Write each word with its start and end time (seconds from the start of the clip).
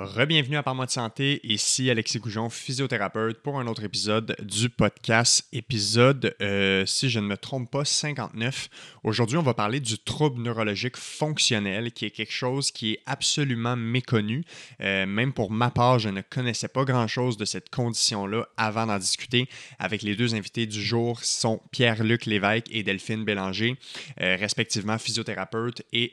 Rebienvenue 0.00 0.56
à 0.56 0.62
Parle-moi 0.62 0.86
de 0.86 0.92
santé, 0.92 1.40
ici 1.42 1.90
Alexis 1.90 2.20
Goujon, 2.20 2.50
physiothérapeute, 2.50 3.42
pour 3.42 3.58
un 3.58 3.66
autre 3.66 3.82
épisode 3.82 4.36
du 4.40 4.70
podcast, 4.70 5.48
épisode, 5.52 6.36
euh, 6.40 6.86
si 6.86 7.10
je 7.10 7.18
ne 7.18 7.26
me 7.26 7.36
trompe 7.36 7.68
pas, 7.68 7.84
59. 7.84 8.68
Aujourd'hui, 9.02 9.38
on 9.38 9.42
va 9.42 9.54
parler 9.54 9.80
du 9.80 9.98
trouble 9.98 10.40
neurologique 10.40 10.96
fonctionnel, 10.96 11.90
qui 11.90 12.04
est 12.04 12.12
quelque 12.12 12.32
chose 12.32 12.70
qui 12.70 12.92
est 12.92 13.00
absolument 13.06 13.74
méconnu. 13.74 14.44
Euh, 14.80 15.04
même 15.04 15.32
pour 15.32 15.50
ma 15.50 15.72
part, 15.72 15.98
je 15.98 16.10
ne 16.10 16.20
connaissais 16.20 16.68
pas 16.68 16.84
grand-chose 16.84 17.36
de 17.36 17.44
cette 17.44 17.68
condition-là 17.68 18.46
avant 18.56 18.86
d'en 18.86 18.98
discuter 18.98 19.48
avec 19.80 20.02
les 20.02 20.14
deux 20.14 20.36
invités 20.36 20.66
du 20.66 20.80
jour, 20.80 21.18
sont 21.24 21.60
Pierre-Luc 21.72 22.26
Lévesque 22.26 22.66
et 22.70 22.84
Delphine 22.84 23.24
Bélanger, 23.24 23.76
euh, 24.20 24.36
respectivement 24.38 24.96
physiothérapeute 24.96 25.82
et 25.92 26.12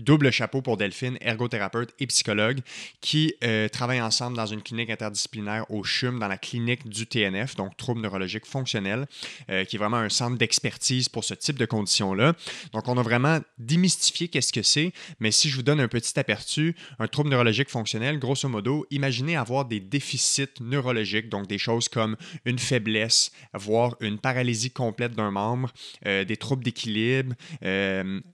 double 0.00 0.30
chapeau 0.30 0.62
pour 0.62 0.76
Delphine, 0.76 1.18
ergothérapeute 1.20 1.94
et 1.98 2.06
psychologue, 2.06 2.60
qui 3.00 3.34
euh, 3.44 3.68
travaillent 3.68 4.00
ensemble 4.00 4.36
dans 4.36 4.46
une 4.46 4.62
clinique 4.62 4.90
interdisciplinaire 4.90 5.70
au 5.70 5.84
CHUM, 5.84 6.18
dans 6.18 6.28
la 6.28 6.38
clinique 6.38 6.88
du 6.88 7.06
TNF, 7.06 7.56
donc 7.56 7.76
trouble 7.76 8.00
neurologique 8.00 8.46
fonctionnel, 8.46 9.06
euh, 9.50 9.64
qui 9.64 9.76
est 9.76 9.78
vraiment 9.78 9.98
un 9.98 10.08
centre 10.08 10.36
d'expertise 10.36 11.08
pour 11.08 11.24
ce 11.24 11.34
type 11.34 11.58
de 11.58 11.66
conditions-là. 11.66 12.34
Donc, 12.72 12.88
on 12.88 12.96
a 12.98 13.02
vraiment 13.02 13.40
démystifié 13.58 14.28
qu'est-ce 14.28 14.52
que 14.52 14.62
c'est, 14.62 14.92
mais 15.20 15.30
si 15.30 15.48
je 15.48 15.56
vous 15.56 15.62
donne 15.62 15.80
un 15.80 15.88
petit 15.88 16.18
aperçu, 16.18 16.74
un 16.98 17.08
trouble 17.08 17.30
neurologique 17.30 17.68
fonctionnel, 17.68 18.18
grosso 18.18 18.48
modo, 18.48 18.86
imaginez 18.90 19.36
avoir 19.36 19.64
des 19.64 19.80
déficits 19.80 20.60
neurologiques, 20.60 21.28
donc 21.28 21.46
des 21.46 21.58
choses 21.58 21.88
comme 21.88 22.16
une 22.44 22.58
faiblesse, 22.58 23.32
voire 23.54 23.96
une 24.00 24.18
paralysie 24.18 24.70
complète 24.70 25.14
d'un 25.14 25.30
membre, 25.30 25.72
euh, 26.06 26.24
des 26.24 26.36
troubles 26.36 26.64
d'équilibre, 26.64 27.34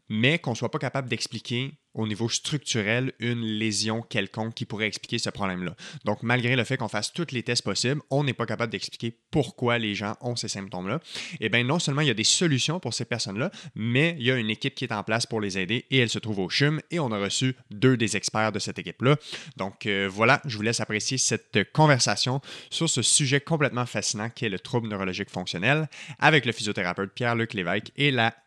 mais 0.09 0.38
qu'on 0.38 0.51
ne 0.51 0.56
soit 0.56 0.70
pas 0.70 0.78
capable 0.78 1.09
d'expliquer 1.09 1.74
au 1.96 2.06
niveau 2.06 2.28
structurel 2.28 3.12
une 3.19 3.41
lésion 3.41 4.02
quelconque 4.02 4.55
qui 4.55 4.66
pourrait 4.66 4.87
expliquer 4.87 5.19
ce 5.19 5.30
problème-là. 5.30 5.74
Donc, 6.05 6.23
malgré 6.23 6.55
le 6.55 6.65
fait 6.65 6.77
qu'on 6.77 6.88
fasse 6.88 7.12
tous 7.12 7.32
les 7.32 7.42
tests 7.42 7.65
possibles, 7.65 8.02
on 8.10 8.23
n'est 8.23 8.34
pas 8.34 8.45
capable 8.45 8.70
d'expliquer 8.70 9.18
pourquoi 9.30 9.79
les 9.79 9.95
gens 9.95 10.15
ont 10.21 10.37
ces 10.37 10.48
symptômes-là. 10.48 11.01
Eh 11.40 11.48
bien, 11.48 11.65
non 11.65 11.79
seulement 11.79 12.02
il 12.02 12.09
y 12.09 12.10
a 12.10 12.15
des 12.15 12.24
solutions 12.24 12.80
pour 12.80 12.93
ces 12.93 13.07
personnes-là, 13.07 13.51
mais 13.74 14.15
il 14.18 14.26
y 14.26 14.30
a 14.30 14.37
une 14.37 14.51
équipe 14.51 14.74
qui 14.74 14.85
est 14.85 14.93
en 14.93 15.02
place 15.02 15.26
pour 15.26 15.40
les 15.40 15.59
aider 15.59 15.87
et 15.90 15.98
elle 15.98 16.10
se 16.10 16.18
trouve 16.18 16.38
au 16.41 16.51
CHUM 16.51 16.80
et 16.91 17.01
on 17.01 17.10
a 17.13 17.18
reçu 17.18 17.57
deux 17.70 17.96
des 17.96 18.16
experts 18.16 18.52
de 18.52 18.59
cette 18.59 18.79
équipe-là. 18.79 19.16
Donc, 19.57 19.87
euh, 19.87 20.07
voilà, 20.10 20.43
je 20.45 20.57
vous 20.57 20.63
laisse 20.63 20.80
apprécier 20.80 21.16
cette 21.16 21.73
conversation 21.73 22.43
sur 22.70 22.91
ce 22.91 23.01
sujet 23.01 23.41
complètement 23.41 23.87
fascinant 23.87 24.29
qui 24.29 24.45
est 24.45 24.51
le 24.51 24.59
trouble 24.59 24.88
neurologique 24.88 25.30
fonctionnel 25.30 25.88
avec 26.18 26.45
le 26.45 26.52
physiothérapeute 26.52 27.13
Pierre-Luc 27.15 27.54
Lévesque 27.54 27.93
et 27.96 28.10
la 28.10 28.35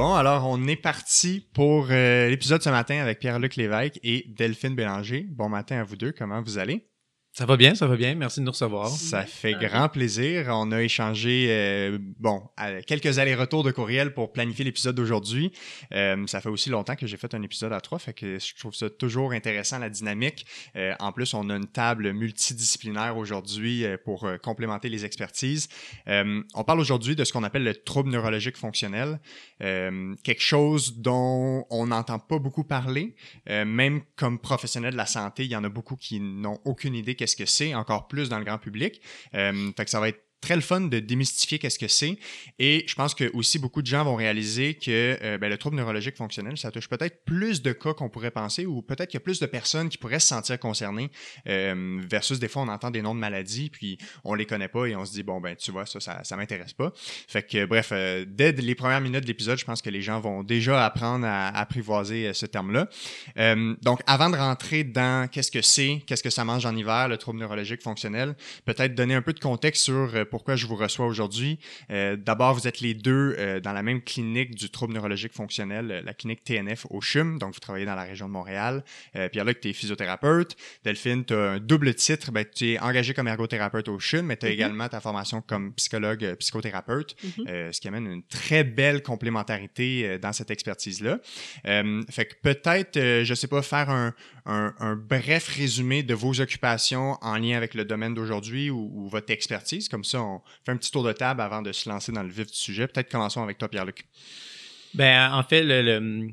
Bon, 0.00 0.14
alors 0.14 0.46
on 0.48 0.66
est 0.66 0.76
parti 0.76 1.46
pour 1.52 1.88
euh, 1.90 2.30
l'épisode 2.30 2.62
ce 2.62 2.70
matin 2.70 3.02
avec 3.02 3.18
Pierre-Luc 3.18 3.56
Lévesque 3.56 4.00
et 4.02 4.24
Delphine 4.28 4.74
Bélanger. 4.74 5.26
Bon 5.28 5.50
matin 5.50 5.76
à 5.76 5.84
vous 5.84 5.96
deux, 5.96 6.10
comment 6.10 6.40
vous 6.40 6.56
allez? 6.56 6.89
Ça 7.40 7.46
va 7.46 7.56
bien, 7.56 7.74
ça 7.74 7.86
va 7.86 7.96
bien. 7.96 8.14
Merci 8.16 8.40
de 8.40 8.44
nous 8.44 8.50
recevoir. 8.50 8.90
Ça 8.90 9.22
fait 9.22 9.54
grand 9.54 9.88
plaisir. 9.88 10.48
On 10.50 10.72
a 10.72 10.82
échangé, 10.82 11.46
euh, 11.48 11.98
bon, 12.18 12.42
quelques 12.86 13.18
allers-retours 13.18 13.64
de 13.64 13.70
courriel 13.70 14.12
pour 14.12 14.30
planifier 14.30 14.62
l'épisode 14.62 14.94
d'aujourd'hui. 14.94 15.50
Euh, 15.94 16.26
ça 16.26 16.42
fait 16.42 16.50
aussi 16.50 16.68
longtemps 16.68 16.96
que 16.96 17.06
j'ai 17.06 17.16
fait 17.16 17.34
un 17.34 17.40
épisode 17.40 17.72
à 17.72 17.80
trois, 17.80 17.98
fait 17.98 18.12
que 18.12 18.38
je 18.38 18.54
trouve 18.56 18.74
ça 18.74 18.90
toujours 18.90 19.32
intéressant, 19.32 19.78
la 19.78 19.88
dynamique. 19.88 20.44
Euh, 20.76 20.92
en 21.00 21.12
plus, 21.12 21.32
on 21.32 21.48
a 21.48 21.56
une 21.56 21.66
table 21.66 22.12
multidisciplinaire 22.12 23.16
aujourd'hui 23.16 23.86
pour 24.04 24.28
complémenter 24.42 24.90
les 24.90 25.06
expertises. 25.06 25.70
on 26.06 26.64
parle 26.66 26.80
aujourd'hui 26.80 27.16
de 27.16 27.24
ce 27.24 27.32
qu'on 27.32 27.42
appelle 27.42 27.64
le 27.64 27.74
trouble 27.74 28.10
neurologique 28.10 28.58
fonctionnel, 28.58 29.18
quelque 29.58 30.42
chose 30.42 30.98
dont 30.98 31.64
on 31.70 31.86
n'entend 31.86 32.18
pas 32.18 32.38
beaucoup 32.38 32.64
parler. 32.64 33.14
même 33.46 34.02
comme 34.16 34.38
professionnel 34.38 34.92
de 34.92 34.98
la 34.98 35.06
santé, 35.06 35.46
il 35.46 35.50
y 35.50 35.56
en 35.56 35.64
a 35.64 35.70
beaucoup 35.70 35.96
qui 35.96 36.20
n'ont 36.20 36.58
aucune 36.66 36.94
idée 36.94 37.14
qu'est-ce 37.14 37.29
que 37.36 37.46
c'est, 37.46 37.74
encore 37.74 38.08
plus 38.08 38.28
dans 38.28 38.38
le 38.38 38.44
grand 38.44 38.58
public. 38.58 39.00
Euh, 39.34 39.72
fait 39.76 39.84
que 39.84 39.90
ça 39.90 40.00
va 40.00 40.08
être 40.08 40.29
très 40.40 40.56
le 40.56 40.62
fun 40.62 40.80
de 40.80 40.98
démystifier 40.98 41.58
qu'est-ce 41.58 41.78
que 41.78 41.88
c'est. 41.88 42.18
Et 42.58 42.84
je 42.86 42.94
pense 42.94 43.14
que 43.14 43.30
aussi 43.34 43.58
beaucoup 43.58 43.82
de 43.82 43.86
gens 43.86 44.04
vont 44.04 44.16
réaliser 44.16 44.74
que 44.74 45.18
euh, 45.22 45.38
ben, 45.38 45.48
le 45.48 45.58
trouble 45.58 45.76
neurologique 45.76 46.16
fonctionnel, 46.16 46.56
ça 46.56 46.70
touche 46.70 46.88
peut-être 46.88 47.24
plus 47.24 47.62
de 47.62 47.72
cas 47.72 47.92
qu'on 47.92 48.08
pourrait 48.08 48.30
penser 48.30 48.66
ou 48.66 48.82
peut-être 48.82 49.10
qu'il 49.10 49.18
y 49.18 49.22
a 49.22 49.24
plus 49.24 49.40
de 49.40 49.46
personnes 49.46 49.88
qui 49.88 49.98
pourraient 49.98 50.20
se 50.20 50.28
sentir 50.28 50.58
concernées 50.58 51.10
euh, 51.46 52.00
versus 52.08 52.38
des 52.38 52.48
fois 52.48 52.62
on 52.62 52.68
entend 52.68 52.90
des 52.90 53.02
noms 53.02 53.14
de 53.14 53.20
maladies 53.20 53.70
puis 53.70 53.98
on 54.24 54.34
les 54.34 54.46
connaît 54.46 54.68
pas 54.68 54.86
et 54.86 54.96
on 54.96 55.04
se 55.04 55.12
dit 55.12 55.22
bon 55.22 55.40
ben 55.40 55.56
tu 55.56 55.70
vois 55.70 55.86
ça 55.86 56.00
ça, 56.00 56.24
ça 56.24 56.36
m'intéresse 56.36 56.72
pas. 56.72 56.92
Fait 57.28 57.42
que 57.42 57.66
bref, 57.66 57.90
euh, 57.92 58.24
dès 58.26 58.52
les 58.52 58.74
premières 58.74 59.00
minutes 59.00 59.22
de 59.22 59.28
l'épisode, 59.28 59.58
je 59.58 59.64
pense 59.64 59.82
que 59.82 59.90
les 59.90 60.02
gens 60.02 60.20
vont 60.20 60.42
déjà 60.42 60.84
apprendre 60.84 61.26
à, 61.26 61.48
apprivoiser 61.48 62.32
ce 62.32 62.46
terme-là. 62.46 62.88
donc 63.82 64.00
avant 64.06 64.30
de 64.30 64.36
rentrer 64.36 64.84
dans 64.84 65.28
qu'est-ce 65.28 65.50
que 65.50 65.62
c'est, 65.62 66.02
qu'est-ce 66.06 66.22
que 66.22 66.30
ça 66.30 66.44
mange 66.44 66.64
en 66.64 66.74
hiver, 66.74 67.08
le 67.08 67.18
trouble 67.18 67.38
neurologique 67.38 67.82
fonctionnel, 67.82 68.34
peut-être 68.64 68.94
donner 68.94 69.14
un 69.14 69.22
peu 69.22 69.32
de 69.32 69.40
contexte 69.40 69.84
sur 69.84 70.14
pourquoi 70.30 70.56
je 70.56 70.66
vous 70.66 70.76
reçois 70.76 71.06
aujourd'hui. 71.06 71.58
Euh, 71.90 72.16
d'abord, 72.16 72.54
vous 72.54 72.66
êtes 72.66 72.80
les 72.80 72.94
deux 72.94 73.34
euh, 73.38 73.60
dans 73.60 73.72
la 73.72 73.82
même 73.82 74.00
clinique 74.00 74.54
du 74.54 74.70
trouble 74.70 74.94
neurologique 74.94 75.32
fonctionnel, 75.32 75.90
euh, 75.90 76.02
la 76.02 76.14
clinique 76.14 76.44
TNF 76.44 76.86
au 76.90 77.00
CHUM, 77.00 77.38
donc 77.38 77.54
vous 77.54 77.60
travaillez 77.60 77.86
dans 77.86 77.94
la 77.94 78.04
région 78.04 78.26
de 78.26 78.32
Montréal. 78.32 78.84
Pierre-Luc, 79.32 79.60
tu 79.60 79.68
es 79.68 79.72
physiothérapeute. 79.72 80.56
Delphine, 80.84 81.24
tu 81.24 81.34
as 81.34 81.50
un 81.52 81.58
double 81.58 81.94
titre, 81.94 82.30
ben, 82.30 82.44
tu 82.44 82.72
es 82.72 82.78
engagé 82.78 83.12
comme 83.12 83.28
ergothérapeute 83.28 83.88
au 83.88 83.98
CHUM, 83.98 84.26
mais 84.26 84.36
tu 84.36 84.46
as 84.46 84.48
mm-hmm. 84.48 84.52
également 84.52 84.88
ta 84.88 85.00
formation 85.00 85.42
comme 85.42 85.72
psychologue, 85.74 86.36
psychothérapeute, 86.38 87.16
mm-hmm. 87.22 87.72
ce 87.72 87.80
qui 87.80 87.88
amène 87.88 88.06
une 88.06 88.22
très 88.22 88.64
belle 88.64 89.02
complémentarité 89.02 90.18
dans 90.18 90.32
cette 90.32 90.50
expertise-là. 90.50 91.18
fait 91.64 92.26
que 92.26 92.34
peut-être, 92.42 93.24
je 93.24 93.34
sais 93.34 93.48
pas, 93.48 93.62
faire 93.62 93.90
un, 93.90 94.14
un, 94.50 94.96
bref 94.96 95.48
résumé 95.48 96.02
de 96.02 96.14
vos 96.14 96.40
occupations 96.40 97.16
en 97.22 97.36
lien 97.36 97.56
avec 97.56 97.74
le 97.74 97.84
domaine 97.84 98.14
d'aujourd'hui 98.14 98.70
ou, 98.70 99.08
votre 99.08 99.30
expertise, 99.30 99.88
comme 99.88 100.04
ça 100.04 100.22
on 100.22 100.40
fait 100.64 100.72
un 100.72 100.76
petit 100.76 100.90
tour 100.90 101.04
de 101.04 101.12
table 101.12 101.40
avant 101.40 101.62
de 101.62 101.72
se 101.72 101.88
lancer 101.88 102.12
dans 102.12 102.22
le 102.22 102.30
vif 102.30 102.46
du 102.46 102.56
sujet. 102.56 102.86
Peut-être 102.86 103.10
commençons 103.10 103.42
avec 103.42 103.58
toi, 103.58 103.68
Pierre-Luc. 103.68 104.06
Ben, 104.94 105.32
en 105.32 105.42
fait, 105.42 105.62
le, 105.62 106.30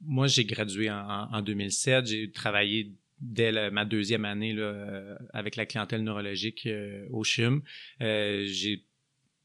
moi, 0.00 0.26
j'ai 0.26 0.44
gradué 0.44 0.90
en, 0.90 1.42
2007. 1.42 2.06
J'ai 2.06 2.30
travaillé 2.30 2.92
dès 3.20 3.70
ma 3.70 3.84
deuxième 3.84 4.24
année 4.24 4.52
là, 4.52 5.18
avec 5.32 5.56
la 5.56 5.66
clientèle 5.66 6.02
neurologique 6.02 6.66
euh, 6.66 7.06
au 7.10 7.22
CHUM. 7.22 7.62
Euh, 8.00 8.44
j'ai 8.46 8.86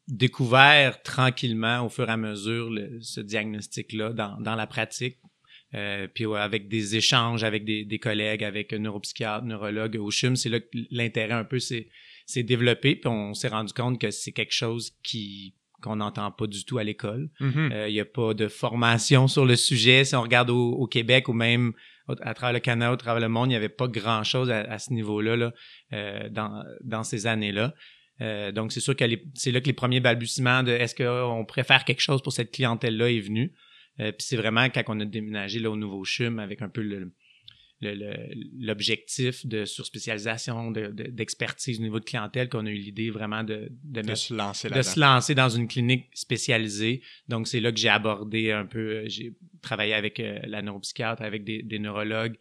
découvert 0.08 1.02
tranquillement, 1.02 1.86
au 1.86 1.90
fur 1.90 2.08
et 2.08 2.12
à 2.12 2.18
mesure, 2.18 2.72
ce 3.02 3.20
diagnostic-là 3.20 4.14
dans, 4.14 4.40
dans, 4.40 4.56
la 4.56 4.68
pratique. 4.68 5.18
Euh, 5.76 6.08
puis 6.14 6.26
avec 6.36 6.68
des 6.68 6.96
échanges 6.96 7.44
avec 7.44 7.66
des, 7.66 7.84
des 7.84 8.00
collègues, 8.00 8.44
avec 8.44 8.72
un 8.74 8.80
neuropsychiatre, 8.80 9.46
neurologue 9.46 9.98
au 10.00 10.10
CHUM, 10.10 10.36
c'est 10.36 10.50
là 10.50 10.60
que 10.60 10.68
l'intérêt 10.90 11.34
un 11.34 11.44
peu, 11.44 11.60
s'est 11.60 11.90
développé, 12.44 12.96
puis 12.96 13.08
on 13.08 13.34
s'est 13.34 13.50
rendu 13.50 13.74
compte 13.74 14.00
que 14.00 14.12
c'est 14.12 14.32
quelque 14.32 14.54
chose 14.54 14.92
qui 15.04 15.56
qu'on 15.82 15.98
n'entend 15.98 16.32
pas 16.32 16.48
du 16.48 16.66
tout 16.66 16.80
à 16.80 16.84
l'école. 16.84 17.30
Mm-hmm. 17.40 17.74
Euh, 17.74 17.90
il 17.90 17.94
n'y 17.94 18.00
a 18.00 18.06
pas 18.06 18.34
de 18.34 18.48
formation 18.48 19.28
sur 19.28 19.46
le 19.46 19.56
sujet. 19.56 20.04
Si 20.04 20.16
on 20.16 20.22
regarde 20.22 20.50
au, 20.50 20.88
Québec 20.88 21.28
ou 21.28 21.34
même 21.34 21.74
à 22.08 22.34
travers 22.34 22.54
le 22.54 22.60
Canada, 22.60 22.92
à 22.92 22.98
travers 22.98 23.22
le 23.22 23.30
monde, 23.30 23.48
il 23.48 23.50
n'y 23.50 23.56
avait 23.56 23.70
pas 23.70 23.88
grand-chose 23.88 24.50
à, 24.50 24.80
ce 24.80 24.94
niveau-là 24.94 25.36
là, 25.36 25.54
euh, 25.94 26.30
dans, 26.30 26.64
dans 26.84 27.04
ces 27.04 27.28
années-là. 27.28 27.76
Euh, 28.22 28.52
donc, 28.52 28.72
c'est 28.72 28.80
sûr 28.80 28.96
que 28.96 29.06
c'est 29.34 29.52
là 29.52 29.62
que 29.62 29.68
les 29.68 29.74
premiers 29.74 30.00
balbutiements 30.00 30.64
de 30.64 30.72
est-ce 30.72 30.96
qu'on 30.96 31.46
préfère 31.46 31.84
quelque 31.84 32.02
chose 32.02 32.22
pour 32.22 32.34
cette 32.34 32.52
clientèle-là 32.52 33.12
est 33.12 33.20
venu. 33.20 33.54
Puis 33.98 34.14
c'est 34.20 34.38
vraiment 34.38 34.66
quand 34.66 34.84
on 34.88 35.00
a 35.00 35.06
déménagé 35.06 35.60
là, 35.60 35.72
au 35.72 35.76
Nouveau 35.76 36.04
CHUM 36.04 36.40
avec 36.40 36.62
un 36.62 36.70
peu 36.70 36.82
le, 36.82 37.12
l'objectif 38.60 39.46
de 39.46 39.66
surspécialisation, 39.66 40.72
d'expertise 40.72 41.80
au 41.80 41.84
niveau 41.84 42.00
de 42.00 42.06
clientèle, 42.06 42.50
qu'on 42.50 42.66
a 42.66 42.70
eu 42.70 42.78
l'idée 42.78 43.10
vraiment 43.10 43.44
de, 43.44 43.70
de, 43.84 44.16
se 44.16 44.34
lancer 44.34 44.70
de 44.70 44.82
se 44.82 45.00
lancer 45.00 45.36
dans 45.36 45.50
une 45.50 45.68
clinique 45.68 46.06
spécialisée. 46.14 47.02
Donc, 47.28 47.48
c'est 47.48 47.60
là 47.60 47.72
que 47.72 47.78
j'ai 47.78 47.90
abordé 47.90 48.52
un 48.52 48.66
peu, 48.66 49.04
j'ai 49.08 49.36
travaillé 49.62 49.94
avec 49.94 50.20
euh, 50.20 50.40
la 50.46 50.62
neuropsychiatre, 50.62 51.22
avec 51.22 51.44
des, 51.44 51.80
neurologues, 51.80 52.38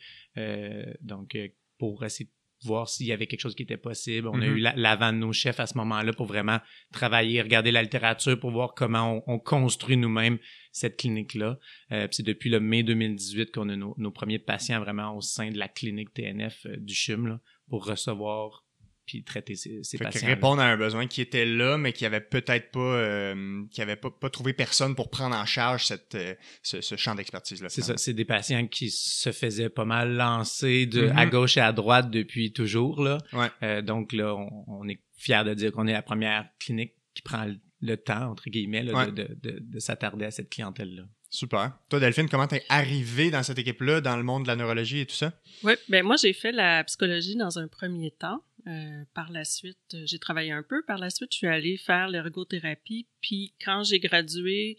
donc, 1.01 1.37
pour 1.79 2.05
essayer 2.05 2.27
de 2.27 2.34
voir 2.65 2.89
s'il 2.89 3.07
y 3.07 3.13
avait 3.13 3.27
quelque 3.27 3.41
chose 3.41 3.55
qui 3.55 3.63
était 3.63 3.77
possible. 3.77 4.29
On 4.29 4.41
a 4.41 4.47
Mhm. 4.47 4.57
eu 4.57 4.59
la- 4.59 4.75
l'avant 4.77 5.13
de 5.13 5.19
nos 5.19 5.33
chefs 5.33 5.61
à 5.61 5.67
ce 5.67 5.77
moment-là 5.79 6.13
pour 6.13 6.27
vraiment 6.27 6.59
travailler, 6.93 7.41
regarder 7.43 7.71
la 7.73 7.83
littérature 7.83 8.39
pour 8.39 8.51
voir 8.51 8.75
comment 8.75 9.23
on, 9.27 9.35
on 9.35 9.39
construit 9.39 9.97
nous-mêmes 9.97 10.39
cette 10.73 10.97
clinique-là. 10.97 11.59
Euh, 11.93 12.09
c'est 12.11 12.23
depuis 12.25 12.51
le 12.51 12.61
mai 12.61 12.83
2018 12.83 13.53
qu'on 13.53 13.69
a 13.69 13.77
nos, 13.77 13.95
nos 13.99 14.11
premiers 14.11 14.39
patients 14.39 14.81
vraiment 14.81 15.17
au 15.17 15.21
sein 15.21 15.51
de 15.51 15.59
la 15.59 15.69
clinique 15.69 16.13
TNF 16.15 16.67
euh, 16.67 16.77
du 16.79 16.95
CHUM 16.95 17.27
là, 17.27 17.41
pour 17.69 17.85
recevoir 17.87 18.64
puis 19.07 19.23
traiter 19.25 19.55
ces, 19.55 19.83
ces 19.83 19.99
Fait 19.99 20.05
que 20.11 20.25
répondre 20.27 20.61
à 20.63 20.67
un 20.67 20.77
besoin 20.77 21.07
qui 21.07 21.21
était 21.21 21.45
là, 21.45 21.77
mais 21.79 21.93
qui 21.93 22.07
avait 22.07 22.21
peut-être 22.21 22.71
pas, 22.71 22.81
euh, 22.81 23.63
qui 23.71 23.83
avait 23.83 23.97
pas, 23.97 24.11
pas 24.11 24.31
trouvé 24.31 24.53
personne 24.53 24.95
pour 24.95 25.11
prendre 25.11 25.37
en 25.37 25.45
charge 25.47 25.87
cette, 25.87 26.15
euh, 26.15 26.35
ce, 26.63 26.81
ce 26.81 26.97
champ 26.97 27.15
d'expertise-là. 27.15 27.69
C'est 27.69 27.83
ça, 27.83 27.97
c'est 27.97 28.15
des 28.15 28.25
patients 28.25 28.67
qui 28.67 28.91
se 28.91 29.33
faisaient 29.33 29.69
pas 29.71 29.85
mal 29.85 30.15
lancer 30.17 30.87
de 30.87 31.09
Mhm. 31.09 31.19
à 31.19 31.27
gauche 31.27 31.57
et 31.57 31.61
à 31.61 31.73
droite 31.73 32.11
depuis 32.11 32.53
toujours 32.53 33.03
là. 33.03 33.19
Ouais. 33.33 33.49
Euh, 33.63 33.83
donc 33.83 34.13
là, 34.13 34.35
on, 34.35 34.65
on 34.67 34.89
est 34.89 35.01
fiers 35.17 35.45
de 35.45 35.55
dire 35.55 35.73
qu'on 35.73 35.87
est 35.87 35.93
la 35.93 36.03
première 36.03 36.49
clinique 36.59 36.95
qui 37.15 37.23
prend 37.23 37.45
le, 37.45 37.57
le 37.81 37.97
temps 37.97 38.31
entre 38.31 38.49
guillemets 38.51 38.83
là, 38.83 38.93
Ouais. 38.95 39.07
de, 39.13 39.13
de, 39.25 39.35
de, 39.43 39.59
de 39.61 39.79
s'attarder 39.79 40.25
à 40.25 40.31
cette 40.31 40.51
clientèle 40.51 40.95
là. 40.95 41.03
Super. 41.31 41.73
Toi, 41.91 41.99
Delphine, 41.99 42.29
comment 42.29 42.47
t'es 42.47 42.63
arrivé 42.69 43.29
dans 43.33 43.43
cette 43.43 43.59
équipe-là, 43.59 44.01
dans 44.01 44.17
le 44.17 44.23
monde 44.23 44.45
de 44.45 44.49
la 44.49 44.55
neurologie 44.55 45.01
et 45.01 45.07
tout 45.07 45.17
ça? 45.17 45.33
Oui, 45.65 45.73
ben 45.89 46.05
moi 46.05 46.15
j'ai 46.17 46.33
fait 46.33 46.53
la 46.53 46.85
psychologie 46.85 47.35
dans 47.35 47.59
un 47.59 47.67
premier 47.67 48.13
temps. 48.13 48.41
Euh, 48.67 49.05
par 49.13 49.31
la 49.31 49.45
suite, 49.45 49.77
euh, 49.93 50.05
j'ai 50.07 50.19
travaillé 50.19 50.51
un 50.51 50.63
peu. 50.63 50.83
Par 50.87 50.97
la 50.97 51.11
suite, 51.11 51.33
je 51.33 51.37
suis 51.39 51.47
allée 51.47 51.77
faire 51.77 52.09
l'ergothérapie. 52.09 53.07
Puis 53.21 53.53
quand 53.63 53.83
j'ai 53.85 53.99
gradué, 53.99 54.79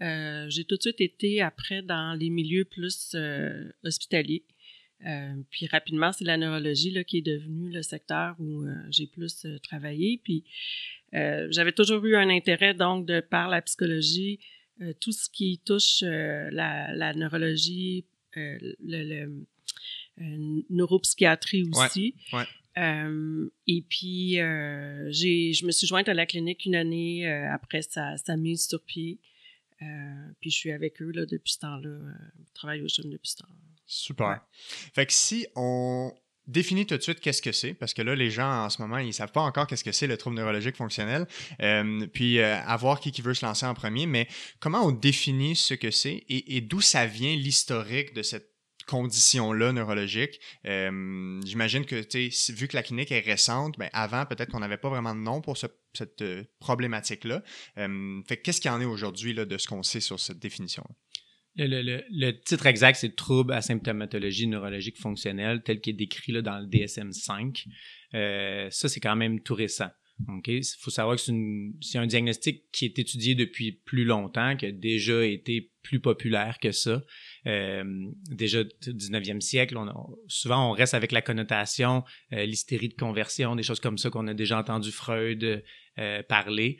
euh, 0.00 0.46
j'ai 0.48 0.64
tout 0.64 0.76
de 0.76 0.82
suite 0.82 1.00
été 1.02 1.42
après 1.42 1.82
dans 1.82 2.18
les 2.18 2.30
milieux 2.30 2.64
plus 2.64 3.12
euh, 3.14 3.70
hospitaliers. 3.84 4.44
Euh, 5.06 5.34
puis 5.50 5.66
rapidement, 5.66 6.12
c'est 6.12 6.24
la 6.24 6.38
neurologie 6.38 6.90
là, 6.90 7.04
qui 7.04 7.18
est 7.18 7.22
devenue 7.22 7.70
le 7.70 7.82
secteur 7.82 8.36
où 8.38 8.64
j'ai 8.88 9.06
plus 9.06 9.46
travaillé. 9.62 10.18
Puis 10.24 10.44
euh, 11.12 11.46
j'avais 11.50 11.72
toujours 11.72 12.02
eu 12.06 12.16
un 12.16 12.30
intérêt 12.30 12.72
donc 12.72 13.06
de 13.06 13.20
par 13.20 13.50
la 13.50 13.60
psychologie, 13.60 14.40
euh, 14.80 14.94
tout 15.00 15.12
ce 15.12 15.28
qui 15.28 15.60
touche 15.64 16.02
euh, 16.02 16.48
la, 16.50 16.94
la 16.94 17.12
neurologie, 17.12 18.06
euh, 18.38 18.58
le, 18.80 19.26
le 20.18 20.62
neuropsychiatrie 20.70 21.68
aussi. 21.70 22.14
Ouais, 22.32 22.38
ouais. 22.38 22.46
Euh, 22.78 23.50
et 23.66 23.82
puis, 23.88 24.38
euh, 24.40 25.10
je 25.10 25.64
me 25.64 25.70
suis 25.70 25.86
jointe 25.86 26.08
à 26.08 26.14
la 26.14 26.26
clinique 26.26 26.64
une 26.66 26.74
année 26.74 27.26
euh, 27.26 27.50
après 27.52 27.82
sa, 27.82 28.16
sa 28.18 28.36
mise 28.36 28.68
sur 28.68 28.82
pied. 28.82 29.18
Euh, 29.82 29.86
puis 30.40 30.50
je 30.50 30.56
suis 30.56 30.72
avec 30.72 31.00
eux 31.02 31.10
là, 31.10 31.26
depuis 31.26 31.52
ce 31.52 31.60
temps-là. 31.60 31.98
Je 32.46 32.52
travaille 32.54 32.82
au 32.82 32.88
gym 32.88 33.10
depuis 33.10 33.30
ce 33.30 33.36
temps-là. 33.36 33.54
Super. 33.86 34.28
Ouais. 34.28 34.36
Fait 34.94 35.06
que 35.06 35.12
si 35.12 35.46
on 35.54 36.12
définit 36.46 36.86
tout 36.86 36.96
de 36.96 37.02
suite 37.02 37.20
qu'est-ce 37.20 37.42
que 37.42 37.52
c'est, 37.52 37.74
parce 37.74 37.92
que 37.92 38.02
là, 38.02 38.14
les 38.14 38.30
gens 38.30 38.64
en 38.64 38.70
ce 38.70 38.80
moment, 38.80 38.98
ils 38.98 39.12
savent 39.12 39.32
pas 39.32 39.42
encore 39.42 39.66
qu'est-ce 39.66 39.84
que 39.84 39.92
c'est 39.92 40.06
le 40.06 40.16
trouble 40.16 40.36
neurologique 40.36 40.76
fonctionnel, 40.76 41.26
puis 42.12 42.40
à 42.40 42.76
voir 42.76 43.00
qui, 43.00 43.10
qui 43.10 43.20
veut 43.20 43.34
se 43.34 43.44
lancer 43.44 43.66
en 43.66 43.74
premier, 43.74 44.06
mais 44.06 44.28
comment 44.60 44.86
on 44.86 44.92
définit 44.92 45.56
ce 45.56 45.74
que 45.74 45.90
c'est 45.90 46.24
et, 46.28 46.56
et 46.56 46.60
d'où 46.60 46.80
ça 46.80 47.06
vient 47.06 47.34
l'historique 47.34 48.14
de 48.14 48.22
cette 48.22 48.55
condition-là 48.86 49.72
neurologique. 49.72 50.40
J'imagine 50.64 51.84
que, 51.84 52.52
vu 52.52 52.68
que 52.68 52.76
la 52.76 52.82
clinique 52.82 53.12
est 53.12 53.20
récente, 53.20 53.76
ben 53.78 53.90
avant, 53.92 54.26
peut-être 54.26 54.50
qu'on 54.50 54.60
n'avait 54.60 54.76
pas 54.78 54.88
vraiment 54.88 55.14
de 55.14 55.20
nom 55.20 55.40
pour 55.40 55.56
ce- 55.56 55.66
cette 55.94 56.22
euh, 56.22 56.44
problématique-là. 56.60 57.42
Qu'est-ce 57.76 58.60
qu'il 58.60 58.70
y 58.70 58.74
en 58.74 58.80
est 58.80 58.84
aujourd'hui 58.86 59.34
de 59.34 59.58
ce 59.58 59.66
qu'on 59.66 59.82
sait 59.82 60.00
sur 60.00 60.20
cette 60.20 60.38
définition-là? 60.38 60.94
Le, 61.58 62.32
titre 62.32 62.66
exact, 62.66 62.96
c'est 62.96 63.16
trouble 63.16 63.54
à 63.54 63.62
symptomatologie 63.62 64.46
neurologique 64.46 64.98
fonctionnelle, 64.98 65.62
tel 65.64 65.80
qu'il 65.80 65.94
est 65.94 65.96
décrit 65.96 66.32
là, 66.32 66.42
dans 66.42 66.58
le 66.58 66.66
DSM-5. 66.66 67.64
Euh, 68.14 68.68
ça, 68.70 68.88
c'est 68.90 69.00
quand 69.00 69.16
même 69.16 69.40
tout 69.40 69.54
récent. 69.54 69.88
Il 70.46 70.62
faut 70.80 70.90
savoir 70.90 71.16
que 71.16 71.22
c'est 71.22 71.98
un 71.98 72.06
diagnostic 72.06 72.70
qui 72.72 72.86
est 72.86 72.98
étudié 72.98 73.34
depuis 73.34 73.72
plus 73.72 74.04
longtemps, 74.04 74.56
qui 74.56 74.66
a 74.66 74.72
déjà 74.72 75.24
été 75.26 75.72
plus 75.82 76.00
populaire 76.00 76.58
que 76.58 76.72
ça. 76.72 77.02
Euh, 77.46 77.84
déjà 78.28 78.60
au 78.60 78.64
19e 78.64 79.40
siècle, 79.40 79.78
souvent 80.26 80.70
on 80.70 80.72
reste 80.72 80.94
avec 80.94 81.12
la 81.12 81.22
connotation 81.22 82.02
euh, 82.32 82.44
l'hystérie 82.44 82.88
de 82.88 82.94
conversion, 82.94 83.54
des 83.54 83.62
choses 83.62 83.78
comme 83.78 83.98
ça 83.98 84.10
qu'on 84.10 84.26
a 84.26 84.34
déjà 84.34 84.58
entendu 84.58 84.90
Freud 84.90 85.62
euh, 85.98 86.22
parler. 86.24 86.78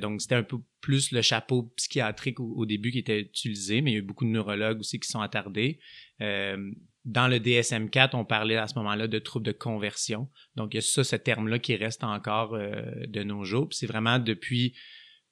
Donc, 0.00 0.20
c'était 0.20 0.36
un 0.36 0.44
peu 0.44 0.58
plus 0.80 1.10
le 1.10 1.22
chapeau 1.22 1.72
psychiatrique 1.76 2.38
au, 2.38 2.52
au 2.54 2.66
début 2.66 2.92
qui 2.92 3.00
était 3.00 3.20
utilisé, 3.20 3.80
mais 3.80 3.90
il 3.90 3.94
y 3.94 3.96
a 3.96 3.98
eu 3.98 4.02
beaucoup 4.02 4.24
de 4.24 4.30
neurologues 4.30 4.78
aussi 4.78 5.00
qui 5.00 5.08
sont 5.08 5.20
attardés. 5.20 5.80
Dans 6.20 7.26
le 7.26 7.38
DSM-4, 7.38 8.10
on 8.12 8.24
parlait 8.24 8.54
à 8.54 8.68
ce 8.68 8.76
moment-là 8.76 9.08
de 9.08 9.18
troubles 9.18 9.46
de 9.46 9.50
conversion. 9.50 10.28
Donc, 10.54 10.74
il 10.74 10.76
y 10.76 10.78
a 10.78 10.82
ça, 10.82 11.02
ce 11.02 11.16
terme-là 11.16 11.58
qui 11.58 11.74
reste 11.74 12.04
encore 12.04 12.56
de 12.56 13.22
nos 13.24 13.42
jours. 13.42 13.66
C'est 13.72 13.88
vraiment 13.88 14.20
depuis 14.20 14.76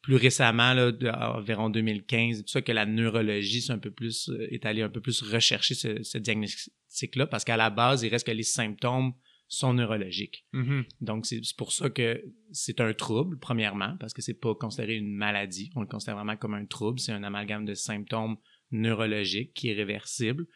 plus 0.03 0.17
récemment, 0.17 0.73
là, 0.75 0.93
de, 0.93 1.09
environ 1.09 1.71
2015, 1.71 2.43
tout 2.43 2.49
ça, 2.49 2.63
que 2.63 2.73
la 2.73 2.87
neurologie 2.87 3.61
c'est 3.61 3.73
un 3.73 3.79
peu 3.79 3.91
plus, 3.91 4.29
euh, 4.31 4.47
est 4.51 4.65
allée 4.67 4.83
un 4.83 4.89
peu 4.89 5.01
plus 5.01 5.23
rechercher 5.23 5.75
ce, 5.75 6.03
ce 6.03 6.19
diagnostic-là, 6.19 7.27
parce 7.27 7.45
qu'à 7.45 7.57
la 7.57 7.71
base, 7.71 8.03
il 8.03 8.09
reste 8.09 8.27
que 8.27 8.33
les 8.33 8.43
symptômes 8.43 9.13
sont 9.51 9.75
neurologiques. 9.75 10.47
Mhm. 10.53 10.85
Donc, 11.01 11.27
c'est 11.27 11.41
pour 11.57 11.73
ça 11.73 11.91
que 11.91 12.23
c'est 12.53 12.81
un 12.81 12.95
trouble, 12.95 13.39
premièrement, 13.39 13.97
parce 13.99 14.15
que 14.15 14.23
c'est 14.23 14.39
pas 14.39 14.55
considéré 14.55 14.95
une 14.95 15.13
maladie. 15.13 15.71
On 15.75 15.81
le 15.81 15.89
considère 15.89 16.15
vraiment 16.15 16.37
comme 16.37 16.55
un 16.55 16.65
trouble. 16.65 17.01
C'est 17.01 17.13
un 17.13 17.25
amalgame 17.25 17.65
de 17.65 17.75
symptômes 17.75 18.37
neurologiques 18.71 19.53
qui 19.53 19.69
est 19.69 19.75
réversible. 19.75 20.47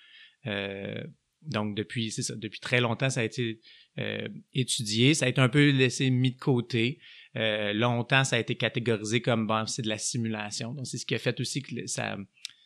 Euh, 0.47 1.03
donc, 1.43 1.77
depuis, 1.77 2.13
c'est 2.13 2.23
ça, 2.23 2.37
depuis 2.37 2.61
très 2.61 2.81
longtemps, 2.81 3.11
ça 3.11 3.21
a 3.21 3.25
été 3.25 3.61
euh, 3.99 4.29
étudié. 4.53 5.13
Ça 5.15 5.27
a 5.27 5.29
été 5.29 5.41
un 5.41 5.49
peu 5.49 5.71
laissé 5.71 6.09
mis 6.11 6.31
de 6.31 6.39
côté. 6.39 7.01
Euh, 7.37 7.73
longtemps, 7.73 8.25
ça 8.25 8.37
a 8.37 8.39
été 8.39 8.55
catégorisé 8.55 9.21
comme, 9.21 9.47
bon, 9.47 9.67
c'est 9.67 9.83
de 9.83 9.89
la 9.89 9.99
simulation. 9.99 10.73
Donc, 10.73 10.87
c'est 10.87 10.99
ce 10.99 11.07
qui 11.07 11.15
a 11.15 11.19
fait 11.19 11.41
aussi 11.41 11.63
que 11.63 11.87
ça, 11.87 12.17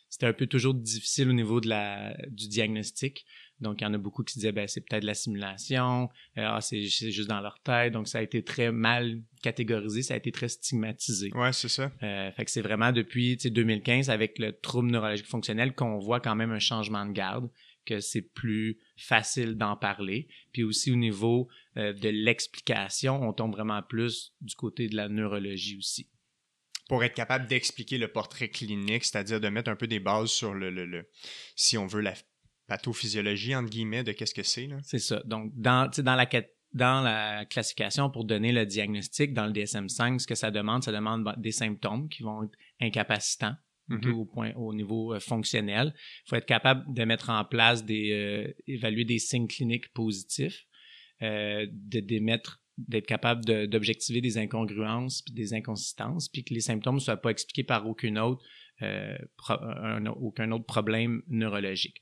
c'était 0.08 0.26
un 0.26 0.32
peu 0.32 0.46
toujours 0.46 0.74
difficile 0.74 1.28
au 1.28 1.32
niveau 1.32 1.60
de 1.60 1.68
la, 1.68 2.14
du 2.28 2.48
diagnostic. 2.48 3.24
Donc, 3.60 3.80
il 3.80 3.84
y 3.84 3.86
en 3.86 3.94
a 3.94 3.98
beaucoup 3.98 4.22
qui 4.22 4.34
disaient, 4.34 4.52
ben, 4.52 4.68
c'est 4.68 4.80
peut-être 4.80 5.02
de 5.02 5.06
la 5.06 5.14
simulation, 5.14 6.08
euh, 6.36 6.44
ah, 6.46 6.60
c'est 6.60 6.84
juste 6.84 7.28
dans 7.28 7.40
leur 7.40 7.60
tête. 7.62 7.92
Donc, 7.92 8.06
ça 8.06 8.18
a 8.18 8.22
été 8.22 8.42
très 8.42 8.70
mal 8.70 9.20
catégorisé, 9.42 10.02
ça 10.02 10.14
a 10.14 10.16
été 10.16 10.30
très 10.30 10.48
stigmatisé. 10.48 11.30
Ouais, 11.34 11.52
c'est 11.52 11.68
ça. 11.68 11.90
Euh, 12.02 12.30
fait 12.32 12.44
que 12.44 12.50
c'est 12.50 12.62
vraiment 12.62 12.92
depuis 12.92 13.36
tu 13.36 13.44
sais, 13.44 13.50
2015, 13.50 14.10
avec 14.10 14.38
le 14.38 14.52
trouble 14.52 14.90
neurologique 14.90 15.26
fonctionnel, 15.26 15.74
qu'on 15.74 15.98
voit 15.98 16.20
quand 16.20 16.36
même 16.36 16.52
un 16.52 16.60
changement 16.60 17.04
de 17.04 17.12
garde, 17.12 17.50
que 17.88 18.00
c'est 18.00 18.22
plus 18.22 18.78
facile 18.96 19.54
d'en 19.56 19.76
parler. 19.76 20.28
Puis 20.52 20.62
aussi 20.62 20.90
au 20.92 20.96
niveau 20.96 21.48
euh, 21.76 21.92
de 21.92 22.08
l'explication, 22.10 23.20
on 23.22 23.32
tombe 23.32 23.52
vraiment 23.52 23.82
plus 23.82 24.34
du 24.40 24.54
côté 24.54 24.88
de 24.88 24.96
la 24.96 25.08
neurologie 25.08 25.76
aussi. 25.78 26.08
pour 26.88 27.04
être 27.04 27.14
capable 27.14 27.46
d'expliquer 27.48 27.98
le 27.98 28.08
portrait 28.08 28.48
clinique, 28.48 29.04
c'est-à-dire 29.04 29.40
de 29.40 29.48
mettre 29.48 29.70
un 29.70 29.76
peu 29.76 29.86
des 29.86 30.00
bases 30.00 30.30
sur 30.30 30.54
le, 30.54 30.70
le- 30.70 30.86
le- 30.86 31.06
si 31.56 31.76
on 31.76 31.86
veut, 31.86 32.00
la 32.00 32.14
pathophysiologie, 32.66 33.54
entre 33.54 33.70
guillemets, 33.70 34.04
de 34.04 34.12
qu'est-ce 34.12 34.34
que 34.34 34.42
c'est. 34.42 34.66
là. 34.66 34.76
C'est 34.82 34.98
ça. 34.98 35.22
Donc, 35.26 35.52
dans, 35.54 35.90
dans, 35.98 36.14
la, 36.16 36.26
dans 36.74 37.00
la 37.02 37.44
classification, 37.46 38.10
pour 38.10 38.24
donner 38.24 38.52
le 38.52 38.64
diagnostic 38.66 39.32
dans 39.32 39.46
le 39.46 39.52
DSM-5, 39.52 40.18
ce 40.20 40.26
que 40.26 40.34
ça 40.34 40.50
demande, 40.50 40.82
ça 40.84 40.92
demande 40.92 41.24
ben, 41.24 41.34
des 41.38 41.52
symptômes 41.52 42.08
qui 42.08 42.22
vont 42.22 42.44
être 42.44 42.56
incapacitants 42.80 43.56
Mhm. 43.88 44.12
au, 44.14 44.24
point, 44.24 44.52
au 44.54 44.74
niveau 44.74 45.14
euh, 45.14 45.20
fonctionnel. 45.20 45.94
Il 46.26 46.28
faut 46.28 46.36
être 46.36 46.46
capable 46.46 46.92
de 46.92 47.04
mettre 47.04 47.30
en 47.30 47.44
place 47.44 47.84
des... 47.84 48.12
euh, 48.12 48.52
évaluer 48.66 49.04
des 49.04 49.18
signes 49.18 49.48
cliniques 49.48 49.92
positifs, 49.92 50.66
euh, 51.22 51.66
de 51.70 52.00
d'émettre 52.00 52.62
d'être 52.76 53.06
capable 53.06 53.44
de- 53.44 53.66
d'objectiver 53.66 54.20
des 54.20 54.38
incongruences 54.38 55.22
puis 55.22 55.34
des 55.34 55.52
inconsistances, 55.52 56.28
puis 56.28 56.44
que 56.44 56.54
les 56.54 56.60
symptômes 56.60 56.96
ne 56.96 57.00
soient 57.00 57.16
pas 57.16 57.30
expliqués 57.30 57.64
par 57.64 57.86
aucune 57.88 58.18
autre, 58.18 58.40
euh, 58.82 59.18
pro- 59.36 59.60
un- 59.60 60.06
aucun 60.06 60.52
autre 60.52 60.66
problème 60.66 61.22
neurologique 61.28 62.00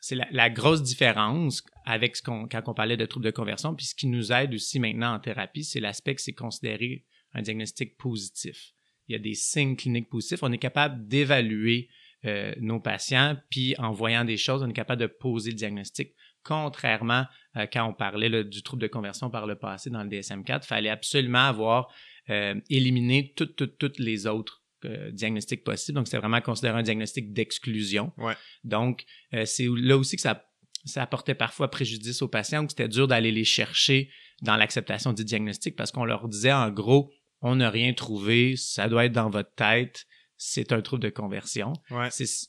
c'est 0.00 0.16
la, 0.16 0.28
la 0.32 0.50
grosse 0.50 0.82
différence 0.82 1.62
avec 1.86 2.16
ce 2.16 2.22
qu'on 2.22 2.46
quand 2.46 2.60
on 2.66 2.74
parlait 2.74 2.98
de 2.98 3.06
troubles 3.06 3.24
de 3.24 3.30
conversion, 3.30 3.74
puis 3.74 3.86
ce 3.86 3.94
qui 3.94 4.06
nous 4.06 4.32
aide 4.32 4.52
aussi 4.52 4.78
maintenant 4.78 5.14
en 5.14 5.18
thérapie, 5.18 5.64
c'est 5.64 5.80
l'aspect 5.80 6.14
que 6.14 6.20
c'est 6.20 6.34
considéré 6.34 7.06
un 7.32 7.40
diagnostic 7.40 7.96
positif. 7.96 8.73
Il 9.08 9.12
y 9.12 9.16
a 9.16 9.18
des 9.18 9.34
signes 9.34 9.76
cliniques 9.76 10.08
positifs. 10.08 10.42
On 10.42 10.52
est 10.52 10.58
capable 10.58 11.06
d'évaluer 11.06 11.88
euh, 12.24 12.54
nos 12.60 12.80
patients, 12.80 13.36
puis 13.50 13.74
en 13.78 13.92
voyant 13.92 14.24
des 14.24 14.36
choses, 14.36 14.62
on 14.62 14.68
est 14.68 14.74
capable 14.74 15.02
de 15.02 15.06
poser 15.06 15.50
le 15.50 15.56
diagnostic. 15.56 16.14
Contrairement 16.42 17.26
à 17.54 17.66
quand 17.66 17.86
on 17.86 17.94
parlait 17.94 18.28
là, 18.28 18.42
du 18.42 18.62
trouble 18.62 18.82
de 18.82 18.86
conversion 18.86 19.30
par 19.30 19.46
le 19.46 19.56
passé 19.56 19.90
dans 19.90 20.02
le 20.02 20.08
DSM-4, 20.08 20.60
il 20.62 20.66
fallait 20.66 20.90
absolument 20.90 21.46
avoir 21.46 21.92
euh, 22.30 22.54
éliminé 22.70 23.32
toutes, 23.36 23.56
toutes, 23.56 23.78
toutes 23.78 23.98
les 23.98 24.26
autres 24.26 24.64
euh, 24.84 25.10
diagnostics 25.10 25.64
possibles. 25.64 25.96
Donc, 25.96 26.06
c'était 26.06 26.18
vraiment 26.18 26.40
considéré 26.42 26.78
un 26.78 26.82
diagnostic 26.82 27.32
d'exclusion. 27.32 28.12
Ouais. 28.18 28.34
Donc, 28.64 29.04
euh, 29.32 29.46
c'est 29.46 29.66
là 29.66 29.96
aussi 29.96 30.16
que 30.16 30.22
ça, 30.22 30.46
ça 30.84 31.02
apportait 31.02 31.34
parfois 31.34 31.70
préjudice 31.70 32.20
aux 32.20 32.28
patients, 32.28 32.66
que 32.66 32.72
c'était 32.72 32.88
dur 32.88 33.08
d'aller 33.08 33.32
les 33.32 33.44
chercher 33.44 34.10
dans 34.42 34.56
l'acceptation 34.56 35.14
du 35.14 35.24
diagnostic 35.24 35.74
parce 35.74 35.90
qu'on 35.90 36.04
leur 36.04 36.28
disait 36.28 36.52
en 36.52 36.70
gros, 36.70 37.10
on 37.44 37.56
n'a 37.56 37.70
rien 37.70 37.92
trouvé, 37.92 38.56
ça 38.56 38.88
doit 38.88 39.04
être 39.04 39.12
dans 39.12 39.28
votre 39.28 39.54
tête, 39.54 40.06
c'est 40.38 40.72
un 40.72 40.80
trouble 40.80 41.02
de 41.02 41.10
conversion. 41.10 41.74
Ouais. 41.90 42.08
C'est 42.10 42.26
ce 42.26 42.46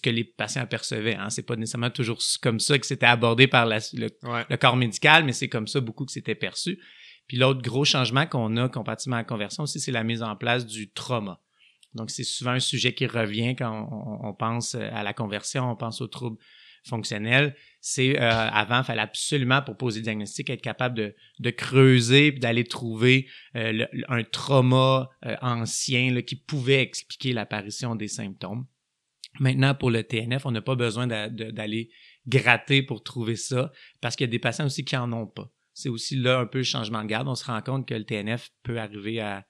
que 0.00 0.08
les 0.08 0.24
patients 0.24 0.66
percevaient. 0.66 1.14
Hein. 1.14 1.28
C'est 1.28 1.42
pas 1.42 1.54
nécessairement 1.54 1.90
toujours 1.90 2.18
comme 2.40 2.58
ça 2.58 2.78
que 2.78 2.86
c'était 2.86 3.06
abordé 3.06 3.46
par 3.46 3.66
la, 3.66 3.80
le, 3.92 4.08
le, 4.48 4.56
corps 4.56 4.76
médical, 4.76 5.24
mais 5.24 5.34
c'est 5.34 5.50
comme 5.50 5.68
ça 5.68 5.80
beaucoup 5.80 6.06
que 6.06 6.12
c'était 6.12 6.34
perçu. 6.34 6.80
Puis 7.26 7.36
l'autre 7.36 7.60
gros 7.60 7.84
changement 7.84 8.26
qu'on 8.26 8.56
a 8.56 8.70
comparativement 8.70 9.16
à 9.16 9.20
la 9.20 9.24
conversion 9.24 9.64
aussi, 9.64 9.78
c'est 9.78 9.92
la 9.92 10.04
mise 10.04 10.22
en 10.22 10.34
place 10.34 10.64
du 10.64 10.90
trauma. 10.90 11.38
Donc, 11.92 12.10
c'est 12.10 12.24
souvent 12.24 12.52
un 12.52 12.60
sujet 12.60 12.94
qui 12.94 13.06
revient 13.06 13.56
quand 13.56 13.88
on, 14.22 14.32
pense 14.32 14.74
à 14.74 15.02
la 15.02 15.12
conversion, 15.12 15.70
on 15.70 15.76
pense 15.76 16.00
aux 16.00 16.06
troubles 16.06 16.38
fonctionnels. 16.88 17.54
C'est 17.80 18.20
euh, 18.20 18.30
avant, 18.30 18.80
il 18.80 18.84
fallait 18.84 19.02
absolument, 19.02 19.62
pour 19.62 19.76
poser 19.76 20.00
le 20.00 20.04
diagnostic, 20.04 20.50
être 20.50 20.62
capable 20.62 20.96
de, 20.96 21.14
de 21.38 21.50
creuser 21.50 22.32
d'aller 22.32 22.64
trouver 22.64 23.28
euh, 23.56 23.86
un 24.08 24.24
trauma 24.24 25.08
euh, 25.24 25.36
ancien 25.42 26.20
qui 26.22 26.36
pouvait 26.36 26.82
expliquer 26.82 27.32
l'apparition 27.32 27.94
des 27.94 28.08
symptômes. 28.08 28.66
Maintenant, 29.40 29.74
pour 29.74 29.90
le 29.90 30.02
TNF, 30.02 30.46
on 30.46 30.50
n'a 30.50 30.62
pas 30.62 30.74
besoin 30.74 31.06
d'aller 31.06 31.90
gratter 32.26 32.82
pour 32.82 33.04
trouver 33.04 33.36
ça 33.36 33.70
parce 34.00 34.16
qu'il 34.16 34.26
y 34.26 34.30
a 34.30 34.32
des 34.32 34.38
patients 34.38 34.66
aussi 34.66 34.84
qui 34.84 34.96
en 34.96 35.12
ont 35.12 35.26
pas. 35.26 35.52
C'est 35.74 35.88
aussi 35.88 36.16
là 36.16 36.40
un 36.40 36.46
peu 36.46 36.58
le 36.58 36.64
changement 36.64 37.02
de 37.02 37.08
garde. 37.08 37.28
On 37.28 37.36
se 37.36 37.44
rend 37.44 37.62
compte 37.62 37.86
que 37.86 37.94
le 37.94 38.04
TNF 38.04 38.50
peut 38.64 38.80
arriver 38.80 39.20
à 39.20 39.46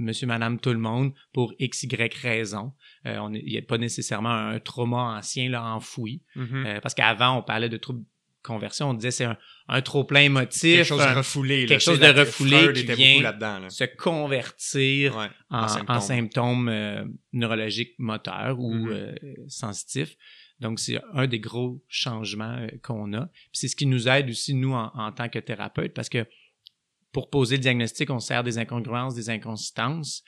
monsieur, 0.00 0.26
madame, 0.26 0.58
tout 0.58 0.72
le 0.72 0.78
monde 0.78 1.12
pour 1.32 1.54
x, 1.58 1.84
y 1.84 2.14
raison. 2.20 2.72
Euh, 3.06 3.28
il 3.34 3.44
n'y 3.44 3.58
a 3.58 3.62
pas 3.62 3.78
nécessairement 3.78 4.34
un 4.34 4.58
trauma 4.58 5.16
ancien 5.18 5.48
là, 5.48 5.64
enfoui. 5.64 6.22
Mm-hmm. 6.36 6.66
Euh, 6.66 6.80
parce 6.80 6.94
qu'avant, 6.94 7.38
on 7.38 7.42
parlait 7.42 7.68
de 7.68 7.76
troubles 7.76 8.04
conversion, 8.42 8.88
on 8.88 8.94
disait 8.94 9.10
c'est 9.10 9.28
un, 9.68 9.82
trop 9.82 10.02
plein 10.02 10.22
émotif. 10.22 10.76
Quelque 10.76 10.84
chose 10.86 11.06
de 11.06 11.14
refoulé. 11.14 11.66
Quelque 11.66 11.82
chose 11.82 12.00
de 12.00 12.06
refoulé 12.06 12.72
qui 12.72 12.86
vient 12.86 13.68
se 13.68 13.84
convertir 13.84 15.30
en, 15.50 16.00
symptômes, 16.00 16.70
euh, 16.70 17.04
neurologiques 17.34 17.94
moteurs 17.98 18.58
ou 18.58 18.74
mm-hmm. 18.74 19.48
sensitifs. 19.48 20.16
Donc, 20.58 20.80
c'est 20.80 21.00
un 21.12 21.26
des 21.26 21.38
gros 21.38 21.82
changements 21.88 22.66
qu'on 22.82 23.12
a. 23.12 23.28
C'est 23.52 23.68
ce 23.68 23.76
qui 23.76 23.84
nous 23.84 24.08
aide 24.08 24.30
aussi, 24.30 24.54
nous, 24.54 24.72
en, 24.72 24.90
en 24.94 25.12
tant 25.12 25.28
que 25.28 25.38
thérapeute, 25.38 25.92
parce 25.92 26.08
que 26.08 26.26
pour 27.12 27.30
poser 27.30 27.56
le 27.56 27.62
diagnostic, 27.62 28.10
on 28.10 28.20
sert 28.20 28.44
des 28.44 28.58
incongruences, 28.58 29.14
des 29.14 29.30
inconsistances, 29.30 30.22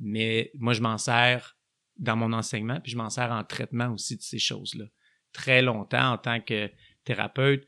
mais 0.00 0.50
moi, 0.54 0.72
je 0.72 0.80
m'en 0.80 0.98
sers 0.98 1.56
dans 1.96 2.16
mon 2.16 2.32
enseignement, 2.32 2.80
puis 2.80 2.92
je 2.92 2.96
m'en 2.96 3.10
sers 3.10 3.30
en 3.30 3.44
traitement 3.44 3.92
aussi 3.92 4.16
de 4.16 4.22
ces 4.22 4.38
choses-là. 4.38 4.84
Très 5.32 5.62
longtemps, 5.62 6.12
en 6.12 6.18
tant 6.18 6.40
que 6.40 6.70
thérapeute, 7.04 7.66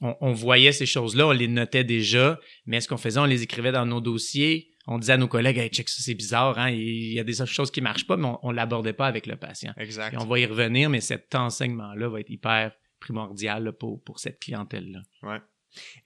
on, 0.00 0.32
voyait 0.32 0.72
ces 0.72 0.86
choses-là, 0.86 1.26
on 1.26 1.32
les 1.32 1.48
notait 1.48 1.84
déjà, 1.84 2.40
mais 2.64 2.80
ce 2.80 2.88
qu'on 2.88 2.96
faisait, 2.96 3.20
on 3.20 3.26
les 3.26 3.42
écrivait 3.42 3.72
dans 3.72 3.84
nos 3.84 4.00
dossiers, 4.00 4.70
on 4.86 4.98
disait 4.98 5.12
à 5.14 5.16
nos 5.18 5.28
collègues, 5.28 5.58
hey, 5.58 5.68
check 5.68 5.88
ça, 5.88 6.02
c'est 6.02 6.14
bizarre, 6.14 6.58
hein? 6.58 6.70
il 6.70 7.12
y 7.12 7.20
a 7.20 7.24
des 7.24 7.44
choses 7.44 7.70
qui 7.70 7.82
marchent 7.82 8.06
pas, 8.06 8.16
mais 8.16 8.28
on, 8.42 8.50
ne 8.50 8.56
l'abordait 8.56 8.94
pas 8.94 9.06
avec 9.06 9.26
le 9.26 9.36
patient. 9.36 9.74
Exact. 9.76 10.16
on 10.18 10.24
va 10.24 10.38
y 10.38 10.46
revenir, 10.46 10.88
mais 10.88 11.00
cet 11.00 11.34
enseignement-là 11.34 12.08
va 12.08 12.20
être 12.20 12.30
hyper 12.30 12.72
primordial 12.98 13.72
pour, 13.72 14.02
pour 14.02 14.20
cette 14.20 14.40
clientèle-là. 14.40 15.00
Ouais. 15.22 15.38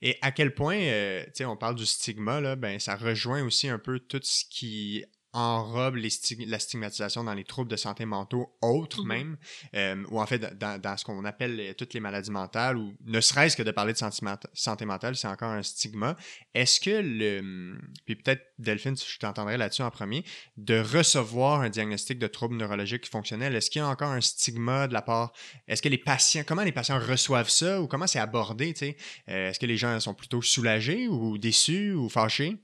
Et 0.01 0.17
à 0.21 0.31
quel 0.31 0.53
point, 0.53 0.77
euh, 0.77 1.25
on 1.41 1.57
parle 1.57 1.75
du 1.75 1.85
stigma, 1.85 2.55
ben, 2.55 2.79
ça 2.79 2.95
rejoint 2.95 3.43
aussi 3.43 3.67
un 3.67 3.79
peu 3.79 3.99
tout 3.99 4.21
ce 4.23 4.43
qui 4.49 5.03
enrobe 5.35 5.97
les 5.97 6.09
la 6.47 6.59
stigmatisation 6.59 7.23
dans 7.23 7.33
les 7.33 7.43
troubles 7.43 7.69
de 7.69 7.75
santé 7.75 8.05
mentaux 8.05 8.55
autres 8.61 9.03
mm-hmm. 9.03 9.07
même, 9.07 9.37
euh, 9.75 10.03
ou 10.09 10.19
en 10.19 10.25
fait 10.25 10.39
dans, 10.57 10.81
dans 10.81 10.97
ce 10.97 11.03
qu'on 11.03 11.25
appelle 11.25 11.75
toutes 11.77 11.93
les 11.93 11.99
maladies 11.99 12.31
mentales, 12.31 12.77
ou 12.77 12.95
ne 13.05 13.19
serait-ce 13.19 13.57
que 13.57 13.63
de 13.63 13.71
parler 13.71 13.93
de 13.93 13.97
santé 13.97 14.85
mentale, 14.85 15.15
c'est 15.15 15.27
encore 15.27 15.51
un 15.51 15.61
stigma. 15.61 16.15
Est-ce 16.53 16.79
que 16.79 17.01
le... 17.03 17.77
Puis 18.05 18.15
peut-être, 18.15 18.53
Delphine, 18.57 18.95
je 18.95 19.19
t'entendrai 19.19 19.57
là-dessus 19.57 19.81
en 19.81 19.91
premier, 19.91 20.23
de 20.55 20.79
recevoir 20.79 21.61
un 21.61 21.69
diagnostic 21.69 22.17
de 22.17 22.27
trouble 22.27 22.55
neurologique 22.55 23.05
fonctionnel, 23.07 23.55
est-ce 23.55 23.69
qu'il 23.69 23.79
y 23.79 23.83
a 23.83 23.87
encore 23.87 24.11
un 24.11 24.21
stigma 24.21 24.87
de 24.87 24.93
la 24.93 25.01
part... 25.01 25.33
Est-ce 25.67 25.81
que 25.81 25.89
les 25.89 25.97
patients... 25.97 26.43
Comment 26.47 26.63
les 26.63 26.71
patients 26.71 26.99
reçoivent 26.99 27.49
ça, 27.49 27.81
ou 27.81 27.87
comment 27.87 28.07
c'est 28.07 28.19
abordé, 28.19 28.73
tu 28.73 28.79
sais? 28.79 28.97
Euh, 29.29 29.49
est-ce 29.49 29.59
que 29.59 29.65
les 29.65 29.77
gens 29.77 29.99
sont 29.99 30.13
plutôt 30.13 30.41
soulagés, 30.41 31.09
ou 31.09 31.37
déçus, 31.37 31.91
ou 31.93 32.07
fâchés? 32.07 32.57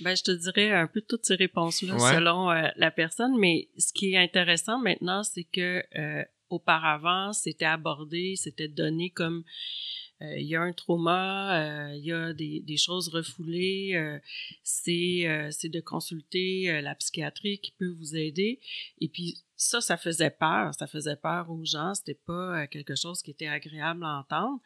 Ben, 0.00 0.16
je 0.16 0.22
te 0.22 0.30
dirais 0.32 0.72
un 0.72 0.86
peu 0.86 1.00
toutes 1.00 1.24
ces 1.24 1.36
réponses-là 1.36 1.98
selon 1.98 2.50
euh, 2.50 2.68
la 2.76 2.90
personne, 2.90 3.38
mais 3.38 3.68
ce 3.78 3.92
qui 3.92 4.12
est 4.12 4.18
intéressant 4.18 4.78
maintenant, 4.78 5.22
c'est 5.22 5.44
que 5.44 5.84
euh, 5.96 6.24
auparavant, 6.50 7.32
c'était 7.32 7.64
abordé, 7.64 8.34
c'était 8.36 8.68
donné 8.68 9.10
comme 9.10 9.44
euh, 10.20 10.36
il 10.38 10.46
y 10.46 10.56
a 10.56 10.62
un 10.62 10.72
trauma, 10.72 11.94
il 11.94 12.04
y 12.04 12.12
a 12.12 12.32
des, 12.32 12.60
des 12.60 12.76
choses 12.76 13.08
refoulées, 13.08 14.18
c'est 14.62 15.48
c'est 15.50 15.68
de 15.68 15.80
consulter 15.80 16.80
la 16.80 16.94
psychiatrie 16.94 17.58
qui 17.58 17.72
peut 17.72 17.90
vous 17.98 18.16
aider. 18.16 18.60
Et 19.00 19.08
puis 19.08 19.38
ça, 19.56 19.80
ça 19.80 19.96
faisait 19.96 20.30
peur, 20.30 20.74
ça 20.74 20.86
faisait 20.86 21.16
peur 21.16 21.50
aux 21.50 21.64
gens, 21.64 21.94
c'était 21.94 22.20
pas 22.26 22.66
quelque 22.66 22.94
chose 22.94 23.22
qui 23.22 23.30
était 23.30 23.48
agréable 23.48 24.04
à 24.04 24.18
entendre. 24.18 24.60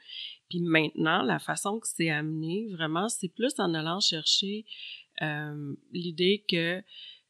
Puis 0.49 0.61
maintenant, 0.61 1.23
la 1.23 1.39
façon 1.39 1.81
que 1.81 1.87
c'est 1.89 2.11
amené, 2.11 2.69
vraiment, 2.73 3.09
c'est 3.09 3.29
plus 3.29 3.55
en 3.59 3.75
allant 3.75 4.01
chercher 4.01 4.65
euh, 5.23 5.75
l'idée 5.93 6.45
que 6.49 6.83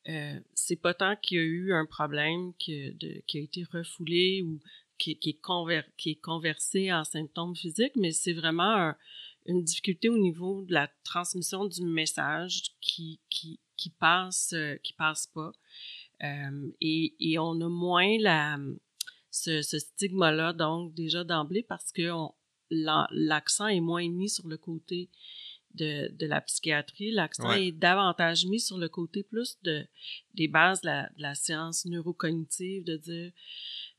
euh, 0.08 0.40
c'est 0.54 0.80
pas 0.80 0.94
tant 0.94 1.16
qu'il 1.16 1.38
y 1.38 1.40
a 1.40 1.44
eu 1.44 1.72
un 1.74 1.84
problème 1.84 2.54
qui, 2.58 2.72
a 2.74 3.38
été 3.38 3.64
refoulé 3.64 4.42
ou 4.42 4.58
qui, 4.96 5.18
est 5.22 6.20
conversé 6.20 6.92
en 6.92 7.04
symptômes 7.04 7.54
physiques, 7.54 7.96
mais 7.96 8.12
c'est 8.12 8.32
vraiment 8.32 8.94
une 9.46 9.62
difficulté 9.62 10.08
au 10.08 10.18
niveau 10.18 10.62
de 10.62 10.72
la 10.72 10.88
transmission 11.04 11.66
du 11.66 11.82
message 11.82 12.62
qui, 12.80 13.20
passe, 13.98 14.52
euh, 14.54 14.76
qui 14.82 14.92
passe 14.94 15.26
pas. 15.26 15.52
Euh, 16.22 16.70
et, 16.80 17.38
on 17.38 17.60
a 17.60 17.68
moins 17.68 18.16
ce, 19.30 19.62
ce 19.62 19.78
stigma-là, 19.78 20.52
donc 20.52 20.94
déjà 20.94 21.22
d'emblée, 21.22 21.62
parce 21.62 21.92
que 21.92 22.10
l'accent 22.70 23.68
est 23.68 23.80
moins 23.80 24.08
mis 24.08 24.28
sur 24.28 24.48
le 24.48 24.56
côté 24.56 25.10
de, 25.74 26.10
de 26.18 26.26
la 26.26 26.40
psychiatrie, 26.40 27.12
l'accent 27.12 27.52
est 27.52 27.72
davantage 27.72 28.46
mis 28.46 28.60
sur 28.60 28.78
le 28.78 28.88
côté 28.88 29.22
plus 29.22 29.58
de, 29.62 29.86
des 30.34 30.48
bases 30.48 30.80
de 30.80 30.86
la, 30.86 31.02
de 31.16 31.22
la 31.22 31.34
science 31.34 31.84
neurocognitive, 31.84 32.84
de 32.84 32.96
dire 32.96 33.32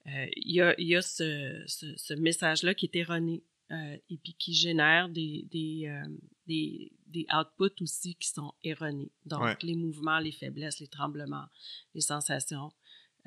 euh, 0.07 0.25
il 0.35 0.55
y 0.55 0.61
a, 0.61 0.79
y 0.79 0.95
a 0.95 1.01
ce, 1.01 1.63
ce, 1.67 1.85
ce 1.95 2.13
message-là 2.13 2.73
qui 2.73 2.85
est 2.85 2.95
erroné 2.95 3.43
euh, 3.71 3.97
et 4.09 4.17
puis 4.17 4.33
qui 4.33 4.53
génère 4.53 5.09
des, 5.09 5.45
des, 5.51 5.87
euh, 5.87 6.07
des, 6.47 6.91
des, 7.07 7.27
outputs 7.31 7.83
aussi 7.83 8.15
qui 8.15 8.27
sont 8.27 8.51
erronés. 8.63 9.11
Donc, 9.25 9.61
les 9.61 9.75
mouvements, 9.75 10.17
les 10.17 10.31
faiblesses, 10.31 10.79
les 10.79 10.87
tremblements, 10.87 11.45
les 11.93 12.01
sensations. 12.01 12.71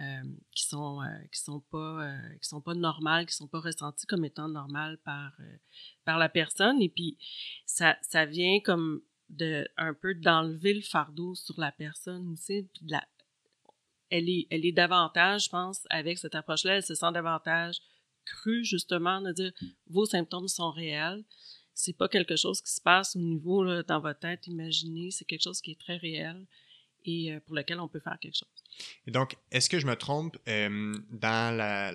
Euh, 0.01 0.23
qui 0.53 0.65
sont 0.65 1.03
euh, 1.03 1.07
qui 1.31 1.39
sont 1.39 1.61
pas 1.61 2.07
euh, 2.07 2.35
qui 2.41 2.49
sont 2.49 2.63
pas 2.63 2.75
normales, 2.75 3.27
qui 3.27 3.35
sont 3.35 3.47
pas 3.47 3.61
ressenties 3.61 4.07
comme 4.07 4.25
étant 4.25 4.49
normales 4.49 4.97
par 5.05 5.33
par 6.07 6.19
la 6.19 6.31
personne. 6.31 6.81
Et 6.81 6.89
puis 6.89 7.19
ça 7.67 7.99
ça 8.01 8.25
vient 8.25 8.59
comme 8.61 9.03
de 9.29 9.69
un 9.77 9.93
peu 9.93 10.15
d'enlever 10.15 10.73
le 10.73 10.81
fardeau 10.81 11.35
sur 11.35 11.61
la 11.61 11.73
personne 11.73 12.27
aussi 12.31 12.69
puis 12.73 12.87
la, 12.89 13.07
elle 14.09 14.31
est 14.31 14.47
elle 14.51 14.65
est 14.65 14.73
davantage 14.73 15.45
je 15.45 15.51
pense 15.51 15.87
avec 15.91 16.19
cette 16.19 16.35
approche 16.35 16.65
là 16.65 16.77
elle 16.77 16.83
se 16.83 16.95
sent 16.95 17.13
davantage 17.13 17.77
crue 18.25 18.65
justement 18.65 19.21
de 19.21 19.33
dire 19.33 19.53
vos 19.89 20.07
symptômes 20.07 20.49
sont 20.49 20.71
réels. 20.71 21.23
C'est 21.75 21.97
pas 21.97 22.09
quelque 22.09 22.37
chose 22.37 22.63
qui 22.63 22.73
se 22.73 22.81
passe 22.81 23.15
au 23.15 23.21
niveau 23.21 23.83
dans 23.83 24.01
votre 24.01 24.21
tête 24.21 24.47
imaginée 24.47 25.11
c'est 25.11 25.27
quelque 25.27 25.43
chose 25.43 25.61
qui 25.61 25.73
est 25.73 25.81
très 25.81 25.97
réel 25.99 26.47
et 27.05 27.39
pour 27.41 27.55
lequel 27.55 27.79
on 27.79 27.89
peut 27.89 28.01
faire 28.01 28.19
quelque 28.19 28.39
chose 28.39 28.52
donc, 29.07 29.37
est-ce 29.51 29.69
que 29.69 29.79
je 29.79 29.87
me 29.87 29.97
trompe? 29.97 30.37
Euh, 30.49 30.95
dans 31.11 31.57
la, 31.57 31.93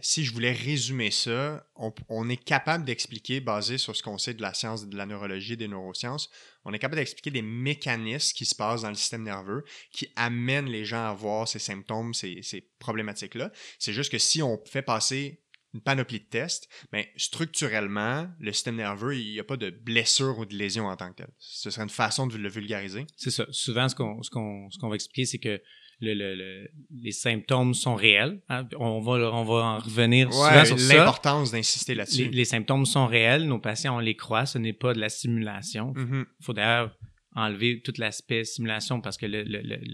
Si 0.00 0.24
je 0.24 0.32
voulais 0.32 0.52
résumer 0.52 1.10
ça, 1.10 1.66
on, 2.08 2.28
est 2.28 2.42
capable 2.42 2.84
d'expliquer, 2.84 3.40
basé 3.40 3.78
sur 3.78 3.94
ce 3.94 4.02
qu'on 4.02 4.18
sait 4.18 4.34
de 4.34 4.42
la 4.42 4.54
science 4.54 4.88
de 4.88 4.96
la 4.96 5.06
neurologie 5.06 5.56
des 5.56 5.68
neurosciences, 5.68 6.30
on 6.64 6.72
est 6.72 6.78
capable 6.78 6.96
d'expliquer 6.96 7.30
des 7.30 7.42
mécanismes 7.42 8.34
qui 8.34 8.44
se 8.44 8.54
passent 8.54 8.82
dans 8.82 8.88
le 8.88 8.94
système 8.94 9.22
nerveux 9.22 9.64
qui 9.92 10.08
amènent 10.16 10.68
les 10.68 10.84
gens 10.84 11.08
à 11.08 11.12
voir 11.12 11.46
ces 11.46 11.58
symptômes, 11.58 12.14
ces, 12.14 12.40
ces 12.42 12.68
problématiques-là. 12.78 13.52
C'est 13.78 13.92
juste 13.92 14.10
que 14.10 14.18
si 14.18 14.42
on 14.42 14.60
fait 14.64 14.82
passer 14.82 15.42
une 15.74 15.82
panoplie 15.82 16.20
de 16.20 16.24
tests, 16.24 16.68
mais 16.92 17.12
structurellement, 17.16 18.28
le 18.40 18.52
système 18.52 18.76
nerveux, 18.76 19.16
il 19.16 19.32
n'y 19.32 19.40
a 19.40 19.44
pas 19.44 19.58
de 19.58 19.68
blessure 19.68 20.38
ou 20.38 20.46
de 20.46 20.54
lésion 20.54 20.86
en 20.86 20.96
tant 20.96 21.10
que 21.10 21.16
tel. 21.16 21.28
Ce 21.38 21.70
serait 21.70 21.82
une 21.82 21.90
façon 21.90 22.26
de 22.26 22.36
le 22.36 22.48
vulgariser. 22.48 23.06
C'est 23.16 23.30
ça. 23.30 23.46
Souvent, 23.50 23.88
ce 23.88 23.94
qu'on 23.94 24.22
ce 24.22 24.30
qu'on 24.30 24.88
va 24.88 24.94
expliquer, 24.94 25.26
c'est 25.26 25.38
que 25.38 25.60
le, 26.00 26.68
les 26.90 27.12
symptômes 27.12 27.74
sont 27.74 27.94
réels. 27.94 28.40
Hein. 28.48 28.68
On, 28.78 29.00
va, 29.00 29.12
on 29.32 29.44
va 29.44 29.54
en 29.54 29.78
revenir 29.78 30.32
souvent 30.32 30.64
sur 30.64 30.78
ça. 30.78 30.96
L'importance 30.96 31.52
d'insister 31.52 31.94
là-dessus. 31.94 32.28
Les, 32.28 32.44
symptômes 32.44 32.86
sont 32.86 33.06
réels. 33.06 33.46
Nos 33.46 33.58
patients, 33.58 33.96
on 33.96 34.00
les 34.00 34.16
croit. 34.16 34.46
Ce 34.46 34.58
n'est 34.58 34.72
pas 34.72 34.92
de 34.92 35.00
la 35.00 35.08
simulation. 35.08 35.92
Il 35.96 36.02
mm-hmm. 36.02 36.24
faut 36.42 36.52
d'ailleurs 36.52 36.96
enlever 37.34 37.82
tout 37.82 37.92
l'aspect 37.98 38.44
simulation 38.44 39.00
parce 39.00 39.18
que 39.18 39.26
le, 39.26 39.42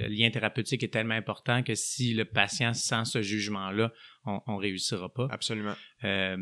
lien 0.08 0.30
thérapeutique 0.30 0.82
est 0.84 0.92
tellement 0.92 1.14
important 1.14 1.62
que 1.62 1.74
si 1.74 2.14
le 2.14 2.24
patient 2.24 2.72
sent 2.72 3.04
ce 3.04 3.22
jugement-là, 3.22 3.92
on 4.24 4.40
ne 4.48 4.60
réussira 4.60 5.12
pas. 5.12 5.28
Absolument. 5.30 5.74
Euh, 6.04 6.36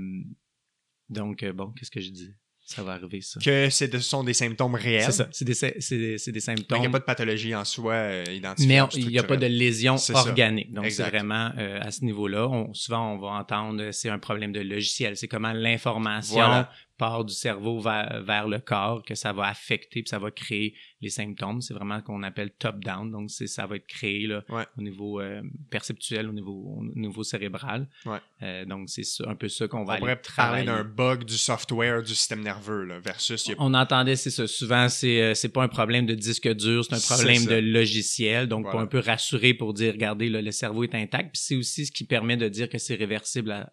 donc, 1.09 1.43
euh, 1.43 1.53
bon, 1.53 1.73
qu'est-ce 1.73 1.91
que 1.91 2.01
je 2.01 2.11
dis? 2.11 2.35
Ça 2.75 2.83
va 2.85 2.93
arriver, 2.93 3.21
ça. 3.21 3.41
Que 3.41 3.69
ce 3.69 3.99
sont 3.99 4.23
des 4.23 4.33
symptômes 4.35 4.75
réels. 4.77 5.03
C'est 5.07 5.13
ça, 5.13 5.29
c'est 5.33 5.45
des, 5.45 5.55
c'est 5.55 5.75
des, 5.99 6.19
c'est 6.19 6.33
des 6.33 6.39
Donc, 6.39 6.45
symptômes. 6.59 6.79
il 6.79 6.81
n'y 6.83 6.87
a 6.87 6.91
pas 6.91 6.99
de 7.01 7.05
pathologie 7.05 7.55
en 7.55 7.65
soi 7.65 7.95
euh, 7.95 8.25
identifiée. 8.33 8.69
Mais 8.69 8.89
il 8.97 9.09
n'y 9.09 9.19
a 9.19 9.23
pas 9.25 9.37
de 9.37 9.47
lésion 9.47 9.97
C'est 9.97 10.13
ça. 10.13 10.21
organique. 10.21 10.73
Donc, 10.73 10.91
c'est 10.91 11.03
vraiment 11.03 11.51
euh, 11.59 11.81
à 11.81 11.91
ce 11.91 12.05
niveau-là. 12.05 12.49
On- 12.49 12.73
souvent, 12.73 13.13
on 13.15 13.19
va 13.19 13.29
entendre 13.29 13.83
euh, 13.83 13.93
c'est 13.93 14.09
un 14.09 14.19
problème 14.19 14.53
de 14.53 14.61
logiciel. 14.61 15.17
C'est 15.17 15.29
comment 15.29 15.53
l'information 15.53 16.35
Voilà. 16.37 16.71
Part 17.05 17.25
du 17.25 17.33
cerveau 17.35 17.81
vers, 17.81 18.23
vers 18.23 18.47
le 18.47 18.59
corps, 18.59 19.03
que 19.03 19.15
ça 19.15 19.33
va 19.33 19.45
affecter, 19.49 20.03
puis 20.03 20.09
ça 20.11 20.19
va 20.19 20.31
créer 20.31 20.75
les 21.01 21.09
symptômes. 21.11 21.63
C'est 21.63 21.73
vraiment 21.75 21.99
ce 22.01 22.05
qu'on 22.05 22.23
appelle 22.23 22.51
top-down. 22.51 23.11
Donc, 23.11 23.31
c'est, 23.31 23.47
ça 23.47 23.67
va 23.67 23.77
être 23.77 23.87
créé 23.87 24.27
là, 24.27 24.43
Ouais. 24.51 24.67
au 24.79 24.83
niveau 24.83 25.21
euh, 25.21 25.41
perceptuel, 25.71 26.29
au 26.29 26.33
niveau, 26.33 26.77
au 26.79 26.85
niveau 26.99 27.23
cérébral. 27.25 27.89
Ouais. 28.05 28.19
Euh, 28.43 28.65
donc, 28.67 28.89
c'est 28.91 29.03
un 29.27 29.35
peu 29.35 29.49
ça 29.49 29.67
qu'on 29.67 29.81
On 29.81 29.85
va 29.85 29.95
aller 29.95 30.01
pourrait 30.01 30.17
travailler. 30.17 30.67
parler 30.67 30.83
d'un 30.85 30.89
bug 30.89 31.25
du 31.25 31.39
software 31.39 32.03
du 32.03 32.15
système 32.15 32.43
nerveux, 32.43 32.85
là, 32.85 32.99
versus... 33.01 33.49
a- 33.49 33.55
On 33.59 33.73
entendait, 33.73 34.17
c'est 34.17 34.31
ça. 34.31 34.47
Souvent, 34.47 34.89
c'est 34.91 35.23
euh, 35.23 35.35
c'est 35.35 35.49
pas 35.49 35.63
un 35.63 35.69
problème 35.69 36.05
de 36.07 36.15
disque 36.15 36.49
dur, 36.55 36.85
c'est 36.85 36.95
un 36.95 37.17
problème 37.17 37.47
de 37.47 37.55
logiciel. 37.57 38.47
Donc, 38.47 38.65
Voilà. 38.65 38.73
pour 38.73 38.81
un 38.81 38.87
peu 38.87 38.99
rassurer, 38.99 39.55
pour 39.55 39.73
dire, 39.73 39.93
regardez, 39.93 40.29
là, 40.29 40.43
le 40.43 40.53
cerveau 40.53 40.85
est 40.85 40.95
intact. 40.95 41.33
Puis 41.33 41.43
c'est 41.43 41.57
aussi 41.57 41.87
ce 41.87 41.93
qui 41.93 42.05
permet 42.05 42.37
de 42.37 42.49
dire 42.49 42.69
que 42.69 42.77
c'est 42.79 42.95
réversible 42.95 43.53
à- 43.53 43.73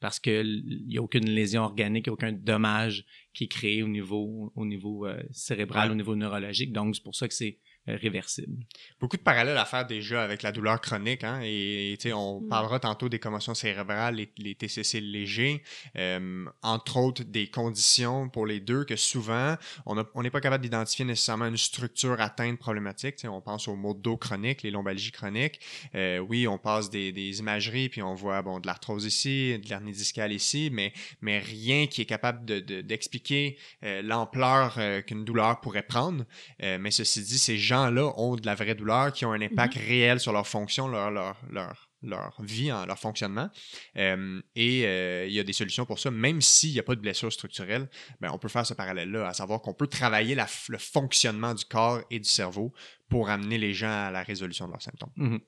parce 0.00 0.18
que 0.20 0.44
il 0.44 0.92
y 0.92 0.98
a 0.98 1.02
aucune 1.02 1.28
lésion 1.28 1.62
organique, 1.62 2.08
aucun 2.08 2.32
dommage 2.32 3.04
qui 3.32 3.44
est 3.44 3.48
créé 3.48 3.82
au 3.82 3.88
niveau 3.88 4.52
au 4.54 4.64
niveau 4.66 5.06
euh, 5.06 5.22
cérébral, 5.30 5.88
Ouais. 5.88 5.92
au 5.92 5.96
niveau 5.96 6.14
neurologique. 6.16 6.72
Donc, 6.72 6.96
c'est 6.96 7.02
pour 7.02 7.14
ça 7.14 7.28
que 7.28 7.34
c'est 7.34 7.58
réversible. 7.94 8.64
Beaucoup 9.00 9.16
de 9.16 9.22
parallèles 9.22 9.56
à 9.58 9.64
faire 9.64 9.86
déjà 9.86 10.22
avec 10.24 10.42
la 10.42 10.52
douleur 10.52 10.80
chronique. 10.80 11.24
Hein, 11.24 11.40
et 11.44 11.96
tu 12.00 12.08
sais, 12.08 12.12
on 12.12 12.40
Mm. 12.40 12.48
parlera 12.48 12.80
tantôt 12.80 13.08
des 13.08 13.18
commotions 13.18 13.54
cérébrales, 13.54 14.16
les, 14.16 14.28
les 14.38 14.54
TCC 14.54 15.00
légers, 15.00 15.62
euh, 15.96 16.44
entre 16.62 16.96
autres 16.98 17.22
des 17.24 17.48
conditions 17.48 18.28
pour 18.28 18.46
les 18.46 18.60
deux 18.60 18.84
que 18.84 18.96
souvent, 18.96 19.56
on 19.86 20.22
n'est 20.22 20.30
pas 20.30 20.40
capable 20.40 20.62
d'identifier 20.62 21.04
nécessairement 21.04 21.46
une 21.46 21.56
structure 21.56 22.20
atteinte 22.20 22.58
problématique. 22.58 23.16
Tu 23.16 23.22
sais, 23.22 23.28
on 23.28 23.40
pense 23.40 23.68
aux 23.68 23.76
maux 23.76 23.94
de 23.94 24.00
dos 24.00 24.16
chroniques, 24.16 24.62
les 24.62 24.70
lombalgies 24.70 25.12
chroniques. 25.12 25.60
Euh, 25.94 26.18
oui, 26.18 26.46
on 26.48 26.58
passe 26.58 26.90
des, 26.90 27.12
des 27.12 27.38
imageries, 27.38 27.88
puis 27.88 28.02
on 28.02 28.14
voit 28.14 28.42
bon, 28.42 28.60
de 28.60 28.66
l'arthrose 28.66 29.04
ici, 29.04 29.58
de 29.58 29.68
l'hernie 29.68 29.92
discale 29.92 30.32
ici, 30.32 30.70
mais, 30.72 30.92
mais 31.20 31.38
rien 31.38 31.86
qui 31.86 32.02
est 32.02 32.06
capable 32.06 32.44
de- 32.44 32.60
de- 32.60 32.80
d'expliquer 32.80 33.56
euh, 33.84 34.02
l'ampleur 34.02 34.74
euh, 34.78 35.00
qu'une 35.02 35.24
douleur 35.24 35.60
pourrait 35.60 35.82
prendre. 35.82 36.24
Euh, 36.62 36.78
mais 36.80 36.90
ceci 36.90 37.22
dit, 37.22 37.38
ces 37.38 37.56
gens-là 37.76 38.12
ont 38.16 38.36
de 38.36 38.46
la 38.46 38.54
vraie 38.54 38.74
douleur 38.74 39.12
qui 39.12 39.24
ont 39.24 39.32
un 39.32 39.40
impact 39.40 39.74
réel 39.74 40.18
sur 40.20 40.32
leur 40.32 40.46
fonction, 40.46 40.88
leur, 40.88 41.10
leur, 41.10 41.36
leur, 41.50 41.88
leur 42.02 42.42
vie, 42.42 42.70
en- 42.72 42.86
leur 42.86 42.98
fonctionnement. 42.98 43.48
Euh, 43.96 44.40
et 44.54 44.86
euh, 44.86 45.26
il 45.26 45.34
y 45.34 45.40
a 45.40 45.44
des 45.44 45.52
solutions 45.52 45.84
pour 45.86 45.98
ça. 45.98 46.10
Même 46.10 46.40
s'il 46.40 46.72
n'y 46.72 46.78
a 46.78 46.82
pas 46.82 46.94
de 46.94 47.00
blessure 47.00 47.32
structurelle, 47.32 47.88
ben, 48.20 48.30
on 48.32 48.38
peut 48.38 48.48
faire 48.48 48.66
ce 48.66 48.74
parallèle-là, 48.74 49.28
à 49.28 49.34
savoir 49.34 49.60
qu'on 49.60 49.74
peut 49.74 49.86
travailler 49.86 50.34
la 50.34 50.46
le 50.68 50.78
fonctionnement 50.78 51.54
du 51.54 51.64
corps 51.64 52.00
et 52.10 52.18
du 52.18 52.28
cerveau 52.28 52.72
pour 53.08 53.28
amener 53.28 53.58
les 53.58 53.74
gens 53.74 54.06
à 54.06 54.10
la 54.10 54.22
résolution 54.22 54.66
de 54.66 54.72
leurs 54.72 54.82
symptômes. 54.82 55.12
Mhm. 55.16 55.40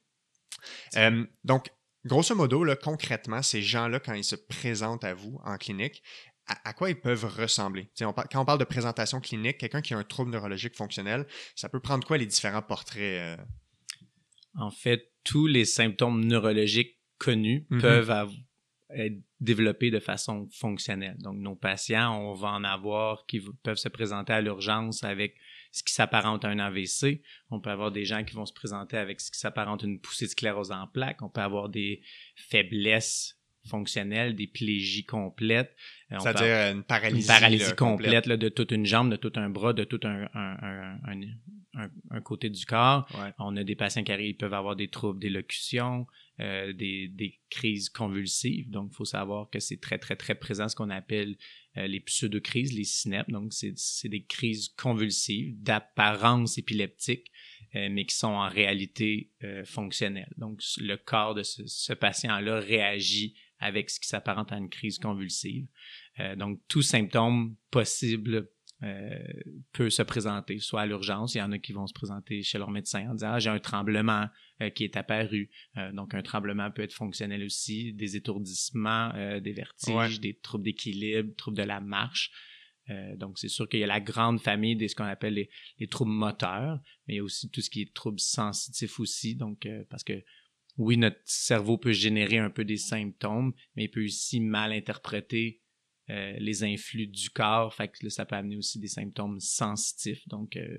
Euh, 0.96 1.24
donc, 1.44 1.70
grosso 2.04 2.34
modo, 2.34 2.64
là, 2.64 2.76
concrètement, 2.76 3.42
ces 3.42 3.62
gens-là, 3.62 4.00
quand 4.00 4.14
ils 4.14 4.24
se 4.24 4.36
présentent 4.36 5.04
à 5.04 5.14
vous 5.14 5.38
en 5.44 5.56
clinique, 5.56 6.02
à, 6.48 6.68
à 6.70 6.72
quoi 6.72 6.90
ils 6.90 6.98
peuvent 7.00 7.24
ressembler? 7.24 7.90
On 8.00 8.12
quand 8.12 8.40
on 8.40 8.44
parle 8.44 8.58
de 8.58 8.64
présentation 8.64 9.20
clinique, 9.20 9.58
quelqu'un 9.58 9.82
qui 9.82 9.94
a 9.94 9.98
un 9.98 10.04
trouble 10.04 10.30
neurologique 10.30 10.74
fonctionnel, 10.76 11.26
ça 11.54 11.68
peut 11.68 11.80
prendre 11.80 12.06
quoi 12.06 12.18
les 12.18 12.26
différents 12.26 12.62
portraits? 12.62 12.98
euh? 13.02 13.36
En 14.54 14.70
fait, 14.70 15.12
tous 15.24 15.46
les 15.46 15.64
symptômes 15.64 16.24
neurologiques 16.24 16.98
connus 17.18 17.66
Mhm. 17.70 17.80
peuvent 17.80 18.30
être 18.90 19.20
développés 19.40 19.90
de 19.90 20.00
façon 20.00 20.48
fonctionnelle. 20.50 21.16
Donc, 21.18 21.36
nos 21.36 21.54
patients, 21.54 22.18
on 22.18 22.32
va 22.32 22.48
en 22.48 22.64
avoir 22.64 23.26
qui 23.26 23.40
peuvent 23.62 23.76
se 23.76 23.88
présenter 23.90 24.32
à 24.32 24.40
l'urgence 24.40 25.04
avec 25.04 25.36
ce 25.72 25.82
qui 25.82 25.92
s'apparente 25.92 26.44
à 26.46 26.48
un 26.48 26.58
AVC. 26.58 27.22
On 27.50 27.60
peut 27.60 27.70
avoir 27.70 27.92
des 27.92 28.06
gens 28.06 28.24
qui 28.24 28.34
vont 28.34 28.46
se 28.46 28.52
présenter 28.54 28.96
avec 28.96 29.20
ce 29.20 29.30
qui 29.30 29.38
s'apparente 29.38 29.84
à 29.84 29.86
une 29.86 30.00
poussée 30.00 30.24
de 30.24 30.30
sclérose 30.30 30.72
en 30.72 30.86
plaques. 30.86 31.20
On 31.22 31.28
peut 31.28 31.42
avoir 31.42 31.68
des 31.68 32.00
faiblesses 32.34 33.37
fonctionnelles, 33.68 34.34
des 34.34 34.46
plégies 34.46 35.04
complètes. 35.04 35.74
Euh, 36.12 36.18
C'est-à-dire 36.18 36.74
une 36.74 36.82
paralysie. 36.82 37.22
une 37.22 37.26
paralysie 37.26 37.68
là, 37.70 37.72
complète 37.72 38.26
là, 38.26 38.36
de 38.36 38.48
toute 38.48 38.72
une 38.72 38.86
jambe, 38.86 39.10
de 39.10 39.16
tout 39.16 39.32
un 39.36 39.50
bras, 39.50 39.72
de 39.72 39.84
tout 39.84 40.00
un, 40.04 40.28
un, 40.34 40.98
un, 42.10 42.20
côté 42.20 42.50
du 42.50 42.64
corps. 42.64 43.06
Ouais. 43.14 43.32
On 43.38 43.56
a 43.56 43.64
des 43.64 43.76
patients 43.76 44.02
qui 44.02 44.12
arrivent, 44.12 44.30
ils 44.30 44.36
peuvent 44.36 44.54
avoir 44.54 44.74
des 44.76 44.88
troubles 44.88 45.20
d'élocution, 45.20 46.06
euh, 46.40 46.72
des, 46.72 47.08
des 47.08 47.40
crises 47.50 47.88
convulsives. 47.88 48.70
Donc, 48.70 48.90
il 48.92 48.96
faut 48.96 49.04
savoir 49.04 49.50
que 49.50 49.60
c'est 49.60 49.80
très, 49.80 49.98
très, 49.98 50.16
très 50.16 50.34
présent, 50.34 50.68
ce 50.68 50.76
qu'on 50.76 50.90
appelle 50.90 51.36
euh, 51.76 51.86
les 51.86 52.00
pseudocrises, 52.00 52.72
les 52.72 52.84
synapses. 52.84 53.30
Donc, 53.30 53.52
c'est 53.52 53.72
c'est 53.76 54.08
des 54.08 54.24
crises 54.24 54.68
convulsives 54.70 55.60
d'apparence 55.62 56.58
épileptique, 56.58 57.30
euh, 57.74 57.88
mais 57.90 58.04
qui 58.04 58.16
sont 58.16 58.28
en 58.28 58.48
réalité 58.48 59.30
euh, 59.44 59.64
fonctionnelles. 59.64 60.32
Donc, 60.38 60.60
le 60.78 60.96
corps 60.96 61.34
de 61.34 61.42
ce, 61.42 61.66
ce 61.66 61.92
patient-là 61.92 62.60
réagit 62.60 63.34
avec 63.60 63.90
ce 63.90 63.98
qui 64.00 64.08
s'apparente 64.08 64.52
à 64.52 64.56
une 64.56 64.68
crise 64.68 64.98
convulsive. 64.98 65.66
Euh, 66.20 66.36
donc, 66.36 66.60
tout 66.68 66.82
symptôme 66.82 67.56
possible 67.70 68.48
euh, 68.84 69.18
peut 69.72 69.90
se 69.90 70.02
présenter, 70.02 70.58
soit 70.60 70.82
à 70.82 70.86
l'urgence. 70.86 71.34
Il 71.34 71.38
y 71.38 71.42
en 71.42 71.50
a 71.50 71.58
qui 71.58 71.72
vont 71.72 71.86
se 71.88 71.92
présenter 71.94 72.42
chez 72.44 72.58
leur 72.58 72.70
médecin 72.70 73.08
en 73.10 73.14
disant 73.14 73.32
ah, 73.32 73.38
j'ai 73.40 73.50
un 73.50 73.58
tremblement 73.58 74.26
euh, 74.62 74.70
qui 74.70 74.84
est 74.84 74.96
apparu. 74.96 75.50
Euh, 75.76 75.90
donc, 75.92 76.14
un 76.14 76.22
tremblement 76.22 76.70
peut 76.70 76.82
être 76.82 76.92
fonctionnel 76.94 77.42
aussi, 77.44 77.92
des 77.92 78.16
étourdissements, 78.16 79.12
euh, 79.16 79.40
des 79.40 79.52
vertiges, 79.52 79.94
Ouais. 79.94 80.18
des 80.18 80.34
troubles 80.38 80.64
d'équilibre, 80.64 81.34
troubles 81.36 81.56
de 81.58 81.64
la 81.64 81.80
marche. 81.80 82.30
Euh, 82.90 83.16
donc, 83.16 83.38
c'est 83.38 83.48
sûr 83.48 83.68
qu'il 83.68 83.80
y 83.80 83.84
a 83.84 83.88
la 83.88 84.00
grande 84.00 84.40
famille 84.40 84.74
de 84.76 84.86
ce 84.88 84.94
qu'on 84.94 85.04
appelle 85.04 85.34
les, 85.34 85.50
les 85.78 85.88
troubles 85.88 86.10
moteurs, 86.12 86.80
mais 87.06 87.14
il 87.14 87.16
y 87.18 87.20
a 87.20 87.22
aussi 87.24 87.50
tout 87.50 87.60
ce 87.60 87.68
qui 87.68 87.82
est 87.82 87.92
troubles 87.92 88.20
sensitifs 88.20 88.98
aussi. 89.00 89.34
Donc, 89.34 89.66
euh, 89.66 89.84
parce 89.90 90.04
que 90.04 90.14
oui, 90.78 90.96
notre 90.96 91.20
cerveau 91.24 91.76
peut 91.76 91.92
générer 91.92 92.38
un 92.38 92.50
peu 92.50 92.64
des 92.64 92.76
symptômes, 92.78 93.52
mais 93.76 93.84
il 93.84 93.90
peut 93.90 94.04
aussi 94.04 94.40
mal 94.40 94.72
interpréter 94.72 95.60
euh, 96.10 96.32
les 96.38 96.64
influx 96.64 97.06
du 97.06 97.28
corps. 97.30 97.74
Fait 97.74 97.88
que 97.88 97.98
là, 98.02 98.10
ça 98.10 98.24
peut 98.24 98.36
amener 98.36 98.56
aussi 98.56 98.78
des 98.78 98.88
symptômes 98.88 99.40
sensitifs, 99.40 100.26
donc 100.28 100.56
euh, 100.56 100.78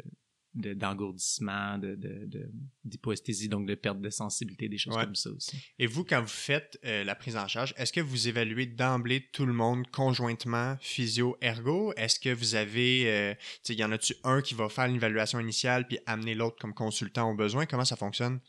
de- 0.56 0.74
d'engourdissement, 0.74 1.78
de, 1.78 1.94
de, 1.96 2.26
de- 2.26 2.52
d'hypoesthésie, 2.84 3.50
donc 3.50 3.68
de 3.68 3.76
perte 3.76 4.02
de 4.02 4.10
sensibilité, 4.10 4.68
des 4.68 4.80
choses 4.80 4.96
Ouais. 4.96 5.04
comme 5.04 5.14
ça 5.16 5.30
aussi. 5.30 5.56
Et 5.78 5.86
vous, 5.86 6.04
quand 6.04 6.22
vous 6.22 6.28
faites 6.28 6.80
euh, 6.86 7.04
la 7.04 7.14
prise 7.14 7.38
en 7.38 7.48
charge, 7.48 7.76
est-ce 7.78 7.94
que 7.94 8.00
vous 8.02 8.28
évaluez 8.28 8.66
d'emblée 8.66 9.28
tout 9.32 9.46
le 9.46 9.54
monde 9.54 9.86
conjointement 9.92 10.76
physio-ergo? 10.82 11.94
Est-ce 11.98 12.20
que 12.20 12.30
vous 12.34 12.56
avez, 12.56 13.10
euh, 13.12 13.34
tu 13.64 13.74
sais, 13.74 13.76
y 13.76 13.84
en 13.84 13.92
a-tu 13.92 14.16
un 14.24 14.42
qui 14.42 14.56
va 14.56 14.70
faire 14.70 14.88
l'évaluation 14.88 15.40
initiale 15.40 15.86
puis 15.88 16.00
amener 16.06 16.34
l'autre 16.36 16.58
comme 16.60 16.74
consultant 16.74 17.30
au 17.30 17.36
besoin? 17.36 17.66
Comment 17.66 17.86
ça 17.86 17.96
fonctionne? 17.96 18.40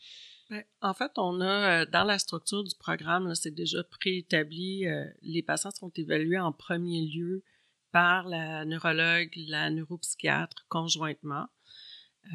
En 0.81 0.93
fait, 0.93 1.11
on 1.17 1.39
a 1.41 1.81
euh, 1.81 1.85
dans 1.85 2.03
la 2.03 2.19
structure 2.19 2.63
du 2.63 2.75
programme, 2.75 3.33
c'est 3.35 3.53
déjà 3.53 3.83
préétabli. 3.83 4.85
euh, 4.87 5.05
les 5.21 5.41
patients 5.41 5.71
sont 5.71 5.91
évalués 5.95 6.39
en 6.39 6.51
premier 6.51 7.01
lieu 7.05 7.43
par 7.91 8.27
la 8.27 8.65
neurologue, 8.65 9.31
la 9.47 9.69
neuropsychiatre 9.69 10.65
conjointement. 10.69 11.47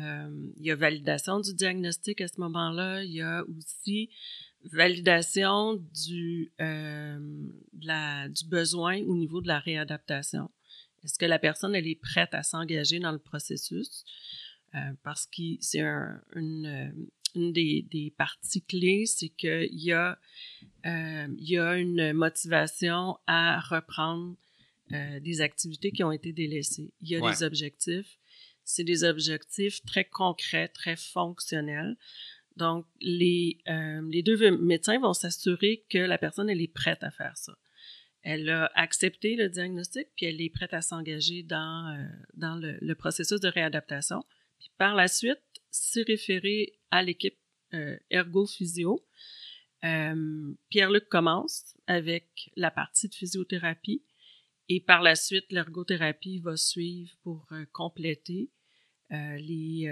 Euh, 0.00 0.50
il 0.57 0.64
y 0.66 0.70
a 0.70 0.76
validation 0.76 1.40
du 1.40 1.55
diagnostic 1.55 2.20
à 2.20 2.29
ce 2.29 2.40
moment-là. 2.40 3.05
Il 3.05 3.12
y 3.12 3.22
a 3.22 3.44
aussi 3.59 4.11
validation 4.64 5.74
du, 5.74 6.52
du 6.59 8.44
besoin 8.48 9.00
au 9.02 9.16
niveau 9.16 9.40
de 9.40 9.48
la 9.48 9.59
réadaptation. 9.61 10.50
Est-ce 11.05 11.18
que 11.18 11.24
la 11.26 11.38
personne 11.38 11.74
elle 11.74 11.87
est 11.87 12.00
prête 12.00 12.35
à 12.35 12.42
s'engager 12.42 12.98
dans 12.98 13.12
le 13.12 13.18
processus? 13.18 14.05
Parce 15.05 15.26
que 15.26 15.57
c'est 15.61 15.81
un- 15.81 16.20
une, 16.35 17.09
une 17.37 17.53
des, 17.53 17.87
des 17.90 18.12
parties 18.16 18.62
clés, 18.62 19.07
c'est 19.07 19.29
qu'il 19.29 19.68
y, 19.72 19.92
a, 19.92 20.18
euh, 20.87 21.27
il 21.38 21.49
y 21.49 21.59
a 21.59 21.77
une 21.77 22.12
motivation 22.12 23.18
à 23.27 23.61
reprendre 23.61 24.37
euh, 24.92 25.20
des 25.20 25.40
activités 25.40 25.90
qui 25.90 26.03
ont 26.05 26.12
été 26.12 26.33
délaissées. 26.33 26.92
Il 27.01 27.09
y 27.09 27.16
a 27.16 27.20
Ouais. 27.20 27.31
des 27.33 27.42
objectifs. 27.42 28.18
C'est 28.64 28.85
des 28.85 29.05
objectifs 29.05 29.85
très 29.85 30.05
concrets, 30.05 30.68
très 30.68 30.96
fonctionnels. 30.96 31.96
Donc, 32.57 32.87
les, 33.01 33.59
euh, 33.68 34.01
les 34.11 34.22
deux 34.22 34.57
médecins 34.57 34.99
vont 34.99 35.12
s'assurer 35.12 35.85
que 35.90 35.99
la 35.99 36.18
personne, 36.18 36.49
elle 36.51 36.61
est 36.62 36.72
prête 36.72 37.03
à 37.05 37.11
faire 37.11 37.37
ça. 37.37 37.57
Elle 38.22 38.49
a 38.51 38.70
accepté 38.75 39.37
le 39.37 39.49
diagnostic, 39.49 40.09
puis 40.16 40.27
elle 40.27 40.40
est 40.40 40.51
prête 40.51 40.75
à 40.75 40.81
s'engager 40.81 41.42
dans, 41.44 41.94
euh, 41.96 42.05
dans 42.35 42.57
le, 42.57 42.77
le 42.81 42.94
processus 42.96 43.38
de 43.40 43.49
réadaptation. 43.49 44.25
Puis 44.59 44.70
par 44.79 44.94
la 44.96 45.07
suite, 45.07 45.38
s'est 45.70 46.02
référé 46.02 46.79
à 46.90 47.02
l'équipe 47.02 47.38
euh, 47.74 47.98
ergo-physio. 48.11 49.05
Euh, 49.85 50.55
Pierre-Luc 50.70 51.09
commence 51.09 51.76
avec 51.87 52.50
la 52.57 52.70
partie 52.70 53.09
de 53.09 53.14
physiothérapie 53.14 54.02
et 54.68 54.81
par 54.81 55.02
la 55.02 55.14
suite, 55.14 55.46
l'ergothérapie 55.50 56.38
va 56.40 56.57
suivre 56.57 57.12
pour 57.22 57.46
euh, 57.52 57.64
compléter 57.72 58.50
les, 59.09 59.87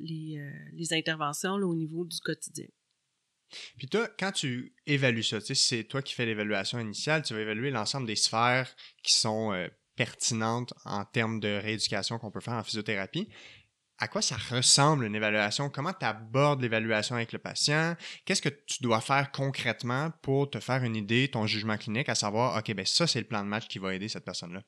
les, 0.00 0.52
les 0.72 0.92
interventions 0.92 1.54
au 1.54 1.76
niveau 1.76 2.04
du 2.04 2.18
quotidien. 2.18 2.66
Puis 3.76 3.86
toi, 3.86 4.08
quand 4.18 4.32
tu 4.32 4.74
évalues 4.84 5.22
ça, 5.22 5.38
c'est 5.40 5.84
toi 5.84 6.02
qui 6.02 6.12
fais 6.12 6.26
l'évaluation 6.26 6.80
initiale, 6.80 7.22
tu 7.22 7.34
vas 7.34 7.40
évaluer 7.40 7.70
l'ensemble 7.70 8.08
des 8.08 8.16
sphères 8.16 8.74
qui 9.04 9.12
sont 9.12 9.52
pertinentes 9.94 10.72
en 10.84 11.04
termes 11.04 11.38
de 11.38 11.48
rééducation 11.48 12.18
qu'on 12.18 12.32
peut 12.32 12.40
faire 12.40 12.54
en 12.54 12.64
physiothérapie. 12.64 13.28
À 14.00 14.06
quoi 14.06 14.22
ça 14.22 14.36
ressemble 14.36 15.04
une 15.04 15.16
évaluation? 15.16 15.70
Comment 15.70 15.92
tu 15.92 16.04
l'évaluation 16.62 17.16
avec 17.16 17.32
le 17.32 17.40
patient? 17.40 17.96
Qu'est-ce 18.24 18.42
que 18.42 18.48
tu 18.48 18.80
dois 18.80 19.00
faire 19.00 19.32
concrètement 19.32 20.10
pour 20.22 20.48
te 20.48 20.60
faire 20.60 20.84
une 20.84 20.94
idée, 20.94 21.28
ton 21.28 21.46
jugement 21.46 21.76
clinique, 21.76 22.08
à 22.08 22.14
savoir, 22.14 22.56
OK, 22.56 22.72
ben 22.74 22.86
ça, 22.86 23.08
c'est 23.08 23.18
le 23.18 23.26
plan 23.26 23.42
de 23.42 23.48
match 23.48 23.66
qui 23.66 23.80
va 23.80 23.94
aider 23.94 24.08
cette 24.08 24.24
personne-là? 24.24 24.62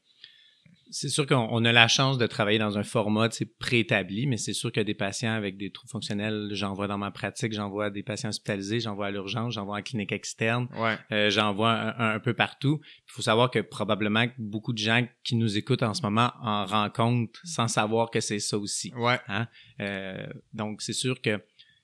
C'est 0.90 1.08
sûr 1.08 1.26
qu'on 1.26 1.64
a 1.64 1.72
la 1.72 1.88
chance 1.88 2.18
de 2.18 2.26
travailler 2.26 2.58
dans 2.58 2.76
un 2.76 2.82
format 2.82 3.28
préétabli, 3.58 4.26
mais 4.26 4.36
c'est 4.36 4.52
sûr 4.52 4.72
que 4.72 4.80
des 4.80 4.94
patients 4.94 5.32
avec 5.32 5.56
des 5.56 5.70
troubles 5.70 5.90
fonctionnels, 5.90 6.48
j'en 6.52 6.74
vois 6.74 6.88
dans 6.88 6.98
ma 6.98 7.10
pratique, 7.10 7.52
j'en 7.52 7.70
vois 7.70 7.90
des 7.90 8.02
patients 8.02 8.30
hospitalisés, 8.30 8.80
j'en 8.80 8.94
vois 8.94 9.06
à 9.06 9.10
l'urgence, 9.10 9.54
j'en 9.54 9.64
vois 9.64 9.78
en 9.78 9.82
clinique 9.82 10.12
externe, 10.12 10.68
euh, 11.12 11.30
j'en 11.30 11.54
vois 11.54 11.94
un, 11.98 12.18
peu 12.18 12.34
partout. 12.34 12.80
Il 13.08 13.12
faut 13.12 13.22
savoir 13.22 13.50
que 13.50 13.60
probablement 13.60 14.26
beaucoup 14.38 14.72
de 14.72 14.78
gens 14.78 15.06
qui 15.22 15.36
nous 15.36 15.56
écoutent 15.56 15.82
en 15.82 15.94
ce 15.94 16.02
moment 16.02 16.32
en 16.42 16.66
rencontrent 16.66 17.40
sans 17.44 17.68
savoir 17.68 18.10
que 18.10 18.20
c'est 18.20 18.40
ça 18.40 18.58
aussi. 18.58 18.92
Ouais. 18.96 19.18
Hein. 19.28 19.46
Euh, 19.80 20.26
donc 20.52 20.82
c'est 20.82 20.92
sûr 20.92 21.20
que 21.20 21.40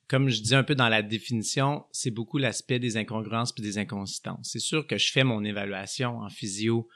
comme 0.09 0.29
je 0.29 0.41
dis 0.41 0.55
un 0.55 0.63
peu 0.63 0.75
dans 0.75 0.89
la 0.89 1.03
définition, 1.03 1.85
c'est 1.91 2.13
beaucoup 2.13 2.39
l'aspect 2.39 2.79
des 2.79 2.97
incongruences 2.97 3.53
puis 3.53 3.63
des 3.63 3.79
inconsistances. 3.79 4.51
C'est 4.53 4.61
sûr 4.61 4.87
que 4.87 4.99
je 4.99 5.11
fais 5.11 5.25
mon 5.25 5.45
évaluation 5.45 6.19
en 6.19 6.29
physio 6.29 6.89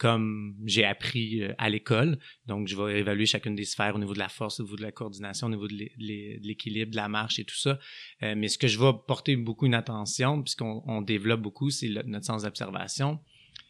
comme 0.00 0.56
j'ai 0.64 0.86
appris 0.86 1.42
euh, 1.42 1.52
à 1.58 1.68
l'école. 1.68 2.18
Donc, 2.46 2.68
je 2.68 2.74
vais 2.74 3.00
évaluer 3.00 3.26
chacune 3.26 3.54
des 3.54 3.66
sphères 3.66 3.94
au 3.94 3.98
niveau 3.98 4.14
de 4.14 4.18
la 4.18 4.30
force, 4.30 4.58
au 4.58 4.62
niveau 4.62 4.76
de 4.76 4.82
la 4.82 4.92
coordination, 4.92 5.48
au 5.48 5.50
niveau 5.50 5.68
de 5.68 5.74
l'équilibre, 5.98 6.90
de 6.90 6.96
la 6.96 7.08
marche 7.08 7.38
et 7.38 7.44
tout 7.44 7.58
ça. 7.58 7.78
Euh, 8.22 8.34
mais 8.34 8.48
ce 8.48 8.56
que 8.56 8.66
je 8.66 8.78
vais 8.80 8.92
porter 9.06 9.36
beaucoup 9.36 9.66
une 9.66 9.74
attention, 9.74 10.42
puisqu'on 10.42 11.02
développe 11.02 11.42
beaucoup, 11.42 11.68
c'est 11.68 11.90
notre 12.06 12.24
sens 12.24 12.44
d'observation, 12.44 13.20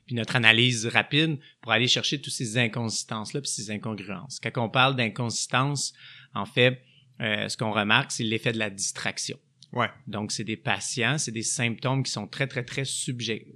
puis 0.07 0.15
notre 0.15 0.37
analyse 0.37 0.87
rapide 0.87 1.41
pour 1.63 1.73
aller 1.73 1.89
chercher 1.89 2.21
toutes 2.21 2.33
ces 2.33 2.57
inconsistances-là, 2.59 3.41
puis 3.41 3.51
ces 3.51 3.73
incongruences. 3.73 4.39
Quand 4.41 4.65
on 4.65 4.71
parle 4.71 4.95
d'inconsistance, 4.95 5.93
en 6.33 6.47
fait, 6.47 6.81
euh, 7.21 7.49
ce 7.49 7.57
qu'on 7.57 7.73
remarque, 7.73 8.13
c'est 8.13 8.23
l'effet 8.23 8.53
de 8.53 8.59
la 8.59 8.71
distraction. 8.71 9.37
Ouais. 9.73 9.91
Donc, 10.07 10.31
c'est 10.31 10.45
des 10.45 10.57
patients, 10.57 11.19
c'est 11.19 11.33
des 11.33 11.43
symptômes 11.43 12.05
qui 12.05 12.13
sont 12.13 12.29
très, 12.29 12.47
très, 12.47 12.63
très 12.63 12.85
subjectifs 12.85 13.51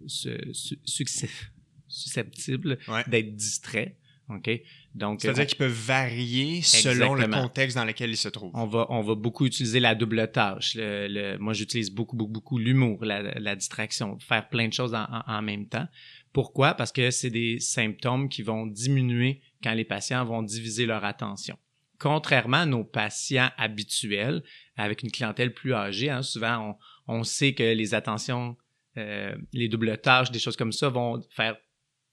susceptibles 1.95 2.79
d'être 3.07 3.35
distraits. 3.35 3.97
OK? 4.31 4.51
Donc, 4.95 5.21
C'est-à-dire 5.21 5.47
qu'ils 5.47 5.59
peuvent 5.59 5.73
varier 5.73 6.63
selon 6.63 7.15
le 7.15 7.27
contexte 7.27 7.77
dans 7.77 7.85
lequel 7.85 8.11
ils 8.11 8.17
se 8.17 8.29
trouvent. 8.29 8.53
On 8.55 8.67
va, 8.67 8.87
on 8.89 9.03
va 9.03 9.15
beaucoup 9.15 9.45
utiliser 9.45 9.81
la 9.81 9.95
double 9.95 10.31
tâche. 10.31 10.75
Le, 10.77 11.37
moi, 11.39 11.53
j'utilise 11.53 11.91
beaucoup, 11.91 12.17
beaucoup, 12.17 12.33
beaucoup 12.33 12.59
l'humour, 12.59 13.05
la, 13.05 13.57
distraction, 13.57 14.19
faire 14.21 14.49
plein 14.49 14.69
de 14.69 14.73
choses 14.73 14.95
en, 14.95 15.07
en, 15.27 15.43
même 15.43 15.67
temps. 15.67 15.87
Pourquoi? 16.33 16.75
Parce 16.75 16.93
que 16.93 17.11
c'est 17.11 17.31
des 17.31 17.61
symptômes 17.61 18.29
qui 18.29 18.43
vont 18.43 18.67
diminuer 18.67 19.41
quand 19.63 19.75
les 19.75 19.85
patients 19.85 20.25
vont 20.25 20.43
diviser 20.43 20.87
leur 20.87 21.05
attention. 21.05 21.59
Contrairement 21.99 22.59
à 22.59 22.67
nos 22.67 22.85
patients 22.85 23.51
habituels, 23.57 24.43
avec 24.77 25.03
une 25.03 25.11
clientèle 25.11 25.55
plus 25.55 25.75
âgée, 25.75 26.11
hein, 26.11 26.23
souvent 26.23 26.77
on, 27.07 27.19
on, 27.19 27.23
sait 27.25 27.55
que 27.55 27.63
les 27.63 27.95
attentions, 27.95 28.57
euh, 28.97 29.35
les 29.53 29.69
doubles 29.69 29.97
tâches, 29.99 30.31
des 30.31 30.41
choses 30.41 30.57
comme 30.57 30.73
ça 30.73 30.89
vont 30.89 31.23
faire 31.31 31.57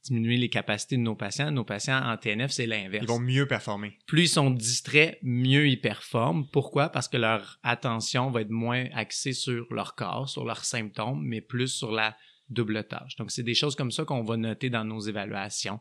diminuer 0.04 0.38
les 0.38 0.50
capacités 0.50 0.98
de 0.98 1.02
nos 1.02 1.16
patients. 1.16 1.52
Nos 1.52 1.64
patients 1.64 2.02
en 2.04 2.18
TNF, 2.18 2.52
c'est 2.52 2.66
l'inverse. 2.66 3.04
Ils 3.04 3.08
vont 3.08 3.20
mieux 3.20 3.48
performer. 3.48 3.98
Plus 4.08 4.24
ils 4.24 4.30
sont 4.30 4.50
distraits, 4.50 5.18
mieux 5.22 5.68
ils 5.68 5.80
performent. 5.80 6.48
Pourquoi? 6.52 6.90
Parce 6.90 7.08
que 7.08 7.18
leur 7.18 7.60
attention 7.64 8.32
va 8.32 8.42
être 8.42 8.50
moins 8.50 8.86
axée 8.94 9.34
sur 9.34 9.66
leur 9.72 9.96
corps, 9.96 10.30
sur 10.30 10.46
leurs 10.46 10.66
symptômes, 10.66 11.22
mais 11.24 11.42
plus 11.42 11.68
sur 11.68 11.92
la 11.92 12.16
double 12.50 12.84
tâche. 12.84 13.16
Donc, 13.16 13.32
c'est 13.32 13.44
des 13.44 13.54
choses 13.54 13.76
comme 13.76 13.92
ça 13.92 14.04
qu'on 14.04 14.24
va 14.24 14.38
noter 14.38 14.70
dans 14.70 14.84
nos 14.84 15.00
évaluations. 15.00 15.80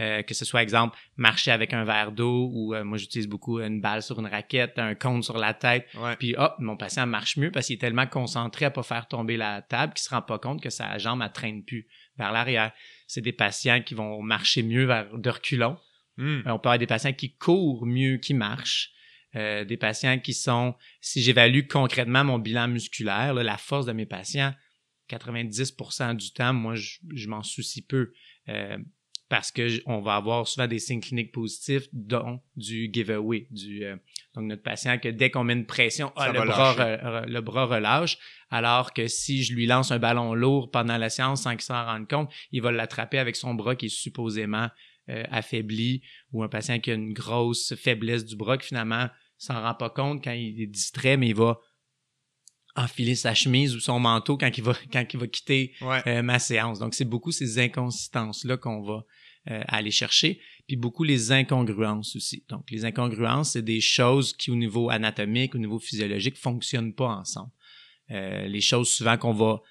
Euh, 0.00 0.22
que 0.22 0.32
ce 0.32 0.44
soit, 0.44 0.62
exemple, 0.62 0.96
marcher 1.16 1.50
avec 1.50 1.74
un 1.74 1.84
verre 1.84 2.12
d'eau 2.12 2.50
ou 2.52 2.74
euh, 2.74 2.84
moi, 2.84 2.96
j'utilise 2.96 3.28
beaucoup 3.28 3.60
une 3.60 3.80
balle 3.80 4.02
sur 4.02 4.18
une 4.18 4.26
raquette, 4.26 4.78
un 4.78 4.94
cône 4.94 5.22
sur 5.22 5.36
la 5.36 5.52
tête. 5.52 5.86
Puis, 6.18 6.34
hop, 6.36 6.54
mon 6.58 6.76
patient 6.76 7.06
marche 7.06 7.36
mieux 7.36 7.50
parce 7.50 7.66
qu'il 7.66 7.74
est 7.74 7.80
tellement 7.80 8.06
concentré 8.06 8.64
à 8.64 8.70
pas 8.70 8.82
faire 8.82 9.08
tomber 9.08 9.36
la 9.36 9.60
table 9.60 9.92
qu'il 9.92 10.02
se 10.02 10.10
rend 10.10 10.22
pas 10.22 10.38
compte 10.38 10.62
que 10.62 10.70
sa 10.70 10.96
jambe, 10.98 11.20
ne 11.20 11.28
traîne 11.28 11.62
plus 11.64 11.86
vers 12.16 12.32
l'arrière 12.32 12.72
c'est 13.10 13.20
des 13.20 13.32
patients 13.32 13.82
qui 13.82 13.94
vont 13.94 14.22
marcher 14.22 14.62
mieux 14.62 14.84
vers 14.84 15.18
de 15.18 15.30
reculons. 15.30 15.76
Hmm. 16.16 16.42
Euh, 16.46 16.52
on 16.52 16.58
peut 16.60 16.68
avoir 16.68 16.78
des 16.78 16.86
patients 16.86 17.12
qui 17.12 17.34
courent 17.34 17.84
mieux 17.84 18.18
qu'ils 18.18 18.36
marchent. 18.36 18.92
Euh, 19.34 19.64
des 19.64 19.76
patients 19.76 20.18
qui 20.20 20.32
sont, 20.32 20.74
si 21.00 21.20
j'évalue 21.22 21.66
concrètement 21.68 22.24
mon 22.24 22.38
bilan 22.38 22.68
musculaire, 22.68 23.34
la 23.34 23.56
force 23.56 23.86
de 23.86 23.92
mes 23.92 24.06
patients, 24.06 24.54
90% 25.08 26.16
du 26.16 26.32
temps, 26.32 26.52
moi, 26.52 26.74
je, 26.76 27.28
m'en 27.28 27.42
soucie 27.42 27.84
peu. 27.84 28.12
Euh, 28.48 28.78
parce 29.30 29.52
que 29.52 29.80
on 29.86 30.00
va 30.00 30.16
avoir 30.16 30.46
souvent 30.46 30.66
des 30.66 30.80
signes 30.80 31.00
cliniques 31.00 31.30
positifs, 31.32 31.84
dont 31.92 32.40
du 32.56 32.90
giveaway, 32.92 33.46
du 33.50 33.84
euh, 33.84 33.96
donc 34.34 34.44
notre 34.44 34.62
patient 34.62 34.98
que 34.98 35.08
dès 35.08 35.30
qu'on 35.30 35.44
met 35.44 35.52
une 35.52 35.66
pression, 35.66 36.12
ah, 36.16 36.32
le, 36.32 36.44
bras 36.44 37.24
le 37.26 37.40
bras 37.40 37.66
relâche, 37.66 38.18
alors 38.50 38.92
que 38.92 39.06
si 39.06 39.44
je 39.44 39.54
lui 39.54 39.66
lance 39.66 39.92
un 39.92 40.00
ballon 40.00 40.34
lourd 40.34 40.72
pendant 40.72 40.98
la 40.98 41.10
séance 41.10 41.44
sans 41.44 41.52
qu'il 41.52 41.62
s'en 41.62 41.84
rende 41.84 42.08
compte, 42.08 42.30
il 42.50 42.60
va 42.60 42.72
l'attraper 42.72 43.18
avec 43.18 43.36
son 43.36 43.54
bras 43.54 43.76
qui 43.76 43.86
est 43.86 43.88
supposément 43.88 44.68
euh, 45.08 45.22
affaibli, 45.30 46.02
ou 46.32 46.42
un 46.42 46.48
patient 46.48 46.80
qui 46.80 46.90
a 46.90 46.94
une 46.94 47.12
grosse 47.12 47.74
faiblesse 47.76 48.24
du 48.24 48.34
bras 48.34 48.58
qui 48.58 48.66
finalement 48.66 49.08
s'en 49.38 49.62
rend 49.62 49.74
pas 49.74 49.90
compte 49.90 50.24
quand 50.24 50.32
il 50.32 50.60
est 50.60 50.66
distrait, 50.66 51.16
mais 51.16 51.28
il 51.28 51.36
va 51.36 51.60
enfiler 52.76 53.14
sa 53.14 53.34
chemise 53.34 53.74
ou 53.74 53.80
son 53.80 53.98
manteau 53.98 54.36
quand 54.36 54.50
il 54.56 54.64
va 54.64 54.74
quand 54.92 55.04
il 55.12 55.20
va 55.20 55.26
quitter 55.28 55.74
euh, 55.82 56.22
ma 56.22 56.40
séance. 56.40 56.80
Donc 56.80 56.94
c'est 56.94 57.04
beaucoup 57.04 57.30
ces 57.30 57.60
inconsistances 57.60 58.44
là 58.44 58.56
qu'on 58.56 58.82
va 58.82 59.04
euh, 59.48 59.62
aller 59.68 59.90
chercher, 59.90 60.38
puis 60.66 60.76
beaucoup 60.76 61.02
les 61.02 61.32
incongruences 61.32 62.14
aussi. 62.14 62.44
Donc, 62.50 62.70
les 62.70 62.84
incongruences, 62.84 63.52
c'est 63.52 63.62
des 63.62 63.80
choses 63.80 64.34
qui, 64.34 64.50
au 64.50 64.54
niveau 64.54 64.90
anatomique, 64.90 65.54
au 65.54 65.58
niveau 65.58 65.78
physiologique, 65.78 66.36
fonctionnent 66.36 66.92
pas 66.92 67.08
ensemble. 67.08 67.50
Euh, 68.10 68.46
les 68.46 68.60
choses 68.60 68.90
souvent 68.90 69.16
qu'on 69.16 69.32
va 69.32 69.62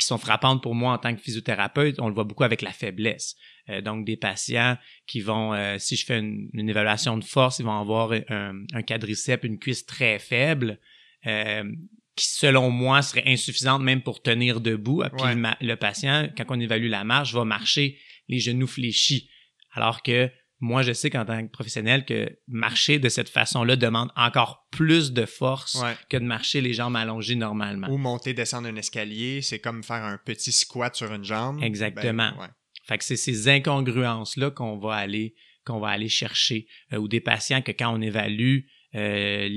qui 0.00 0.06
sont 0.06 0.18
frappantes 0.18 0.62
pour 0.62 0.74
moi 0.74 0.94
en 0.94 0.98
tant 0.98 1.14
que 1.14 1.20
physiothérapeute, 1.20 2.00
on 2.00 2.08
le 2.08 2.14
voit 2.14 2.24
beaucoup 2.24 2.42
avec 2.42 2.62
la 2.62 2.72
faiblesse. 2.72 3.36
Euh, 3.68 3.80
donc, 3.80 4.04
des 4.04 4.16
patients 4.16 4.76
qui 5.06 5.20
vont, 5.20 5.54
si 5.78 5.94
je 5.94 6.04
fais 6.04 6.18
une, 6.18 6.68
évaluation 6.68 7.16
de 7.18 7.24
force, 7.24 7.60
ils 7.60 7.64
vont 7.64 7.78
avoir 7.78 8.10
un, 8.28 8.64
un 8.72 8.82
quadriceps, 8.82 9.44
une 9.44 9.60
cuisse 9.60 9.86
très 9.86 10.18
faible, 10.18 10.80
qui, 11.22 12.26
selon 12.26 12.70
moi, 12.70 13.02
serait 13.02 13.24
insuffisante 13.26 13.82
même 13.82 14.02
pour 14.02 14.22
tenir 14.22 14.60
debout. 14.60 15.04
Puis 15.16 15.34
le, 15.60 15.74
patient, 15.76 16.28
quand 16.36 16.44
on 16.48 16.58
évalue 16.58 16.88
la 16.88 17.04
marche, 17.04 17.32
va 17.32 17.44
marcher 17.44 17.96
les 18.28 18.40
genoux 18.40 18.66
fléchis. 18.66 19.30
Alors 19.72 20.02
que 20.02 20.30
moi, 20.60 20.82
je 20.82 20.92
sais 20.92 21.08
qu'en 21.08 21.24
tant 21.24 21.46
que 21.46 21.52
professionnel, 21.52 22.04
que 22.04 22.36
marcher 22.48 22.98
de 22.98 23.08
cette 23.08 23.28
façon-là 23.28 23.76
demande 23.76 24.10
encore 24.16 24.66
plus 24.72 25.12
de 25.12 25.24
force 25.24 25.80
que 26.10 26.16
de 26.16 26.24
marcher 26.24 26.60
les 26.60 26.72
jambes 26.72 26.96
allongées 26.96 27.36
normalement. 27.36 27.88
Ou 27.88 27.96
monter, 27.96 28.34
descendre 28.34 28.68
un 28.68 28.74
escalier, 28.74 29.40
c'est 29.40 29.60
comme 29.60 29.84
faire 29.84 30.04
un 30.04 30.18
petit 30.18 30.50
squat 30.50 30.96
sur 30.96 31.12
une 31.12 31.24
jambe. 31.24 31.62
Exactement. 31.62 32.32
Ben, 32.36 32.50
fait 32.86 32.98
que 32.98 33.04
c'est 33.04 33.16
ces 33.16 33.48
incongruences-là 33.48 34.50
qu'on 34.50 34.78
va 34.78 34.94
aller 34.94 35.34
qu'on 35.64 35.80
va 35.80 35.88
aller 35.88 36.08
chercher. 36.08 36.66
Euh, 36.92 36.96
ou 36.96 37.08
des 37.08 37.20
patients 37.20 37.60
que 37.60 37.72
quand 37.72 37.94
on 37.94 38.00
évalue 38.00 38.60
euh, 38.94 39.48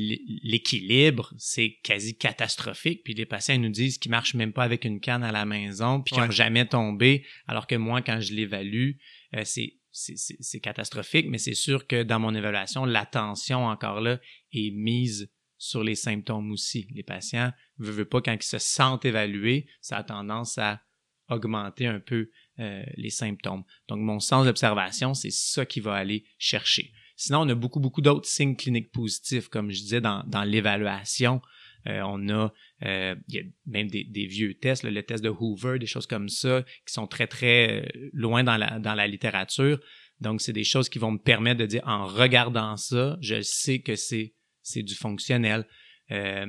l'équilibre, 0.43 1.33
c'est 1.37 1.77
quasi 1.83 2.17
catastrophique. 2.17 3.03
Puis 3.03 3.13
les 3.13 3.25
patients 3.25 3.57
nous 3.57 3.69
disent 3.69 3.97
qu'ils 3.97 4.11
marchent 4.11 4.33
même 4.33 4.53
pas 4.53 4.63
avec 4.63 4.83
une 4.83 4.99
canne 4.99 5.23
à 5.23 5.31
la 5.31 5.45
maison, 5.45 6.01
puis 6.01 6.13
qu'ils 6.13 6.23
n'ont 6.23 6.31
jamais 6.31 6.65
tombé, 6.65 7.25
alors 7.47 7.67
que 7.67 7.75
moi, 7.75 8.01
quand 8.01 8.19
je 8.19 8.33
l'évalue, 8.33 8.91
euh, 9.35 9.43
c'est 9.45 9.77
c'est 9.93 10.61
catastrophique, 10.61 11.27
mais 11.27 11.37
c'est 11.37 11.53
sûr 11.53 11.85
que 11.85 12.03
dans 12.03 12.17
mon 12.17 12.33
évaluation, 12.33 12.85
l'attention 12.85 13.65
encore 13.65 13.99
là 13.99 14.21
est 14.53 14.71
mise 14.71 15.29
sur 15.57 15.83
les 15.83 15.95
symptômes 15.95 16.51
aussi. 16.51 16.87
Les 16.95 17.03
patients 17.03 17.51
ne 17.77 17.85
veulent 17.85 18.07
pas 18.07 18.21
quand 18.21 18.33
ils 18.33 18.41
se 18.41 18.57
sentent 18.57 19.03
évalués, 19.03 19.67
ça 19.81 19.97
a 19.97 20.03
tendance 20.03 20.57
à 20.57 20.81
augmenter 21.29 21.87
un 21.87 21.99
peu 21.99 22.29
euh, 22.59 22.83
les 22.95 23.09
symptômes. 23.09 23.63
Donc 23.87 23.99
mon 23.99 24.19
sens 24.19 24.45
d'observation, 24.45 25.13
c'est 25.13 25.31
ça 25.31 25.65
qui 25.65 25.79
va 25.79 25.95
aller 25.95 26.25
chercher. 26.37 26.91
Sinon, 27.21 27.41
on 27.41 27.49
a 27.49 27.53
beaucoup, 27.53 27.79
beaucoup 27.79 28.01
d'autres 28.01 28.27
signes 28.27 28.55
cliniques 28.55 28.91
positifs, 28.91 29.47
comme 29.47 29.69
je 29.69 29.79
disais, 29.79 30.01
dans, 30.01 30.23
dans 30.25 30.43
l'évaluation. 30.43 31.39
Euh, 31.87 32.01
on 32.03 32.27
a, 32.29 32.51
euh, 32.83 33.15
il 33.27 33.35
y 33.35 33.37
a 33.37 33.43
même 33.67 33.91
des, 33.91 34.03
des 34.05 34.25
vieux 34.25 34.55
tests, 34.55 34.81
le 34.81 35.03
test 35.03 35.23
de 35.23 35.29
Hoover, 35.29 35.77
des 35.77 35.85
choses 35.85 36.07
comme 36.07 36.29
ça, 36.29 36.63
qui 36.87 36.91
sont 36.91 37.05
très, 37.05 37.27
très 37.27 37.83
euh, 37.85 38.09
loin 38.11 38.43
dans 38.43 38.57
la, 38.57 38.79
dans 38.79 38.95
la 38.95 39.05
littérature. 39.05 39.79
Donc, 40.19 40.41
c'est 40.41 40.51
des 40.51 40.63
choses 40.63 40.89
qui 40.89 40.97
vont 40.97 41.11
me 41.11 41.19
permettre 41.19 41.59
de 41.59 41.67
dire, 41.67 41.83
en 41.85 42.07
regardant 42.07 42.75
ça, 42.75 43.19
je 43.21 43.39
sais 43.43 43.81
que 43.81 43.95
c'est, 43.95 44.33
c'est 44.63 44.81
du 44.81 44.95
fonctionnel. 44.95 45.67
Euh, 46.09 46.47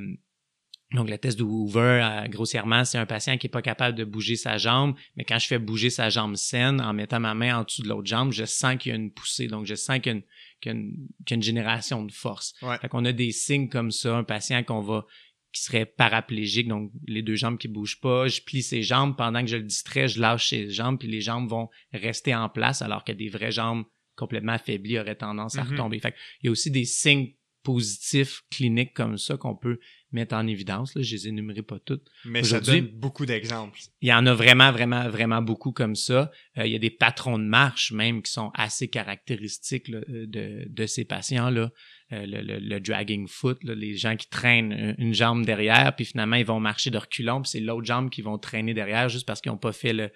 donc, 0.94 1.08
le 1.08 1.18
test 1.18 1.38
de 1.38 1.44
Hoover, 1.44 2.00
euh, 2.02 2.28
grossièrement, 2.28 2.84
c'est 2.84 2.98
un 2.98 3.06
patient 3.06 3.38
qui 3.38 3.46
n'est 3.46 3.50
pas 3.50 3.62
capable 3.62 3.96
de 3.96 4.04
bouger 4.04 4.36
sa 4.36 4.58
jambe, 4.58 4.94
mais 5.16 5.24
quand 5.24 5.38
je 5.38 5.46
fais 5.46 5.58
bouger 5.58 5.90
sa 5.90 6.10
jambe 6.10 6.36
saine 6.36 6.80
en 6.80 6.92
mettant 6.92 7.20
ma 7.20 7.34
main 7.34 7.58
en 7.58 7.64
dessous 7.64 7.82
de 7.82 7.88
l'autre 7.88 8.06
jambe, 8.06 8.32
je 8.32 8.44
sens 8.44 8.76
qu'il 8.76 8.90
y 8.90 8.92
a 8.92 8.96
une 8.96 9.10
poussée. 9.10 9.46
Donc, 9.46 9.66
je 9.66 9.74
sens 9.74 10.00
qu'il 10.00 10.22
y 10.64 10.68
a 10.68 10.72
une, 10.72 11.42
génération 11.42 12.04
de 12.04 12.12
force. 12.12 12.54
Ouais. 12.62 12.78
Fait 12.78 12.88
qu'on 12.88 13.04
a 13.04 13.12
des 13.12 13.32
signes 13.32 13.68
comme 13.68 13.90
ça, 13.90 14.16
un 14.16 14.24
patient 14.24 14.62
qu'on 14.62 14.80
va 14.80 15.06
qui 15.52 15.62
serait 15.62 15.84
paraplégique, 15.84 16.66
donc 16.68 16.90
les 17.06 17.20
deux 17.20 17.36
jambes 17.36 17.58
qui 17.58 17.68
bougent 17.68 18.00
pas. 18.00 18.26
Je 18.26 18.40
plie 18.40 18.62
ses 18.62 18.82
jambes 18.82 19.16
pendant 19.16 19.42
que 19.42 19.48
je 19.48 19.56
le 19.56 19.62
distrais, 19.62 20.08
je 20.08 20.18
lâche 20.18 20.48
ses 20.48 20.70
jambes, 20.70 20.98
puis 20.98 21.08
les 21.08 21.20
jambes 21.20 21.48
vont 21.48 21.68
rester 21.92 22.34
en 22.34 22.48
place, 22.48 22.80
alors 22.80 23.04
que 23.04 23.12
des 23.12 23.28
vraies 23.28 23.52
jambes 23.52 23.84
complètement 24.16 24.52
affaiblies 24.52 24.98
auraient 24.98 25.14
tendance 25.14 25.58
à 25.58 25.64
Mhm. 25.64 25.70
retomber. 25.72 25.98
Fait 25.98 26.14
il 26.42 26.46
y 26.46 26.48
a 26.48 26.52
aussi 26.52 26.70
des 26.70 26.86
signes 26.86 27.34
positifs 27.62 28.42
cliniques 28.50 28.94
comme 28.94 29.18
ça 29.18 29.36
qu'on 29.36 29.54
peut 29.54 29.78
mettre 30.12 30.34
en 30.34 30.46
évidence. 30.46 30.94
Là. 30.94 31.02
Je 31.02 31.12
les 31.14 31.28
énumérerai 31.28 31.62
pas 31.62 31.78
toutes. 31.78 32.06
Mais 32.24 32.42
ça 32.42 32.60
donne 32.60 32.86
beaucoup 32.86 33.26
d'exemples. 33.26 33.78
Il 34.00 34.08
y 34.08 34.12
en 34.12 34.24
a 34.26 34.34
vraiment, 34.34 34.70
vraiment, 34.72 35.08
vraiment 35.08 35.42
beaucoup 35.42 35.72
comme 35.72 35.96
ça. 35.96 36.30
Euh, 36.58 36.66
il 36.66 36.72
y 36.72 36.76
a 36.76 36.78
des 36.78 36.90
patrons 36.90 37.38
de 37.38 37.44
marche 37.44 37.92
même 37.92 38.22
qui 38.22 38.30
sont 38.30 38.50
assez 38.54 38.88
caractéristiques 38.88 39.88
là, 39.88 39.98
euh, 40.08 40.26
de, 40.26 40.64
de 40.68 40.86
ces 40.86 41.04
patients-là. 41.04 41.70
Euh, 42.12 42.26
le, 42.26 42.42
le- 42.42 42.58
le 42.58 42.78
dragging 42.80 43.26
foot, 43.26 43.64
là, 43.64 43.74
les 43.74 43.96
gens 43.96 44.16
qui 44.16 44.28
traînent 44.28 44.94
une 44.98 45.14
jambe 45.14 45.46
derrière, 45.46 45.96
puis 45.96 46.04
finalement 46.04 46.36
ils 46.36 46.44
vont 46.44 46.60
marcher 46.60 46.90
de 46.90 46.98
reculons, 46.98 47.40
puis 47.40 47.50
c'est 47.52 47.60
l'autre 47.60 47.86
jambe 47.86 48.10
qui 48.10 48.20
vont 48.20 48.36
traîner 48.36 48.74
derrière 48.74 49.08
juste 49.08 49.26
parce 49.26 49.40
qu'ils 49.40 49.50
n'ont 49.50 49.56
pas 49.58 49.72
fait 49.72 49.94
le, 49.94 50.10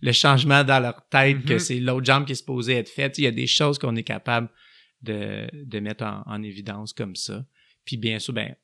le 0.00 0.12
changement 0.12 0.62
dans 0.62 0.78
leur 0.78 1.08
tête 1.08 1.44
que 1.44 1.54
Mhm. 1.54 1.58
c'est 1.58 1.80
l'autre 1.80 2.06
jambe 2.06 2.24
qui 2.24 2.32
est 2.32 2.36
supposée 2.36 2.74
être 2.74 2.88
faite. 2.88 3.18
Il 3.18 3.24
y 3.24 3.26
a 3.26 3.32
des 3.32 3.48
choses 3.48 3.80
qu'on 3.80 3.96
est 3.96 4.04
capable 4.04 4.48
de, 5.02 5.48
de 5.52 5.80
mettre 5.80 6.04
en, 6.04 6.22
en 6.26 6.40
évidence 6.42 6.92
comme 6.92 7.16
ça. 7.16 7.44
Puis 7.84 7.96
bien 7.96 8.20
sûr, 8.20 8.32
ben, 8.32 8.54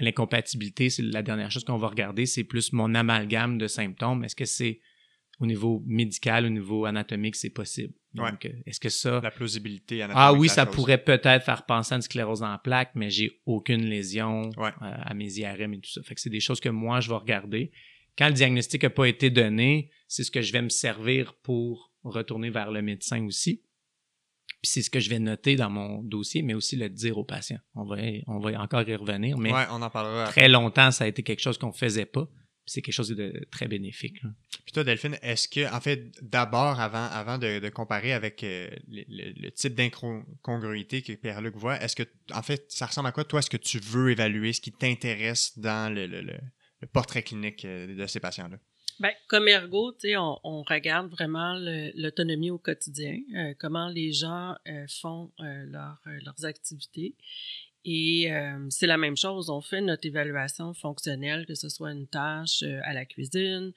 l'incompatibilité, 0.00 0.90
c'est 0.90 1.02
la 1.02 1.22
dernière 1.22 1.50
chose 1.50 1.64
qu'on 1.64 1.76
va 1.78 1.88
regarder, 1.88 2.26
c'est 2.26 2.44
plus 2.44 2.72
mon 2.72 2.94
amalgame 2.94 3.58
de 3.58 3.66
symptômes. 3.66 4.24
Est-ce 4.24 4.36
que 4.36 4.44
c'est 4.44 4.80
au 5.40 5.46
niveau 5.46 5.82
médical, 5.86 6.46
au 6.46 6.48
niveau 6.48 6.84
anatomique, 6.84 7.36
c'est 7.36 7.50
possible? 7.50 7.92
Donc, 8.12 8.46
euh, 8.46 8.50
est-ce 8.66 8.78
que 8.78 8.88
ça... 8.88 9.20
La 9.20 9.32
plausibilité 9.32 10.00
Ah 10.02 10.04
anatomique 10.04 10.40
oui, 10.40 10.46
de 10.46 10.50
la 10.50 10.54
ça 10.54 10.64
chose. 10.66 10.74
pourrait 10.76 11.02
peut-être 11.02 11.44
faire 11.44 11.66
penser 11.66 11.92
à 11.94 11.96
une 11.96 12.02
sclérose 12.02 12.42
en 12.44 12.56
plaques, 12.58 12.92
mais 12.94 13.10
j'ai 13.10 13.40
aucune 13.44 13.84
lésion 13.86 14.50
Ouais. 14.56 14.68
euh, 14.82 14.94
à 15.02 15.14
mes 15.14 15.32
IRM 15.38 15.74
et 15.74 15.80
tout 15.80 15.90
ça. 15.90 16.02
Fait 16.04 16.14
que 16.14 16.20
c'est 16.20 16.30
des 16.30 16.38
choses 16.40 16.60
que 16.60 16.68
moi, 16.68 17.00
je 17.00 17.08
vais 17.08 17.16
regarder. 17.16 17.72
Quand 18.16 18.28
le 18.28 18.34
diagnostic 18.34 18.84
n'a 18.84 18.90
pas 18.90 19.06
été 19.06 19.30
donné, 19.30 19.90
c'est 20.06 20.22
ce 20.22 20.30
que 20.30 20.40
je 20.42 20.52
vais 20.52 20.62
me 20.62 20.68
servir 20.68 21.34
pour 21.42 21.92
retourner 22.04 22.50
vers 22.50 22.70
le 22.70 22.82
médecin 22.82 23.24
aussi. 23.26 23.62
Puis 24.64 24.70
c'est 24.72 24.80
ce 24.80 24.88
que 24.88 24.98
je 24.98 25.10
vais 25.10 25.18
noter 25.18 25.56
dans 25.56 25.68
mon 25.68 26.02
dossier, 26.02 26.40
mais 26.40 26.54
aussi 26.54 26.74
le 26.76 26.88
dire 26.88 27.18
au 27.18 27.24
patient. 27.24 27.58
On 27.74 27.84
va, 27.84 27.96
on 28.28 28.38
va 28.38 28.58
encore 28.62 28.88
y 28.88 28.94
revenir, 28.96 29.36
mais 29.36 29.52
Ouais, 29.52 29.66
on 29.70 29.82
en 29.82 29.90
parlera. 29.90 30.24
très 30.28 30.48
longtemps, 30.48 30.90
ça 30.90 31.04
a 31.04 31.06
été 31.06 31.22
quelque 31.22 31.42
chose 31.42 31.58
qu'on 31.58 31.70
faisait 31.72 32.06
pas. 32.06 32.26
C'est 32.64 32.80
quelque 32.80 32.94
chose 32.94 33.10
de 33.10 33.46
très 33.50 33.68
bénéfique. 33.68 34.22
là. 34.22 34.30
Puis 34.64 34.72
toi, 34.72 34.82
Delphine, 34.84 35.18
est-ce 35.20 35.48
que, 35.48 35.70
en 35.70 35.82
fait, 35.82 36.12
d'abord, 36.22 36.80
avant, 36.80 37.04
avant 37.12 37.36
de, 37.36 37.58
de 37.58 37.68
comparer 37.68 38.14
avec 38.14 38.42
euh, 38.42 38.70
le, 38.88 39.02
le- 39.06 39.34
le 39.36 39.50
type 39.50 39.74
d'incongruité 39.74 41.02
que 41.02 41.12
Pierre-Luc 41.12 41.56
voit, 41.56 41.78
est-ce 41.82 41.94
que, 41.96 42.04
en 42.32 42.40
fait, 42.42 42.64
ça 42.70 42.86
ressemble 42.86 43.08
à 43.08 43.12
quoi, 43.12 43.24
toi, 43.24 43.40
est-ce 43.40 43.50
que 43.50 43.58
tu 43.58 43.78
veux 43.78 44.12
évaluer, 44.12 44.54
ce 44.54 44.62
qui 44.62 44.72
t'intéresse 44.72 45.58
dans 45.58 45.92
le, 45.94 46.06
le- 46.06 46.22
le- 46.22 46.40
le 46.80 46.88
portrait 46.88 47.22
clinique 47.22 47.66
euh, 47.66 47.94
de 47.94 48.06
ces 48.06 48.20
patients-là? 48.20 48.56
Ben, 49.00 49.12
comme 49.26 49.48
ergo, 49.48 49.92
on, 50.04 50.38
on 50.44 50.62
regarde 50.62 51.10
vraiment 51.10 51.58
l'autonomie 51.94 52.50
au 52.50 52.58
quotidien, 52.58 53.18
euh, 53.34 53.54
comment 53.58 53.88
les 53.88 54.12
gens 54.12 54.54
euh, 54.68 54.86
font 54.88 55.32
euh, 55.40 55.66
euh, 56.06 56.20
leurs 56.24 56.44
activités. 56.44 57.16
Et 57.84 58.32
euh, 58.32 58.66
c'est 58.70 58.86
la 58.86 58.96
même 58.96 59.16
chose, 59.16 59.50
on 59.50 59.60
fait 59.60 59.80
notre 59.80 60.06
évaluation 60.06 60.72
fonctionnelle, 60.74 61.44
que 61.44 61.54
ce 61.54 61.68
soit 61.68 61.92
une 61.92 62.06
tâche 62.06 62.62
euh, 62.62 62.80
à 62.84 62.94
la 62.94 63.04
cuisine, 63.04 63.72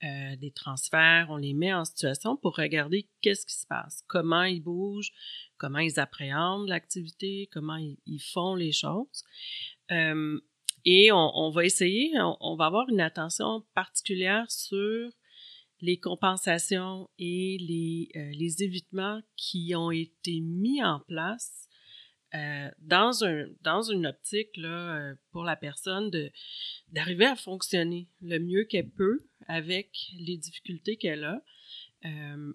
des 0.00 0.52
transferts, 0.52 1.26
on 1.28 1.38
les 1.38 1.54
met 1.54 1.74
en 1.74 1.84
situation 1.84 2.36
pour 2.36 2.54
regarder 2.54 3.08
qu'est-ce 3.20 3.44
qui 3.44 3.56
se 3.56 3.66
passe, 3.66 4.04
comment 4.06 4.44
ils 4.44 4.62
bougent, 4.62 5.10
comment 5.56 5.80
ils 5.80 5.98
appréhendent 5.98 6.68
l'activité, 6.68 7.48
comment 7.50 7.74
ils, 7.74 7.98
ils 8.06 8.20
font 8.20 8.54
les 8.54 8.70
choses. 8.70 9.24
Et 10.90 11.12
on, 11.12 11.50
va 11.50 11.66
essayer, 11.66 12.12
on, 12.40 12.56
va 12.56 12.64
avoir 12.64 12.88
une 12.88 13.02
attention 13.02 13.62
particulière 13.74 14.50
sur 14.50 15.10
les 15.82 16.00
compensations 16.00 17.10
et 17.18 17.58
les, 17.60 18.08
euh, 18.16 18.64
évitements 18.64 19.20
qui 19.36 19.74
ont 19.76 19.90
été 19.90 20.40
mis 20.40 20.82
en 20.82 21.00
place 21.00 21.68
euh, 22.34 22.70
dans, 22.78 23.22
un, 23.22 23.48
dans 23.60 23.82
une 23.82 24.06
optique 24.06 24.56
euh, 24.56 25.14
pour 25.30 25.44
la 25.44 25.56
personne 25.56 26.10
d'arriver 26.90 27.26
à 27.26 27.36
fonctionner 27.36 28.08
le 28.22 28.38
mieux 28.38 28.64
qu'elle 28.64 28.88
peut 28.88 29.26
avec 29.46 29.90
les 30.18 30.38
difficultés 30.38 30.96
qu'elle 30.96 31.24
a. 31.24 31.44
Elle, 32.00 32.54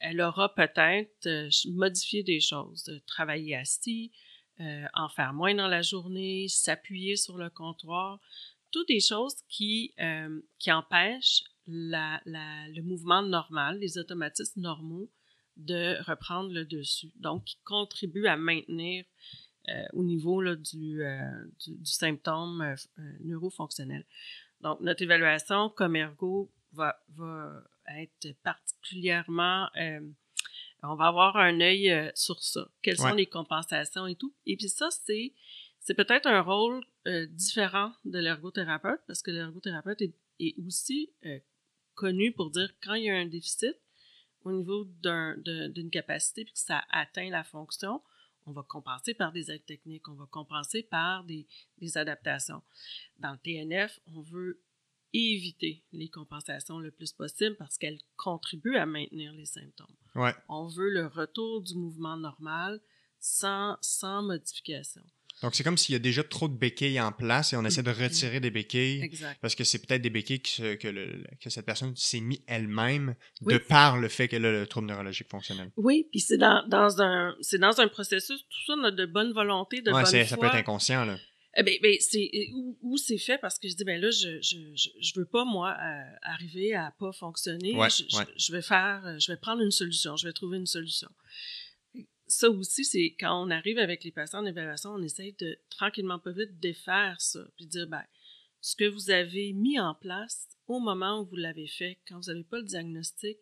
elle- 0.00 0.20
aura 0.20 0.52
peut-être 0.56 1.68
modifié 1.68 2.24
des 2.24 2.40
choses, 2.40 2.82
de 2.82 2.98
travailler 3.06 3.54
assis, 3.54 4.10
euh, 4.60 4.84
en 4.94 5.08
faire 5.08 5.32
moins 5.32 5.54
dans 5.54 5.68
la 5.68 5.82
journée, 5.82 6.46
s'appuyer 6.48 7.16
sur 7.16 7.38
le 7.38 7.48
comptoir, 7.50 8.20
toutes 8.70 8.88
des 8.88 9.00
choses 9.00 9.36
qui, 9.48 9.94
euh, 10.00 10.40
qui 10.58 10.70
empêchent 10.70 11.42
la, 11.66 12.20
le 12.26 12.82
mouvement 12.82 13.22
normal, 13.22 13.78
les 13.78 13.98
automatismes 13.98 14.60
normaux 14.60 15.08
de 15.56 15.96
reprendre 16.04 16.52
le 16.52 16.64
dessus. 16.64 17.10
Donc, 17.16 17.44
qui 17.44 17.58
contribuent 17.64 18.26
à 18.26 18.36
maintenir 18.36 19.04
euh, 19.68 19.84
au 19.92 20.02
niveau 20.02 20.40
là, 20.40 20.56
du, 20.56 21.00
du, 21.64 21.76
du 21.76 21.90
symptôme 21.90 22.74
neurofonctionnel. 23.20 24.04
Donc, 24.60 24.80
notre 24.80 25.02
évaluation 25.02 25.70
comme 25.70 25.96
ergo 25.96 26.50
va, 26.72 27.00
va 27.08 27.62
être 27.96 28.32
particulièrement 28.42 29.68
on 30.82 30.94
va 30.94 31.06
avoir 31.08 31.36
un 31.36 31.60
œil 31.60 31.90
euh, 31.90 32.10
sur 32.14 32.42
ça. 32.42 32.68
Quelles 32.82 32.96
sont 32.96 33.14
les 33.16 33.26
compensations 33.26 34.06
et 34.06 34.14
tout. 34.16 34.34
Et 34.46 34.56
puis 34.56 34.68
ça, 34.68 34.88
c'est 34.90 35.34
c'est 35.78 35.94
peut-être 35.94 36.26
un 36.26 36.42
rôle 36.42 36.84
euh, 37.06 37.26
différent 37.26 37.92
de 38.04 38.18
l'ergothérapeute 38.18 39.00
parce 39.06 39.22
que 39.22 39.30
l'ergothérapeute 39.30 40.02
est, 40.02 40.14
est 40.38 40.54
aussi 40.66 41.10
euh, 41.24 41.38
connu 41.94 42.32
pour 42.32 42.50
dire 42.50 42.70
quand 42.82 42.94
il 42.94 43.04
y 43.04 43.10
a 43.10 43.16
un 43.16 43.26
déficit 43.26 43.76
au 44.44 44.52
niveau 44.52 44.84
d'un- 45.02 45.36
de- 45.38 45.68
d'une 45.68 45.90
capacité 45.90 46.44
puis 46.44 46.52
que 46.52 46.58
ça 46.58 46.82
atteint 46.90 47.28
la 47.30 47.44
fonction, 47.44 48.02
on 48.46 48.52
va 48.52 48.62
compenser 48.62 49.14
par 49.14 49.32
des 49.32 49.50
aides 49.50 49.64
techniques, 49.66 50.08
on 50.08 50.14
va 50.14 50.26
compenser 50.30 50.82
par 50.82 51.24
des, 51.24 51.46
des 51.78 51.96
adaptations. 51.98 52.62
Dans 53.18 53.32
le 53.32 53.38
TNF, 53.38 54.00
on 54.06 54.20
veut 54.22 54.60
éviter 55.12 55.82
les 55.92 56.08
compensations 56.08 56.78
le 56.78 56.90
plus 56.90 57.12
possible 57.12 57.56
parce 57.58 57.76
qu'elles 57.78 57.98
contribuent 58.16 58.76
à 58.76 58.86
maintenir 58.86 59.32
les 59.32 59.46
symptômes. 59.46 59.94
Ouais. 60.14 60.34
On 60.48 60.68
veut 60.68 60.90
le 60.90 61.06
retour 61.06 61.62
du 61.62 61.74
mouvement 61.74 62.16
normal 62.16 62.80
sans, 63.18 63.76
sans 63.80 64.22
modification. 64.22 65.02
Donc, 65.42 65.54
c'est 65.54 65.64
comme 65.64 65.78
s'il 65.78 65.94
y 65.94 65.96
a 65.96 66.00
déjà 66.00 66.22
trop 66.22 66.48
de 66.48 66.54
béquilles 66.56 67.00
en 67.00 67.12
place 67.12 67.54
et 67.54 67.56
on 67.56 67.64
essaie 67.64 67.82
de 67.82 67.90
retirer 67.90 68.40
des 68.40 68.50
béquilles 68.50 69.00
Exact. 69.02 69.38
parce 69.40 69.54
que 69.54 69.64
c'est 69.64 69.78
peut-être 69.78 70.02
des 70.02 70.10
béquilles 70.10 70.42
que, 70.42 70.88
le- 70.88 71.24
que 71.40 71.48
cette 71.48 71.64
personne 71.64 71.96
s'est 71.96 72.20
mis 72.20 72.44
elle-même 72.46 73.14
Oui. 73.40 73.54
de 73.54 73.58
par 73.58 73.98
le 73.98 74.08
fait 74.08 74.28
qu'elle 74.28 74.44
a 74.44 74.52
le 74.52 74.66
trouble 74.66 74.88
neurologique 74.88 75.30
fonctionnel. 75.30 75.70
Oui, 75.78 76.06
puis 76.10 76.20
c'est 76.20 76.36
dans, 76.36 76.66
dans 76.68 77.00
un 77.00 77.34
c'est 77.40 77.56
dans 77.58 77.80
un 77.80 77.88
processus, 77.88 78.44
tout 78.50 78.64
ça, 78.82 78.90
de 78.90 79.06
bonne 79.06 79.32
volonté, 79.32 79.80
de 79.80 79.90
Ouais, 79.90 80.02
bonne 80.02 80.10
foi. 80.10 80.24
ça 80.26 80.36
peut 80.36 80.46
être 80.46 80.56
inconscient, 80.56 81.06
là. 81.06 81.16
Eh 81.56 81.64
ben, 81.64 81.74
ben, 81.82 81.96
c'est 81.98 82.30
où, 82.54 82.78
où 82.80 82.96
c'est 82.96 83.18
fait? 83.18 83.38
Parce 83.38 83.58
que 83.58 83.68
je 83.68 83.74
dis 83.74 83.84
ben 83.84 84.00
là 84.00 84.10
je 84.10 84.40
je, 84.40 84.56
je, 84.74 84.88
je 85.00 85.18
veux 85.18 85.26
pas 85.26 85.44
moi 85.44 85.76
euh, 85.80 86.16
arriver 86.22 86.74
à 86.74 86.92
pas 86.98 87.12
fonctionner. 87.12 87.76
Ouais, 87.76 87.90
je, 87.90 88.04
ouais. 88.16 88.24
je 88.36 88.52
vais 88.52 88.62
faire 88.62 89.02
euh, 89.04 89.18
je 89.18 89.32
vais 89.32 89.36
prendre 89.36 89.62
une 89.62 89.72
solution 89.72 90.16
je 90.16 90.26
vais 90.26 90.32
trouver 90.32 90.58
une 90.58 90.66
solution. 90.66 91.10
Ça 92.28 92.48
aussi 92.48 92.84
c'est 92.84 93.16
quand 93.18 93.44
on 93.44 93.50
arrive 93.50 93.78
avec 93.78 94.04
les 94.04 94.12
patients 94.12 94.40
en 94.40 94.46
évaluation 94.46 94.90
on 94.90 95.02
essaye 95.02 95.32
de 95.32 95.58
tranquillement 95.70 96.20
pas 96.20 96.30
vite 96.30 96.60
défaire 96.60 97.20
ça 97.20 97.40
puis 97.56 97.66
dire 97.66 97.88
ben 97.88 98.04
ce 98.60 98.76
que 98.76 98.84
vous 98.84 99.10
avez 99.10 99.52
mis 99.52 99.80
en 99.80 99.94
place 99.94 100.46
au 100.68 100.78
moment 100.78 101.20
où 101.20 101.24
vous 101.24 101.36
l'avez 101.36 101.66
fait 101.66 101.98
quand 102.06 102.20
vous 102.20 102.30
n'avez 102.30 102.44
pas 102.44 102.58
le 102.58 102.64
diagnostic 102.64 103.38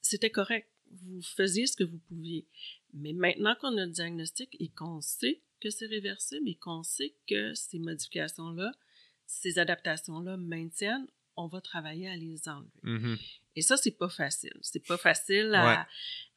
c'était 0.00 0.30
correct. 0.30 0.68
Vous 0.90 1.20
faisiez 1.20 1.66
ce 1.66 1.76
que 1.76 1.84
vous 1.84 1.98
pouviez. 1.98 2.46
Mais 2.94 3.12
maintenant 3.12 3.54
qu'on 3.60 3.76
a 3.76 3.84
le 3.84 3.92
diagnostic 3.92 4.56
et 4.58 4.68
qu'on 4.68 5.00
sait 5.00 5.42
que 5.60 5.70
c'est 5.70 5.86
réversible 5.86 6.48
et 6.48 6.54
qu'on 6.56 6.82
sait 6.82 7.14
que 7.28 7.54
ces 7.54 7.78
modifications-là, 7.78 8.72
ces 9.26 9.58
adaptations-là 9.58 10.36
maintiennent, 10.36 11.06
on 11.36 11.46
va 11.46 11.60
travailler 11.60 12.08
à 12.08 12.16
les 12.16 12.48
enlever. 12.48 12.70
Mhm. 12.82 13.16
Et 13.56 13.62
ça, 13.62 13.76
c'est 13.76 13.92
pas 13.92 14.08
facile. 14.08 14.56
C'est 14.62 14.84
pas 14.86 14.96
facile 14.96 15.52
à, 15.54 15.66
Ouais. 15.66 15.84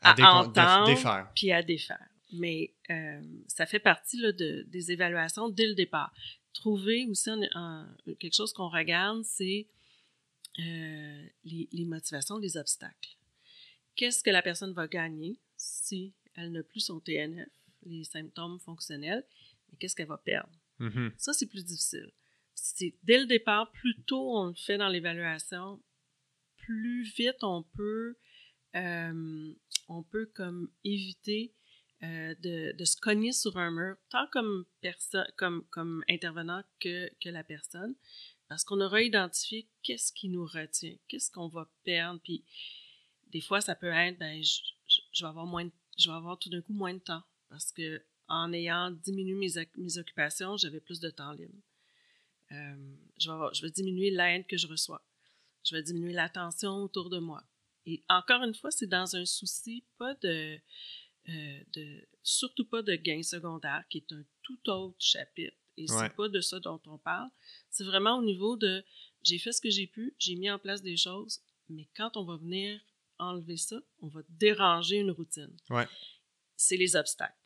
à 0.02 0.36
entendre 0.40 1.32
puis 1.36 1.52
à 1.52 1.62
défaire. 1.64 2.08
Mais 2.34 2.74
euh, 2.90 3.22
ça 3.48 3.66
fait 3.66 3.80
partie 3.80 4.18
là, 4.18 4.32
de, 4.32 4.64
des 4.68 4.92
évaluations 4.92 5.50
dès 5.50 5.68
le 5.68 5.74
départ. 5.76 6.14
Trouver 6.54 7.06
aussi 7.10 7.30
un- 7.30 7.42
un- 7.54 7.96
quelque 8.20 8.36
chose 8.36 8.54
qu'on 8.54 8.70
regarde, 8.70 9.24
c'est 9.24 9.68
euh, 10.60 11.26
les, 11.46 11.68
les 11.72 11.86
motivations, 11.86 12.38
les 12.38 12.58
obstacles. 12.58 13.16
Qu'est-ce 13.96 14.24
que 14.24 14.30
la 14.30 14.42
personne 14.42 14.74
va 14.74 14.88
gagner 14.88 15.38
si 15.58 16.14
elle 16.36 16.52
n'a 16.52 16.64
plus 16.64 16.80
son 16.82 17.00
TNF, 17.00 17.48
les 17.86 18.04
symptômes 18.04 18.60
fonctionnels, 18.60 19.26
mais 19.70 19.78
qu'est-ce 19.78 19.96
qu'elle 19.96 20.08
va 20.08 20.18
perdre? 20.18 20.52
Mhm. 20.80 21.14
Ça, 21.18 21.34
c'est 21.34 21.48
plus 21.48 21.64
difficile. 21.64 22.12
Dès 23.04 23.20
le 23.20 23.26
départ, 23.26 23.72
plus 23.72 24.02
tôt 24.04 24.38
on 24.38 24.48
le 24.48 24.54
fait 24.54 24.78
dans 24.78 24.88
l'évaluation, 24.88 25.82
plus 26.58 27.04
vite 27.04 27.44
on 27.44 27.64
peut, 27.64 28.18
euh, 28.76 29.54
on 29.88 30.04
peut 30.04 30.28
comme 30.36 30.70
éviter 30.84 31.54
euh, 32.04 32.36
de, 32.40 32.76
de, 32.76 32.86
se 32.86 32.98
cogner 32.98 33.32
sur 33.32 33.58
un 33.58 33.72
mur, 33.72 33.96
tant 34.10 34.28
comme, 34.32 34.66
comme, 35.38 35.64
comme 35.70 36.04
intervenant 36.10 36.64
que, 36.80 37.12
que 37.24 37.30
la 37.30 37.44
personne, 37.44 37.96
parce 38.48 38.64
qu'on 38.64 38.82
aura 38.82 39.02
identifié 39.02 39.68
qu'est-ce 39.84 40.12
qui 40.12 40.30
nous 40.30 40.46
retient, 40.46 40.96
qu'est-ce 41.08 41.32
qu'on 41.32 41.48
va 41.48 41.72
perdre. 41.84 42.20
Puis 42.24 42.44
des 43.32 43.42
fois, 43.42 43.62
ça 43.62 43.76
peut 43.76 43.92
être, 43.92 44.18
ben, 44.18 44.44
je, 44.44 44.62
je, 45.14 45.24
vais 45.24 45.30
avoir 45.30 45.46
moins 45.46 45.70
je 45.98 46.10
vais 46.10 46.16
avoir 46.16 46.40
tout 46.40 46.50
d'un 46.50 46.62
coup 46.62 46.74
moins 46.74 46.94
de 46.94 47.00
temps 47.00 47.24
parce 47.52 47.72
que 47.72 48.02
en 48.28 48.54
ayant 48.54 48.90
diminué 48.90 49.36
mes, 49.36 49.68
mes 49.78 49.98
occupations, 49.98 50.58
j'avais 50.58 50.80
plus 50.80 51.00
de 51.02 51.10
temps 51.10 51.34
libre. 51.34 51.54
Euh, 52.52 52.96
je, 53.20 53.30
vais 53.30 53.54
je 53.54 53.62
vais 53.62 53.72
diminuer 53.72 54.10
l'aide 54.10 54.48
que 54.48 54.58
je 54.58 54.68
reçois. 54.68 55.04
Je 55.64 55.76
vais 55.76 55.84
diminuer 55.84 56.14
l'attention 56.14 56.78
autour 56.78 57.10
de 57.10 57.20
moi. 57.20 57.44
Et 57.86 58.02
encore 58.10 58.42
une 58.44 58.56
fois, 58.56 58.72
c'est 58.72 58.88
dans 58.88 59.16
un 59.16 59.26
souci 59.26 59.84
pas 59.98 60.16
de, 60.16 60.58
euh, 61.30 61.60
de 61.74 62.08
surtout 62.24 62.66
pas 62.66 62.82
de 62.82 62.96
gain 62.96 63.22
secondaire, 63.22 63.84
qui 63.90 64.00
est 64.00 64.12
un 64.14 64.24
tout 64.44 64.70
autre 64.70 64.96
chapitre. 65.00 65.56
Et 65.78 65.88
c'est 65.88 66.16
pas 66.16 66.30
de 66.30 66.42
ça 66.42 66.60
dont 66.60 66.82
on 66.86 66.98
parle. 66.98 67.30
C'est 67.70 67.84
vraiment 67.84 68.18
au 68.18 68.24
niveau 68.24 68.56
de 68.56 68.84
j'ai 69.24 69.40
fait 69.40 69.52
ce 69.52 69.62
que 69.62 69.70
j'ai 69.70 69.88
pu, 69.88 70.16
j'ai 70.20 70.36
mis 70.36 70.50
en 70.50 70.60
place 70.60 70.82
des 70.82 70.98
choses, 70.98 71.42
mais 71.70 71.88
quand 71.96 72.18
on 72.18 72.24
va 72.24 72.38
venir 72.38 72.80
enlever 73.18 73.58
ça, 73.58 73.80
on 74.00 74.08
va 74.08 74.22
déranger 74.30 74.98
une 74.98 75.12
routine. 75.12 75.56
Ouais. 75.70 75.88
C'est 76.56 76.78
les 76.78 76.96
obstacles. 76.96 77.41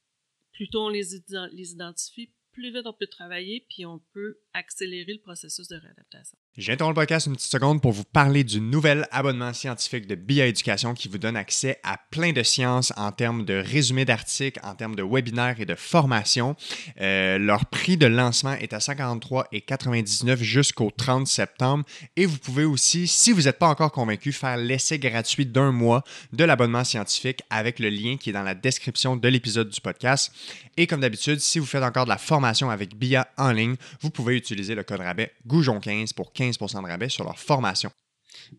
Plus 0.56 0.70
tôt 0.70 0.86
on 0.86 0.90
les, 0.90 1.14
identifie, 1.14 2.32
plus 2.54 2.72
vite 2.72 2.86
on 2.86 2.94
peut 2.94 3.08
travailler, 3.08 3.66
puis 3.70 3.86
on 3.86 4.00
peut 4.14 4.40
accélérer 4.54 5.14
le 5.14 5.20
processus 5.20 5.68
de 5.68 5.76
réadaptation. 5.76 6.38
J'interromps 6.58 6.96
le 6.96 7.02
podcast 7.02 7.28
une 7.28 7.36
petite 7.36 7.52
seconde 7.52 7.82
pour 7.82 7.92
vous 7.92 8.06
parler 8.06 8.46
du 8.46 8.62
nouvel 8.62 9.10
abonnement 9.12 9.52
scientifique 9.52 10.08
de 10.08 10.16
BIA 10.16 10.46
Éducation 10.46 10.94
qui 10.94 11.10
vous 11.10 11.18
donne 11.18 11.36
accès 11.36 11.82
à 11.84 11.98
plein 12.12 12.32
de 12.32 12.44
sciences 12.44 12.94
en 12.96 13.12
termes 13.12 13.44
de 13.44 13.56
résumés 13.56 14.06
d'articles, 14.06 14.62
en 14.64 14.74
termes 14.74 14.96
de 14.96 15.04
webinaires 15.04 15.60
et 15.60 15.66
de 15.66 15.76
formation. 15.76 16.56
Euh, 17.02 17.38
leur 17.40 17.66
prix 17.66 17.98
de 17.98 18.06
lancement 18.06 18.54
est 18.54 18.72
à 18.72 18.78
53,99 18.78 20.38
jusqu'au 20.38 20.92
30 20.96 21.28
septembre. 21.28 21.84
Et 22.16 22.26
vous 22.26 22.38
pouvez 22.38 22.64
aussi, 22.64 23.06
si 23.06 23.34
vous 23.34 23.42
n'êtes 23.42 23.60
pas 23.60 23.68
encore 23.68 23.92
convaincu, 23.92 24.32
faire 24.32 24.56
l'essai 24.56 24.98
gratuit 24.98 25.46
d'un 25.46 25.74
mois 25.74 26.06
de 26.32 26.46
l'abonnement 26.46 26.86
scientifique 26.86 27.42
avec 27.50 27.80
le 27.80 27.90
lien 27.90 28.16
qui 28.16 28.30
est 28.30 28.34
dans 28.34 28.44
la 28.44 28.56
description 28.56 29.18
de 29.18 29.28
l'épisode 29.28 29.68
du 29.68 29.82
podcast. 29.82 30.32
Et 30.78 30.88
comme 30.88 31.02
d'habitude, 31.02 31.42
si 31.42 31.60
vous 31.60 31.66
faites 31.66 31.84
encore 31.84 32.06
de 32.06 32.10
la 32.10 32.18
formation 32.18 32.70
avec 32.70 32.96
BIA 32.96 33.28
en 33.38 33.52
ligne, 33.52 33.76
vous 34.00 34.10
pouvez 34.10 34.38
utiliser 34.38 34.74
le 34.74 34.84
code 34.84 35.02
rabais 35.02 35.34
Goujon15 35.46 36.14
pour 36.14 36.32
15 36.32 36.45
de 36.82 36.88
rabais 36.88 37.10
sur 37.10 37.24
leur 37.24 37.40
formation. 37.40 37.92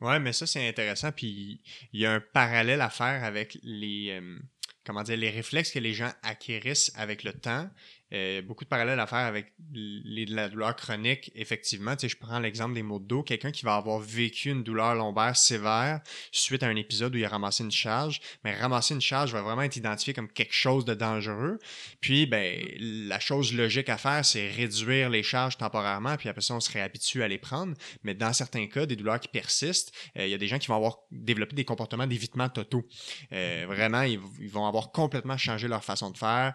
Ouais, 0.01 0.19
mais 0.19 0.33
ça, 0.33 0.47
c'est 0.47 0.69
intéressant. 0.69 1.13
Puis 1.13 1.61
il 1.93 2.01
y 2.01 2.07
a 2.07 2.13
un 2.13 2.21
parallèle 2.21 2.81
à 2.81 2.91
faire 2.91 3.25
avec 3.25 3.59
les, 3.63 4.11
euh, 4.11 4.39
comment 4.85 5.03
dire, 5.03 5.17
les 5.17 5.31
réflexes 5.31 5.71
que 5.71 5.79
les 5.79 5.93
gens 5.93 6.11
acquérissent 6.23 6.93
avec 6.97 7.25
le 7.25 7.33
temps 7.33 7.69
euh, 8.13 8.41
beaucoup 8.43 8.65
de 8.65 8.69
parallèles 8.69 9.01
à 9.01 9.07
faire 9.07 9.19
avec 9.19 9.53
les, 9.73 10.27
la 10.27 10.49
douleur 10.49 10.77
chronique, 10.77 11.33
effectivement. 11.35 11.97
Tu 11.97 12.03
sais, 12.03 12.09
je 12.09 12.17
prends 12.17 12.39
l'exemple 12.39 12.75
des 12.75 12.83
maux 12.83 13.01
de 13.01 13.05
dos. 13.05 13.23
Quelqu'un 13.23 13.51
qui 13.51 13.65
va 13.65 13.75
avoir 13.75 13.99
vécu 13.99 14.51
une 14.51 14.63
douleur 14.63 14.95
lombaire 14.95 15.37
sévère 15.37 16.01
suite 16.31 16.63
à 16.63 16.69
un 16.69 16.77
épisode 16.77 17.15
où 17.15 17.19
il 17.19 17.25
a 17.25 17.29
ramassé 17.29 17.65
une 17.65 17.73
charge, 17.73 18.21
mais 18.45 18.55
ramasser 18.55 18.95
une 18.95 19.01
charge 19.01 19.33
va 19.33 19.43
vraiment 19.43 19.63
être 19.63 19.77
identifié 19.77 20.15
comme 20.15 20.29
quelque 20.29 20.55
chose 20.55 20.85
de 20.85 20.95
dangereux. 20.95 21.59
Puis, 22.01 22.27
ben, 22.27 22.61
la 22.79 23.19
chose 23.19 23.53
logique 23.53 23.89
à 23.89 23.97
faire, 23.97 24.25
c'est 24.25 24.49
réduire 24.51 25.11
les 25.11 25.25
charges 25.25 25.57
temporairement, 25.59 26.17
puis 26.17 26.29
après 26.29 26.43
ça, 26.43 26.55
on 26.55 26.61
se 26.61 26.71
réhabitue 26.71 27.23
à 27.23 27.29
les 27.29 27.39
prendre. 27.39 27.75
Mais 28.05 28.15
dans 28.15 28.33
certains 28.33 28.67
cas, 28.69 28.87
des 28.87 28.97
douleurs 28.97 29.19
qui 29.19 29.29
persistent, 29.29 29.93
euh, 30.17 30.27
il 30.27 30.31
y 30.31 30.35
a 30.35 30.39
des 30.39 30.47
gens 30.47 30.59
qui 30.59 30.69
vont 30.69 30.77
avoir 30.77 30.99
développé 31.11 31.57
des 31.57 31.65
comportements 31.65 32.07
d'évitement 32.07 32.49
totaux. 32.49 32.87
Euh, 33.33 33.65
vraiment, 33.67 34.03
ils, 34.03 34.21
ils, 34.41 34.51
vont 34.51 34.67
avoir 34.67 34.93
complètement 34.93 35.37
changé 35.37 35.67
leur 35.67 35.83
façon 35.83 36.11
de 36.11 36.17
faire, 36.17 36.55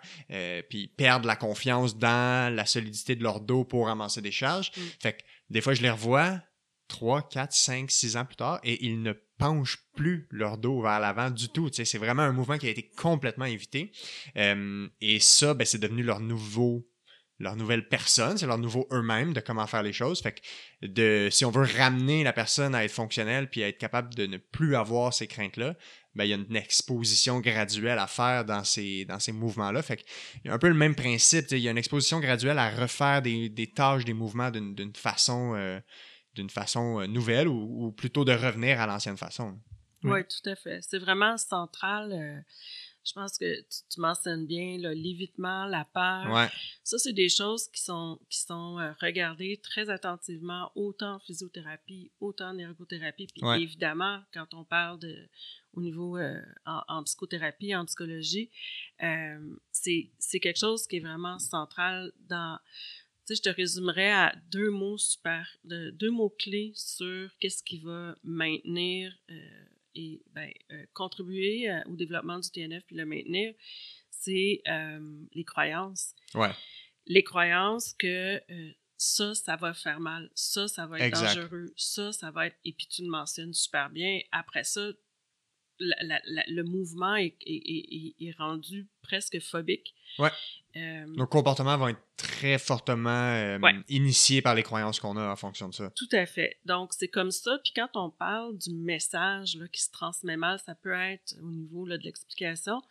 puis 0.69 0.87
perdre 0.87 1.27
la 1.27 1.35
confiance 1.41 1.97
dans 1.97 2.53
la 2.53 2.65
solidité 2.65 3.15
de 3.15 3.23
leur 3.23 3.41
dos 3.41 3.63
pour 3.63 3.87
ramasser 3.87 4.21
des 4.21 4.31
charges. 4.31 4.71
Mm. 4.77 4.81
Fait 5.01 5.13
que 5.13 5.23
des 5.49 5.61
fois, 5.61 5.73
je 5.73 5.81
les 5.81 5.89
revois 5.89 6.39
3, 6.87 7.27
4, 7.29 7.51
5, 7.51 7.91
6 7.91 8.17
ans 8.17 8.25
plus 8.25 8.35
tard 8.35 8.59
et 8.63 8.85
ils 8.85 9.01
ne 9.01 9.13
penchent 9.37 9.79
plus 9.95 10.27
leur 10.29 10.57
dos 10.57 10.81
vers 10.81 10.99
l'avant 10.99 11.31
du 11.31 11.49
tout. 11.49 11.69
C'est 11.71 11.97
vraiment 11.97 12.21
un 12.21 12.31
mouvement 12.31 12.57
qui 12.57 12.67
a 12.67 12.69
été 12.69 12.89
complètement 12.89 13.45
évité. 13.45 13.91
Euh, 14.37 14.87
et 14.99 15.19
ça, 15.19 15.53
ben, 15.53 15.65
c'est 15.65 15.79
devenu 15.79 16.03
leur 16.03 16.19
nouveau 16.19 16.87
leur 17.41 17.55
nouvelle 17.55 17.87
personne, 17.87 18.37
c'est 18.37 18.45
leur 18.45 18.59
nouveau 18.59 18.87
eux-mêmes 18.91 19.33
de 19.33 19.39
comment 19.39 19.65
faire 19.67 19.83
les 19.83 19.93
choses. 19.93 20.21
Fait 20.21 20.33
que 20.33 20.85
de, 20.85 21.27
si 21.31 21.43
on 21.43 21.51
veut 21.51 21.67
ramener 21.77 22.23
la 22.23 22.33
personne 22.33 22.75
à 22.75 22.83
être 22.83 22.91
fonctionnelle 22.91 23.49
puis 23.49 23.63
à 23.63 23.67
être 23.67 23.79
capable 23.79 24.13
de 24.13 24.27
ne 24.27 24.37
plus 24.37 24.75
avoir 24.75 25.13
ces 25.13 25.27
craintes-là, 25.27 25.75
ben, 26.13 26.25
il 26.25 26.29
y 26.29 26.33
a 26.33 26.35
une 26.35 26.55
exposition 26.55 27.39
graduelle 27.39 27.99
à 27.99 28.07
faire 28.07 28.43
dans 28.43 28.63
ces, 28.63 29.05
dans 29.05 29.19
ces 29.19 29.31
mouvements-là. 29.31 29.81
Fait 29.81 30.03
il 30.43 30.47
y 30.47 30.51
a 30.51 30.53
un 30.53 30.59
peu 30.59 30.67
le 30.67 30.73
même 30.73 30.95
principe. 30.95 31.45
Il 31.51 31.59
y 31.59 31.67
a 31.67 31.71
une 31.71 31.77
exposition 31.77 32.19
graduelle 32.19 32.59
à 32.59 32.69
refaire 32.69 33.21
des, 33.21 33.49
des 33.49 33.67
tâches, 33.67 34.03
des 34.03 34.13
mouvements 34.13 34.51
d'une 34.51 34.95
façon, 34.95 35.53
euh, 35.55 35.79
d'une 36.33 36.49
façon 36.49 36.99
euh, 36.99 37.07
nouvelle 37.07 37.47
ou, 37.47 37.91
plutôt 37.93 38.25
de 38.25 38.33
revenir 38.33 38.81
à 38.81 38.87
l'ancienne 38.87 39.17
façon. 39.17 39.57
Oui, 40.03 40.21
tout 40.25 40.49
à 40.49 40.55
fait. 40.55 40.81
C'est 40.81 40.97
vraiment 40.97 41.37
central. 41.37 42.11
Euh, 42.11 42.41
je 43.05 43.13
pense 43.13 43.37
que 43.37 43.61
tu, 43.89 43.99
mentionnes 43.99 44.45
bien 44.45 44.77
l'évitement, 44.93 45.65
la 45.65 45.85
peur. 45.85 46.29
Ouais. 46.31 46.49
Ça, 46.83 46.97
c'est 46.97 47.13
des 47.13 47.29
choses 47.29 47.67
qui 47.69 47.81
sont, 47.81 48.19
qui 48.29 48.39
sont 48.39 48.75
regardées 49.01 49.59
très 49.63 49.89
attentivement, 49.89 50.71
autant 50.75 51.15
en 51.15 51.19
physiothérapie, 51.19 52.11
autant 52.19 52.49
en 52.49 52.57
ergothérapie. 52.57 53.27
Puis 53.27 53.41
évidemment, 53.63 54.21
quand 54.33 54.53
on 54.53 54.63
parle 54.63 54.99
de, 54.99 55.15
au 55.73 55.81
niveau 55.81 56.17
euh, 56.17 56.41
en, 56.65 57.03
psychothérapie, 57.03 57.75
en 57.75 57.85
psychologie, 57.85 58.49
euh, 59.03 59.55
c'est 59.71 60.39
quelque 60.39 60.59
chose 60.59 60.87
qui 60.87 60.97
est 60.97 61.01
vraiment 61.01 61.39
central 61.39 62.11
dans. 62.27 62.59
Tu 63.27 63.35
sais, 63.35 63.43
je 63.43 63.49
te 63.51 63.55
résumerais 63.55 64.11
à 64.11 64.35
deux 64.49 64.71
mots 64.71 64.97
super, 64.97 65.47
de, 65.63 65.91
deux 65.91 66.09
mots 66.09 66.33
clés 66.39 66.73
sur 66.75 67.29
qu'est-ce 67.39 67.63
qui 67.63 67.77
va 67.79 68.15
maintenir 68.23 69.15
euh, 69.29 69.65
et 69.93 70.23
ben, 70.33 70.49
contribuer 70.93 71.69
au 71.85 71.95
développement 71.95 72.39
du 72.39 72.49
TNF 72.49 72.83
puis 72.85 72.95
le 72.95 73.05
maintenir, 73.05 73.53
c'est 74.09 74.63
les 75.33 75.43
croyances. 75.43 76.15
Ouais. 76.33 76.51
Les 77.07 77.23
croyances 77.23 77.93
que 77.93 78.41
ça, 78.97 79.33
ça 79.33 79.55
va 79.55 79.73
faire 79.73 79.99
mal, 79.99 80.29
ça, 80.35 80.67
ça 80.67 80.85
va 80.85 80.99
être 80.99 81.19
dangereux, 81.19 81.73
ça, 81.75 82.13
ça 82.13 82.29
va 82.29 82.47
être. 82.47 82.55
Et 82.63 82.71
puis 82.71 82.87
tu 82.87 83.01
le 83.01 83.09
mentionnes 83.09 83.53
super 83.53 83.89
bien. 83.89 84.21
Après 84.31 84.63
ça, 84.63 84.91
le 85.81 86.61
mouvement 86.63 87.15
est, 87.15 87.35
est, 87.45 88.35
rendu 88.37 88.87
presque 89.01 89.39
phobique. 89.39 89.93
Ouais. 90.19 90.29
Euh, 90.77 91.05
Nos 91.07 91.27
comportements 91.27 91.77
vont 91.77 91.89
être 91.89 92.01
très 92.15 92.57
fortement 92.57 93.09
euh, 93.09 93.59
initiés 93.89 94.41
par 94.41 94.55
les 94.55 94.63
croyances 94.63 94.99
qu'on 94.99 95.17
a 95.17 95.29
en 95.29 95.35
fonction 95.35 95.67
de 95.67 95.73
ça. 95.73 95.91
Tout 95.95 96.09
à 96.13 96.25
fait. 96.25 96.57
Donc, 96.65 96.93
c'est 96.93 97.07
comme 97.07 97.31
ça. 97.31 97.59
Puis 97.63 97.73
quand 97.75 97.89
on 97.95 98.09
parle 98.09 98.57
du 98.57 98.73
message 98.73 99.55
là, 99.57 99.67
qui 99.67 99.81
se 99.81 99.91
transmet 99.91 100.37
mal, 100.37 100.59
ça 100.59 100.75
peut 100.75 100.93
être 100.93 101.35
au 101.41 101.51
niveau 101.51 101.85
là, 101.85 101.97
de 101.97 102.03
l'explication, 102.03 102.81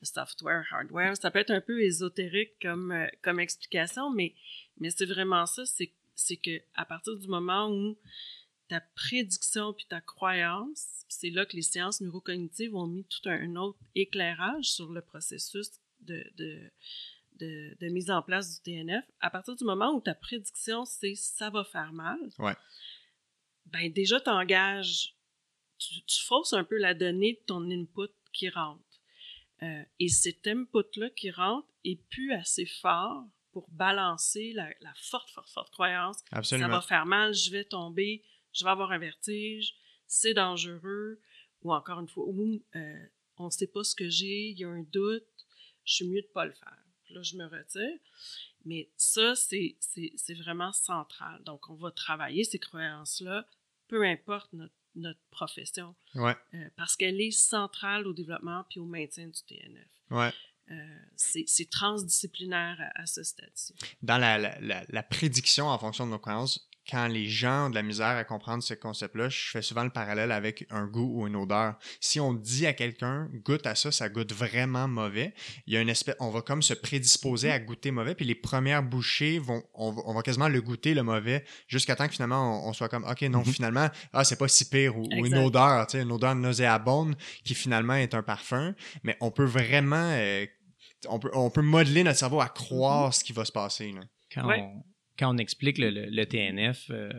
le 0.00 0.06
software, 0.06 0.64
hardware, 0.70 1.16
ça 1.16 1.30
peut 1.30 1.40
être 1.40 1.50
un 1.50 1.60
peu 1.60 1.82
ésotérique 1.82 2.52
comme, 2.62 2.92
euh, 2.92 3.06
comme 3.22 3.40
explication, 3.40 4.10
mais, 4.10 4.34
mais 4.78 4.90
c'est 4.90 5.06
vraiment 5.06 5.46
ça, 5.46 5.62
c'est 5.66 6.36
que 6.36 6.60
à 6.74 6.84
partir 6.84 7.16
du 7.16 7.28
moment 7.28 7.68
où 7.70 7.96
ta 8.68 8.80
prédiction 8.80 9.72
puis 9.72 9.86
ta 9.86 10.00
croyance. 10.00 11.04
C'est 11.08 11.30
là 11.30 11.46
que 11.46 11.56
les 11.56 11.62
sciences 11.62 12.00
neurocognitives 12.00 12.74
ont 12.74 12.86
mis 12.86 13.04
tout 13.04 13.28
un, 13.28 13.56
autre 13.56 13.78
éclairage 13.94 14.64
sur 14.64 14.92
le 14.92 15.00
processus 15.00 15.70
de, 16.00 16.24
de, 16.36 16.70
de, 17.38 17.88
mise 17.88 18.10
en 18.10 18.22
place 18.22 18.60
du 18.60 18.62
TNF. 18.62 19.04
À 19.20 19.30
partir 19.30 19.56
du 19.56 19.64
moment 19.64 19.92
où 19.92 20.00
ta 20.00 20.14
prédiction, 20.14 20.84
c'est 20.84 21.14
ça 21.14 21.50
va 21.50 21.64
faire 21.64 21.92
mal, 21.92 22.18
ouais. 22.38 22.56
ben 23.66 23.92
déjà, 23.92 24.20
t'engages, 24.20 25.14
tu, 25.78 26.02
tu 26.02 26.24
fausses 26.24 26.52
un 26.52 26.64
peu 26.64 26.76
la 26.76 26.94
donnée 26.94 27.34
de 27.34 27.46
ton 27.46 27.70
input 27.70 28.12
qui 28.32 28.48
rentre. 28.48 28.82
Euh, 29.62 29.82
et 29.98 30.08
cet 30.08 30.46
input-là 30.46 31.10
qui 31.10 31.30
rentre 31.30 31.68
est 31.84 32.00
plus 32.10 32.32
assez 32.32 32.66
fort 32.66 33.24
pour 33.52 33.70
balancer 33.70 34.52
la, 34.52 34.68
la 34.80 34.92
forte, 34.96 35.30
forte, 35.30 35.48
forte 35.48 35.70
croyance. 35.70 36.18
Absolument. 36.30 36.68
Ça 36.68 36.74
va 36.74 36.82
faire 36.82 37.06
mal, 37.06 37.32
je 37.32 37.50
vais 37.50 37.64
tomber, 37.64 38.22
je 38.56 38.64
vais 38.64 38.70
avoir 38.70 38.92
un 38.92 38.98
vertige, 38.98 39.74
c'est 40.06 40.34
dangereux, 40.34 41.20
ou 41.62 41.72
encore 41.72 42.00
une 42.00 42.08
fois, 42.08 42.24
ou 42.26 42.62
euh, 42.74 43.06
on 43.38 43.46
ne 43.46 43.50
sait 43.50 43.66
pas 43.66 43.84
ce 43.84 43.94
que 43.94 44.08
j'ai, 44.08 44.48
il 44.48 44.58
y 44.58 44.64
a 44.64 44.68
un 44.68 44.82
doute, 44.82 45.24
je 45.84 45.94
suis 45.94 46.06
mieux 46.06 46.22
de 46.22 46.26
ne 46.26 46.32
pas 46.32 46.46
le 46.46 46.52
faire. 46.52 46.84
Là, 47.10 47.22
je 47.22 47.36
me 47.36 47.44
retire. 47.44 47.98
Mais 48.64 48.90
ça, 48.96 49.34
c'est 49.36 49.76
vraiment 50.34 50.72
central. 50.72 51.42
Donc, 51.44 51.70
on 51.70 51.74
va 51.74 51.90
travailler 51.92 52.42
ces 52.42 52.58
croyances-là, 52.58 53.46
peu 53.86 54.04
importe 54.04 54.52
notre, 54.52 54.74
notre 54.96 55.20
profession. 55.30 55.94
Ouais. 56.14 56.34
Euh, 56.54 56.68
parce 56.76 56.96
qu'elle 56.96 57.20
est 57.20 57.30
centrale 57.30 58.06
au 58.06 58.12
développement 58.12 58.64
puis 58.68 58.80
au 58.80 58.86
maintien 58.86 59.28
du 59.28 59.40
TNF. 59.42 59.86
Ouais. 60.10 60.32
Euh, 60.72 60.98
c'est 61.14 61.70
transdisciplinaire 61.70 62.90
à, 62.96 63.06
ce 63.06 63.22
stade-ci. 63.22 63.72
Dans 64.02 64.18
la, 64.18 64.36
la, 64.36 64.84
la, 64.88 65.02
prédiction 65.04 65.68
en 65.68 65.78
fonction 65.78 66.06
de 66.06 66.10
nos 66.10 66.18
croyances, 66.18 66.68
quand 66.88 67.08
les 67.08 67.26
gens 67.28 67.66
ont 67.66 67.70
de 67.70 67.74
la 67.74 67.82
misère 67.82 68.16
à 68.16 68.24
comprendre 68.24 68.62
ce 68.62 68.74
concept-là, 68.74 69.28
je 69.28 69.50
fais 69.50 69.62
souvent 69.62 69.82
le 69.84 69.90
parallèle 69.90 70.30
avec 70.30 70.66
un 70.70 70.86
goût 70.86 71.20
ou 71.22 71.26
une 71.26 71.34
odeur. 71.36 71.74
Si 72.00 72.20
on 72.20 72.32
dit 72.32 72.66
à 72.66 72.72
quelqu'un, 72.72 73.28
goûte 73.44 73.66
à 73.66 73.74
ça, 73.74 73.90
ça 73.90 74.08
goûte 74.08 74.32
vraiment 74.32 74.86
mauvais, 74.86 75.34
il 75.66 75.74
y 75.74 75.76
a 75.76 75.80
une 75.80 75.88
espèce, 75.88 76.14
on 76.20 76.30
va 76.30 76.42
comme 76.42 76.62
se 76.62 76.74
prédisposer 76.74 77.50
à 77.50 77.58
goûter 77.58 77.90
mauvais, 77.90 78.14
puis 78.14 78.24
les 78.24 78.34
premières 78.36 78.82
bouchées 78.82 79.38
vont, 79.38 79.62
on, 79.74 79.90
va, 79.92 80.02
on 80.06 80.14
va 80.14 80.22
quasiment 80.22 80.48
le 80.48 80.60
goûter, 80.62 80.94
le 80.94 81.02
mauvais, 81.02 81.44
jusqu'à 81.66 81.96
temps 81.96 82.06
que 82.06 82.12
finalement 82.14 82.68
on, 82.68 82.72
soit 82.72 82.88
comme, 82.88 83.04
OK, 83.04 83.22
non, 83.22 83.38
Mhm. 83.40 83.44
finalement, 83.46 83.88
ah, 84.12 84.24
c'est 84.24 84.36
pas 84.38 84.48
si 84.48 84.68
pire, 84.68 84.96
ou, 84.96 85.02
ou 85.12 85.26
une 85.26 85.36
odeur, 85.38 85.86
tu 85.86 85.98
sais, 85.98 86.02
une 86.02 86.12
odeur 86.12 86.34
nauséabonde 86.34 87.16
qui 87.44 87.54
finalement 87.54 87.94
est 87.94 88.14
un 88.14 88.22
parfum, 88.22 88.74
mais 89.02 89.16
on 89.20 89.30
peut 89.30 89.44
vraiment, 89.44 90.10
euh, 90.12 90.46
on, 91.08 91.18
peut, 91.18 91.30
on 91.34 91.50
peut 91.50 91.62
modeler 91.62 92.04
notre 92.04 92.18
cerveau 92.18 92.40
à 92.40 92.48
croire 92.48 93.12
ce 93.12 93.24
qui 93.24 93.32
va 93.32 93.44
se 93.44 93.52
passer. 93.52 93.92
Là. 93.92 94.00
Quand, 94.32 94.46
Ouais. 94.46 94.60
on, 94.60 94.82
quand 95.18 95.34
on 95.34 95.38
explique 95.38 95.78
le, 95.78 95.90
le- 95.90 96.06
le 96.10 96.26
TNF 96.26 96.86
euh, 96.90 97.10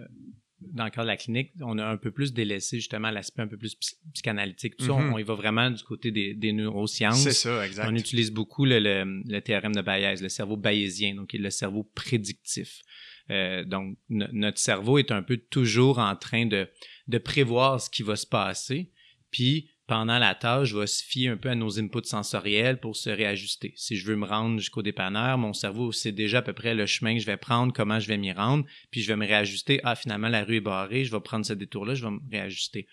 dans 0.59 0.85
le 0.85 0.89
cadre 0.89 1.03
de 1.03 1.07
la 1.09 1.17
clinique, 1.17 1.51
on 1.61 1.77
a 1.77 1.85
un 1.85 1.97
peu 1.97 2.09
plus 2.11 2.33
délaissé 2.33 2.77
justement 2.77 3.11
l'aspect 3.11 3.43
un 3.43 3.47
peu 3.47 3.57
plus 3.57 3.75
psy- 3.75 3.95
psychanalytique. 4.13 4.75
Tout 4.77 4.85
ça, 4.85 4.93
Mhm. 4.93 5.11
on, 5.11 5.13
on 5.13 5.17
y 5.19 5.23
va 5.23 5.35
vraiment 5.35 5.69
du 5.69 5.83
côté 5.83 6.09
des, 6.11 6.33
des 6.33 6.51
neurosciences. 6.51 7.21
C'est 7.23 7.31
ça, 7.31 7.65
exact. 7.65 7.87
On 7.87 7.95
utilise 7.95 8.31
beaucoup 8.31 8.65
le, 8.65 8.79
le- 8.79 9.21
le 9.25 9.39
théorème 9.41 9.75
de 9.75 9.81
Bayes, 9.81 10.21
le 10.21 10.29
cerveau 10.29 10.57
bayésien, 10.57 11.13
donc 11.15 11.27
qui 11.29 11.37
est 11.37 11.39
le 11.39 11.51
cerveau 11.51 11.83
prédictif. 11.83 12.81
Euh, 13.29 13.63
donc, 13.65 13.97
no- 14.09 14.25
notre 14.31 14.57
cerveau 14.57 14.97
est 14.97 15.11
un 15.11 15.21
peu 15.21 15.37
toujours 15.37 15.99
en 15.99 16.15
train 16.15 16.45
de, 16.45 16.67
de 17.07 17.17
prévoir 17.19 17.79
ce 17.81 17.89
qui 17.89 18.01
va 18.01 18.15
se 18.15 18.25
passer, 18.25 18.91
puis 19.31 19.69
pendant 19.87 20.19
la 20.19 20.35
tâche, 20.35 20.73
va 20.73 20.85
se 20.85 21.03
fier 21.03 21.29
un 21.29 21.37
peu 21.37 21.49
à 21.49 21.55
nos 21.55 21.79
inputs 21.79 22.03
sensoriels 22.03 22.79
pour 22.79 22.95
se 22.95 23.09
réajuster. 23.09 23.73
Si 23.75 23.95
je 23.95 24.05
veux 24.05 24.15
me 24.15 24.25
rendre 24.25 24.59
jusqu'au 24.59 24.81
dépanneur, 24.81 25.37
mon 25.37 25.53
cerveau 25.53 25.91
sait 25.91 26.11
déjà 26.11 26.39
à 26.39 26.41
peu 26.41 26.53
près 26.53 26.75
le 26.75 26.85
chemin 26.85 27.15
que 27.15 27.21
je 27.21 27.25
vais 27.25 27.37
prendre, 27.37 27.73
comment 27.73 27.99
je 27.99 28.07
vais 28.07 28.17
m'y 28.17 28.33
rendre, 28.33 28.65
puis 28.91 29.01
je 29.01 29.07
vais 29.07 29.15
me 29.15 29.25
réajuster. 29.25 29.79
Ah, 29.83 29.95
finalement, 29.95 30.29
la 30.29 30.43
rue 30.43 30.57
est 30.57 30.61
barrée, 30.61 31.05
je 31.05 31.11
vais 31.11 31.21
prendre 31.21 31.45
ce 31.45 31.53
détour-là, 31.53 31.95
je 31.95 32.05
vais 32.05 32.11
me 32.11 32.19
réajuster 32.29 32.87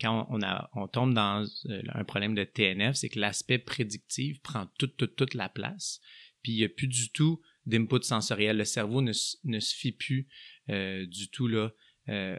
quand 0.00 0.26
on, 0.30 0.42
a, 0.42 0.70
on 0.74 0.88
tombe 0.88 1.14
dans 1.14 1.46
euh, 1.68 1.82
un 1.94 2.04
problème 2.04 2.34
de 2.34 2.44
TNF, 2.44 2.96
c'est 2.96 3.08
que 3.08 3.18
l'aspect 3.18 3.58
prédictif 3.58 4.40
prend 4.42 4.66
toute, 4.78 4.96
toute, 4.96 5.16
toute 5.16 5.34
la 5.34 5.48
place. 5.48 6.00
Puis 6.42 6.52
il 6.52 6.58
n'y 6.58 6.64
a 6.64 6.68
plus 6.68 6.88
du 6.88 7.10
tout 7.10 7.40
d'input 7.64 8.02
sensoriel. 8.02 8.58
Le 8.58 8.64
cerveau 8.64 9.00
ne, 9.00 9.12
ne 9.44 9.60
se 9.60 9.74
fie 9.74 9.92
plus 9.92 10.28
euh, 10.68 11.06
du 11.06 11.28
tout 11.30 11.48
là, 11.48 11.70
euh, 12.08 12.38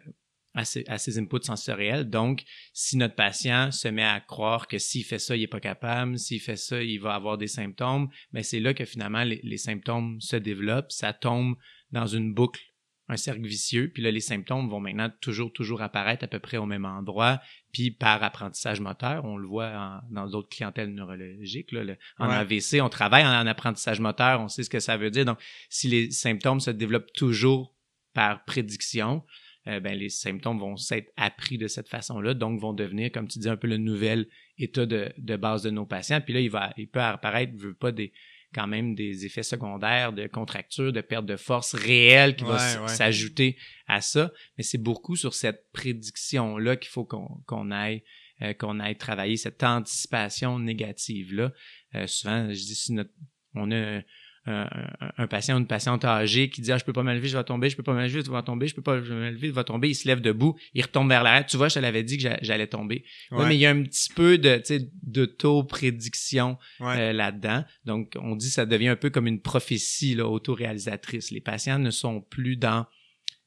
à, 0.57 0.65
ces, 0.65 0.83
à 0.87 0.97
ces 0.97 1.17
inputs 1.19 1.43
sensoriels. 1.43 2.09
Donc, 2.09 2.43
si 2.73 2.97
notre 2.97 3.15
patient 3.15 3.71
se 3.71 3.87
met 3.87 4.03
à 4.03 4.19
croire 4.19 4.67
que 4.67 4.77
s'il 4.79 5.03
fait 5.05 5.19
ça, 5.19 5.35
il 5.35 5.41
n'est 5.41 5.47
pas 5.47 5.59
capable, 5.59 6.17
s'il 6.17 6.41
fait 6.41 6.57
ça, 6.57 6.81
il 6.81 6.97
va 6.99 7.13
avoir 7.13 7.37
des 7.37 7.47
symptômes, 7.47 8.09
mais 8.33 8.43
c'est 8.43 8.59
là 8.59 8.73
que 8.73 8.83
finalement 8.85 9.23
les, 9.23 9.39
les 9.43 9.57
symptômes 9.57 10.19
se 10.19 10.35
développent, 10.35 10.91
ça 10.91 11.13
tombe 11.13 11.55
dans 11.91 12.07
une 12.07 12.33
boucle 12.33 12.61
un 13.09 13.15
cercle 13.15 13.47
vicieux, 13.47 13.89
puis 13.93 14.03
là, 14.03 14.11
les 14.11 14.19
symptômes 14.19 14.67
vont 14.69 14.81
maintenant 14.81 15.09
toujours, 15.21 15.53
toujours 15.53 15.81
apparaître 15.81 16.25
à 16.25 16.27
peu 16.27 16.39
près 16.39 16.57
au 16.57 16.65
même 16.65 16.83
endroit, 16.83 17.39
puis 17.71 17.89
par 17.89 18.21
apprentissage 18.21 18.81
moteur, 18.81 19.23
on 19.23 19.37
le 19.37 19.47
voit 19.47 19.69
en- 19.69 20.01
dans 20.13 20.27
d'autres 20.27 20.49
clientèles 20.49 20.93
neurologiques. 20.93 21.71
Là, 21.71 21.85
le- 21.85 21.97
en 22.17 22.27
Ouais. 22.27 22.35
AVC, 22.35 22.81
on 22.81 22.89
travaille 22.89 23.23
en, 23.25 23.31
en 23.31 23.47
apprentissage 23.47 24.01
moteur, 24.01 24.41
on 24.41 24.49
sait 24.49 24.63
ce 24.63 24.69
que 24.69 24.81
ça 24.81 24.97
veut 24.97 25.09
dire. 25.09 25.23
Donc, 25.23 25.39
si 25.69 25.87
les 25.87 26.11
symptômes 26.11 26.59
se 26.59 26.69
développent 26.71 27.13
toujours 27.13 27.73
par 28.13 28.43
prédiction, 28.43 29.23
euh, 29.67 29.79
ben, 29.79 29.97
les 29.97 30.09
symptômes 30.09 30.59
vont 30.59 30.77
s'être 30.77 31.11
appris 31.17 31.57
de 31.57 31.67
cette 31.67 31.89
façon-là, 31.89 32.33
donc 32.33 32.59
vont 32.59 32.73
devenir, 32.73 33.11
comme 33.11 33.27
tu 33.27 33.39
dis, 33.39 33.49
un 33.49 33.57
peu 33.57 33.67
le 33.67 33.77
nouvel 33.77 34.27
état 34.57 34.85
de, 34.85 35.11
de 35.17 35.35
base 35.35 35.63
de 35.63 35.69
nos 35.69 35.85
patients. 35.85 36.21
Puis 36.21 36.33
là, 36.33 36.39
il, 36.39 36.49
va, 36.49 36.73
il 36.77 36.87
peut 36.87 37.01
apparaître, 37.01 37.53
je 37.57 37.67
veux 37.67 37.73
pas 37.73 37.91
des 37.91 38.11
quand 38.53 38.67
même 38.67 38.95
des 38.95 39.25
effets 39.25 39.43
secondaires 39.43 40.13
de 40.13 40.25
contracture, 40.27 40.93
de 40.93 41.01
perte 41.01 41.25
de 41.25 41.35
force 41.35 41.75
réelle 41.75 42.35
qui 42.35 42.45
va 42.45 42.81
ouais. 42.81 42.87
s'ajouter 42.87 43.57
à 43.87 44.01
ça. 44.01 44.31
Mais 44.57 44.63
c'est 44.63 44.77
beaucoup 44.77 45.15
sur 45.15 45.33
cette 45.33 45.69
prédiction-là 45.73 46.77
qu'il 46.77 46.89
faut 46.89 47.05
qu'on 47.05 47.71
aille, 47.71 48.03
euh, 48.41 48.53
qu'on 48.53 48.79
aille 48.79 48.97
travailler, 48.97 49.37
cette 49.37 49.63
anticipation 49.63 50.59
négative-là. 50.59 51.51
Euh, 51.95 52.07
souvent, 52.07 52.47
je 52.49 52.53
dis, 52.53 52.75
si 52.75 52.93
notre, 52.93 53.11
on 53.53 53.71
a 53.71 54.01
un, 54.47 54.61
un- 55.01 55.11
un 55.17 55.27
patient 55.27 55.55
ou 55.55 55.59
une 55.59 55.67
patiente 55.67 56.05
âgée 56.05 56.49
qui 56.49 56.61
dit 56.61 56.71
ah, 56.71 56.77
je 56.77 56.83
peux 56.85 56.93
pas 56.93 57.03
me 57.03 57.13
lever, 57.13 57.27
je 57.27 57.37
vais 57.37 57.43
tomber, 57.43 57.69
je 57.69 57.75
peux 57.75 57.83
pas 57.83 57.93
me 57.93 57.99
lever, 58.01 58.09
je 58.23 58.31
vais 58.31 58.41
tomber, 58.43 58.67
je 58.67 58.75
peux 58.75 58.81
pas 58.81 58.95
me 58.95 59.29
lever, 59.31 59.47
je 59.49 59.53
vais 59.53 59.63
tomber, 59.63 59.89
il 59.89 59.95
se 59.95 60.07
lève 60.07 60.21
debout, 60.21 60.55
il 60.73 60.81
retombe 60.81 61.09
vers 61.09 61.21
l'arrière. 61.23 61.45
Tu 61.45 61.57
vois, 61.57 61.67
je 61.69 61.75
te 61.75 61.79
l'avais 61.79 62.03
dit 62.03 62.17
que 62.17 62.23
j'a- 62.23 62.39
j'allais 62.41 62.67
tomber. 62.67 63.03
Ouais, 63.31 63.37
Ouais, 63.39 63.47
mais 63.49 63.55
il 63.55 63.59
y 63.59 63.65
a 63.65 63.71
un 63.71 63.83
petit 63.83 64.09
peu 64.13 64.37
de, 64.37 64.55
tu 64.57 64.63
sais, 64.65 64.89
d'auto-prédiction 65.03 66.57
ouais. 66.79 66.97
euh, 66.97 67.13
là-dedans. 67.13 67.63
Donc, 67.85 68.13
on 68.19 68.35
dit 68.35 68.47
que 68.47 68.53
ça 68.53 68.65
devient 68.65 68.89
un 68.89 68.95
peu 68.95 69.09
comme 69.09 69.27
une 69.27 69.41
prophétie 69.41 70.15
là, 70.15 70.27
autoréalisatrice. 70.27 71.31
Les 71.31 71.41
patients 71.41 71.79
ne 71.79 71.91
sont 71.91 72.21
plus 72.21 72.57
dans 72.57 72.85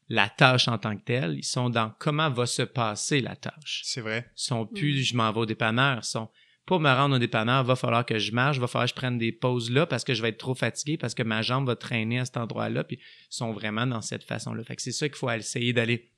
la 0.08 0.28
tâche 0.28 0.66
en 0.66 0.76
tant 0.76 0.96
que 0.96 1.04
telle, 1.04 1.36
ils 1.38 1.44
sont 1.44 1.70
dans 1.70 1.92
comment 2.00 2.28
va 2.30 2.44
se 2.46 2.62
passer 2.62 3.20
la 3.20 3.36
tâche. 3.36 3.82
c'est 3.84 4.00
vrai. 4.00 4.26
Ils 4.36 4.42
sont 4.42 4.66
plus 4.66 5.00
Mm. 5.00 5.04
je 5.04 5.16
m'en 5.16 5.32
vais 5.32 5.38
au 5.40 5.46
dépanneur, 5.46 6.00
ils 6.02 6.04
sont 6.04 6.28
pour 6.70 6.78
me 6.78 6.88
rendre 6.88 7.16
au 7.16 7.18
dépanneur, 7.18 7.64
va 7.64 7.74
falloir 7.74 8.06
que 8.06 8.20
je 8.20 8.30
marche, 8.30 8.58
va 8.60 8.68
falloir 8.68 8.84
que 8.86 8.90
je 8.90 8.94
prenne 8.94 9.18
des 9.18 9.32
pauses 9.32 9.72
là 9.72 9.86
parce 9.86 10.04
que 10.04 10.14
je 10.14 10.22
vais 10.22 10.28
être 10.28 10.38
trop 10.38 10.54
fatigué, 10.54 10.96
parce 10.96 11.16
que 11.16 11.24
ma 11.24 11.42
jambe 11.42 11.66
va 11.66 11.74
traîner 11.74 12.20
à 12.20 12.24
cet 12.24 12.36
endroit-là, 12.36 12.84
puis 12.84 12.96
ils 13.00 13.26
sont 13.34 13.50
vraiment 13.52 13.88
dans 13.88 14.00
cette 14.02 14.22
façon-là. 14.22 14.62
Fait 14.62 14.76
que 14.76 14.82
c'est 14.82 14.92
ça 14.92 15.08
qu'il 15.08 15.16
faut 15.18 15.28
essayer 15.30 15.72
d'aller 15.72 16.12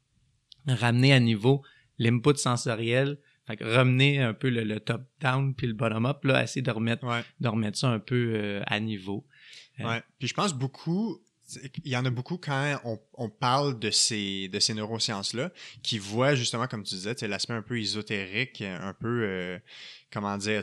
ramener 0.68 1.14
à 1.14 1.20
niveau 1.20 1.62
l'input 1.98 2.36
sensoriel, 2.36 3.18
fait 3.46 3.57
que 3.57 3.64
ramener 3.64 4.20
un 4.20 4.34
peu 4.34 4.50
le, 4.50 4.62
le 4.64 4.78
top-down 4.78 5.55
puis 5.55 5.66
le 5.68 5.72
bottom-up, 5.72 6.22
là, 6.24 6.42
essayer 6.42 6.61
de 6.61 6.70
remettre, 6.70 7.05
Ouais. 7.07 7.22
de 7.40 7.48
remettre 7.48 7.78
ça 7.78 7.88
un 7.88 7.98
peu 7.98 8.34
euh, 8.36 8.62
à 8.66 8.78
niveau. 8.78 9.26
Euh, 9.80 9.84
Ouais. 9.88 10.03
Puis 10.18 10.28
je 10.28 10.34
pense 10.34 10.53
beaucoup, 10.53 11.18
il 11.84 11.90
y 11.90 11.96
en 11.96 12.05
a 12.05 12.11
beaucoup 12.11 12.38
quand 12.38 12.80
on, 13.14 13.28
parle 13.28 13.78
de 13.78 13.90
ces, 13.90 14.48
de 14.48 14.61
ces 14.61 14.74
neurosciences-là 14.74 15.50
qui 15.82 15.98
voient 15.98 16.34
justement, 16.34 16.66
comme 16.66 16.82
tu 16.82 16.94
disais, 16.94 17.14
l'aspect 17.22 17.55
un 17.55 17.62
peu 17.62 17.78
ésotérique, 17.78 18.62
un 18.62 18.94
peu, 18.94 19.22
euh, 19.24 19.59
comment 20.12 20.36
dire, 20.38 20.62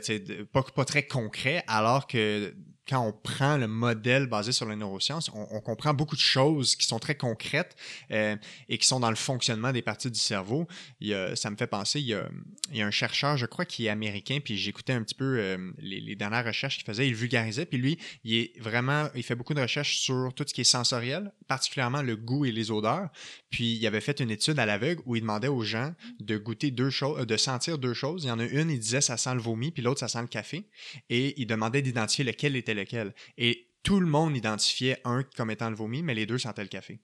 pas, 0.52 0.62
pas 0.62 0.84
très 0.84 1.06
concret, 1.06 1.64
alors 1.66 2.06
que 2.06 2.54
quand 2.90 3.06
on 3.06 3.12
prend 3.12 3.56
le 3.56 3.68
modèle 3.68 4.26
basé 4.26 4.50
sur 4.50 4.68
les 4.68 4.74
neurosciences, 4.74 5.30
on, 5.32 5.60
comprend 5.60 5.94
beaucoup 5.94 6.16
de 6.16 6.20
choses 6.20 6.74
qui 6.74 6.86
sont 6.86 6.98
très 6.98 7.14
concrètes 7.14 7.76
euh, 8.10 8.34
et 8.68 8.78
qui 8.78 8.86
sont 8.86 8.98
dans 8.98 9.10
le 9.10 9.16
fonctionnement 9.16 9.70
des 9.70 9.82
parties 9.82 10.10
du 10.10 10.18
cerveau. 10.18 10.66
Il 11.00 11.06
y 11.08 11.14
a- 11.14 11.36
ça 11.36 11.50
me 11.50 11.56
fait 11.56 11.68
penser, 11.68 12.00
il 12.00 12.06
y, 12.06 12.14
a, 12.14 12.28
il 12.72 12.78
y 12.78 12.82
a 12.82 12.86
un 12.86 12.90
chercheur, 12.90 13.36
je 13.36 13.46
crois, 13.46 13.64
qui 13.64 13.86
est 13.86 13.90
américain, 13.90 14.40
puis 14.42 14.56
j'écoutais 14.56 14.92
un 14.92 15.04
petit 15.04 15.14
peu 15.14 15.38
euh, 15.38 15.70
les, 15.78 16.16
dernières 16.16 16.44
recherches 16.44 16.78
qu'il 16.78 16.84
faisait, 16.84 17.06
il 17.06 17.14
vulgarisait, 17.14 17.64
puis 17.64 17.78
lui, 17.78 17.98
il 18.24 18.34
est 18.34 18.60
vraiment, 18.60 19.08
il 19.14 19.22
fait 19.22 19.36
beaucoup 19.36 19.54
de 19.54 19.60
recherches 19.60 19.98
sur 19.98 20.32
tout 20.34 20.44
ce 20.44 20.52
qui 20.52 20.62
est 20.62 20.64
sensoriel, 20.64 21.32
particulièrement 21.46 22.02
le 22.02 22.16
goût 22.16 22.44
et 22.44 22.50
les 22.50 22.72
odeurs. 22.72 23.08
Puis 23.50 23.76
il 23.76 23.86
avait 23.86 24.00
fait 24.00 24.18
une 24.18 24.32
étude 24.32 24.58
à 24.58 24.66
l'aveugle 24.66 25.00
où 25.06 25.14
il 25.14 25.20
demandait 25.20 25.48
aux 25.48 25.62
gens 25.62 25.94
de 26.18 26.36
goûter 26.38 26.72
deux 26.72 26.90
choses, 26.90 27.24
de 27.24 27.36
sentir 27.36 27.78
deux 27.78 27.94
choses. 27.94 28.24
Il 28.24 28.28
y 28.28 28.30
en 28.32 28.40
a 28.40 28.44
une, 28.44 28.70
il 28.70 28.80
disait 28.80 29.00
ça 29.00 29.16
sent 29.16 29.34
le 29.34 29.40
vomi, 29.40 29.70
puis 29.70 29.82
l'autre 29.82 30.00
ça 30.00 30.08
sent 30.08 30.22
le 30.22 30.26
café. 30.26 30.64
Et 31.08 31.40
il 31.40 31.46
demandait 31.46 31.82
d'identifier 31.82 32.24
lequel 32.24 32.56
était 32.56 32.74
lequel. 32.80 33.14
Et 33.38 33.68
tout 33.82 34.00
le 34.00 34.06
monde 34.06 34.36
identifiait 34.36 34.98
un 35.04 35.22
comme 35.36 35.50
étant 35.50 35.70
le 35.70 35.76
vomi, 35.76 36.02
mais 36.02 36.14
les 36.14 36.26
deux 36.26 36.38
sentaient 36.38 36.62
le 36.62 36.68
café. 36.68 37.00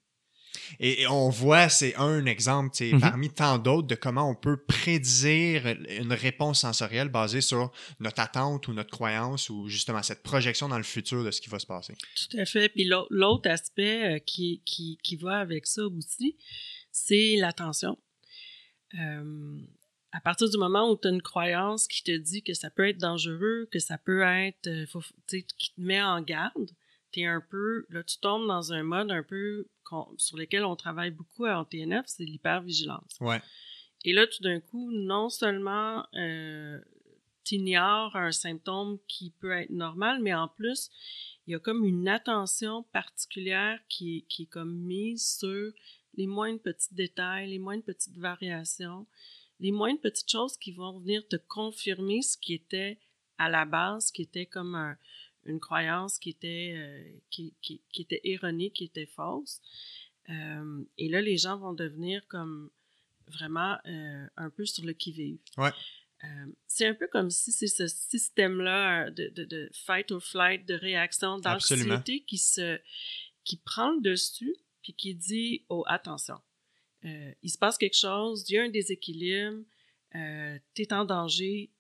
Et, 0.80 1.02
et 1.02 1.06
on 1.06 1.28
voit, 1.28 1.68
c'est 1.68 1.94
un 1.96 2.24
exemple 2.24 2.74
Mhm. 2.82 3.00
parmi 3.00 3.28
tant 3.30 3.58
d'autres 3.58 3.86
de 3.88 3.94
comment 3.94 4.28
on 4.30 4.34
peut 4.34 4.56
prédire 4.56 5.66
une 6.00 6.12
réponse 6.14 6.60
sensorielle 6.60 7.08
basée 7.08 7.42
sur 7.42 7.70
notre 8.00 8.20
attente 8.20 8.66
ou 8.68 8.72
notre 8.72 8.90
croyance 8.90 9.50
ou 9.50 9.68
justement 9.68 10.02
cette 10.02 10.22
projection 10.22 10.68
dans 10.68 10.78
le 10.78 10.82
futur 10.84 11.22
de 11.24 11.30
ce 11.30 11.40
qui 11.42 11.50
va 11.50 11.58
se 11.58 11.66
passer. 11.66 11.94
Tout 12.30 12.38
à 12.38 12.46
fait. 12.46 12.70
Puis 12.70 12.84
l'au- 12.84 13.06
l'autre 13.10 13.50
aspect 13.50 14.16
euh, 14.16 14.18
qui, 14.18 14.62
qui, 14.64 14.98
qui 15.02 15.16
va 15.16 15.38
avec 15.40 15.66
ça 15.66 15.82
aussi, 15.86 16.36
c'est 16.90 17.36
l'attention. 17.36 17.98
Euh, 18.98 19.58
à 20.16 20.20
partir 20.20 20.48
du 20.48 20.56
moment 20.56 20.90
où 20.90 20.96
tu 20.96 21.08
as 21.08 21.10
une 21.10 21.20
croyance 21.20 21.86
qui 21.86 22.02
te 22.02 22.16
dit 22.16 22.42
que 22.42 22.54
ça 22.54 22.70
peut 22.70 22.88
être 22.88 22.96
dangereux, 22.98 23.68
que 23.70 23.78
ça 23.78 23.98
peut 23.98 24.22
être, 24.22 24.66
euh, 24.66 24.86
faut- 24.86 25.02
tu 25.28 25.40
sais, 25.40 25.42
qui 25.42 25.74
te 25.74 25.80
met 25.80 26.02
en 26.02 26.22
garde, 26.22 26.70
tu 27.12 27.22
un 27.24 27.42
peu, 27.50 27.84
là, 27.90 28.02
tu 28.02 28.18
tombes 28.18 28.46
dans 28.46 28.72
un 28.72 28.82
mode 28.82 29.10
un 29.10 29.22
peu 29.22 29.66
sur 30.16 30.36
lequel 30.38 30.64
on 30.64 30.74
travaille 30.74 31.10
beaucoup 31.10 31.46
en 31.46 31.64
TNF, 31.64 32.04
c'est 32.06 32.24
l'hypervigilance. 32.24 33.16
Ouais. 33.20 33.40
Et 34.04 34.12
là, 34.14 34.26
tout 34.26 34.42
d'un 34.42 34.58
coup, 34.60 34.90
non 34.90 35.28
seulement 35.28 36.06
euh, 36.14 36.80
tu 37.44 37.56
ignores 37.56 38.16
un 38.16 38.32
symptôme 38.32 38.98
qui 39.06 39.30
peut 39.38 39.52
être 39.52 39.70
normal, 39.70 40.20
mais 40.22 40.34
en 40.34 40.48
plus, 40.48 40.90
il 41.46 41.52
y 41.52 41.54
a 41.54 41.58
comme 41.58 41.84
une 41.84 42.08
attention 42.08 42.84
particulière 42.84 43.78
qui, 43.88 44.24
qui 44.28 44.44
est 44.44 44.46
comme 44.46 44.74
mise 44.74 45.38
sur 45.38 45.72
les 46.14 46.26
moindres 46.26 46.60
petits 46.62 46.94
détails, 46.94 47.50
les 47.50 47.58
moindres 47.58 47.84
petites 47.84 48.16
variations, 48.16 49.06
les 49.60 49.72
moindres 49.72 50.00
petites 50.00 50.30
choses 50.30 50.56
qui 50.56 50.72
vont 50.72 50.98
venir 51.00 51.26
te 51.28 51.36
confirmer 51.36 52.22
ce 52.22 52.36
qui 52.36 52.54
était 52.54 52.98
à 53.38 53.48
la 53.48 53.64
base, 53.64 54.10
qui 54.10 54.22
était 54.22 54.46
comme 54.46 54.74
un- 54.74 54.96
une 55.44 55.60
croyance 55.60 56.18
qui 56.18 56.30
était, 56.30 56.74
euh, 56.76 57.18
qui, 57.30 57.54
qui- 57.62 57.80
qui 57.92 58.02
était 58.02 58.20
erronée, 58.24 58.70
qui 58.70 58.84
était 58.84 59.06
fausse. 59.06 59.60
Euh, 60.28 60.84
et 60.98 61.08
là, 61.08 61.20
les 61.20 61.36
gens 61.36 61.56
vont 61.56 61.72
devenir 61.72 62.26
comme 62.26 62.70
vraiment 63.28 63.76
euh, 63.86 64.26
un 64.36 64.50
peu 64.50 64.66
sur 64.66 64.84
le 64.84 64.92
qui-vive. 64.92 65.38
Ouais. 65.56 65.70
Euh, 66.24 66.46
c'est 66.66 66.86
un 66.86 66.94
peu 66.94 67.06
comme 67.08 67.30
si 67.30 67.52
c'est 67.52 67.66
ce 67.66 67.86
système-là 67.86 69.06
euh, 69.06 69.10
de, 69.10 69.28
de, 69.28 69.44
de 69.44 69.70
fight 69.72 70.10
or 70.10 70.22
flight, 70.22 70.66
de 70.66 70.74
réaction, 70.74 71.38
d'anxiété 71.98 72.20
qui 72.24 72.38
se 72.38 72.80
qui 73.44 73.58
prend 73.58 73.92
le 73.92 74.00
dessus 74.00 74.56
puis 74.82 74.94
qui 74.94 75.14
dit 75.14 75.64
oh 75.68 75.84
attention 75.86 76.40
euh, 77.06 77.32
il 77.42 77.50
se 77.50 77.58
passe 77.58 77.78
quelque 77.78 77.96
chose, 77.96 78.44
il 78.48 78.54
y 78.54 78.58
a 78.58 78.62
un 78.62 78.68
déséquilibre, 78.68 79.62
euh, 80.14 80.58
en 80.90 81.04
danger, 81.04 81.70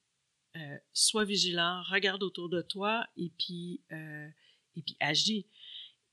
euh, 0.56 0.78
sois 0.92 1.24
vigilant, 1.24 1.82
regarde 1.90 2.22
autour 2.22 2.48
de 2.48 2.62
toi 2.62 3.06
et 3.16 3.30
puis, 3.38 3.82
et 3.90 4.82
puis 4.82 4.96
agis 5.00 5.46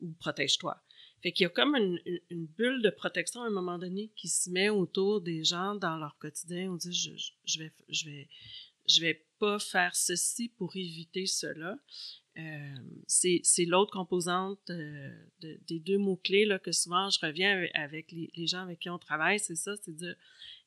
ou 0.01 0.11
protège-toi. 0.13 0.81
Fait 1.21 1.31
qu'il 1.31 1.43
y 1.43 1.47
a 1.47 1.49
comme 1.49 1.75
une 1.75 2.45
bulle 2.47 2.81
de 2.81 2.89
protection 2.89 3.41
à 3.41 3.47
un 3.47 3.51
moment 3.51 3.77
donné 3.77 4.11
qui 4.17 4.27
se 4.27 4.49
met 4.49 4.69
autour 4.69 5.21
des 5.21 5.45
gens 5.45 5.75
dans 5.75 5.97
leur 5.97 6.17
quotidien. 6.17 6.71
On 6.71 6.75
dit 6.75 6.91
je, 6.91 7.15
je, 7.15 7.31
je 7.45 7.59
vais 7.59 7.71
je 7.87 8.05
vais 8.05 8.29
je 8.89 8.99
vais 8.99 9.25
pas 9.39 9.59
faire 9.59 9.95
ceci 9.95 10.49
pour 10.49 10.75
éviter 10.75 11.25
cela. 11.25 11.77
Euh, 12.37 12.75
c'est 13.05 13.65
l'autre 13.65 13.91
composante 13.91 14.69
euh, 14.71 15.11
de- 15.41 15.59
des 15.67 15.79
deux 15.79 15.99
mots-clés 15.99 16.45
là, 16.45 16.57
que 16.57 16.71
souvent 16.71 17.09
je 17.11 17.19
reviens 17.23 17.67
avec, 17.75 18.11
les, 18.11 18.31
les 18.35 18.47
gens 18.47 18.61
avec 18.63 18.79
qui 18.79 18.89
on 18.89 18.97
travaille, 18.97 19.39
c'est 19.39 19.53
ça, 19.55 19.75
c'est 19.77 19.95
dire 19.95 20.15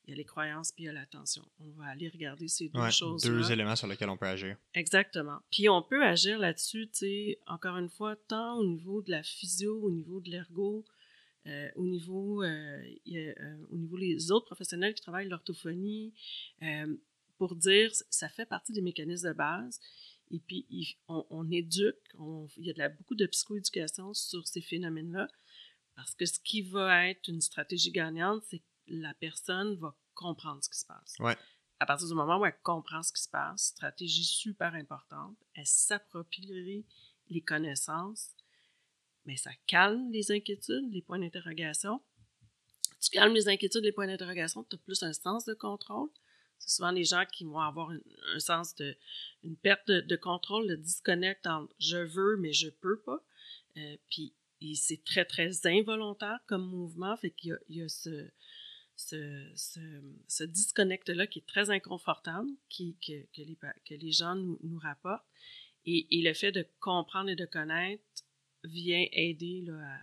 il 0.05 0.11
y 0.11 0.13
a 0.13 0.17
les 0.17 0.25
croyances 0.25 0.71
puis 0.71 0.85
il 0.85 0.87
y 0.87 0.89
a 0.89 0.93
l'attention. 0.93 1.43
On 1.59 1.71
va 1.71 1.87
aller 1.87 2.09
regarder 2.09 2.47
ces 2.47 2.69
deux 2.69 2.79
Ouais, 2.81 2.93
choses. 2.93 3.25
deux 3.25 3.51
éléments 3.51 3.75
sur 3.75 3.89
lesquels 3.89 4.09
on 4.09 4.17
peut 4.17 4.27
agir. 4.29 4.57
Exactement. 4.75 5.39
Puis 5.51 5.69
on 5.69 5.83
peut 5.83 6.05
agir 6.05 6.39
là-dessus, 6.39 6.87
tu 6.93 6.99
sais, 6.99 7.41
encore 7.49 7.77
une 7.79 7.89
fois, 7.89 8.15
tant 8.15 8.59
au 8.59 8.65
niveau 8.65 9.03
de 9.03 9.11
la 9.11 9.25
physio, 9.25 9.81
au 9.83 9.91
niveau 9.91 10.21
de 10.21 10.31
l'ergo, 10.31 10.85
euh, 11.49 11.69
au 11.75 11.87
niveau, 11.89 12.45
euh, 12.45 12.81
y 13.05 13.19
a, 13.19 13.35
au 13.71 13.77
niveau 13.77 13.99
des 13.99 14.31
autres 14.31 14.47
professionnels 14.47 14.95
qui 14.95 15.03
travaillent 15.03 15.29
l'orthophonie, 15.29 16.13
pour 17.39 17.57
dire, 17.57 17.91
ça 18.09 18.29
fait 18.29 18.47
partie 18.47 18.73
des 18.73 18.83
mécanismes 18.83 19.29
de 19.29 19.35
base. 19.35 19.81
Et 20.31 20.41
puis, 20.41 20.67
il- 20.71 20.97
on, 21.09 21.25
on 21.31 21.51
éduque, 21.51 21.97
on- 22.19 22.47
il 22.57 22.67
y 22.67 22.71
a 22.71 22.73
de 22.73 22.79
la, 22.79 22.89
beaucoup 22.89 23.15
de 23.15 23.27
psychoéducation 23.27 24.13
sur 24.15 24.47
ces 24.47 24.61
phénomènes-là, 24.61 25.29
parce 25.95 26.15
que 26.15 26.27
ce 26.27 26.39
qui 26.41 26.63
va 26.63 27.09
être 27.09 27.29
une 27.29 27.41
stratégie 27.41 27.91
gagnante, 27.93 28.43
c'est 28.49 28.59
que 28.59 28.65
la 28.89 29.15
personne 29.15 29.75
va 29.77 29.97
comprendre 30.15 30.63
ce 30.63 30.69
qui 30.69 30.79
se 30.79 30.87
passe. 30.87 31.15
Ouais. 31.21 31.37
À 31.79 31.87
partir 31.87 32.09
du 32.09 32.15
moment 32.15 32.39
où 32.39 32.47
elle 32.47 32.59
comprend 32.63 33.03
ce 33.03 33.13
qui 33.13 33.23
se 33.23 33.29
passe, 33.29 33.67
stratégie 33.67 34.25
super 34.25 34.75
importante, 34.75 35.37
elle 35.55 35.67
s'approprie 35.67 36.85
les 37.29 37.41
connaissances, 37.43 38.31
mais 39.27 39.37
ça 39.37 39.51
calme 39.67 40.11
les 40.11 40.31
inquiétudes, 40.33 40.91
les 40.93 41.03
points 41.03 41.19
d'interrogation. 41.19 42.01
Tu 43.01 43.11
calmes 43.11 43.35
les 43.35 43.49
inquiétudes, 43.49 43.85
les 43.85 43.93
points 43.93 44.07
d'interrogation, 44.07 44.65
tu 44.65 44.77
as 44.77 44.79
plus 44.79 45.03
un 45.03 45.13
sens 45.13 45.45
de 45.45 45.55
contrôle. 45.55 46.09
C'est 46.59 46.77
souvent 46.77 46.91
les 46.91 47.05
gens 47.05 47.25
qui 47.33 47.45
vont 47.45 47.61
avoir 47.61 47.91
un 47.91 48.39
sens 48.39 48.75
de, 48.77 48.97
une 49.43 49.57
perte 49.57 49.91
de, 49.91 50.17
contrôle, 50.17 50.67
de 50.69 50.77
disconnect 50.77 51.47
entre 51.47 51.75
je 51.79 51.99
veux 51.99 52.37
mais 52.39 52.53
je 52.53 52.69
peux 52.69 53.01
pas. 53.01 53.25
Euh, 53.77 53.97
puis 54.11 54.35
c'est 54.75 55.05
très 55.05 55.25
très 55.25 55.67
involontaire 55.67 56.41
comme 56.47 56.67
mouvement, 56.67 57.17
fait 57.17 57.31
qu'il 57.31 57.51
y 57.51 57.53
a, 57.53 57.59
il 57.69 57.77
y 57.77 57.83
a 57.83 57.89
ce, 57.89 58.31
ce, 58.97 59.53
ce, 59.55 59.81
ce 60.27 60.45
disconnect-là 60.45 61.27
qui 61.27 61.41
est 61.41 61.47
très 61.47 61.71
inconfortable, 61.71 62.49
qui, 62.69 62.97
que, 63.07 63.23
que, 63.35 63.43
les, 63.43 63.59
que 63.85 63.95
les 63.95 64.13
gens 64.13 64.35
nous, 64.35 64.59
nous 64.63 64.79
rapportent. 64.79 65.27
Et, 65.85 66.07
et 66.19 66.23
le 66.23 66.35
fait 66.35 66.53
de 66.53 66.67
comprendre 66.81 67.29
et 67.29 67.37
de 67.37 67.45
connaître 67.45 68.03
vient 68.65 69.07
aider 69.13 69.63
là, 69.67 70.01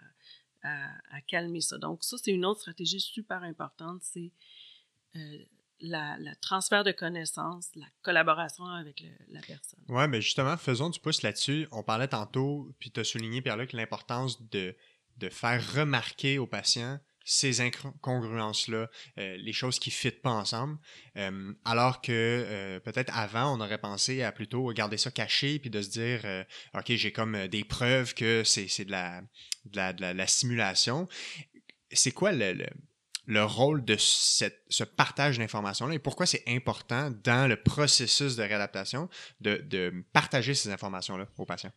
à 0.64 1.22
calmer 1.28 1.60
ça. 1.62 1.78
Donc 1.78 2.04
ça, 2.04 2.18
c'est 2.18 2.32
une 2.32 2.46
autre 2.46 2.62
stratégie 2.62 3.02
super 3.02 3.44
importante, 3.44 4.02
c'est 4.02 4.32
euh, 5.16 5.38
la, 5.84 6.18
la 6.20 6.34
transfert 6.36 6.84
de 6.84 6.92
connaissances, 6.92 7.70
la 7.76 7.86
collaboration 8.02 8.66
avec 8.66 9.02
le- 9.02 9.10
la 9.34 9.42
personne. 9.42 9.80
Ouais, 9.90 10.08
mais 10.08 10.22
justement, 10.22 10.58
faisons 10.58 10.90
du 10.90 11.00
pouce 11.00 11.22
là-dessus. 11.22 11.68
On 11.72 11.84
parlait 11.84 12.08
tantôt, 12.08 12.74
puis 12.80 12.90
tu 12.92 13.00
as 13.00 13.04
souligné, 13.04 13.42
Pierre-Luc, 13.42 13.74
l'importance 13.74 14.42
de, 14.50 14.76
de 15.18 15.30
faire 15.30 15.62
remarquer 15.76 16.40
aux 16.40 16.48
patients 16.48 17.00
ces 17.26 17.62
incongruences-là, 17.62 18.90
euh, 19.18 19.38
les 19.38 19.54
choses 19.54 19.80
qui 19.80 19.90
ne 19.90 19.94
fitent 19.94 20.22
pas 20.22 20.32
ensemble. 20.32 20.78
Euh, 21.16 21.54
alors 21.64 22.02
que 22.02 22.12
euh, 22.12 22.80
peut-être 22.82 23.16
avant, 23.18 23.56
on 23.56 23.62
aurait 23.62 23.78
pensé 23.78 24.24
à 24.24 24.32
plutôt 24.32 24.72
garder 24.74 24.98
ça 24.98 25.10
caché, 25.12 25.60
puis 25.60 25.70
de 25.70 25.82
se 25.82 25.90
dire, 25.90 26.46
OK, 26.74 26.92
j'ai 26.92 27.12
comme 27.14 27.48
des 27.48 27.64
preuves 27.64 28.14
que 28.14 28.44
c'est 28.44 28.86
de 28.86 28.92
la, 28.92 29.22
de, 29.66 29.78
la, 29.78 29.94
de 29.94 30.02
la- 30.02 30.14
la 30.14 30.28
simulation. 30.28 31.08
C'est 31.92 32.12
quoi 32.12 32.32
le, 32.32 32.54
le, 32.54 32.66
le 33.26 33.44
rôle 33.46 33.86
de 33.86 33.96
cette, 33.98 34.64
ce 34.70 34.84
partage 34.84 35.38
d'informations-là 35.38 35.96
et 35.96 36.00
pourquoi 36.00 36.26
c'est 36.26 36.44
important 36.48 37.12
dans 37.24 37.48
le 37.48 37.56
processus 37.56 38.36
de 38.36 38.44
réadaptation 38.44 39.10
de, 39.42 39.58
de 39.70 40.06
partager 40.12 40.54
ces 40.54 40.70
informations-là 40.70 41.28
aux 41.38 41.46
patients? 41.46 41.72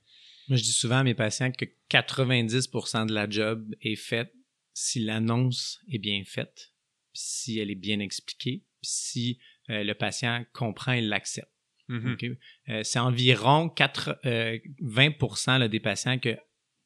Moi, 0.49 0.57
je 0.57 0.63
dis 0.63 0.73
souvent 0.73 0.99
à 0.99 1.05
mes 1.05 1.15
patients 1.15 1.51
que 1.51 1.65
90% 1.91 3.07
de 3.07 3.13
la 3.13 3.29
job 3.29 3.75
est 3.81 3.97
faite 3.97 4.33
si 4.75 5.01
l'annonce 5.01 5.81
est 5.91 5.99
bien 5.99 6.23
faite, 6.25 6.73
si 7.13 7.59
elle 7.59 7.71
est 7.71 7.77
bien 7.77 7.99
expliquée, 8.01 8.63
si 8.83 9.39
euh, 9.71 9.83
le 9.83 9.95
patient 9.95 10.45
comprend 10.53 10.93
et 10.93 11.01
l'accepte. 11.01 11.51
Mhm. 11.89 12.13
OK? 12.13 12.25
Euh, 12.69 12.83
c'est 12.83 12.99
environ 12.99 13.69
4, 13.69 14.21
euh, 14.27 14.59
20% 14.83 15.59
là, 15.59 15.69
des 15.69 15.81
patients 15.81 16.19
que 16.19 16.37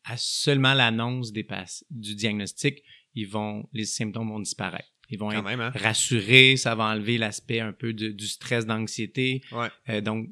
à 0.04 0.16
seulement 0.16 0.72
l'annonce 0.72 1.32
du 1.32 2.14
diagnostic, 2.14 2.82
ils 3.14 3.28
vont, 3.28 3.68
les 3.72 3.84
symptômes 3.84 4.28
vont 4.28 4.40
disparaître. 4.40 4.88
Ils 5.08 5.18
vont 5.18 5.30
Quand 5.30 5.38
être 5.38 5.44
même, 5.44 5.60
hein? 5.60 5.72
rassurés, 5.74 6.56
ça 6.56 6.74
va 6.76 6.84
enlever 6.84 7.18
l'aspect 7.18 7.58
un 7.60 7.72
peu 7.72 7.92
de- 7.92 8.10
du 8.12 8.26
stress, 8.28 8.64
d'anxiété. 8.66 9.42
Ouais. 9.50 9.68
Euh, 9.88 10.00
donc, 10.00 10.28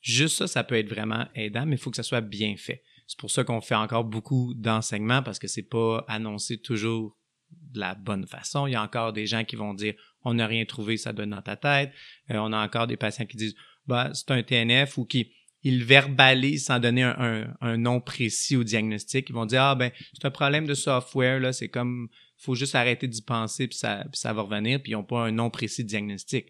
juste 0.00 0.36
ça, 0.38 0.46
ça 0.46 0.62
peut 0.64 0.76
être 0.76 0.88
vraiment 0.88 1.26
aidant, 1.34 1.66
mais 1.66 1.74
il 1.76 1.78
faut 1.78 1.90
que 1.90 1.96
ça 1.96 2.02
soit 2.04 2.20
bien 2.20 2.56
fait. 2.56 2.82
C'est 3.08 3.18
pour 3.18 3.30
ça 3.30 3.42
qu'on 3.44 3.60
fait 3.60 3.74
encore 3.74 4.04
beaucoup 4.04 4.54
d'enseignements 4.54 5.22
parce 5.22 5.38
que 5.38 5.48
c'est 5.48 5.68
pas 5.68 6.04
annoncé 6.08 6.58
toujours 6.58 7.18
de 7.50 7.80
la 7.80 7.94
bonne 7.94 8.26
façon. 8.26 8.66
Il 8.66 8.72
y 8.72 8.76
a 8.76 8.82
encore 8.82 9.12
des 9.12 9.26
gens 9.26 9.44
qui 9.44 9.56
vont 9.56 9.74
dire 9.74 9.94
on 10.24 10.34
n'a 10.34 10.46
rien 10.46 10.64
trouvé, 10.64 10.96
ça 10.96 11.12
donne 11.12 11.30
dans 11.30 11.42
ta 11.42 11.56
tête. 11.56 11.92
Euh, 12.30 12.36
on 12.36 12.52
a 12.52 12.64
encore 12.64 12.86
des 12.86 12.96
patients 12.96 13.26
qui 13.26 13.36
disent 13.36 13.56
bah, 13.86 14.10
c'est 14.14 14.30
un 14.30 14.42
TNF 14.42 14.96
ou 14.98 15.04
qui 15.04 15.32
ils 15.64 15.84
verbalisent 15.84 16.64
sans 16.66 16.80
donner 16.80 17.02
un, 17.04 17.16
un- 17.18 17.54
un 17.60 17.76
nom 17.76 18.00
précis 18.00 18.56
au 18.56 18.64
diagnostic. 18.64 19.28
Ils 19.28 19.32
vont 19.34 19.46
dire 19.46 19.62
ah 19.62 19.74
ben 19.74 19.90
c'est 20.12 20.24
un 20.24 20.30
problème 20.30 20.66
de 20.66 20.74
software 20.74 21.38
là, 21.40 21.52
c'est 21.52 21.68
comme 21.68 22.08
faut 22.38 22.54
juste 22.56 22.74
arrêter 22.74 23.06
d'y 23.08 23.22
penser 23.22 23.68
puis 23.68 23.76
ça 23.78 24.04
puis 24.10 24.18
ça 24.18 24.32
va 24.32 24.42
revenir 24.42 24.82
puis 24.82 24.92
ils 24.92 24.94
n'ont 24.94 25.04
pas 25.04 25.20
un 25.24 25.30
nom 25.32 25.50
précis 25.50 25.84
de 25.84 25.88
diagnostic. 25.88 26.46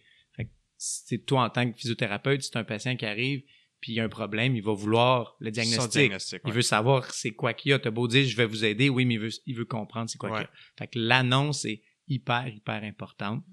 C'est 0.85 1.25
toi 1.27 1.45
en 1.45 1.51
tant 1.51 1.71
que 1.71 1.79
physiothérapeute, 1.79 2.43
c'est 2.43 2.57
un 2.57 2.65
patient 2.65 2.97
qui 2.97 3.07
arrive 3.07 3.43
puis 3.81 3.93
il 3.93 3.95
y 3.97 4.01
a 4.01 4.05
un 4.05 4.09
problème, 4.09 4.57
il 4.57 4.63
va 4.63 4.73
vouloir 4.73 5.37
le 5.41 5.51
diagnostic. 5.51 5.91
diagnostic, 5.93 6.41
Il 6.47 6.53
veut 6.53 6.63
savoir 6.63 7.13
c'est 7.13 7.33
quoi 7.33 7.53
qu'il 7.53 7.71
y 7.71 7.73
a. 7.73 7.79
T'as 7.81 7.91
beau 7.91 8.07
dire 8.09 8.25
je 8.27 8.37
vais 8.37 8.47
vous 8.47 8.65
aider, 8.65 8.89
oui, 8.89 9.05
mais 9.05 9.15
il 9.15 9.21
veut, 9.21 9.31
il 9.47 9.55
veut 9.57 9.65
comprendre 9.65 10.09
c'est 10.09 10.19
quoi 10.19 10.31
Ouais. 10.31 10.39
qu'il 10.39 10.45
y 10.47 10.49
a. 10.49 10.53
Fait 10.79 10.87
que 10.89 10.99
l'annonce 10.99 11.65
est 11.65 11.83
hyper, 12.09 12.47
hyper 12.49 12.83
importante. 12.85 13.45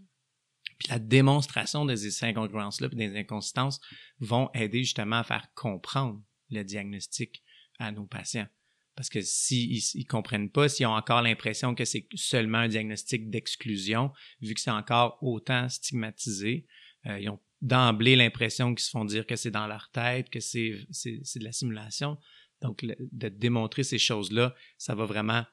Puis 0.79 0.87
la 0.89 0.99
démonstration 0.99 1.85
de 1.85 1.95
ces 1.95 2.25
incongruences-là 2.25 2.87
des 2.89 3.17
inconsistances 3.17 3.79
vont 4.19 4.49
aider 4.53 4.79
justement 4.79 5.17
à 5.17 5.23
faire 5.23 5.47
comprendre 5.53 6.21
le 6.49 6.63
diagnostic 6.63 7.43
à 7.77 7.91
nos 7.91 8.05
patients. 8.05 8.47
Parce 8.95 9.09
que 9.09 9.21
s'ils 9.21 9.81
ils, 9.93 10.05
comprennent 10.05 10.49
pas, 10.49 10.67
s'ils 10.67 10.85
ont 10.85 10.95
encore 10.95 11.21
l'impression 11.21 11.75
que 11.75 11.85
c'est 11.85 12.07
seulement 12.15 12.57
un 12.59 12.67
diagnostic 12.67 13.29
d'exclusion, 13.29 14.11
vu 14.41 14.53
que 14.53 14.59
c'est 14.59 14.71
encore 14.71 15.17
autant 15.21 15.69
stigmatisé, 15.69 16.65
euh, 17.05 17.19
ils 17.19 17.29
ont 17.29 17.39
d'emblée 17.61 18.15
l'impression 18.15 18.73
qu'ils 18.73 18.83
se 18.83 18.89
font 18.89 19.05
dire 19.05 19.25
que 19.25 19.35
c'est 19.35 19.51
dans 19.51 19.67
leur 19.67 19.89
tête, 19.91 20.29
que 20.29 20.39
c'est 20.39 20.71
de 20.71 21.43
la 21.43 21.51
simulation. 21.51 22.17
Donc, 22.61 22.85
de 22.99 23.29
démontrer 23.29 23.83
ces 23.83 23.97
choses-là, 23.97 24.53
ça 24.77 24.95
va 24.95 25.05
vraiment 25.05 25.45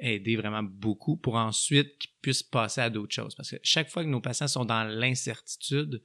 aider 0.00 0.36
vraiment 0.36 0.62
beaucoup 0.62 1.16
pour 1.16 1.36
ensuite 1.36 1.98
qu'ils 1.98 2.10
puissent 2.20 2.42
passer 2.42 2.80
à 2.80 2.90
d'autres 2.90 3.14
choses. 3.14 3.34
Parce 3.34 3.50
que 3.50 3.56
chaque 3.62 3.88
fois 3.88 4.04
que 4.04 4.08
nos 4.08 4.20
patients 4.20 4.48
sont 4.48 4.64
dans 4.64 4.84
l'incertitude, 4.84 6.02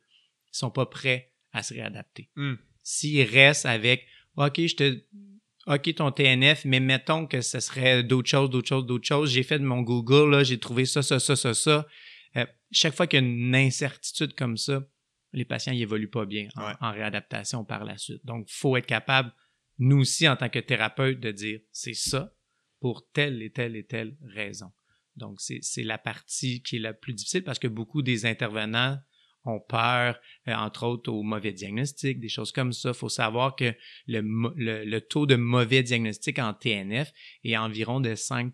ils 0.53 0.57
sont 0.57 0.71
pas 0.71 0.86
prêts 0.86 1.34
à 1.51 1.63
se 1.63 1.73
réadapter. 1.73 2.30
Hmm. 2.36 2.55
S'ils 2.84 3.23
restent 3.23 3.65
avec 3.65 4.05
OK, 4.36 4.65
je 4.65 4.75
te 4.75 5.03
OK, 5.67 5.93
ton 5.95 6.11
TNF, 6.11 6.63
mais 6.63 6.80
mettons 6.80 7.28
que 7.28 7.41
ce 7.41 7.59
serait 7.59 8.01
d'autres 8.01 8.30
choses, 8.30 8.49
d'autres 8.49 8.69
choses, 8.69 8.86
d'autres 8.86 9.05
choses. 9.05 9.32
J'ai 9.32 9.43
fait 9.43 9.59
de 9.59 9.65
mon 9.65 9.82
Google, 9.82 10.32
là, 10.32 10.43
j'ai 10.43 10.59
trouvé 10.59 10.86
ça, 10.86 11.01
ça, 11.01 11.19
ça, 11.19 11.36
ça, 11.36 11.53
ça. 11.53 11.86
Euh, 12.38 12.45
chaque 12.71 12.95
fois 12.95 13.05
qu'il 13.05 13.21
y 13.21 13.23
a 13.23 13.28
une 13.28 13.53
incertitude 13.53 14.34
comme 14.34 14.55
ça, 14.55 14.88
les 15.34 15.43
patients 15.43 15.73
n'y 15.73 15.82
évoluent 15.82 16.09
pas 16.09 16.25
bien 16.25 16.47
en, 16.55 16.67
Ouais. 16.67 16.73
en 16.80 16.91
réadaptation 16.93 17.65
par 17.65 17.84
la 17.84 17.97
suite. 17.97 18.25
Donc, 18.25 18.45
il 18.49 18.53
faut 18.53 18.78
être 18.78 18.86
capable, 18.86 19.34
nous 19.78 19.99
aussi, 19.99 20.25
en 20.30 20.38
tant 20.38 20.47
que 20.47 20.59
thérapeute, 20.59 21.19
de 21.19 21.32
dire 21.32 21.59
c'est 21.73 21.93
ça 21.93 22.34
pour 22.80 23.07
telle 23.11 23.41
et 23.41 23.51
telle 23.51 23.75
et 23.75 23.86
telle 23.86 24.17
raison. 24.21 24.71
Donc, 25.15 25.41
c'est 25.41 25.59
c'est 25.61 25.84
la 25.84 25.97
partie 25.97 26.61
qui 26.61 26.75
est 26.78 26.80
la 26.80 26.93
plus 26.93 27.13
difficile 27.13 27.43
parce 27.43 27.59
que 27.59 27.67
beaucoup 27.67 28.01
des 28.01 28.25
intervenants 28.25 28.97
ont 29.45 29.59
peur, 29.59 30.19
euh, 30.47 30.53
entre 30.53 30.86
autres, 30.86 31.11
au 31.11 31.23
mauvais 31.23 31.53
diagnostic, 31.53 32.19
des 32.19 32.30
choses 32.30 32.51
comme 32.51 32.73
ça. 32.73 32.89
Il 32.89 32.95
faut 32.95 33.09
savoir 33.09 33.55
que 33.55 33.73
le, 34.07 34.21
le, 34.55 34.84
le 34.84 35.01
taux 35.01 35.25
de 35.25 35.36
mauvais 35.36 35.84
diagnostic 35.84 36.38
en 36.39 36.53
TNF 36.53 37.11
est 37.43 37.57
environ 37.57 37.99
de 37.99 38.13
5 38.13 38.53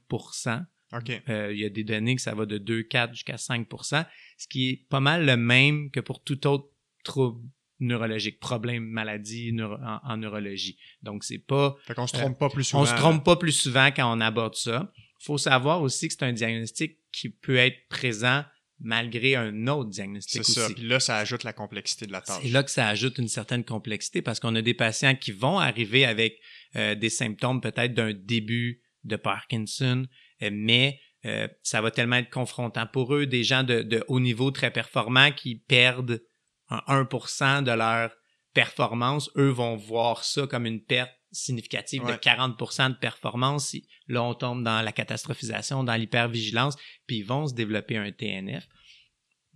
OK. 0.93 1.21
euh, 1.30 1.51
il 1.51 1.59
y 1.59 1.65
a 1.65 1.69
des 1.69 1.84
données 1.84 2.15
que 2.15 2.21
ça 2.21 2.36
va 2.36 2.45
de 2.45 2.57
2, 2.57 2.84
4 2.84 3.13
jusqu'à 3.13 3.36
5% 3.36 4.05
ce 4.38 4.47
qui 4.47 4.69
est 4.69 4.86
pas 4.89 4.99
mal 4.99 5.26
le 5.26 5.38
même 5.38 5.89
que 5.89 5.99
pour 5.99 6.24
tout 6.24 6.45
autre 6.47 6.69
trouble 7.03 7.41
neurologique, 7.84 8.39
problème, 8.39 8.84
maladie 8.86 9.51
neuro- 9.53 9.77
en, 9.84 9.99
en 10.03 10.17
neurologie. 10.17 10.77
Donc, 11.01 11.23
c'est 11.23 11.38
pas... 11.39 11.75
Fait 11.86 11.93
qu'on 11.93 12.07
se 12.07 12.15
Euh, 12.15 12.19
trompe 12.19 12.39
pas 12.39 12.49
plus 12.49 12.63
souvent. 12.63 12.84
On 12.84 12.86
se 12.86 12.95
trompe 12.95 13.23
pas 13.23 13.36
plus 13.36 13.51
souvent 13.51 13.88
quand 13.88 14.11
on 14.17 14.21
aborde 14.21 14.55
ça. 14.55 14.91
faut 15.21 15.38
savoir 15.38 15.81
aussi 15.81 16.07
que 16.07 16.13
c'est 16.17 16.23
un 16.25 16.34
diagnostic 16.34 16.97
qui 17.11 17.29
peut 17.29 17.55
être 17.57 17.77
présent 17.89 18.43
malgré 18.79 19.36
un 19.36 19.67
autre 19.67 19.89
diagnostic 19.89 20.43
C'est 20.43 20.51
ça. 20.59 20.67
Puis 20.73 20.84
là, 20.84 20.99
ça 20.99 21.17
ajoute 21.17 21.43
la 21.43 21.53
complexité 21.53 22.05
de 22.05 22.11
la 22.11 22.21
tâche. 22.21 22.41
C'est 22.41 22.49
là 22.49 22.63
que 22.63 22.71
ça 22.71 22.88
ajoute 22.89 23.17
une 23.17 23.29
certaine 23.29 23.63
complexité 23.63 24.21
parce 24.21 24.39
qu'on 24.41 24.55
a 24.55 24.61
des 24.61 24.73
patients 24.73 25.15
qui 25.15 25.31
vont 25.31 25.59
arriver 25.59 26.03
avec 26.05 26.38
euh, 26.75 26.93
des 26.95 27.09
symptômes 27.09 27.61
peut-être 27.61 27.93
d'un 27.93 28.13
début 28.13 28.81
de 29.05 29.15
Parkinson, 29.15 30.05
euh, 30.41 30.49
mais 30.51 30.99
euh, 31.25 31.47
ça 31.61 31.79
va 31.81 31.91
tellement 31.91 32.17
être 32.17 32.29
confrontant 32.29 32.86
pour 32.86 33.15
eux, 33.15 33.25
des 33.25 33.45
gens 33.45 33.63
de, 33.63 33.81
de 33.84 34.03
haut 34.09 34.19
niveau 34.19 34.51
très 34.51 34.71
performants 34.71 35.31
qui 35.31 35.55
perdent 35.55 36.21
1% 36.88 37.61
de 37.63 37.71
leur 37.71 38.11
performance, 38.53 39.30
eux 39.38 39.49
vont 39.49 39.76
voir 39.76 40.24
ça 40.24 40.45
comme 40.47 40.65
une 40.65 40.82
perte 40.84 41.11
significative 41.32 42.01
de 42.03 42.07
Ouais. 42.11 42.17
40% 42.19 42.89
de 42.91 42.95
performance. 42.95 43.69
Si- 43.69 43.88
Là, 44.07 44.21
on 44.24 44.34
tombe 44.36 44.63
dans 44.63 44.82
la 44.82 44.91
catastrophisation, 44.91 45.84
dans 45.84 45.95
l'hypervigilance, 45.95 46.76
puis 47.07 47.17
ils 47.19 47.24
vont 47.26 47.47
se 47.47 47.53
développer 47.53 47.97
un 47.97 48.11
TNF. 48.11 48.67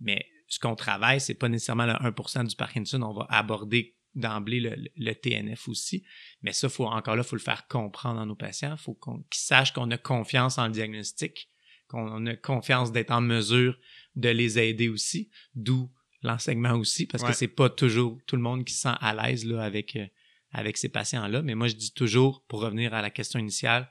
Mais 0.00 0.26
ce 0.48 0.58
qu'on 0.58 0.74
travaille, 0.74 1.20
c'est 1.20 1.34
pas 1.34 1.48
nécessairement 1.48 1.86
le 1.86 1.92
1% 1.92 2.44
du 2.44 2.56
Parkinson. 2.56 3.02
On 3.02 3.12
va 3.12 3.26
aborder 3.28 3.94
d'emblée 4.14 4.58
le, 4.60 4.70
le- 4.70 4.90
le 4.96 5.12
TNF 5.14 5.68
aussi. 5.68 6.02
Mais 6.42 6.52
ça, 6.52 6.68
faut, 6.68 6.86
encore 6.86 7.14
là, 7.14 7.22
il 7.24 7.28
faut 7.28 7.36
le 7.36 7.42
faire 7.42 7.68
comprendre 7.68 8.18
à 8.20 8.24
nos 8.26 8.34
patients. 8.34 8.72
Il 8.76 8.82
faut 8.82 8.94
qu'on, 8.94 9.18
qu'ils 9.30 9.40
sachent 9.42 9.72
qu'on 9.72 9.90
a 9.90 9.98
confiance 9.98 10.58
en 10.58 10.66
le 10.66 10.72
diagnostic, 10.72 11.48
qu'on 11.88 12.26
a 12.26 12.34
confiance 12.36 12.90
d'être 12.90 13.10
en 13.12 13.20
mesure 13.20 13.78
de 14.16 14.30
les 14.30 14.58
aider 14.58 14.88
aussi. 14.88 15.30
D'où 15.54 15.92
l'enseignement 16.22 16.72
aussi, 16.74 17.06
parce 17.06 17.22
Ouais. 17.22 17.30
que 17.30 17.36
c'est 17.36 17.48
pas 17.48 17.70
toujours 17.70 18.18
tout 18.26 18.36
le 18.36 18.42
monde 18.42 18.64
qui 18.64 18.74
se 18.74 18.80
sent 18.82 18.94
à 19.00 19.14
l'aise 19.14 19.44
là, 19.44 19.62
avec, 19.62 19.96
euh, 19.96 20.06
avec 20.52 20.76
ces 20.76 20.88
patients-là. 20.88 21.42
Mais 21.42 21.54
moi, 21.54 21.68
je 21.68 21.74
dis 21.76 21.92
toujours, 21.92 22.44
pour 22.48 22.60
revenir 22.60 22.94
à 22.94 23.02
la 23.02 23.10
question 23.10 23.38
initiale, 23.38 23.88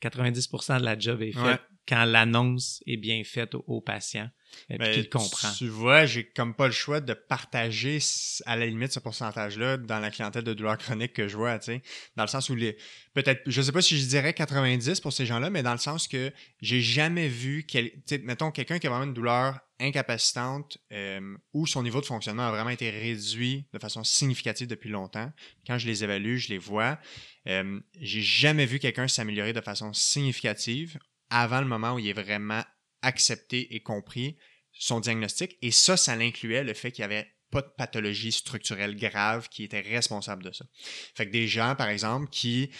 90% 0.00 0.78
de 0.78 0.84
la 0.84 0.98
job 0.98 1.22
est 1.22 1.32
faite 1.32 1.42
Ouais. 1.42 1.58
quand 1.88 2.04
l'annonce 2.04 2.82
est 2.86 2.96
bien 2.96 3.22
faite 3.24 3.54
au, 3.54 3.64
au 3.66 3.80
patient 3.80 4.28
et 4.68 4.78
qu'il 4.78 5.08
comprend. 5.08 5.52
Tu 5.52 5.68
vois, 5.68 6.06
j'ai 6.06 6.24
comme 6.24 6.54
pas 6.54 6.66
le 6.66 6.72
choix 6.72 7.00
de 7.00 7.14
partager 7.14 7.98
à 8.46 8.56
la 8.56 8.66
limite 8.66 8.92
ce 8.92 9.00
pourcentage-là 9.00 9.76
dans 9.76 10.00
la 10.00 10.10
clientèle 10.10 10.44
de 10.44 10.54
douleurs 10.54 10.78
chroniques 10.78 11.12
que 11.12 11.28
je 11.28 11.36
vois, 11.36 11.58
tu 11.58 11.66
sais. 11.66 11.82
Dans 12.16 12.24
le 12.24 12.28
sens 12.28 12.48
où 12.48 12.54
les. 12.54 12.76
Peut-être, 13.14 13.42
je 13.46 13.62
sais 13.62 13.72
pas 13.72 13.82
si 13.82 13.98
je 13.98 14.06
dirais 14.06 14.34
90 14.34 15.00
pour 15.00 15.12
ces 15.12 15.26
gens-là, 15.26 15.50
mais 15.50 15.62
dans 15.62 15.72
le 15.72 15.78
sens 15.78 16.08
que 16.08 16.32
j'ai 16.60 16.80
jamais 16.80 17.28
vu, 17.28 17.64
quel, 17.66 17.90
mettons, 18.22 18.50
quelqu'un 18.50 18.78
qui 18.78 18.86
a 18.86 18.90
vraiment 18.90 19.06
une 19.06 19.14
douleur 19.14 19.58
incapacitante 19.78 20.78
euh, 20.92 21.36
où 21.52 21.66
son 21.66 21.82
niveau 21.82 22.00
de 22.00 22.06
fonctionnement 22.06 22.46
a 22.46 22.50
vraiment 22.50 22.70
été 22.70 22.90
réduit 22.90 23.66
de 23.72 23.78
façon 23.78 24.04
significative 24.04 24.66
depuis 24.66 24.88
longtemps. 24.88 25.30
Quand 25.66 25.78
je 25.78 25.86
les 25.86 26.02
évalue, 26.02 26.36
je 26.36 26.48
les 26.48 26.58
vois. 26.58 26.98
Euh, 27.46 27.78
j'ai 28.00 28.22
jamais 28.22 28.66
vu 28.66 28.78
quelqu'un 28.78 29.08
s'améliorer 29.08 29.52
de 29.52 29.60
façon 29.60 29.92
significative 29.92 30.98
avant 31.30 31.60
le 31.60 31.66
moment 31.66 31.94
où 31.94 31.98
il 31.98 32.08
est 32.08 32.12
vraiment 32.12 32.62
accepté 33.06 33.74
et 33.74 33.80
compris 33.80 34.36
son 34.72 35.00
diagnostic. 35.00 35.56
Et 35.62 35.70
ça, 35.70 35.96
ça 35.96 36.16
l'incluait 36.16 36.64
le 36.64 36.74
fait 36.74 36.92
qu'il 36.92 37.06
n'y 37.06 37.12
avait 37.12 37.32
pas 37.50 37.62
de 37.62 37.70
pathologie 37.76 38.32
structurelle 38.32 38.96
grave 38.96 39.48
qui 39.48 39.64
était 39.64 39.80
responsable 39.80 40.42
de 40.42 40.52
ça. 40.52 40.66
Fait 41.14 41.26
que 41.26 41.32
des 41.32 41.48
gens, 41.48 41.74
par 41.74 41.88
exemple, 41.88 42.28
qui 42.28 42.70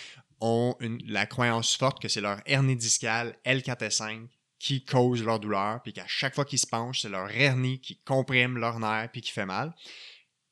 ont 0.41 0.77
la 1.07 1.27
croyance 1.27 1.77
forte 1.77 2.01
que 2.01 2.09
c'est 2.09 2.21
leur 2.21 2.41
hernie 2.47 2.77
discale 2.77 3.39
L4-S5 3.47 4.29
qui 4.59 4.85
cause 4.85 5.23
leur 5.23 5.39
douleur, 5.39 5.83
puis 5.83 5.93
qu'à 5.93 6.07
chaque 6.07 6.35
fois 6.35 6.45
qu'ils 6.45 6.59
se 6.59 6.67
penchent, 6.67 7.03
c'est 7.03 7.09
leur 7.09 7.31
hernie 7.31 7.81
qui 7.81 7.99
comprime 8.01 8.59
leur 8.59 8.79
nerf 8.81 9.11
puis 9.13 9.21
qui 9.21 9.31
fait 9.31 9.47
mal. 9.47 9.75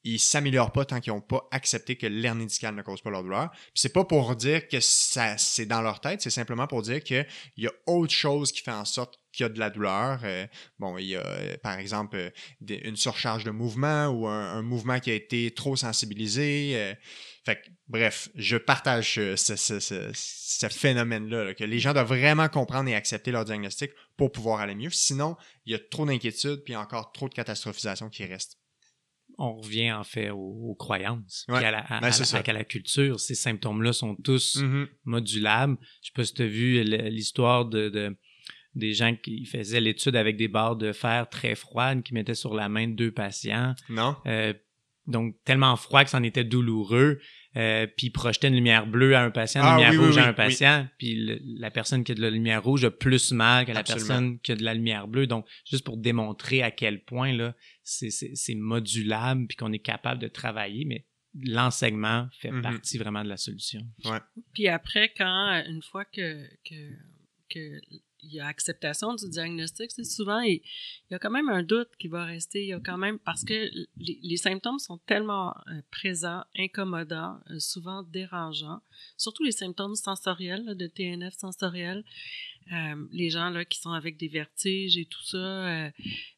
Ils 0.05 0.21
s'améliorent 0.21 0.73
pas 0.73 0.85
tant 0.85 1.01
qu'ils 1.01 1.15
n'ont 1.15 1.23
pas 1.23 1.49
accepté 1.51 1.97
que 1.97 2.07
l'hernie 2.07 2.47
discale 2.47 2.75
ne 2.75 2.83
cause 2.83 3.01
pas 3.01 3.11
leur 3.11 3.23
douleur. 3.23 3.51
Puis 3.51 3.73
c'est 3.77 3.93
pas 3.93 4.05
pour 4.05 4.37
dire 4.37 4.69
que 4.69 4.79
ça 4.81 5.39
c'est 5.39 5.65
dans 5.65 5.81
leur 5.81 6.01
tête, 6.01 6.21
c'est 6.21 6.31
simplement 6.31 6.67
pour 6.67 6.83
dire 6.83 7.03
qu'il 7.03 7.27
y 7.57 7.67
a 7.67 7.73
autre 7.87 8.13
chose 8.13 8.53
qui 8.53 8.61
fait 8.61 8.71
en 8.71 8.85
sorte 8.85 9.19
qu'il 9.35 9.45
y 9.45 9.47
a 9.47 9.49
de 9.51 9.59
la 9.59 9.71
douleur. 9.71 10.21
Euh, 10.25 10.47
bon, 10.79 10.97
il 10.99 11.07
y 11.07 11.17
a 11.17 11.25
euh, 11.27 11.57
par 11.63 11.79
exemple 11.79 12.17
euh, 12.17 12.31
des- 12.61 12.77
une 12.85 12.97
surcharge 12.97 13.45
de 13.45 13.51
mouvement 13.51 14.07
ou 14.09 14.27
un, 14.27 14.53
un 14.59 14.63
mouvement 14.63 15.01
qui 15.01 15.11
a 15.11 15.15
été 15.15 15.51
trop 15.53 15.77
sensibilisé. 15.77 16.95
fait 17.45 17.57
que, 17.57 17.69
bref, 17.89 18.29
je 18.35 18.57
partage 18.57 19.15
ce, 19.15 19.37
ce- 19.57 19.79
ce- 19.81 20.11
ce 20.15 20.69
phénomène-là, 20.69 21.45
là, 21.45 21.55
que 21.55 21.65
les 21.65 21.79
gens 21.79 21.93
doivent 21.93 22.09
vraiment 22.09 22.49
comprendre 22.49 22.89
et 22.89 22.95
accepter 22.95 23.31
leur 23.33 23.45
diagnostic 23.45 23.91
pour 24.17 24.33
pouvoir 24.33 24.61
aller 24.61 24.75
mieux. 24.75 24.91
Sinon, 24.91 25.37
il 25.67 25.73
y 25.73 25.75
a 25.75 25.79
trop 25.79 26.07
d'inquiétudes 26.07 26.63
puis 26.65 26.75
encore 26.77 27.13
trop 27.13 27.29
de 27.29 27.35
catastrophisation 27.35 28.09
qui 28.09 28.25
reste. 28.25 28.59
on 29.37 29.57
revient 29.57 29.91
en 29.91 30.05
fait 30.05 30.31
aux, 30.31 30.37
aux 30.71 30.75
croyances, 30.77 31.45
Ouais. 31.49 31.57
puis 31.57 31.65
à 31.65 31.73
la, 31.73 31.79
à- 31.81 31.89
Ben, 32.01 32.07
à 32.07 32.11
la- 32.11 32.13
ça. 32.13 32.39
à 32.47 32.53
la 32.53 32.63
culture. 32.65 33.19
Ces 33.19 33.35
symptômes-là 33.35 33.93
sont 33.93 34.15
tous 34.15 34.57
Mhm. 34.63 34.87
modulables. 35.05 35.77
Je 36.03 36.07
sais 36.07 36.13
pas 36.15 36.25
si 36.25 36.35
tu 36.35 36.43
as 36.43 36.47
vu 36.47 36.85
l'histoire 36.85 37.65
de, 37.65 37.89
de- 37.89 38.17
des 38.75 38.93
gens 38.93 39.15
qui 39.15 39.45
faisaient 39.47 39.81
l'étude 39.81 40.17
avec 40.17 40.37
des 40.37 40.49
barres 40.49 40.77
de 40.77 40.93
fer 40.93 41.29
très 41.29 41.55
froides 41.55 42.03
qui 42.03 42.15
mettaient 42.15 42.35
sur 42.35 42.55
la 42.55 42.69
main 42.69 42.89
de 42.89 42.95
deux 42.95 43.13
patients. 43.13 43.75
Non? 43.89 44.17
Euh, 44.27 44.53
donc, 45.07 45.37
tellement 45.45 45.77
froid 45.77 46.03
que 46.03 46.09
c'en 46.11 46.23
était 46.23 46.45
douloureux. 46.45 47.21
Euh, 47.57 47.87
puis 47.87 48.07
ils 48.07 48.11
projetaient 48.11 48.49
une 48.49 48.55
lumière 48.55 48.87
bleue 48.87 49.15
à 49.15 49.23
un 49.23 49.31
patient, 49.31 49.61
une 49.61 49.67
Ah, 49.69 49.75
lumière 49.77 49.91
oui, 49.93 49.99
oui, 49.99 50.05
rouge 50.07 50.19
à 50.19 50.27
un 50.27 50.33
patient. 50.33 50.89
Puis 50.99 51.15
le- 51.15 51.39
la 51.61 51.71
personne 51.71 52.03
qui 52.03 52.13
a 52.13 52.15
de 52.17 52.21
la 52.23 52.31
lumière 52.31 52.65
rouge 52.65 52.85
a 52.85 52.91
plus 52.91 53.31
mal 53.33 53.65
que 53.67 53.71
la 53.73 53.81
Absolument. 53.81 54.07
personne 54.09 54.41
qui 54.41 54.53
a 54.53 54.57
de 54.57 54.65
la 54.65 54.75
lumière 54.75 55.07
bleue. 55.07 55.27
Donc, 55.27 55.47
juste 55.71 55.85
pour 55.85 55.99
démontrer 55.99 56.63
à 56.63 56.71
quel 56.71 57.05
point 57.05 57.33
là, 57.33 57.55
c'est- 57.85 58.11
c'est 58.11 58.35
c'est 58.35 58.55
modulable 58.57 59.47
puis 59.47 59.57
qu'on 59.57 59.73
est 59.73 59.79
capable 59.79 60.21
de 60.21 60.27
travailler, 60.29 60.85
mais 60.87 61.07
l'enseignement 61.55 62.29
fait 62.41 62.51
Mhm. 62.51 62.63
partie 62.63 62.99
vraiment 62.99 63.23
de 63.23 63.29
la 63.29 63.37
solution. 63.37 63.83
Puis 64.55 64.69
après, 64.69 65.13
quand, 65.17 65.63
une 65.69 65.83
fois 65.83 66.05
que, 66.07 66.45
que, 66.69 66.91
que 67.51 67.81
il 68.25 68.35
y 68.35 68.41
a 68.41 68.47
acceptation 68.47 69.15
du 69.15 69.29
diagnostic, 69.29 69.91
c'est 69.91 70.05
souvent, 70.05 70.41
il, 70.41 70.61
y 71.11 71.15
a 71.15 71.19
quand 71.19 71.31
même 71.31 71.49
un 71.49 71.63
doute 71.63 71.91
qui 71.99 72.09
va 72.09 72.25
rester. 72.25 72.63
Il 72.63 72.69
y 72.69 72.73
a 72.73 72.81
quand 72.81 72.99
même, 72.99 73.19
parce 73.19 73.45
que 73.45 73.71
les, 73.97 74.37
symptômes 74.37 74.79
sont 74.79 74.99
tellement 74.99 75.55
euh, 75.69 75.81
présents, 75.91 76.45
incommodants, 76.57 77.39
euh, 77.51 77.59
souvent 77.59 78.03
dérangeants, 78.03 78.81
surtout 79.17 79.45
les 79.45 79.53
symptômes 79.53 79.95
sensoriels, 79.95 80.77
de 80.77 80.87
TNF 80.87 81.35
sensoriel. 81.35 82.05
Euh, 82.73 83.07
les 83.13 83.29
gens 83.29 83.51
là, 83.51 83.65
qui 83.65 83.79
sont 83.79 83.93
avec 83.93 84.17
des 84.17 84.29
vertiges 84.29 84.97
et 84.97 85.05
tout 85.05 85.23
ça, 85.23 85.91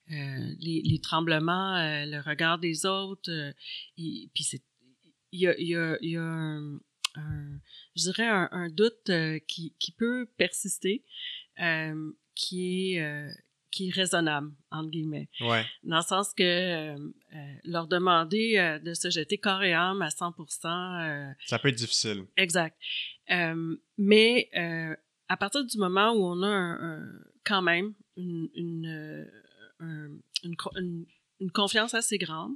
les, 0.09 1.01
tremblements, 1.03 1.77
le 2.05 2.21
regard 2.21 2.59
des 2.59 2.85
autres, 2.85 3.31
il- 3.97 4.29
puis 4.35 4.45
c'est 4.45 4.63
il 5.33 5.41
y 5.41 5.47
a, 5.49 5.59
il 5.59 6.11
y 6.11 6.17
a, 6.17 6.23
un, 6.23 6.81
je 7.95 8.03
dirais 8.03 8.27
un, 8.27 8.69
doute 8.71 9.11
qui 9.47 9.95
peut 9.97 10.27
persister, 10.37 11.05
euh, 11.61 12.13
qui 12.35 12.95
est 12.95 13.01
euh, 13.03 13.29
qui 13.73 13.89
est 13.89 13.93
raisonnable 13.93 14.53
entre 14.71 14.89
guillemets, 14.91 15.29
Ouais. 15.41 15.65
dans 15.83 15.97
le 15.99 16.03
sens 16.03 16.33
que 16.33 16.43
euh, 16.43 16.97
euh, 17.35 17.55
leur 17.65 17.87
demander 17.89 18.57
euh, 18.57 18.79
de 18.79 18.95
se 18.95 19.11
jeter 19.11 19.37
corps 19.39 19.63
et 19.63 19.75
âme 19.75 20.01
à 20.03 20.09
100%, 20.09 20.67
euh, 21.03 21.33
Ça 21.47 21.59
peut 21.59 21.69
être 21.69 21.75
difficile. 21.77 22.25
exact. 22.39 22.77
Euh, 23.31 23.77
mais 23.99 24.49
euh, 24.57 24.95
à 25.29 25.37
partir 25.37 25.65
du 25.65 25.77
moment 25.79 26.13
où 26.13 26.25
on 26.25 26.43
a 26.43 26.47
un, 26.49 27.01
un- 27.03 27.13
quand 27.45 27.61
même 27.63 27.93
une, 28.17 28.49
une, 28.55 29.29
une- 29.81 31.07
une 31.41 31.51
confiance 31.51 31.93
assez 31.95 32.17
grande, 32.19 32.55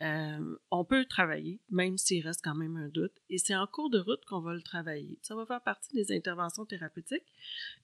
euh, 0.00 0.56
on 0.70 0.84
peut 0.84 0.98
le 0.98 1.06
travailler, 1.06 1.60
même 1.70 1.98
s'il 1.98 2.24
reste 2.24 2.42
quand 2.44 2.54
même 2.54 2.76
un 2.76 2.88
doute. 2.88 3.12
Et 3.30 3.38
c'est 3.38 3.56
en 3.56 3.66
cours 3.66 3.90
de 3.90 3.98
route 3.98 4.24
qu'on 4.26 4.40
va 4.40 4.54
le 4.54 4.62
travailler. 4.62 5.18
Ça 5.22 5.34
va 5.34 5.44
faire 5.44 5.62
partie 5.62 5.92
des 5.94 6.14
interventions 6.14 6.64
thérapeutiques. 6.64 7.26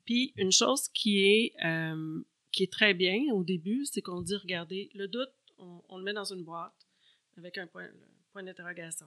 Puis 0.04 0.32
une 0.36 0.52
chose 0.52 0.88
qui 0.88 1.24
est, 1.24 1.52
euh, 1.64 2.22
qui 2.52 2.62
est 2.62 2.72
très 2.72 2.94
bien 2.94 3.32
au 3.32 3.42
début, 3.42 3.84
c'est 3.86 4.00
qu'on 4.00 4.20
dit, 4.20 4.36
regardez, 4.36 4.90
le 4.94 5.08
doute, 5.08 5.32
on, 5.58 5.98
le 5.98 6.04
met 6.04 6.12
dans 6.12 6.24
une 6.24 6.44
boîte 6.44 6.86
avec 7.36 7.58
un 7.58 7.66
point, 7.66 7.88
point 8.32 8.42
d'interrogation. 8.42 9.06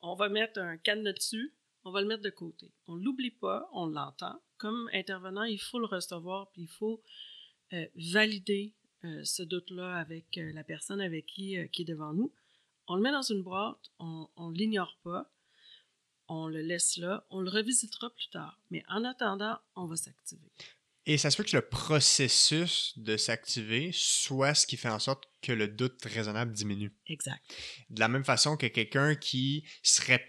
On 0.00 0.14
va 0.14 0.28
mettre 0.28 0.58
un 0.58 0.76
cadenas 0.76 1.12
dessus, 1.12 1.54
on 1.84 1.90
va 1.90 2.00
le 2.00 2.08
mettre 2.08 2.22
de 2.22 2.30
côté. 2.30 2.72
On 2.86 2.96
ne 2.96 3.04
l'oublie 3.04 3.30
pas, 3.30 3.68
on 3.72 3.86
l'entend. 3.86 4.40
Comme 4.56 4.88
intervenant, 4.92 5.44
il 5.44 5.60
faut 5.60 5.78
le 5.78 5.86
recevoir, 5.86 6.50
puis 6.52 6.62
il 6.62 6.68
faut 6.68 7.02
euh, 7.72 7.86
valider 7.94 8.74
ce 9.24 9.42
doute-là 9.42 9.96
avec 9.96 10.38
euh, 10.38 10.52
la 10.52 10.64
personne 10.64 11.00
avec 11.00 11.26
qui, 11.26 11.58
euh, 11.58 11.66
qui 11.66 11.82
est 11.82 11.86
devant 11.86 12.12
nous. 12.12 12.32
On 12.88 12.96
le 12.96 13.02
met 13.02 13.12
dans 13.12 13.22
une 13.22 13.42
boîte, 13.42 13.90
on 13.98 14.28
ne 14.38 14.56
l'ignore 14.56 14.98
pas, 15.02 15.30
on 16.28 16.48
le 16.48 16.60
laisse 16.62 16.96
là, 16.96 17.24
on 17.30 17.40
le 17.40 17.50
revisitera 17.50 18.10
plus 18.10 18.28
tard. 18.28 18.58
Mais 18.70 18.84
en 18.88 19.04
attendant, 19.04 19.58
on 19.76 19.86
va 19.86 19.96
s'activer. 19.96 20.50
Et 21.06 21.18
ça 21.18 21.30
se 21.30 21.36
peut 21.36 21.42
que 21.42 21.56
le 21.56 21.62
processus 21.62 22.92
de 22.96 23.16
s'activer 23.16 23.90
soit 23.92 24.54
ce 24.54 24.66
qui 24.66 24.76
fait 24.76 24.88
en 24.88 24.98
sorte 25.00 25.24
que 25.42 25.50
le 25.50 25.66
doute 25.66 26.00
raisonnable 26.04 26.52
diminue. 26.52 26.92
Exact. 27.08 27.40
De 27.90 27.98
la 27.98 28.06
même 28.06 28.22
façon 28.24 28.56
que 28.56 28.66
quelqu'un 28.68 29.16
qui 29.16 29.64
serait 29.82 30.24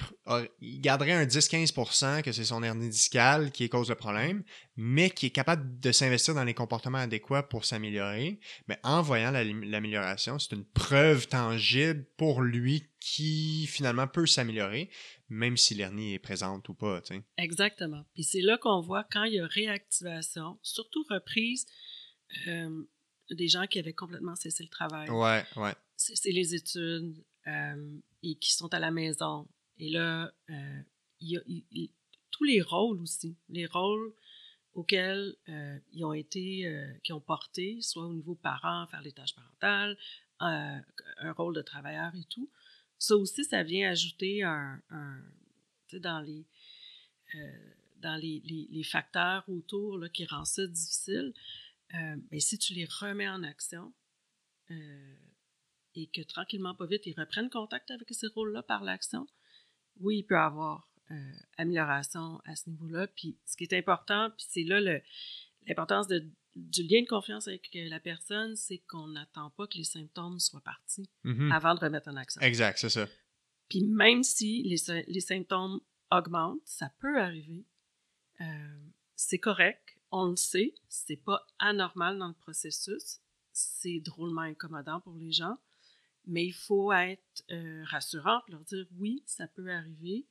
il 0.61 0.81
garderait 0.81 1.11
un 1.11 1.25
10-15% 1.25 2.23
que 2.23 2.31
c'est 2.31 2.45
son 2.45 2.63
hernie 2.63 2.89
discale 2.89 3.51
qui 3.51 3.65
est 3.65 3.69
cause 3.69 3.89
le 3.89 3.95
problème, 3.95 4.43
mais 4.75 5.11
qui 5.11 5.27
est 5.27 5.29
capable 5.29 5.79
de 5.79 5.91
s'investir 5.91 6.33
dans 6.33 6.43
les 6.43 6.55
comportements 6.55 6.97
adéquats 6.97 7.43
pour 7.43 7.65
s'améliorer, 7.65 8.39
mais 8.67 8.79
en 8.81 9.03
voyant 9.03 9.29
la- 9.29 9.43
l'amélioration, 9.43 10.39
c'est 10.39 10.55
une 10.55 10.65
preuve 10.65 11.27
tangible 11.27 12.05
pour 12.17 12.41
lui 12.41 12.89
qui 13.05 13.67
finalement 13.67 14.07
peut 14.07 14.25
s'améliorer, 14.25 14.89
même 15.27 15.57
si 15.57 15.75
l'hernie 15.75 16.13
est 16.13 16.19
présente 16.19 16.69
ou 16.69 16.73
pas. 16.73 17.01
Exactement. 17.37 18.05
Puis 18.13 18.23
c'est 18.23 18.39
là 18.39 18.57
qu'on 18.57 18.79
voit 18.79 19.03
quand 19.03 19.25
il 19.25 19.33
y 19.33 19.39
a 19.41 19.45
réactivation, 19.45 20.57
surtout 20.61 21.03
reprise, 21.09 21.65
euh, 22.47 22.81
des 23.31 23.49
gens 23.49 23.67
qui 23.67 23.77
avaient 23.79 23.91
complètement 23.93 24.37
cessé 24.37 24.63
le 24.63 24.69
travail. 24.69 25.09
Ouais, 25.09 25.43
ouais. 25.57 25.73
C'est 25.97 26.31
les 26.31 26.55
études 26.55 27.21
euh, 27.47 27.99
et 28.23 28.35
qui 28.35 28.53
sont 28.53 28.73
à 28.73 28.79
la 28.79 28.89
maison. 28.89 29.49
Et 29.79 29.89
là, 29.89 30.31
euh, 30.49 30.79
il 31.19 31.31
y 31.31 31.37
a 31.37 31.41
il- 31.45 31.65
il- 31.71 31.91
tous 32.31 32.45
les 32.45 32.61
rôles 32.61 33.01
aussi, 33.01 33.35
les 33.49 33.65
rôles 33.65 34.13
auxquels 34.75 35.35
ils 35.91 36.03
ont 36.05 36.13
été, 36.13 36.65
qui 37.03 37.11
ont 37.13 37.19
porté, 37.21 37.79
soit 37.81 38.05
au 38.07 38.13
niveau 38.13 38.33
parent, 38.33 38.87
faire 38.87 39.01
les 39.01 39.11
tâches 39.11 39.35
parentales, 39.35 39.97
un 40.39 40.81
rôle 41.33 41.53
de 41.53 41.61
travailleur 41.61 42.15
et 42.15 42.23
tout. 42.29 42.49
Ça 43.03 43.17
aussi, 43.17 43.43
ça 43.43 43.63
vient 43.63 43.89
ajouter 43.91 44.43
un, 44.43 44.81
dans 45.91 46.21
les, 46.21 46.47
euh, 47.35 47.73
dans 47.97 48.15
les, 48.15 48.41
les- 48.45 48.83
facteurs 48.83 49.43
autour 49.49 49.97
là, 49.97 50.07
qui 50.07 50.25
rendent 50.25 50.45
ça 50.45 50.65
difficile. 50.65 51.33
Euh, 51.95 52.15
ben, 52.31 52.39
si 52.39 52.57
tu 52.57 52.73
les 52.73 52.85
remets 52.85 53.27
en 53.27 53.43
action 53.43 53.93
euh, 54.71 55.15
et 55.95 56.07
que 56.07 56.21
tranquillement, 56.21 56.75
pas 56.75 56.85
vite, 56.85 57.05
ils 57.05 57.19
reprennent 57.19 57.49
contact 57.49 57.91
avec 57.91 58.07
ces 58.13 58.27
rôles-là 58.27 58.63
par 58.63 58.85
l'action, 58.85 59.27
oui, 59.99 60.19
il 60.19 60.23
peut 60.23 60.35
y 60.35 60.37
avoir 60.37 60.89
amélioration 61.57 62.39
à 62.45 62.55
ce 62.55 62.69
niveau-là. 62.69 63.07
Puis 63.07 63.37
ce 63.45 63.57
qui 63.57 63.65
est 63.65 63.73
important, 63.73 64.29
puis 64.31 64.45
c'est 64.49 64.63
là 64.63 64.79
l'importance 65.67 66.07
de- 66.07 66.25
du 66.55 66.83
lien 66.83 67.01
de 67.01 67.07
confiance 67.07 67.47
avec 67.47 67.69
euh, 67.75 67.87
la 67.89 67.99
personne, 67.99 68.55
c'est 68.55 68.79
qu'on 68.87 69.07
n'attend 69.07 69.49
pas 69.51 69.65
que 69.67 69.77
les 69.77 69.83
symptômes 69.83 70.39
soient 70.39 70.61
partis 70.61 71.09
Mhm. 71.23 71.51
avant 71.51 71.73
de 71.75 71.79
remettre 71.79 72.09
en 72.09 72.15
action. 72.15 72.41
Exact, 72.41 72.77
c'est 72.77 72.89
ça. 72.89 73.07
Puis 73.69 73.81
même 73.83 74.23
si 74.23 74.61
les, 74.63 75.03
les 75.07 75.19
symptômes 75.21 75.79
augmentent, 76.11 76.61
ça 76.65 76.91
peut 76.99 77.19
arriver. 77.19 77.65
Euh, 78.41 78.45
c'est 79.15 79.39
correct, 79.39 79.97
on 80.11 80.29
le 80.29 80.35
sait, 80.35 80.73
c'est 80.89 81.17
pas 81.23 81.45
anormal 81.59 82.17
dans 82.19 82.27
le 82.27 82.33
processus, 82.35 83.19
c'est 83.51 83.99
drôlement 83.99 84.41
incommodant 84.41 84.99
pour 85.01 85.15
les 85.15 85.31
gens, 85.31 85.57
mais 86.25 86.45
il 86.45 86.53
faut 86.53 86.91
être 86.91 87.43
euh, 87.51 87.83
rassurant 87.85 88.41
leur 88.47 88.61
dire 88.63 88.85
oui, 88.97 89.23
ça 89.25 89.47
peut 89.47 89.69
arriver, 89.71 90.27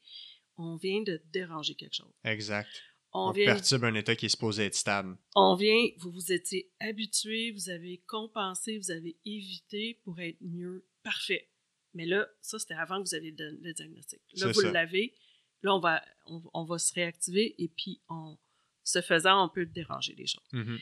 on 0.56 0.76
vient 0.76 1.02
de 1.02 1.20
déranger 1.32 1.74
quelque 1.74 1.94
chose. 1.94 2.12
Exact. 2.24 2.68
On, 3.14 3.28
On, 3.28 3.32
vient, 3.32 3.44
perturbe 3.46 3.84
un 3.84 3.94
état 3.94 4.16
qui 4.16 4.26
est 4.26 4.30
supposé 4.30 4.64
être 4.64 4.74
stable. 4.74 5.16
on 5.34 5.54
vient, 5.54 5.84
vous 5.98 6.10
vous 6.10 6.32
étiez 6.32 6.70
habitué, 6.80 7.50
vous 7.52 7.68
avez 7.68 7.98
compensé, 8.06 8.78
vous 8.78 8.90
avez 8.90 9.16
évité 9.26 10.00
pour 10.04 10.18
être 10.20 10.38
mieux, 10.40 10.86
parfait. 11.02 11.48
Mais 11.94 12.06
là, 12.06 12.26
ça, 12.40 12.58
c'était 12.58 12.72
avant 12.74 13.02
que 13.02 13.08
vous 13.08 13.14
aviez 13.14 13.34
le, 13.38 13.58
le 13.60 13.72
diagnostic. 13.74 14.20
Là, 14.36 14.46
vous 14.46 14.60
l'avez. 14.72 15.14
Là, 15.62 15.74
on 15.74 15.78
va, 15.78 16.02
on, 16.26 16.42
on 16.54 16.64
va 16.64 16.78
se 16.78 16.94
réactiver 16.94 17.54
et 17.62 17.68
puis, 17.68 18.00
on, 18.08 18.38
ce 18.82 19.02
faisant, 19.02 19.44
on 19.44 19.48
peut 19.50 19.66
déranger 19.66 20.14
les 20.14 20.26
choses. 20.26 20.42
Mhm. 20.52 20.78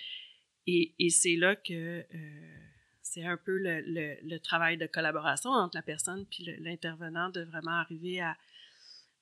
Et, 0.68 0.94
et 1.00 1.10
c'est 1.10 1.34
là 1.36 1.56
que 1.56 2.06
euh, 2.14 2.58
c'est 3.02 3.24
un 3.24 3.36
peu 3.38 3.58
le, 3.58 3.80
le- 3.80 4.18
le 4.22 4.38
travail 4.38 4.76
de 4.78 4.86
collaboration 4.86 5.50
entre 5.50 5.76
la 5.76 5.82
personne 5.82 6.26
puis 6.26 6.44
l'intervenant 6.60 7.28
de 7.30 7.40
vraiment 7.42 7.72
arriver 7.72 8.20
à 8.20 8.36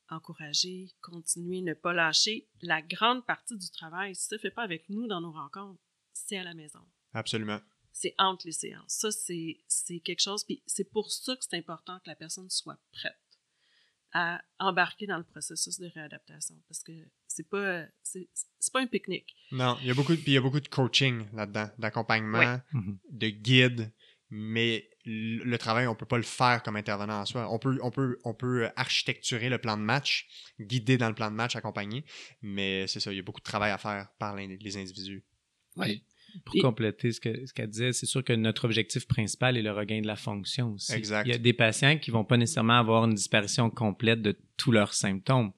encourager, 0.09 0.88
continuer, 1.00 1.61
ne 1.62 1.74
pas 1.74 1.92
lâcher. 1.92 2.48
La 2.62 2.82
grande 2.82 3.24
partie 3.26 3.56
du 3.56 3.70
travail, 3.70 4.14
si 4.14 4.26
ça 4.26 4.36
ne 4.36 4.40
fait 4.40 4.50
pas 4.50 4.62
avec 4.62 4.88
nous 4.88 5.06
dans 5.06 5.20
nos 5.20 5.32
rencontres, 5.32 5.80
c'est 6.12 6.38
à 6.38 6.44
la 6.44 6.54
maison. 6.54 6.80
Absolument. 7.12 7.61
C'est 7.92 8.14
entre 8.18 8.46
les 8.46 8.52
séances. 8.52 8.84
Ça, 8.92 9.11
c'est 9.11 9.59
c'est 9.66 10.00
quelque 10.00 10.22
chose. 10.22 10.44
Puis 10.44 10.62
c'est 10.66 10.90
pour 10.90 11.11
ça 11.11 11.34
que 11.34 11.44
c'est 11.48 11.56
important 11.56 11.98
que 11.98 12.09
la 12.09 12.14
personne 12.14 12.48
soit 12.50 12.78
prête 12.92 13.16
à 14.12 14.40
embarquer 14.59 15.06
dans 15.06 15.18
le 15.18 15.24
processus 15.24 15.78
de 15.78 15.86
réadaptation. 15.88 16.56
Parce 16.68 16.82
que 16.82 16.92
c'est 17.26 17.48
pas, 17.48 17.84
c'est 18.02 18.28
c'est 18.59 18.72
pas 18.72 18.80
un 18.80 18.86
pique-nique. 18.86 19.34
Non, 19.52 19.76
il 19.80 19.88
y 19.88 19.90
a 19.90 19.94
beaucoup 19.94 20.12
de, 20.14 20.20
puis 20.20 20.32
il 20.32 20.34
y 20.34 20.38
a 20.38 20.40
beaucoup 20.40 20.61
de 20.61 20.68
coaching 20.68 21.26
là-dedans, 21.34 21.70
d'accompagnement, 21.78 22.38
Ouais. 22.38 22.80
De 23.11 23.28
guide, 23.28 23.92
mais 24.31 24.89
le 25.05 25.57
travail, 25.57 25.87
on 25.87 25.95
peut 25.95 26.05
pas 26.07 26.18
le 26.18 26.22
faire 26.22 26.62
comme 26.62 26.76
intervenant 26.76 27.20
en 27.20 27.24
soi. 27.26 27.49
On 27.51 27.59
peut, 27.59 27.79
on 27.83 27.91
peut, 27.91 28.18
on 28.24 28.35
peut 28.35 28.68
architecturer 28.76 29.49
le 29.49 29.59
plan 29.59 29.76
de 29.76 29.83
match, 29.83 30.26
guider 30.61 30.99
dans 30.99 31.09
le 31.09 31.14
plan 31.14 31.31
de 31.31 31.37
match, 31.37 31.57
accompagner, 31.57 32.05
mais 32.43 32.87
c'est 32.89 33.01
ça, 33.01 33.11
il 33.12 33.16
y 33.16 33.18
a 33.20 33.22
beaucoup 33.22 33.41
de 33.41 33.45
travail 33.45 33.70
à 33.70 33.79
faire 33.79 34.09
par 34.18 34.37
les 34.37 34.76
individus. 34.76 35.24
Puis, 35.81 36.05
Pour 36.45 36.57
Et- 36.57 36.61
compléter 36.61 37.11
ce 37.11 37.20
que- 37.22 37.47
ce 37.47 37.55
qu'elle 37.55 37.70
disait, 37.70 37.95
c'est 37.95 38.05
sûr 38.05 38.22
que 38.22 38.35
notre 38.35 38.66
objectif 38.66 39.09
principal 39.09 39.57
est 39.57 39.62
le 39.62 39.72
regain 39.72 40.03
de 40.03 40.07
la 40.07 40.14
fonction 40.14 40.72
aussi. 40.74 40.93
Exact. 40.93 41.26
Il 41.26 41.31
y 41.33 41.35
a 41.35 41.39
des 41.39 41.55
patients 41.55 41.97
qui 41.99 42.11
vont 42.11 42.22
pas 42.24 42.37
nécessairement 42.37 42.79
avoir 42.79 43.05
une 43.07 43.14
disparition 43.14 43.70
complète 43.70 44.20
de 44.20 44.39
tous 44.59 44.70
leurs 44.70 44.93
symptômes, 44.93 45.53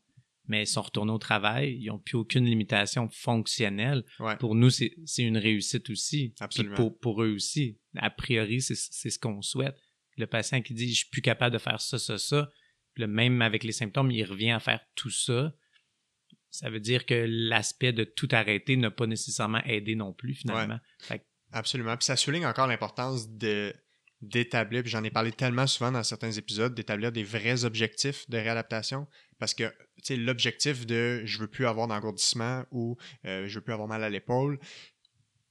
mais 0.51 0.65
ils 0.65 0.67
sont 0.67 0.83
retournés 0.83 1.13
au 1.13 1.19
travail, 1.19 1.79
ils 1.81 1.87
n'ont 1.87 2.01
plus 2.01 2.17
aucune 2.17 2.45
limitation 2.45 3.09
fonctionnelle. 3.09 4.05
Ouais. 4.19 4.37
Pour 4.37 4.57
nous, 4.57 4.69
c'est 4.69 4.93
une 5.17 5.39
réussite 5.39 5.89
aussi. 5.91 6.35
Puis. 6.51 6.65
Pour, 6.75 6.99
pour 6.99 7.23
eux 7.23 7.31
aussi. 7.31 7.79
A 7.97 8.11
priori, 8.11 8.61
c'est 8.61 8.75
ce 8.75 9.19
qu'on 9.19 9.43
souhaite. 9.43 9.77
Le 10.17 10.27
patient 10.27 10.61
qui 10.61 10.75
dit 10.75 10.89
«je 10.93 10.99
suis 10.99 11.09
plus 11.09 11.23
capable 11.23 11.53
de 11.53 11.59
faire 11.59 11.81
ça, 11.81 12.01
ça, 12.01 12.19
ça», 12.19 12.51
le 12.97 13.07
même 13.07 13.41
avec 13.43 13.63
les 13.63 13.71
symptômes, 13.71 14.11
il 14.11 14.25
revient 14.25 14.51
à 14.51 14.59
faire 14.59 14.81
tout 14.97 15.11
ça. 15.11 15.55
Ça 16.51 16.69
veut 16.69 16.81
dire 16.81 17.07
que 17.07 17.27
l'aspect 17.29 17.93
de 17.93 18.03
tout 18.03 18.29
arrêter 18.33 18.77
n'a 18.77 18.91
pas 18.91 19.07
nécessairement 19.07 19.63
aidé 19.65 19.95
non 19.95 20.13
plus, 20.13 20.35
finalement. 20.35 20.81
Fait 20.99 21.21
que 21.21 21.25
Absolument. 21.53 21.97
Puis 21.97 22.07
ça 22.07 22.17
souligne 22.17 22.47
encore 22.47 22.67
l'importance 22.67 23.31
de 23.31 23.73
d'établir, 24.21 24.83
puis 24.83 24.91
j'en 24.91 25.03
ai 25.03 25.11
parlé 25.11 25.33
tellement 25.33 25.67
souvent 25.67 25.91
dans 25.91 26.03
certains 26.03 26.33
épisodes, 26.33 26.75
d'établir 26.75 27.11
des 27.11 27.25
vrais 27.25 27.65
objectifs 27.65 28.29
de 28.29 28.37
réadaptation. 28.37 29.07
Parce 29.39 29.55
que, 29.55 29.73
l'objectif 30.11 30.87
de 30.87 31.23
je 31.25 31.39
veux 31.39 31.49
plus 31.49 31.67
avoir 31.67 31.87
d'engourdissement 31.89 32.65
ou 32.71 32.97
euh, 33.25 33.47
je 33.47 33.55
veux 33.57 33.61
plus 33.61 33.73
avoir 33.73 33.89
mal 33.89 34.03
à 34.03 34.11
l'épaule, 34.11 34.59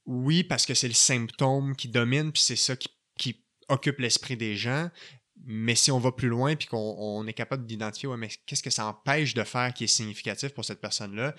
oui, 0.05 0.43
parce 0.43 0.65
que 0.65 0.73
c'est 0.73 0.87
le 0.87 0.95
symptôme 0.95 1.75
qui 1.75 1.87
domine, 1.87 2.31
puis 2.31 2.41
c'est 2.41 2.55
ça 2.55 2.75
qui, 2.75 2.89
occupe 3.71 3.99
l'esprit 3.99 4.35
des 4.35 4.55
gens. 4.55 4.89
Mais 5.45 5.75
si 5.75 5.91
on 5.91 5.99
va 5.99 6.11
plus 6.11 6.27
loin, 6.27 6.55
puis 6.55 6.67
qu'on 6.67 6.95
on 6.97 7.27
est 7.27 7.33
capable 7.33 7.67
d'identifier, 7.67 8.09
ouais, 8.09 8.17
mais 8.17 8.29
qu'est-ce 8.47 8.63
que 8.63 8.71
ça 8.71 8.87
empêche 8.87 9.35
de 9.35 9.43
faire 9.43 9.75
qui 9.75 9.83
est 9.83 9.87
significatif 9.87 10.55
pour 10.55 10.65
cette 10.65 10.81
personne-là? 10.81 11.35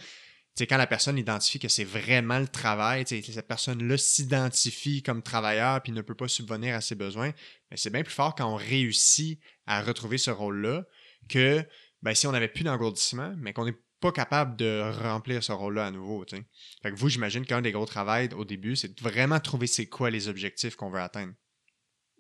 Sais, 0.55 0.69
quand 0.69 0.77
la 0.77 0.87
personne 0.87 1.19
identifie 1.19 1.59
que 1.59 1.67
c'est 1.67 1.83
vraiment 1.83 2.39
le 2.39 2.47
travail, 2.47 3.05
cette 3.05 3.49
personne-là 3.49 3.99
s'identifie 3.99 5.03
comme 5.03 5.23
travailleur 5.23 5.83
puis 5.83 5.91
ne 5.91 6.03
peut 6.03 6.15
pas 6.15 6.29
subvenir 6.29 6.77
à 6.77 6.81
ses 6.81 6.95
besoins, 6.95 7.33
mais 7.71 7.77
c'est 7.77 7.91
bien 7.91 8.05
plus 8.05 8.15
fort 8.15 8.37
quand 8.37 8.47
on 8.47 8.57
réussit 8.57 9.41
à 9.67 9.83
retrouver 9.83 10.19
ce 10.19 10.31
rôle-là 10.31 10.85
que 11.29 11.65
ben, 12.03 12.15
si 12.15 12.27
on 12.27 12.33
n'avait 12.33 12.49
plus 12.49 12.65
d'engourdissement, 12.65 13.35
mais 13.39 13.53
qu'on 13.53 13.65
n'est 13.65 13.77
pas 14.01 14.13
capable 14.13 14.57
de 14.57 14.81
remplir 15.03 15.43
ce 15.45 15.53
rôle-là 15.53 15.87
à 15.87 15.91
nouveau. 15.91 16.25
Fait 16.27 16.91
que 16.91 16.97
vous, 16.97 17.09
j'imagine 17.11 17.45
qu'un 17.45 17.61
des 17.61 17.73
gros 17.73 17.85
travails 17.87 18.33
au 18.35 18.45
début, 18.45 18.75
c'est 18.75 18.97
de 18.97 19.01
vraiment 19.03 19.39
trouver 19.41 19.67
c'est 19.67 19.87
quoi 19.87 20.11
les 20.11 20.29
objectifs 20.29 20.75
qu'on 20.77 20.91
veut 20.91 21.01
atteindre. 21.01 21.35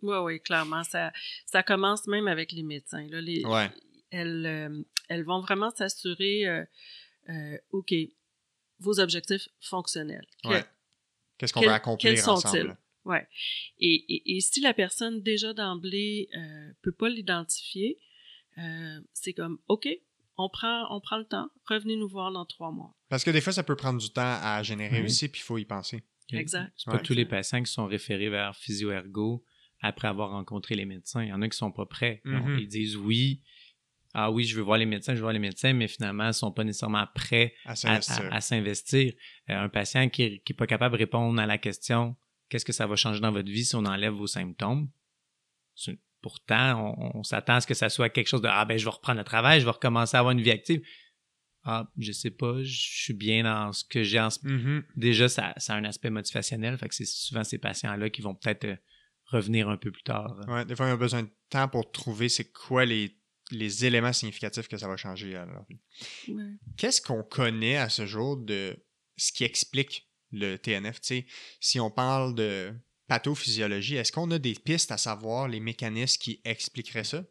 Oui, 0.03 0.17
oui, 0.19 0.41
clairement. 0.41 0.85
Ça, 0.85 1.13
ça 1.47 1.63
commence 1.63 2.07
même 2.07 2.29
avec 2.29 2.53
les 2.53 2.63
médecins. 2.63 3.07
Là, 3.09 3.21
les, 3.21 3.45
Ouais. 3.45 3.71
elles, 4.11 4.47
euh, 4.47 4.83
elles 5.09 5.25
vont 5.25 5.41
vraiment 5.41 5.71
s'assurer, 5.71 6.47
euh, 6.47 6.65
euh, 7.31 7.59
OK, 7.71 7.95
vos 8.79 9.01
objectifs 9.01 9.49
fonctionnels. 9.61 10.27
Ouais. 10.45 10.65
Qu'est-ce 11.39 11.53
qu'on 11.53 11.61
veut 11.63 11.69
accomplir 11.69 12.15
quels 12.15 12.29
ensemble? 12.29 12.77
Ouais. 13.07 13.27
Et, 13.79 13.95
et, 13.95 14.37
et 14.37 14.41
si 14.41 14.61
la 14.61 14.75
personne 14.75 15.23
déjà 15.23 15.55
d'emblée 15.55 16.29
euh, 16.37 16.73
peut 16.83 16.93
pas 16.93 17.09
l'identifier, 17.09 17.99
euh, 18.59 19.01
c'est 19.13 19.33
comme 19.33 19.59
OK, 19.69 19.89
on 20.37 20.49
prend, 20.49 20.87
on 20.95 21.01
prend 21.01 21.19
le 21.19 21.25
temps, 21.27 21.51
revenez 21.69 21.97
nous 21.97 22.09
voir 22.09 22.33
dans 22.33 22.45
trois 22.47 22.71
mois. 22.71 22.95
Parce 23.09 23.25
que 23.25 23.31
des 23.31 23.41
fois, 23.41 23.53
ça 23.53 23.63
peut 23.63 23.77
prendre 23.77 24.01
du 24.01 24.11
temps 24.11 24.39
à 24.43 24.63
générer 24.63 25.01
Oui. 25.01 25.07
aussi, 25.07 25.29
puis 25.29 25.41
il 25.41 25.45
faut 25.45 25.59
y 25.59 25.65
penser. 25.65 26.05
Exact. 26.33 26.73
C'est 26.77 26.91
pas 26.91 26.97
Ouais. 26.99 27.03
tous 27.03 27.13
les 27.15 27.27
patients 27.27 27.63
qui 27.63 27.71
sont 27.73 27.87
référés 27.87 28.29
vers 28.31 28.55
physio-ergo 28.57 29.45
après 29.83 30.09
avoir 30.09 30.31
rencontré 30.31 30.75
les 30.77 30.85
médecins. 30.85 31.23
Il 31.25 31.29
y 31.29 31.33
en 31.33 31.43
a 31.43 31.49
qui 31.49 31.57
sont 31.57 31.73
pas 31.73 31.87
prêts. 31.87 32.21
Mhm. 32.25 32.59
Ils 32.61 32.69
disent 32.69 32.97
oui. 32.97 33.43
Ah 34.15 34.31
oui, 34.31 34.45
je 34.45 34.57
veux 34.57 34.63
voir 34.63 34.77
les 34.79 34.87
médecins, 34.87 35.13
je 35.13 35.19
veux 35.19 35.23
voir 35.23 35.33
les 35.33 35.39
médecins, 35.39 35.73
mais 35.73 35.87
finalement, 35.89 36.27
ils 36.29 36.35
sont 36.35 36.51
pas 36.53 36.65
nécessairement 36.65 37.07
prêts 37.15 37.55
À 37.65 37.77
s'investir. 38.41 39.13
Euh, 39.49 39.57
un 39.57 39.69
patient 39.69 40.09
qui 40.09 40.23
est, 40.23 40.39
qui 40.45 40.53
est 40.53 40.57
pas 40.57 40.67
capable 40.67 40.95
de 40.95 40.99
répondre 40.99 41.41
à 41.41 41.47
la 41.47 41.59
question 41.59 42.17
qu'est-ce 42.49 42.65
que 42.65 42.73
ça 42.73 42.87
va 42.89 42.97
changer 42.97 43.21
dans 43.21 43.31
votre 43.31 43.49
vie 43.51 43.65
si 43.65 43.77
on 43.77 43.85
enlève 43.85 44.13
vos 44.13 44.27
symptômes? 44.27 44.91
C'est- 45.77 45.99
Pourtant, 46.23 46.95
on, 46.99 47.19
on 47.19 47.23
s'attend 47.23 47.55
à 47.55 47.61
ce 47.61 47.67
que 47.67 47.75
ça 47.75 47.89
soit 47.89 48.09
quelque 48.11 48.27
chose 48.29 48.43
de 48.43 48.49
Ah 48.51 48.65
ben 48.65 48.79
je 48.79 48.85
vais 48.85 48.91
reprendre 48.91 49.19
le 49.19 49.25
travail, 49.25 49.61
je 49.61 49.65
vais 49.65 49.71
recommencer 49.71 50.17
à 50.17 50.21
avoir 50.21 50.33
une 50.33 50.41
vie 50.43 50.51
active. 50.51 50.83
Ah, 51.63 51.91
je 51.99 52.13
sais 52.13 52.31
pas, 52.31 52.63
je 52.63 52.73
suis 52.73 53.13
bien 53.13 53.45
dans 53.45 53.73
ce 53.73 53.85
que 53.85 54.03
j'ai 54.03 54.19
en 54.19 54.31
ce 54.31 54.39
Mhm. 54.47 54.83
déjà, 54.97 55.29
ça, 55.29 55.53
ça 55.59 55.75
a 55.75 55.77
un 55.77 55.85
aspect 55.85 56.09
motivationnel. 56.11 56.79
Fait 56.79 56.89
que 56.89 56.95
c'est 56.95 57.05
souvent 57.07 57.45
ces 57.45 57.59
patients-là 57.59 58.09
qui 58.09 58.23
vont 58.23 58.35
peut-être 58.35 58.65
euh, 58.65 58.77
revenir 59.27 59.69
un 59.69 59.77
peu 59.77 59.91
plus 59.93 60.03
tard. 60.03 60.41
Ouais, 60.49 60.65
des 60.65 60.75
fois, 60.75 60.87
on 60.87 60.93
a 60.93 60.97
besoin 60.97 61.23
de 61.25 61.31
temps 61.51 61.69
pour 61.69 61.91
trouver 61.93 62.29
c'est 62.31 62.51
quoi 62.51 62.87
les, 62.87 63.15
les 63.51 63.85
éléments 63.85 64.13
significatifs 64.15 64.69
que 64.69 64.79
ça 64.79 64.89
va 64.89 64.97
changer 64.97 65.37
à 65.37 65.45
leur 65.45 65.65
vie. 65.69 65.81
Ouais. 66.29 66.53
Qu'est-ce 66.79 67.03
qu'on 67.03 67.23
connaît 67.23 67.77
à 67.77 67.91
ce 67.91 68.07
jour 68.07 68.39
de 68.39 68.75
ce 69.19 69.31
qui 69.31 69.45
explique 69.45 70.09
le 70.33 70.57
TNF? 70.57 71.01
Tu 71.03 71.07
sais, 71.09 71.27
si 71.61 71.79
on 71.79 71.91
parle 71.91 72.35
de 72.35 72.73
pathophysiologie, 73.11 73.97
est-ce 73.97 74.13
qu'on 74.13 74.31
a 74.31 74.39
des 74.39 74.55
pistes 74.55 74.93
à 74.93 74.97
savoir 74.97 75.49
les 75.49 75.59
mécanismes 75.59 76.23
qui 76.23 76.41
expliqueraient 76.45 77.05
ça? 77.05 77.25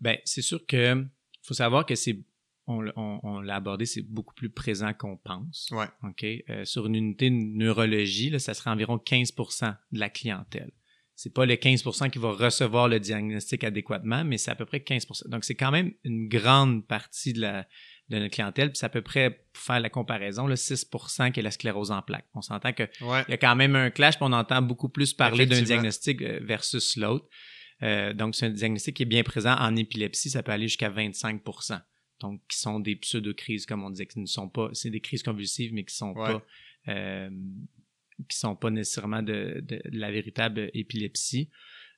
ben, 0.00 0.16
c'est 0.24 0.40
sûr 0.40 0.64
que 0.64 1.04
faut 1.42 1.52
savoir 1.52 1.84
que 1.84 1.94
c'est 1.94 2.24
on, 2.66 2.80
l'a 3.42 3.56
abordé, 3.56 3.84
c'est 3.84 4.00
beaucoup 4.00 4.32
plus 4.32 4.48
présent 4.48 4.94
qu'on 4.94 5.18
pense. 5.18 5.68
Ouais. 5.70 5.84
OK? 6.02 6.24
Euh, 6.24 6.64
sur 6.64 6.86
une 6.86 6.94
unité 6.94 7.28
de 7.28 7.34
neurologie, 7.34 8.30
là, 8.30 8.38
ça 8.38 8.54
serait 8.54 8.70
environ 8.70 8.96
15% 8.96 9.76
de 9.92 9.98
la 9.98 10.08
clientèle. 10.08 10.72
C'est 11.14 11.34
pas 11.34 11.44
les 11.44 11.56
15% 11.56 12.08
qui 12.08 12.18
va 12.18 12.32
recevoir 12.32 12.88
le 12.88 13.00
diagnostic 13.00 13.64
adéquatement, 13.64 14.24
mais 14.24 14.38
c'est 14.38 14.50
à 14.50 14.54
peu 14.54 14.64
près 14.64 14.78
15% 14.78 15.28
Donc, 15.28 15.44
c'est 15.44 15.54
quand 15.54 15.70
même 15.70 15.92
une 16.04 16.26
grande 16.26 16.86
partie 16.86 17.34
de, 17.34 17.42
la, 17.42 17.68
de 18.10 18.18
notre 18.18 18.34
clientèle. 18.34 18.70
Puis 18.70 18.78
c'est 18.78 18.86
à 18.86 18.90
peu 18.90 19.02
près, 19.02 19.30
pour 19.52 19.62
faire 19.62 19.80
la 19.80 19.90
comparaison, 19.90 20.46
le 20.46 20.56
6 20.56 20.90
qui 21.32 21.40
est 21.40 21.42
la 21.42 21.50
sclérose 21.50 21.90
en 21.90 22.02
plaques. 22.02 22.26
On 22.34 22.42
s'entend 22.42 22.72
qu'il 22.72 22.88
y 23.00 23.32
a 23.32 23.36
quand 23.36 23.56
même 23.56 23.76
un 23.76 23.90
clash, 23.90 24.16
puis 24.16 24.24
on 24.28 24.32
entend 24.32 24.62
beaucoup 24.62 24.88
plus 24.88 25.14
parler 25.14 25.46
d'un 25.46 25.62
diagnostic 25.62 26.22
euh, 26.22 26.40
versus 26.42 26.96
l'autre. 26.96 27.26
Euh, 27.82 28.12
donc, 28.12 28.34
c'est 28.34 28.46
un 28.46 28.50
diagnostic 28.50 28.96
qui 28.96 29.02
est 29.02 29.06
bien 29.06 29.22
présent 29.22 29.54
en 29.58 29.74
épilepsie. 29.76 30.30
Ça 30.30 30.42
peut 30.42 30.52
aller 30.52 30.68
jusqu'à 30.68 30.90
25% 30.90 31.80
donc 32.20 32.40
qui 32.48 32.58
sont 32.58 32.80
des 32.80 32.96
pseudo-crises, 32.96 33.66
comme 33.66 33.84
on 33.84 33.90
disait, 33.90 34.06
qui 34.06 34.20
ne 34.20 34.26
sont 34.26 34.48
pas, 34.48 34.70
c'est 34.72 34.90
des 34.90 35.00
crises 35.00 35.22
convulsives, 35.22 35.72
mais 35.72 35.84
qui 35.84 35.94
sont 35.94 36.14
pas, 36.14 36.42
euh, 36.88 37.30
qui 38.28 38.38
sont 38.38 38.56
pas 38.56 38.70
nécessairement 38.70 39.22
de, 39.22 39.60
de, 39.62 39.80
la 39.92 40.10
véritable 40.10 40.70
épilepsie. 40.74 41.50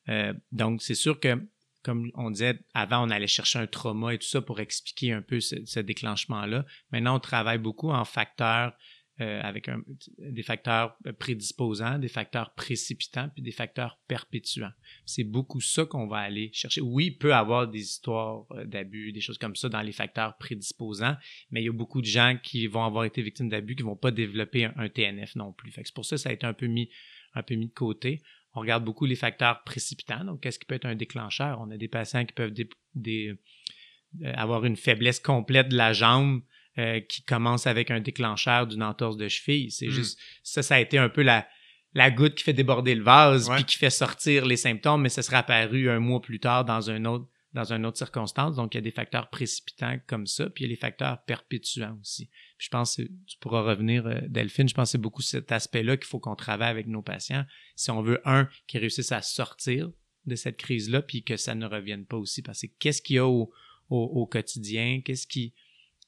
Euh, 0.08 0.32
donc, 0.52 0.82
c'est 0.82 0.94
sûr 0.94 1.20
que, 1.20 1.40
comme 1.86 2.10
on 2.14 2.32
disait, 2.32 2.58
avant, 2.74 3.06
on 3.06 3.10
allait 3.10 3.28
chercher 3.28 3.60
un 3.60 3.68
trauma 3.68 4.12
et 4.12 4.18
tout 4.18 4.26
ça 4.26 4.42
pour 4.42 4.58
expliquer 4.58 5.12
un 5.12 5.22
peu 5.22 5.38
ce, 5.38 5.78
déclenchement-là. 5.78 6.66
Maintenant, 6.90 7.16
on 7.16 7.20
travaille 7.20 7.58
beaucoup 7.58 7.90
en 7.90 8.04
facteurs 8.04 8.72
euh, 9.20 9.40
avec 9.40 9.70
des 10.18 10.42
facteurs 10.42 10.98
prédisposants, 11.20 12.00
des 12.00 12.08
facteurs 12.08 12.54
précipitants, 12.54 13.30
puis 13.32 13.40
des 13.40 13.52
facteurs 13.52 14.00
perpétuants. 14.08 14.72
C'est 15.04 15.22
beaucoup 15.22 15.60
ça 15.60 15.86
qu'on 15.86 16.08
va 16.08 16.18
aller 16.18 16.50
chercher. 16.52 16.80
Oui, 16.80 17.06
il 17.06 17.18
peut 17.18 17.28
y 17.28 17.32
avoir 17.32 17.68
des 17.68 17.80
histoires 17.80 18.46
euh, 18.50 18.64
d'abus, 18.64 19.12
des 19.12 19.20
choses 19.20 19.38
comme 19.38 19.54
ça 19.54 19.68
dans 19.68 19.80
les 19.80 19.92
facteurs 19.92 20.36
prédisposants, 20.38 21.16
mais 21.52 21.62
il 21.62 21.66
y 21.66 21.68
a 21.68 21.72
beaucoup 21.72 22.00
de 22.00 22.06
gens 22.06 22.36
qui 22.42 22.66
vont 22.66 22.84
avoir 22.84 23.04
été 23.04 23.22
victimes 23.22 23.48
d'abus 23.48 23.76
qui 23.76 23.84
vont 23.84 23.96
pas 23.96 24.10
développer 24.10 24.64
un, 24.64 24.88
TNF 24.88 25.36
non 25.36 25.52
plus. 25.52 25.70
C'est 25.72 25.94
pour 25.94 26.04
ça 26.04 26.16
que 26.16 26.22
ça 26.22 26.30
a 26.30 26.32
été 26.32 26.46
un 26.46 26.52
peu 26.52 26.66
mis, 26.66 26.90
un 27.34 27.44
peu 27.44 27.54
mis 27.54 27.68
de 27.68 27.72
côté. 27.72 28.22
On 28.56 28.60
regarde 28.60 28.84
beaucoup 28.84 29.04
les 29.04 29.16
facteurs 29.16 29.62
précipitants. 29.64 30.24
Donc, 30.24 30.40
qu'est-ce 30.40 30.58
qui 30.58 30.64
peut 30.64 30.74
être 30.74 30.86
un 30.86 30.94
déclencheur? 30.94 31.60
On 31.60 31.70
a 31.70 31.76
des 31.76 31.88
patients 31.88 32.24
qui 32.24 32.32
peuvent 32.32 32.54
des, 32.94 33.28
euh, 33.28 34.32
avoir 34.34 34.64
une 34.64 34.76
faiblesse 34.76 35.20
complète 35.20 35.68
de 35.68 35.76
la 35.76 35.92
jambe 35.92 36.40
euh, 36.78 37.00
qui 37.00 37.22
commence 37.22 37.66
avec 37.66 37.90
un 37.90 38.00
déclencheur 38.00 38.66
d'une 38.66 38.82
entorse 38.82 39.18
de 39.18 39.28
cheville. 39.28 39.70
C'est 39.70 39.88
hmm. 39.88 39.90
juste 39.90 40.18
ça, 40.42 40.62
ça 40.62 40.76
a 40.76 40.80
été 40.80 40.96
un 40.96 41.10
peu 41.10 41.20
la, 41.20 41.46
la 41.92 42.10
goutte 42.10 42.36
qui 42.36 42.44
fait 42.44 42.54
déborder 42.54 42.94
le 42.94 43.02
vase 43.02 43.50
puis 43.50 43.64
qui 43.64 43.76
fait 43.76 43.90
sortir 43.90 44.46
les 44.46 44.56
symptômes, 44.56 45.02
mais 45.02 45.10
ça 45.10 45.22
sera 45.22 45.38
apparu 45.38 45.90
un 45.90 46.00
mois 46.00 46.22
plus 46.22 46.40
tard 46.40 46.64
dans 46.64 46.90
un 46.90 47.04
autre 47.04 47.28
dans 47.52 47.72
une 47.72 47.86
autre 47.86 47.98
circonstance. 47.98 48.56
Donc, 48.56 48.74
il 48.74 48.78
y 48.78 48.80
a 48.80 48.82
des 48.82 48.90
facteurs 48.90 49.30
précipitants 49.30 49.98
comme 50.06 50.26
ça, 50.26 50.48
puis 50.50 50.64
il 50.64 50.66
y 50.66 50.70
a 50.70 50.74
les 50.74 50.80
facteurs 50.80 51.22
perpétuants 51.24 51.98
aussi. 52.00 52.30
Puis 52.58 52.66
je 52.66 52.70
pense, 52.70 52.96
tu 52.96 53.38
pourras 53.40 53.62
revenir, 53.62 54.06
euh, 54.06 54.20
Delphine, 54.28 54.68
je 54.68 54.74
pense 54.74 54.88
que 54.88 54.92
c'est 54.92 54.98
beaucoup 54.98 55.22
cet 55.22 55.52
aspect-là 55.52 55.96
qu'il 55.96 56.06
faut 56.06 56.20
qu'on 56.20 56.36
travaille 56.36 56.70
avec 56.70 56.86
nos 56.86 57.02
patients. 57.02 57.44
Si 57.74 57.90
on 57.90 58.02
veut, 58.02 58.20
un, 58.24 58.48
qu'ils 58.66 58.80
réussissent 58.80 59.12
à 59.12 59.22
sortir 59.22 59.90
de 60.24 60.34
cette 60.34 60.56
crise-là, 60.56 61.02
puis 61.02 61.22
que 61.22 61.36
ça 61.36 61.54
ne 61.54 61.66
revienne 61.66 62.06
pas 62.06 62.16
aussi. 62.16 62.42
Parce 62.42 62.62
que 62.62 62.66
qu'est-ce 62.78 63.02
qu'il 63.02 63.16
y 63.16 63.18
a 63.18 63.26
au, 63.26 63.52
au, 63.90 64.02
au 64.02 64.26
quotidien? 64.26 65.00
Qu'est-ce 65.04 65.26
qui, 65.26 65.54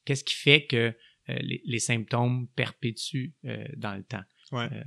Qu'est-ce 0.09 0.23
qui 0.23 0.33
fait 0.33 0.65
que 0.65 0.95
euh, 1.29 1.39
les, 1.41 1.79
symptômes 1.79 2.47
perpétuent 2.55 3.33
euh, 3.45 3.63
dans 3.77 3.93
le 3.93 4.03
temps? 4.03 4.23
Ouais. 4.51 4.67
Euh, 4.71 4.83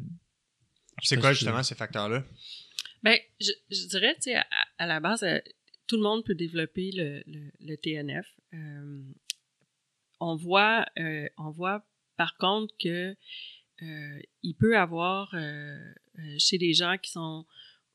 c'est 1.01 1.17
quoi 1.17 1.33
justement 1.33 1.63
ces 1.63 1.77
facteurs-là? 1.77 2.25
Ben, 3.05 3.17
je, 3.41 3.87
dirais, 3.87 4.17
tu 4.17 4.33
sais, 4.33 4.37
à, 4.79 4.87
la 4.89 4.99
base, 4.99 5.25
tout 5.87 5.97
le 5.97 6.03
monde 6.03 6.25
peut 6.25 6.35
développer 6.35 6.91
le, 6.93 7.77
TNF. 7.77 8.27
On 10.23 10.37
voit, 10.37 10.87
on 11.37 11.51
voit 11.51 11.85
par 12.17 12.37
contre 12.37 12.75
que 12.81 13.17
il 13.81 14.55
peut 14.59 14.77
avoir 14.77 15.35
chez 16.39 16.59
des 16.59 16.73
gens 16.73 16.97
qui 16.99 17.11
sont 17.11 17.45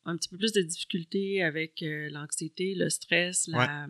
un 0.06 0.18
petit 0.18 0.30
peu 0.30 0.38
plus 0.38 0.52
de 0.52 0.62
difficultés 0.62 1.42
avec 1.44 1.82
l'anxiété, 1.82 2.76
le 2.76 2.90
stress, 2.90 3.48
la, 3.48 3.88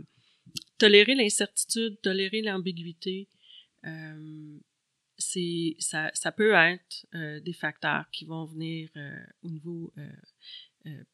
tolérer 0.77 1.15
l'incertitude, 1.15 1.99
tolérer 2.01 2.41
l'ambiguïté, 2.41 3.27
euh, 3.85 4.57
c'est 5.17 5.75
ça, 5.79 6.11
ça, 6.13 6.31
peut 6.31 6.53
être 6.53 7.07
euh, 7.15 7.39
des 7.39 7.53
facteurs 7.53 8.05
qui 8.11 8.25
vont 8.25 8.45
venir 8.45 8.89
euh, 8.95 9.17
au 9.43 9.49
niveau 9.49 9.93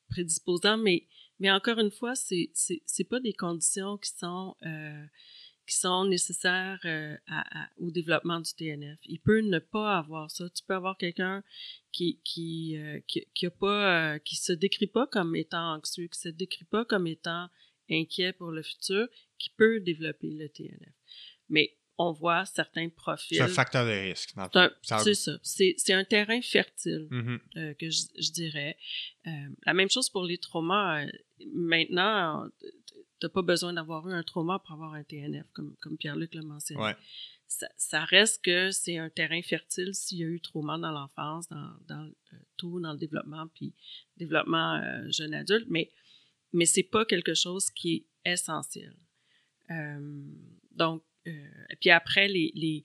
prédisposant, 0.10 0.78
mais, 0.78 1.08
mais 1.40 1.50
encore 1.50 1.80
une 1.80 1.90
fois, 1.90 2.14
c'est 2.14 2.52
c'est 2.54 3.10
pas 3.10 3.20
des 3.20 3.34
conditions 3.34 3.98
qui 3.98 4.12
sont 4.12 4.56
qui 5.68 5.76
sont 5.78 6.06
nécessaires 6.06 6.80
à, 7.28 7.70
au 7.78 7.92
développement 7.92 8.40
du 8.40 8.54
TNF. 8.54 9.00
Il 9.06 9.20
peut 9.20 9.42
ne 9.42 9.60
pas 9.60 9.98
avoir 9.98 10.30
ça. 10.30 10.50
Tu 10.50 10.64
peux 10.68 10.74
avoir 10.76 10.98
quelqu'un 10.98 11.44
qui 11.92 12.20
qui, 12.24 12.78
qui, 13.08 13.26
qui 13.34 13.46
a 13.46 13.52
pas 13.52 14.20
qui 14.20 14.36
se 14.36 14.54
décrit 14.54 14.88
pas 14.88 15.08
comme 15.08 15.36
étant 15.36 15.76
anxieux, 15.76 16.08
qui 16.08 16.20
se 16.20 16.30
décrit 16.30 16.66
pas 16.66 16.86
comme 16.86 17.08
étant 17.08 17.48
inquiet 17.90 18.34
pour 18.34 18.52
le 18.52 18.64
futur, 18.64 19.08
qui 19.38 19.50
peut 19.52 19.80
développer 19.80 20.30
le 20.30 20.50
TNF. 20.50 20.94
Mais 21.50 21.78
on 21.98 22.12
voit 22.12 22.46
certains 22.46 22.90
profils. 22.90 23.38
C'est 23.38 23.44
un 23.44 23.48
facteur 23.48 23.86
de 23.86 23.92
risque. 23.92 24.34
C'est 24.84 25.14
ça. 25.14 25.38
C'est 25.44 25.94
un 25.94 26.04
terrain 26.04 26.42
fertile, 26.42 27.08
mm-hmm. 27.12 27.40
euh, 27.58 27.74
que 27.76 27.90
je, 27.90 28.32
dirais. 28.32 28.78
Euh, 29.28 29.32
la 29.66 29.74
même 29.74 29.90
chose 29.90 30.10
pour 30.10 30.24
les 30.24 30.38
traumas. 30.38 31.06
Euh, 31.06 31.12
maintenant, 31.54 32.48
tu 33.24 33.28
n'as 33.28 33.30
pas 33.30 33.42
besoin 33.42 33.72
d'avoir 33.72 34.06
eu 34.10 34.14
un 34.14 34.24
trauma 34.24 34.60
pour 34.60 34.74
avoir 34.74 34.94
un 34.94 35.04
TNF, 35.04 35.46
comme, 35.54 35.76
comme 35.80 35.98
Pierre-Luc 35.98 36.34
l'a 36.36 36.42
mentionné. 36.42 36.94
Ça, 37.48 38.04
reste 38.04 38.44
que 38.44 38.72
c'est 38.72 38.98
un 38.98 39.10
terrain 39.10 39.42
fertile 39.42 39.94
s'il 39.94 40.18
y 40.18 40.24
a 40.24 40.28
eu 40.28 40.42
trauma 40.42 40.78
dans 40.78 40.92
l'enfance, 40.92 41.48
dans, 41.48 41.72
dans 41.88 42.12
tout, 42.58 42.82
dans 42.82 42.92
le 42.92 42.98
développement, 42.98 43.48
puis 43.54 43.74
développement 44.18 44.82
jeune 45.10 45.34
adulte, 45.34 45.68
mais, 45.70 45.92
mais 46.52 46.66
c'est 46.66 46.84
pas 46.84 47.06
quelque 47.06 47.34
chose 47.34 47.70
qui 47.70 48.08
est 48.26 48.32
essentiel. 48.34 48.96
donc, 50.72 51.04
euh, 51.28 51.32
et 51.70 51.76
puis 51.78 51.90
après, 51.90 52.28
les, 52.28 52.52
les, 52.54 52.84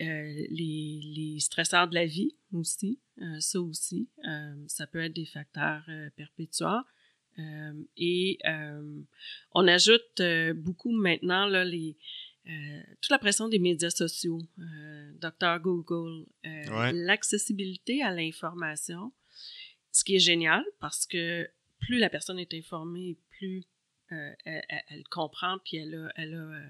euh, 0.00 0.46
les, 0.50 1.00
les, 1.02 1.40
stresseurs 1.40 1.88
de 1.88 1.94
la 1.94 2.06
vie 2.06 2.36
aussi, 2.52 3.00
euh, 3.20 3.40
ça 3.40 3.60
aussi, 3.60 4.08
ça 4.68 4.86
peut 4.86 5.00
être 5.00 5.14
des 5.14 5.26
facteurs 5.26 5.84
perpétuels. 6.16 6.82
Et 7.96 8.38
on 9.52 9.66
ajoute 9.66 10.22
beaucoup 10.54 10.92
maintenant 10.92 11.46
là, 11.46 11.64
les, 11.64 11.96
toute 13.00 13.10
la 13.10 13.18
pression 13.18 13.48
des 13.48 13.58
médias 13.58 13.90
sociaux, 13.90 14.40
Docteur 15.20 15.60
Google, 15.60 16.26
l'accessibilité 16.44 18.02
à 18.02 18.12
l'information, 18.12 19.12
ce 19.92 20.04
qui 20.04 20.16
est 20.16 20.20
génial 20.20 20.64
parce 20.80 21.06
que 21.06 21.48
plus 21.80 21.98
la 21.98 22.10
personne 22.10 22.38
est 22.38 22.54
informée, 22.54 23.16
plus 23.30 23.64
elle, 24.44 25.04
comprend, 25.10 25.58
puis 25.64 25.78
elle 25.78 25.94
a, 25.94 26.12
elle 26.16 26.34
a, 26.34 26.36
euh, 26.36 26.68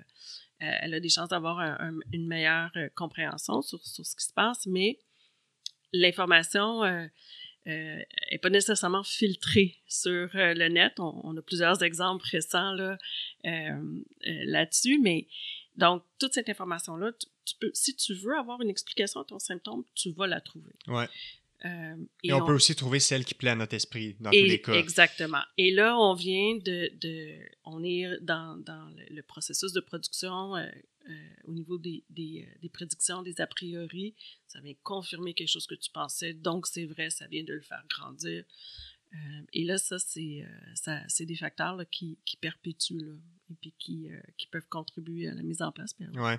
elle 0.58 0.94
a 0.94 1.00
des 1.00 1.08
chances 1.08 1.28
d'avoir 1.28 1.58
une 2.12 2.26
meilleure 2.26 2.70
euh, 2.76 2.88
compréhension 2.94 3.62
sur, 3.62 3.80
ce 3.84 4.02
qui 4.02 4.24
se 4.24 4.32
passe, 4.32 4.66
mais 4.66 4.98
l'information 5.92 6.82
n'est 7.66 8.06
euh, 8.32 8.38
pas 8.40 8.50
nécessairement 8.50 9.04
filtrée 9.04 9.78
sur 9.86 10.30
le 10.34 10.68
net. 10.68 10.94
On, 10.98 11.36
a 11.36 11.42
plusieurs 11.42 11.82
exemples 11.82 12.24
récents 12.30 12.72
là, 12.72 12.98
là-dessus, 13.44 14.98
mais 15.00 15.28
donc 15.76 16.02
toute 16.18 16.34
cette 16.34 16.48
information-là, 16.48 17.12
si 17.72 17.96
tu 17.96 18.14
veux 18.14 18.36
avoir 18.36 18.60
une 18.60 18.70
explication 18.70 19.20
à 19.20 19.24
ton 19.24 19.38
symptôme, 19.38 19.84
tu 19.94 20.12
vas 20.12 20.26
la 20.26 20.40
trouver. 20.40 20.72
Ouais. 20.88 21.08
Euh, 21.64 21.94
et, 22.24 22.32
on, 22.32 22.44
peut 22.44 22.54
aussi 22.54 22.74
trouver 22.74 22.98
celle 22.98 23.24
qui 23.24 23.34
plaît 23.34 23.50
à 23.50 23.54
notre 23.54 23.74
esprit 23.74 24.16
dans 24.18 24.30
tous 24.30 24.36
les 24.36 24.60
cas. 24.60 24.72
Exactement. 24.72 25.42
Et 25.56 25.70
là, 25.70 25.96
on 25.96 26.14
vient 26.14 26.56
de, 26.56 26.90
de 27.00 27.38
on 27.64 27.84
est 27.84 28.08
dans, 28.20 28.56
dans 28.56 28.92
le, 29.10 29.22
processus 29.22 29.72
de 29.72 29.80
production 29.80 30.56
euh, 31.09 31.12
euh, 31.12 31.28
au 31.44 31.53
niveau 31.53 31.78
des, 31.78 32.05
des, 32.11 32.68
prédictions, 32.72 33.22
des 33.22 33.40
a 33.40 33.46
priori. 33.46 34.14
Ça 34.46 34.61
vient 34.61 34.74
confirmer 34.82 35.34
quelque 35.34 35.48
chose 35.48 35.66
que 35.66 35.74
tu 35.74 35.90
pensais, 35.90 36.34
donc 36.34 36.66
c'est 36.66 36.86
vrai, 36.86 37.11
ça 37.11 37.26
vient 37.26 37.44
de 37.44 37.53
le 37.53 37.61
faire 37.61 37.84
grandir. 37.88 38.44
Et 39.52 39.64
là, 39.64 39.78
ça, 39.78 39.98
c'est 39.98 40.44
c'est 41.08 41.26
des 41.26 41.36
facteurs 41.36 41.78
qui, 41.90 42.18
qui 42.24 42.36
perpétuent 42.36 42.98
là, 42.98 43.14
et 43.50 43.54
puis 43.60 43.74
qui, 43.78 44.08
qui 44.38 44.46
peuvent 44.46 44.66
contribuer 44.68 45.28
à 45.28 45.34
la 45.34 45.42
mise 45.42 45.62
en 45.62 45.72
place. 45.72 45.94
Oui. 46.00 46.32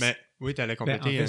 Mais 0.00 0.16
oui, 0.40 0.54
tu 0.54 0.60
allais 0.60 0.76
ben, 0.76 0.98
compléter. 0.98 1.24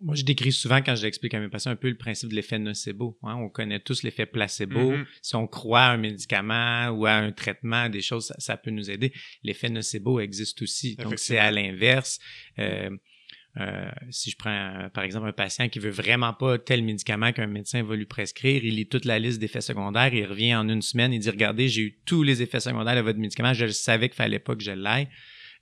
Moi, 0.00 0.14
je 0.14 0.24
décris 0.24 0.52
souvent 0.52 0.82
quand 0.82 0.94
j'explique 0.94 1.34
à 1.34 1.40
mes 1.40 1.48
patients 1.48 1.70
un 1.70 1.76
peu 1.76 1.88
le 1.88 1.96
principe 1.96 2.30
de 2.30 2.34
l'effet 2.34 2.58
nocebo. 2.58 3.18
Hein. 3.22 3.36
On 3.36 3.48
connaît 3.48 3.80
tous 3.80 4.02
l'effet 4.02 4.26
placebo. 4.26 4.92
Mm-hmm. 4.92 5.06
Si 5.22 5.36
on 5.36 5.46
croit 5.46 5.82
à 5.82 5.92
un 5.92 5.96
médicament 5.96 6.88
ou 6.90 7.06
à 7.06 7.12
un 7.12 7.32
traitement, 7.32 7.88
des 7.88 8.00
choses, 8.00 8.32
ça, 8.38 8.56
peut 8.56 8.70
nous 8.70 8.90
aider. 8.90 9.12
L'effet 9.42 9.68
nocebo 9.68 10.20
existe 10.20 10.62
aussi. 10.62 10.96
Donc, 10.96 11.18
c'est 11.18 11.38
à 11.38 11.50
l'inverse. 11.50 12.18
Euh, 13.60 13.88
si 14.10 14.30
je 14.30 14.36
prends 14.36 14.88
par 14.92 15.04
exemple 15.04 15.28
un 15.28 15.32
patient 15.32 15.68
qui 15.68 15.78
veut 15.78 15.90
vraiment 15.90 16.32
pas 16.32 16.58
tel 16.58 16.82
médicament 16.82 17.32
qu'un 17.32 17.46
médecin 17.46 17.84
va 17.84 17.94
lui 17.94 18.06
prescrire, 18.06 18.64
il 18.64 18.74
lit 18.74 18.88
toute 18.88 19.04
la 19.04 19.18
liste 19.18 19.40
d'effets 19.40 19.60
secondaires, 19.60 20.12
il 20.12 20.26
revient 20.26 20.56
en 20.56 20.68
une 20.68 20.82
semaine, 20.82 21.12
il 21.12 21.20
dit 21.20 21.30
regardez, 21.30 21.68
j'ai 21.68 21.82
eu 21.82 21.98
tous 22.04 22.24
les 22.24 22.42
effets 22.42 22.60
secondaires 22.60 22.96
de 22.96 23.00
votre 23.00 23.18
médicament, 23.18 23.54
je 23.54 23.66
savais 23.66 24.08
qu'il 24.08 24.16
fallait 24.16 24.40
pas 24.40 24.56
que 24.56 24.62
je 24.62 24.72
l'aille. 24.72 25.08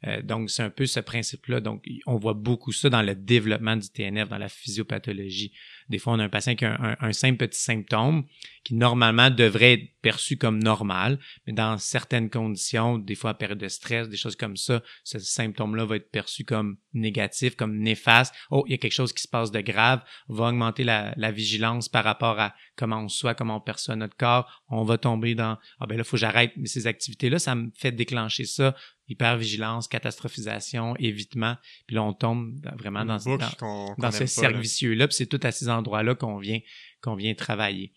Euh, 0.06 0.22
donc, 0.22 0.50
c'est 0.50 0.62
un 0.62 0.70
peu 0.70 0.86
ce 0.86 1.00
principe-là. 1.00 1.60
Donc, 1.60 1.84
on 2.06 2.16
voit 2.16 2.34
beaucoup 2.34 2.72
ça 2.72 2.90
dans 2.90 3.02
le 3.02 3.14
développement 3.14 3.76
du 3.76 3.88
TNF, 3.88 4.28
dans 4.28 4.38
la 4.38 4.48
physiopathologie. 4.48 5.52
Des 5.88 5.98
fois, 5.98 6.14
on 6.14 6.18
a 6.18 6.24
un 6.24 6.28
patient 6.28 6.54
qui 6.54 6.64
a 6.64 6.96
un, 7.00 7.12
simple 7.12 7.36
petit 7.46 7.60
symptôme 7.60 8.24
qui 8.64 8.74
normalement 8.74 9.28
devrait 9.28 9.74
être 9.74 9.88
perçu 10.02 10.36
comme 10.36 10.62
normal, 10.62 11.18
mais 11.46 11.52
dans 11.52 11.78
certaines 11.78 12.30
conditions, 12.30 12.98
des 12.98 13.14
fois 13.14 13.30
à 13.30 13.34
période 13.34 13.58
de 13.58 13.68
stress, 13.68 14.08
des 14.08 14.16
choses 14.16 14.36
comme 14.36 14.56
ça, 14.56 14.82
ce 15.04 15.18
symptôme-là 15.18 15.84
va 15.84 15.96
être 15.96 16.10
perçu 16.10 16.44
comme 16.44 16.76
négatif, 16.94 17.56
comme 17.56 17.76
néfaste. 17.78 18.34
Oh, 18.50 18.64
il 18.66 18.72
y 18.72 18.74
a 18.74 18.78
quelque 18.78 18.92
chose 18.92 19.12
qui 19.12 19.22
se 19.22 19.28
passe 19.28 19.50
de 19.50 19.60
grave. 19.60 20.02
On 20.28 20.34
va 20.34 20.48
augmenter 20.48 20.84
la, 20.84 21.14
vigilance 21.32 21.88
par 21.88 22.04
rapport 22.04 22.38
à 22.38 22.54
comment 22.76 23.00
on 23.00 23.08
soit, 23.08 23.34
comment 23.34 23.56
on 23.56 23.60
perçoit 23.60 23.96
notre 23.96 24.16
corps. 24.16 24.62
On 24.68 24.84
va 24.84 24.98
tomber 24.98 25.34
dans 25.34 25.58
ah 25.80 25.86
ben 25.86 25.96
là, 25.96 26.04
faut 26.04 26.16
que 26.16 26.20
j'arrête 26.20 26.52
ces 26.64 26.86
activités-là. 26.86 27.38
Ça 27.38 27.54
me 27.54 27.70
fait 27.74 27.92
déclencher 27.92 28.44
ça 28.44 28.74
hypervigilance, 29.12 29.88
catastrophisation, 29.88 30.96
évitement. 30.96 31.56
Puis 31.86 31.96
là, 31.96 32.02
on 32.02 32.12
tombe 32.12 32.54
vraiment 32.76 33.04
dans, 33.04 33.18
dans, 33.18 33.94
dans 33.96 34.10
ce 34.10 34.26
servicieux-là. 34.26 35.08
Puis 35.08 35.16
c'est 35.16 35.26
tout 35.26 35.40
à 35.42 35.52
ces 35.52 35.68
endroits-là 35.68 36.14
qu'on 36.14 36.38
vient, 36.38 36.60
qu'on 37.00 37.14
vient 37.14 37.34
travailler. 37.34 37.92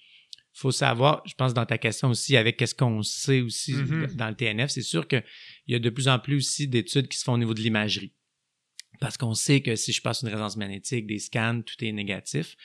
faut 0.54 0.72
savoir, 0.72 1.24
je 1.26 1.34
pense 1.34 1.54
dans 1.54 1.66
ta 1.66 1.78
question 1.78 2.10
aussi, 2.10 2.38
avec 2.38 2.58
qu'est-ce 2.58 2.76
qu'on 2.76 3.02
sait 3.02 3.42
aussi 3.42 3.74
mm-hmm. 3.74 4.16
dans 4.16 4.30
le 4.30 4.36
TNF, 4.36 4.70
c'est 4.70 4.82
sûr 4.82 5.08
qu'il 5.08 5.24
y 5.68 5.76
a 5.76 5.80
de 5.80 5.90
plus 5.90 6.08
en 6.08 6.20
plus 6.20 6.38
aussi 6.38 6.68
d'études 6.68 7.08
qui 7.08 7.18
se 7.18 7.24
font 7.24 7.34
au 7.34 7.38
niveau 7.38 7.54
de 7.54 7.62
l'imagerie. 7.62 8.14
Parce 9.00 9.18
qu'on 9.18 9.34
sait 9.34 9.62
que 9.62 9.76
si 9.76 9.92
je 9.92 10.02
passe 10.02 10.22
une 10.22 10.30
résonance 10.30 10.56
magnétique, 10.58 11.06
des 11.06 11.20
scans, 11.20 11.62
tout 11.62 11.84
est 11.84 11.92
négatif. 11.92 12.56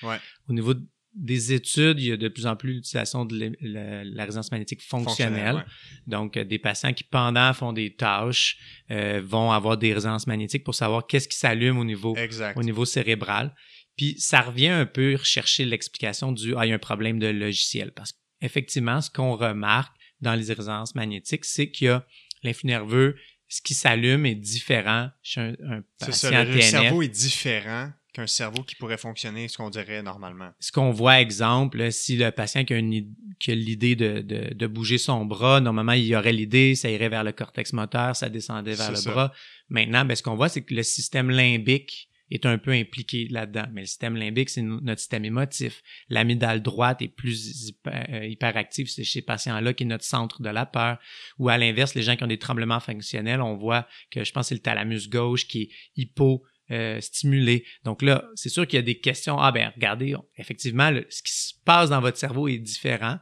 Au 0.48 0.52
niveau 0.52 0.74
de 0.74 0.86
des 1.14 1.52
études, 1.52 1.98
il 2.00 2.06
y 2.06 2.12
a 2.12 2.16
de 2.16 2.28
plus 2.28 2.46
en 2.46 2.56
plus 2.56 2.74
l'utilisation 2.74 3.24
de 3.24 3.52
la, 3.60 4.24
résonance 4.24 4.50
magnétique 4.52 4.82
fonctionnelle. 4.82 5.64
Donc, 6.06 6.36
euh, 6.36 6.44
des 6.44 6.58
patients 6.58 6.92
qui, 6.92 7.04
pendant, 7.04 7.52
font 7.52 7.72
des 7.72 7.94
tâches, 7.94 8.58
euh, 8.90 9.20
vont 9.24 9.50
avoir 9.50 9.76
des 9.76 9.92
résonances 9.92 10.26
magnétiques 10.26 10.64
pour 10.64 10.74
savoir 10.74 11.06
qu'est-ce 11.06 11.28
qui 11.28 11.36
s'allume 11.36 11.78
au 11.78 11.84
niveau, 11.84 12.16
au 12.54 12.62
niveau 12.62 12.84
cérébral. 12.84 13.54
Puis, 13.96 14.14
ça 14.18 14.40
revient 14.40 14.68
un 14.68 14.86
peu 14.86 15.16
rechercher 15.16 15.64
l'explication 15.64 16.32
du 16.32 16.54
«ah, 16.56 16.64
il 16.64 16.68
y 16.70 16.72
a 16.72 16.76
un 16.76 16.78
problème 16.78 17.18
de 17.18 17.26
logiciel». 17.26 17.92
Parce 17.94 18.12
qu'effectivement, 18.40 19.00
ce 19.00 19.10
qu'on 19.10 19.34
remarque 19.34 19.94
dans 20.20 20.34
les 20.34 20.52
résonances 20.52 20.94
magnétiques, 20.94 21.44
c'est 21.44 21.70
qu'il 21.70 21.86
y 21.86 21.90
a 21.90 22.06
l'influx 22.42 22.68
nerveux, 22.68 23.16
ce 23.48 23.60
qui 23.60 23.74
s'allume 23.74 24.26
est 24.26 24.36
différent 24.36 25.10
chez 25.22 25.40
un, 25.40 25.54
un 25.68 25.82
patient 25.98 26.30
ça, 26.30 26.44
le 26.44 26.60
cerveau 26.60 27.02
est 27.02 27.08
différent 27.08 27.90
qu'un 28.20 28.26
cerveau 28.26 28.62
qui 28.62 28.74
pourrait 28.74 28.98
fonctionner 28.98 29.48
ce 29.48 29.56
qu'on 29.56 29.70
dirait 29.70 30.02
normalement. 30.02 30.50
Ce 30.60 30.72
qu'on 30.72 30.90
voit, 30.90 31.20
exemple, 31.20 31.90
si 31.90 32.16
le 32.16 32.30
patient 32.30 32.64
qui 32.64 32.74
a, 32.74 33.54
l'idée 33.54 33.96
de, 33.96 34.20
de, 34.20 34.66
bouger 34.66 34.98
son 34.98 35.24
bras, 35.24 35.60
normalement, 35.60 35.92
il 35.92 36.04
y 36.04 36.16
aurait 36.16 36.32
l'idée, 36.32 36.74
ça 36.74 36.90
irait 36.90 37.08
vers 37.08 37.24
le 37.24 37.32
cortex 37.32 37.72
moteur, 37.72 38.14
ça 38.14 38.28
descendait 38.28 38.74
vers 38.74 38.92
le 38.92 39.02
bras. 39.02 39.32
Maintenant, 39.68 40.04
ben, 40.04 40.14
ce 40.14 40.22
qu'on 40.22 40.36
voit, 40.36 40.48
c'est 40.48 40.62
que 40.62 40.74
le 40.74 40.82
système 40.82 41.30
limbique 41.30 42.10
est 42.30 42.46
un 42.46 42.58
peu 42.58 42.70
impliqué 42.70 43.26
là-dedans. 43.28 43.66
Mais 43.72 43.80
le 43.80 43.86
système 43.86 44.16
limbique, 44.16 44.50
c'est 44.50 44.62
notre 44.62 45.00
système 45.00 45.24
émotif. 45.24 45.82
L'amygdale 46.08 46.62
droite 46.62 47.02
est 47.02 47.08
plus 47.08 47.72
euh, 47.88 48.26
hyperactive 48.26 48.88
chez 48.88 49.04
ces 49.04 49.22
patients-là, 49.22 49.72
qui 49.72 49.82
est 49.82 49.86
notre 49.86 50.04
centre 50.04 50.40
de 50.40 50.48
la 50.48 50.66
peur. 50.66 50.98
Ou 51.38 51.48
à 51.48 51.58
l'inverse, 51.58 51.94
les 51.94 52.02
gens 52.02 52.16
qui 52.16 52.22
ont 52.22 52.28
des 52.28 52.38
tremblements 52.38 52.80
fonctionnels, 52.80 53.40
on 53.40 53.56
voit 53.56 53.86
que 54.10 54.22
je 54.22 54.32
pense 54.32 54.46
que 54.46 54.48
c'est 54.50 54.54
le 54.54 54.60
thalamus 54.60 55.08
gauche 55.08 55.46
qui 55.48 55.62
est 55.62 55.70
hypo 55.96 56.44
euh, 56.70 57.00
stimulé. 57.00 57.64
Donc 57.84 58.02
là, 58.02 58.24
c'est 58.34 58.48
sûr 58.48 58.66
qu'il 58.66 58.76
y 58.76 58.80
a 58.80 58.82
des 58.82 58.98
questions. 58.98 59.38
Ah 59.38 59.52
ben, 59.52 59.72
regardez, 59.74 60.14
effectivement, 60.36 60.90
ce 61.08 61.22
qui 61.22 61.32
se 61.32 61.54
passe 61.64 61.90
dans 61.90 62.00
votre 62.00 62.16
cerveau 62.16 62.48
est 62.48 62.58
différent. 62.58 63.18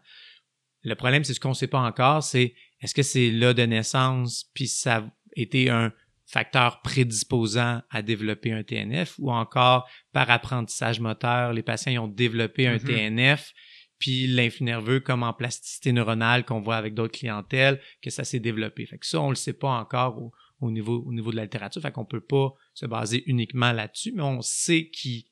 Le 0.82 0.94
problème, 0.94 1.24
c'est 1.24 1.34
ce 1.34 1.40
qu'on 1.40 1.51
ne 1.51 1.55
sait 1.55 1.66
pas 1.66 1.80
encore, 1.80 2.22
c'est 2.22 2.55
est-ce 2.80 2.94
que 2.94 3.03
c'est 3.03 3.30
là 3.30 3.55
de 3.55 3.62
naissance, 3.62 4.44
puis 4.55 4.68
ça 4.68 4.96
a 4.96 5.11
été 5.34 5.70
un 5.70 5.92
facteur 6.26 6.82
prédisposant 6.82 7.82
à 7.90 8.03
développer 8.03 8.53
un 8.53 8.62
TNF, 8.62 9.14
ou 9.18 9.32
encore 9.32 9.88
par 10.12 10.30
apprentissage 10.30 11.01
moteur, 11.01 11.53
les 11.53 11.62
patients 11.62 12.05
ont 12.05 12.09
développé 12.09 12.66
un 12.66 12.76
mm-hmm. 12.76 13.14
TNF, 13.14 13.53
puis 13.99 14.26
l'influx 14.28 14.64
nerveux 14.64 15.01
comme 15.01 15.22
en 15.22 15.32
plasticité 15.32 15.92
neuronale 15.92 16.44
qu'on 16.44 16.61
voit 16.61 16.76
avec 16.76 16.94
d'autres 16.94 17.18
clientèles, 17.18 17.80
que 18.03 18.11
ça 18.11 18.24
s'est 18.24 18.40
développé. 18.40 18.86
Fait 18.86 18.99
que 18.99 19.07
ça, 19.07 19.20
on 19.20 19.30
le 19.30 19.36
sait 19.36 19.55
pas 19.55 19.70
encore 19.70 20.20
au, 20.61 20.70
niveau, 20.70 21.03
au 21.07 21.12
niveau 21.12 21.30
de 21.30 21.36
la 21.36 21.44
littérature, 21.44 21.82
fait 21.82 21.92
qu'on 21.92 22.05
peut 22.05 22.20
pas 22.20 22.53
se 22.79 22.87
baser 22.87 23.24
uniquement 23.26 23.72
là-dessus, 23.72 24.12
mais 24.14 24.22
on 24.22 24.41
sait 24.41 24.89
qui, 24.91 25.26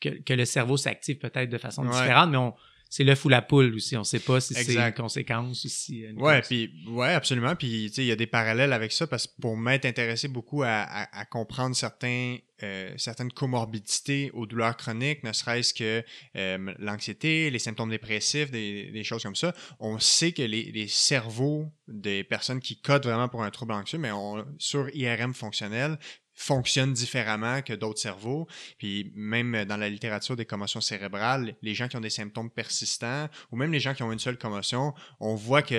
que, 0.00 0.08
que 0.08 0.32
le 0.32 0.46
cerveau 0.46 0.78
s'active 0.78 1.18
peut-être 1.18 1.50
de 1.50 1.58
façon 1.58 1.84
différente, 1.84 2.30
mais 2.30 2.38
on, 2.38 2.54
c'est 2.88 3.04
l'œuf 3.04 3.24
ou 3.24 3.28
la 3.28 3.40
poule 3.40 3.72
aussi. 3.74 3.96
On 3.96 4.00
ne 4.00 4.04
sait 4.04 4.18
pas 4.18 4.40
si 4.40 4.52
c'est 4.52 4.74
une 4.74 4.92
conséquence 4.92 5.64
ou 5.64 5.68
si. 5.68 6.06
ouais, 6.16 6.40
puis 6.40 6.72
ouais, 6.88 7.12
absolument. 7.12 7.54
Puis 7.54 7.84
il 7.96 8.04
y 8.04 8.10
a 8.10 8.16
des 8.16 8.26
parallèles 8.26 8.72
avec 8.72 8.90
ça 8.90 9.06
parce 9.06 9.28
que 9.28 9.32
pour 9.40 9.56
m'être 9.56 9.84
intéressé 9.84 10.26
beaucoup 10.26 10.64
à, 10.64 10.86
à, 11.12 11.24
comprendre 11.24 11.76
certains, 11.76 12.38
euh, 12.64 12.92
certaines 12.96 13.30
comorbidités 13.30 14.30
aux 14.32 14.44
douleurs 14.44 14.76
chroniques, 14.76 15.22
ne 15.22 15.32
serait-ce 15.32 15.72
que 15.72 16.02
euh, 16.36 16.74
l'anxiété, 16.80 17.50
les 17.50 17.60
symptômes 17.60 17.90
dépressifs, 17.90 18.50
des, 18.50 18.90
des, 18.90 19.04
choses 19.04 19.22
comme 19.22 19.36
ça, 19.36 19.54
on 19.78 20.00
sait 20.00 20.32
que 20.32 20.42
les, 20.42 20.72
les, 20.72 20.88
cerveaux 20.88 21.70
des 21.86 22.24
personnes 22.24 22.60
qui 22.60 22.80
codent 22.80 23.04
vraiment 23.04 23.28
pour 23.28 23.44
un 23.44 23.50
trouble 23.50 23.72
anxieux, 23.72 23.98
mais 23.98 24.10
on, 24.10 24.44
sur 24.58 24.88
IRM 24.96 25.32
fonctionnel, 25.32 25.96
fonctionnent 26.40 26.94
différemment 26.94 27.60
que 27.60 27.74
d'autres 27.74 28.00
cerveaux. 28.00 28.48
Puis 28.78 29.12
même 29.14 29.66
dans 29.66 29.76
la 29.76 29.90
littérature 29.90 30.36
des 30.36 30.46
commotions 30.46 30.80
cérébrales, 30.80 31.54
les 31.60 31.74
gens 31.74 31.86
qui 31.86 31.96
ont 31.96 32.00
des 32.00 32.08
symptômes 32.08 32.50
persistants 32.50 33.28
ou 33.52 33.56
même 33.56 33.70
les 33.70 33.80
gens 33.80 33.92
qui 33.92 34.02
ont 34.02 34.10
une 34.10 34.18
seule 34.18 34.38
commotion, 34.38 34.94
on 35.20 35.34
voit 35.34 35.60
que 35.60 35.74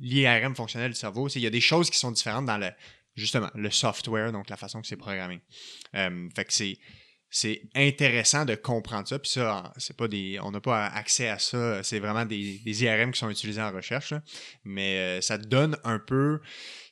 l'IRM 0.00 0.56
fonctionnel 0.56 0.90
du 0.90 0.98
cerveau, 0.98 1.28
il 1.28 1.42
y 1.42 1.46
a 1.46 1.50
des 1.50 1.60
choses 1.60 1.88
qui 1.88 1.98
sont 1.98 2.10
différentes 2.10 2.46
dans 2.46 2.58
le 2.58 2.70
justement 3.14 3.50
le 3.54 3.70
software, 3.70 4.32
donc 4.32 4.48
la 4.48 4.56
façon 4.56 4.80
que 4.80 4.88
c'est 4.88 4.96
programmé. 4.96 5.40
Euh, 5.94 6.28
fait 6.34 6.44
que 6.44 6.52
c'est 6.52 6.78
c'est 7.30 7.62
intéressant 7.74 8.44
de 8.46 8.54
comprendre 8.54 9.06
ça. 9.06 9.18
Puis 9.18 9.30
ça, 9.30 9.72
c'est 9.76 9.96
pas 9.96 10.08
des, 10.08 10.38
on 10.42 10.50
n'a 10.50 10.60
pas 10.60 10.86
accès 10.86 11.28
à 11.28 11.38
ça. 11.38 11.82
C'est 11.82 11.98
vraiment 11.98 12.24
des, 12.24 12.62
IRM 12.64 13.12
qui 13.12 13.18
sont 13.18 13.28
utilisés 13.28 13.60
en 13.60 13.70
recherche. 13.70 14.14
Mais 14.64 14.96
euh, 14.96 15.20
ça 15.20 15.36
donne 15.36 15.76
un 15.84 15.98
peu 15.98 16.40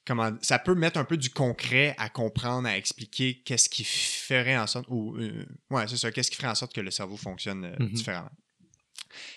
comment 0.07 0.31
ça 0.41 0.59
peut 0.59 0.75
mettre 0.75 0.99
un 0.99 1.05
peu 1.05 1.17
du 1.17 1.31
concret 1.31 1.95
à 1.99 2.09
comprendre, 2.09 2.69
à 2.69 2.77
expliquer 2.77 3.43
qu'est-ce 3.45 3.69
qui 3.69 3.85
ferait 3.85 4.57
en 4.57 4.67
sorte 4.67 4.87
ou 4.89 5.17
euh, 5.17 5.45
ouais, 5.71 5.87
c'est 5.89 5.97
ça, 5.97 6.11
qu'est-ce 6.13 6.31
qui 6.31 6.37
ferait 6.37 6.49
en 6.49 6.55
sorte 6.55 6.75
que 6.75 6.81
le 6.81 6.91
cerveau 6.91 7.17
fonctionne 7.17 7.65
euh, 7.65 7.77
mm-hmm. 7.77 7.93
différemment. 7.93 8.31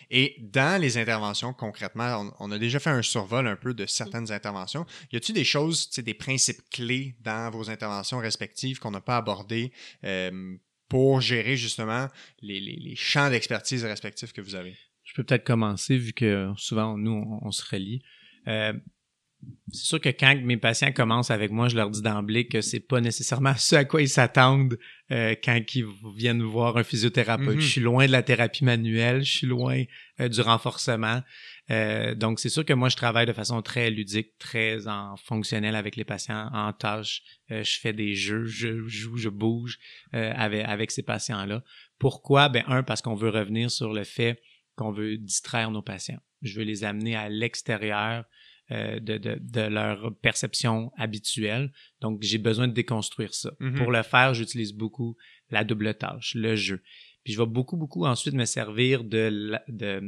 Et 0.09 0.35
dans 0.39 0.81
les 0.81 0.97
interventions, 0.97 1.53
concrètement, 1.53 2.33
on, 2.39 2.51
a 2.51 2.59
déjà 2.59 2.79
fait 2.79 2.89
un 2.89 3.01
survol 3.01 3.47
un 3.47 3.55
peu 3.55 3.73
de 3.73 3.85
certaines 3.85 4.31
interventions. 4.31 4.85
Y 5.11 5.17
a-t-il 5.17 5.35
des 5.35 5.43
choses, 5.43 5.89
des 5.89 6.13
principes 6.13 6.61
clés 6.69 7.15
dans 7.21 7.49
vos 7.49 7.69
interventions 7.69 8.17
respectives 8.17 8.79
qu'on 8.79 8.91
n'a 8.91 9.01
pas 9.01 9.17
abordées 9.17 9.71
euh, 10.03 10.57
pour 10.89 11.21
gérer 11.21 11.55
justement 11.55 12.07
les, 12.41 12.59
les, 12.59 12.95
champs 12.95 13.29
d'expertise 13.29 13.85
respectifs 13.85 14.33
que 14.33 14.41
vous 14.41 14.55
avez? 14.55 14.75
Je 15.03 15.13
peux 15.13 15.23
peut-être 15.23 15.45
commencer 15.45 15.97
vu 15.97 16.13
que 16.13 16.51
souvent, 16.57 16.97
nous, 16.97 17.39
on, 17.41 17.51
se 17.51 17.63
relie 17.69 18.01
c'est 19.71 19.85
sûr 19.85 20.01
que 20.01 20.09
quand 20.09 20.35
mes 20.43 20.57
patients 20.57 20.91
commencent 20.91 21.31
avec 21.31 21.51
moi, 21.51 21.67
je 21.67 21.75
leur 21.75 21.89
dis 21.89 22.01
d'emblée 22.01 22.47
que 22.47 22.61
c'est 22.61 22.79
pas 22.79 23.01
nécessairement 23.01 23.53
ce 23.57 23.75
à 23.75 23.85
quoi 23.85 24.01
ils 24.01 24.09
s'attendent 24.09 24.77
euh, 25.11 25.35
quand 25.43 25.59
ils 25.75 25.85
viennent 26.15 26.41
voir 26.41 26.77
un 26.77 26.83
physiothérapeute. 26.83 27.57
Mm-hmm. 27.57 27.61
Je 27.61 27.67
suis 27.67 27.81
loin 27.81 28.05
de 28.05 28.11
la 28.11 28.23
thérapie 28.23 28.63
manuelle, 28.63 29.23
je 29.23 29.37
suis 29.37 29.47
loin 29.47 29.83
euh, 30.19 30.27
du 30.27 30.41
renforcement. 30.41 31.21
Euh, 31.71 32.15
donc 32.15 32.39
c'est 32.39 32.49
sûr 32.49 32.65
que 32.65 32.73
moi 32.73 32.89
je 32.89 32.95
travaille 32.95 33.27
de 33.27 33.33
façon 33.33 33.61
très 33.61 33.91
ludique, 33.91 34.37
très 34.39 34.87
en 34.87 35.15
fonctionnel 35.17 35.75
avec 35.75 35.95
les 35.95 36.05
patients 36.05 36.49
en 36.51 36.73
tâche. 36.73 37.21
je 37.49 37.79
fais 37.79 37.93
des 37.93 38.15
jeux, 38.15 38.45
je 38.45 38.87
joue, 38.87 39.17
je 39.17 39.29
bouge 39.29 39.77
avec 40.11 40.65
avec 40.65 40.91
ces 40.91 41.03
patients-là. 41.03 41.63
Pourquoi? 41.99 42.49
Ben 42.49 42.63
un 42.67 42.81
parce 42.81 43.01
qu'on 43.01 43.13
veut 43.13 43.29
revenir 43.29 43.69
sur 43.69 43.93
le 43.93 44.03
fait 44.03 44.41
qu'on 44.75 44.91
veut 44.91 45.17
distraire 45.17 45.69
nos 45.69 45.83
patients. 45.83 46.19
Je 46.41 46.57
veux 46.57 46.63
les 46.63 46.83
amener 46.83 47.15
à 47.15 47.29
l'extérieur 47.29 48.25
euh, 48.71 48.99
de, 48.99 49.17
de, 49.17 49.37
de, 49.41 49.61
leur 49.61 50.15
perception 50.21 50.91
habituelle. 50.97 51.71
Donc, 52.01 52.21
j'ai 52.21 52.37
besoin 52.37 52.67
de 52.67 52.73
déconstruire 52.73 53.33
ça. 53.33 53.51
Mm-hmm. 53.59 53.77
Pour 53.77 53.91
le 53.91 54.03
faire, 54.03 54.33
j'utilise 54.33 54.73
beaucoup 54.73 55.17
la 55.49 55.63
double 55.63 55.95
tâche, 55.95 56.35
le 56.35 56.55
jeu. 56.55 56.81
Puis 57.23 57.33
je 57.33 57.39
vais 57.39 57.47
beaucoup, 57.47 57.77
beaucoup 57.77 58.05
ensuite 58.05 58.33
me 58.35 58.45
servir 58.45 59.03
de 59.03 59.59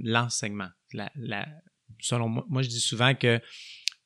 l'enseignement. 0.04 0.70
La, 0.94 1.12
la, 1.16 1.48
selon 2.00 2.30
moi, 2.30 2.46
moi, 2.50 2.62
je 2.62 2.70
dis 2.70 2.80
souvent 2.80 3.16
que 3.16 3.42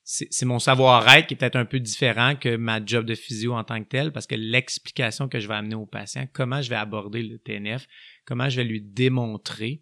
c'est 0.07 0.45
mon 0.45 0.59
savoir-être 0.59 1.25
qui 1.25 1.33
est 1.33 1.37
peut-être 1.37 1.55
un 1.55 1.65
peu 1.65 1.79
différent 1.79 2.35
que 2.35 2.55
ma 2.57 2.85
job 2.85 3.05
de 3.05 3.15
physio 3.15 3.53
en 3.53 3.63
tant 3.63 3.83
que 3.83 3.89
tel, 3.89 4.11
parce 4.11 4.27
que 4.27 4.35
l'explication 4.35 5.27
que 5.27 5.39
je 5.39 5.47
vais 5.47 5.55
amener 5.55 5.73
au 5.73 5.87
patient, 5.87 6.27
comment 6.31 6.61
je 6.61 6.69
vais 6.69 6.75
aborder 6.75 7.23
le 7.23 7.39
TNF, 7.39 7.87
comment 8.23 8.47
je 8.47 8.57
vais 8.57 8.65
lui 8.65 8.81
démontrer 8.81 9.81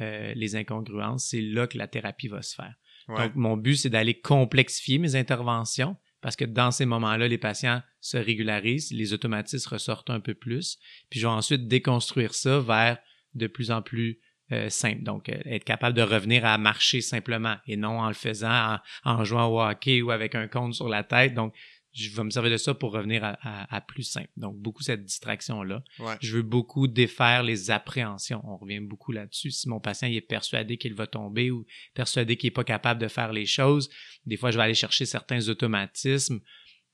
euh, 0.00 0.32
les 0.34 0.56
incongruences, 0.56 1.26
c'est 1.26 1.40
là 1.40 1.68
que 1.68 1.78
la 1.78 1.86
thérapie 1.86 2.26
va 2.26 2.42
se 2.42 2.56
faire. 2.56 2.74
Donc, 3.16 3.34
mon 3.34 3.56
but, 3.56 3.76
c'est 3.76 3.90
d'aller 3.90 4.18
complexifier 4.18 4.98
mes 4.98 5.16
interventions, 5.16 5.96
parce 6.20 6.36
que 6.36 6.44
dans 6.44 6.70
ces 6.70 6.86
moments-là, 6.86 7.28
les 7.28 7.38
patients 7.38 7.82
se 8.00 8.16
régularisent, 8.16 8.92
les 8.92 9.12
automatismes 9.12 9.70
ressortent 9.70 10.10
un 10.10 10.20
peu 10.20 10.34
plus, 10.34 10.78
puis 11.08 11.20
je 11.20 11.26
vais 11.26 11.32
ensuite 11.32 11.68
déconstruire 11.68 12.34
ça 12.34 12.60
vers 12.60 12.98
de 13.34 13.46
plus 13.46 13.70
en 13.70 13.82
plus 13.82 14.20
euh, 14.52 14.68
simple. 14.68 15.04
Donc, 15.04 15.28
euh, 15.28 15.38
être 15.44 15.64
capable 15.64 15.96
de 15.96 16.02
revenir 16.02 16.44
à 16.44 16.58
marcher 16.58 17.00
simplement 17.00 17.56
et 17.68 17.76
non 17.76 18.00
en 18.00 18.08
le 18.08 18.14
faisant 18.14 18.78
en, 19.04 19.24
jouant 19.24 19.46
au 19.46 19.62
hockey 19.62 20.02
ou 20.02 20.10
avec 20.10 20.34
un 20.34 20.48
compte 20.48 20.74
sur 20.74 20.88
la 20.88 21.04
tête. 21.04 21.34
Donc, 21.34 21.54
je 21.92 22.14
vais 22.14 22.22
me 22.22 22.30
servir 22.30 22.52
de 22.52 22.56
ça 22.56 22.74
pour 22.74 22.92
revenir 22.92 23.22
à, 23.24 23.80
plus 23.80 24.04
simple. 24.04 24.30
Donc, 24.36 24.56
beaucoup 24.56 24.82
cette 24.82 25.04
distraction-là. 25.04 25.82
Je 26.20 26.36
veux 26.36 26.42
beaucoup 26.42 26.86
défaire 26.86 27.42
les 27.42 27.70
appréhensions. 27.70 28.40
On 28.44 28.56
revient 28.56 28.80
beaucoup 28.80 29.12
là-dessus. 29.12 29.50
Si 29.50 29.68
mon 29.68 29.80
patient 29.80 30.08
est 30.08 30.20
persuadé 30.20 30.76
qu'il 30.76 30.94
va 30.94 31.06
tomber 31.06 31.50
ou 31.50 31.66
persuadé 31.94 32.36
qu'il 32.36 32.48
n'est 32.48 32.54
pas 32.54 32.64
capable 32.64 33.00
de 33.00 33.08
faire 33.08 33.32
les 33.32 33.46
choses, 33.46 33.90
des 34.24 34.36
fois, 34.36 34.50
je 34.50 34.56
vais 34.56 34.64
aller 34.64 34.74
chercher 34.74 35.04
certains 35.04 35.48
automatismes 35.48 36.40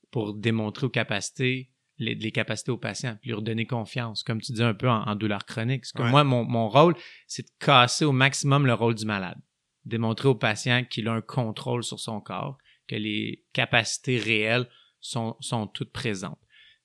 pour 0.09 0.33
démontrer 0.33 0.87
aux 0.87 0.91
capacités 0.91 1.71
les, 1.99 2.31
capacités 2.31 2.71
aux 2.71 2.77
patients, 2.77 3.17
puis 3.19 3.29
lui 3.29 3.35
redonner 3.35 3.65
confiance, 3.65 4.21
comme 4.21 4.39
tu 4.39 4.51
dis 4.51 4.61
un 4.61 4.75
peu 4.75 4.87
en, 4.87 5.15
douleur 5.15 5.45
chronique. 5.45 5.85
que 5.95 6.03
moi, 6.03 6.23
mon, 6.23 6.43
mon 6.43 6.69
rôle, 6.69 6.95
c'est 7.25 7.43
de 7.43 7.51
casser 7.59 8.05
au 8.05 8.11
maximum 8.11 8.67
le 8.67 8.73
rôle 8.73 8.93
du 8.93 9.05
malade. 9.05 9.39
Démontrer 9.85 10.27
au 10.27 10.35
patient 10.35 10.83
qu'il 10.83 11.07
a 11.07 11.13
un 11.13 11.21
contrôle 11.21 11.83
sur 11.83 11.99
son 11.99 12.21
corps, 12.21 12.57
que 12.87 12.95
les 12.95 13.43
capacités 13.53 14.19
réelles 14.19 14.67
sont, 15.07 15.35
sont 15.39 15.67
toutes 15.67 15.91
présentes. 15.91 16.39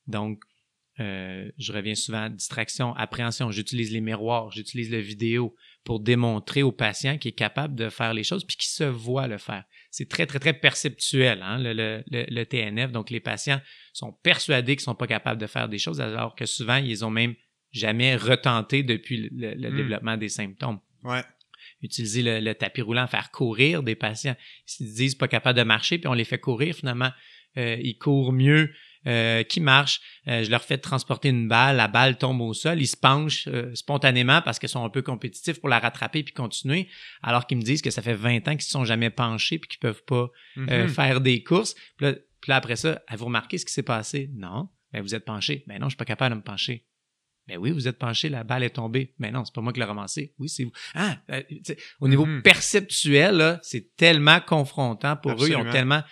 Donc, 0.07 0.41
euh, 1.01 1.51
je 1.59 1.73
reviens 1.73 1.95
souvent 1.95 2.25
à 2.25 2.29
distraction, 2.29 2.95
appréhension. 2.95 3.51
J'utilise 3.51 3.93
les 3.93 4.01
miroirs, 4.01 4.51
j'utilise 4.51 4.91
la 4.91 5.01
vidéo 5.01 5.55
pour 5.85 6.01
démontrer 6.01 6.63
au 6.63 6.71
patient 6.71 7.17
qu'il 7.19 7.31
est 7.31 7.35
capable 7.35 7.75
de 7.75 7.89
faire 7.89 8.13
les 8.13 8.25
choses 8.25 8.45
puis 8.45 8.57
qu'il 8.57 8.71
se 8.71 8.85
voit 8.85 9.27
le 9.27 9.39
faire. 9.39 9.65
C'est 9.91 10.09
très, 10.09 10.27
très, 10.27 10.39
très 10.39 10.53
perceptuel, 10.53 11.43
hein, 11.43 11.59
le, 11.59 11.73
le, 11.73 12.03
le, 12.11 12.45
TNF. 12.45 12.93
Donc, 12.93 13.11
les 13.11 13.21
patients 13.21 13.61
sont 13.93 14.13
persuadés 14.13 14.77
qu'ils 14.77 14.85
sont 14.85 14.95
pas 14.95 15.07
capables 15.07 15.41
de 15.41 15.47
faire 15.47 15.69
des 15.69 15.79
choses 15.79 16.01
alors 16.01 16.35
que 16.35 16.47
souvent, 16.47 16.77
ils 16.77 17.05
ont 17.05 17.11
même 17.11 17.35
jamais 17.73 18.15
retenté 18.17 18.83
depuis 18.83 19.31
le, 19.33 19.55
hmm. 19.55 19.77
développement 19.77 20.17
des 20.17 20.29
symptômes. 20.29 20.79
Ouais. 21.05 21.23
Utiliser 21.81 22.41
le, 22.41 22.55
tapis 22.55 22.83
roulant, 22.83 23.07
faire 23.07 23.31
courir 23.31 23.83
des 23.83 23.95
patients. 23.95 24.37
Ils 24.79 24.95
disent 24.95 25.15
pas 25.15 25.29
capables 25.29 25.59
de 25.59 25.65
marcher, 25.65 25.99
puis 25.99 26.07
on 26.07 26.13
les 26.13 26.25
fait 26.25 26.39
courir, 26.39 26.75
finalement, 26.75 27.11
ils 27.57 27.99
courent 27.99 28.33
mieux 28.33 28.71
euh, 29.09 29.43
qui 29.43 29.59
marchent. 29.59 30.01
Euh, 30.29 30.45
je 30.45 30.51
leur 30.51 30.63
fais 30.63 30.79
transporter 30.79 31.29
une 31.29 31.49
balle, 31.49 31.75
la 31.75 31.89
balle 31.89 32.19
tombe 32.19 32.41
au 32.41 32.55
sol, 32.55 32.81
ils 32.81 32.87
se 32.87 32.97
penchent 32.97 33.49
euh, 33.49 33.75
spontanément 33.75 34.41
parce 34.43 34.61
qu'ils 34.61 34.69
sont 34.69 34.85
un 34.85 34.91
peu 34.91 35.03
compétitifs 35.03 35.59
pour 35.59 35.69
la 35.69 35.81
rattraper 35.81 36.23
puis 36.23 36.33
continuer, 36.33 36.89
alors 37.21 37.49
qu'ils 37.49 37.59
me 37.59 37.65
disent 37.65 37.83
que 37.83 37.91
ça 37.91 38.01
fait 38.01 38.15
20 38.15 38.47
ans 38.47 38.53
qu'ils 38.53 38.63
se 38.63 38.71
sont 38.71 38.85
jamais 38.85 39.11
penchés 39.11 39.59
puis 39.59 39.69
qu'ils 39.69 39.81
peuvent 39.81 40.05
pas 40.05 40.31
mm-hmm. 40.57 40.87
faire 40.87 41.21
des 41.21 41.43
courses. 41.43 41.75
Puis 41.97 42.15
là, 42.47 42.55
après 42.55 42.77
ça, 42.77 43.03
avez-vous 43.09 43.25
remarqué 43.25 43.59
ce 43.59 43.67
qui 43.67 43.73
s'est 43.73 43.83
passé? 43.83 44.31
Non. 44.35 44.69
Ben, 44.93 45.03
vous 45.03 45.17
êtes 45.17 45.25
penché. 45.25 45.65
Ben 45.67 45.81
non, 45.81 45.87
je 45.87 45.95
suis 45.95 45.97
pas 45.97 46.05
capable 46.05 46.37
de 46.37 46.39
me 46.39 46.45
pencher. 46.45 46.87
Ben 47.49 47.59
oui, 47.59 47.73
vous 47.73 47.89
êtes 47.89 47.99
penché, 47.99 48.29
la 48.29 48.45
balle 48.45 48.63
est 48.63 48.71
tombée. 48.71 49.15
Mais 49.19 49.33
ben 49.33 49.39
non, 49.39 49.45
c'est 49.45 49.55
pas 49.55 49.63
moi 49.63 49.73
qui 49.73 49.81
l'ai 49.81 49.85
ramassé. 49.85 50.33
Oui, 50.39 50.49
c'est 50.49 50.63
vous. 50.63 50.73
Ah, 50.95 51.19
au 51.99 52.07
niveau 52.07 52.25
mm-hmm. 52.25 52.43
perceptuel, 52.43 53.59
c'est 53.63 53.97
tellement 53.97 54.39
confrontant 54.39 55.17
pour 55.17 55.33
eux. 55.43 55.49
Ils 55.49 55.57
ont 55.57 55.69
tellement. 55.69 56.05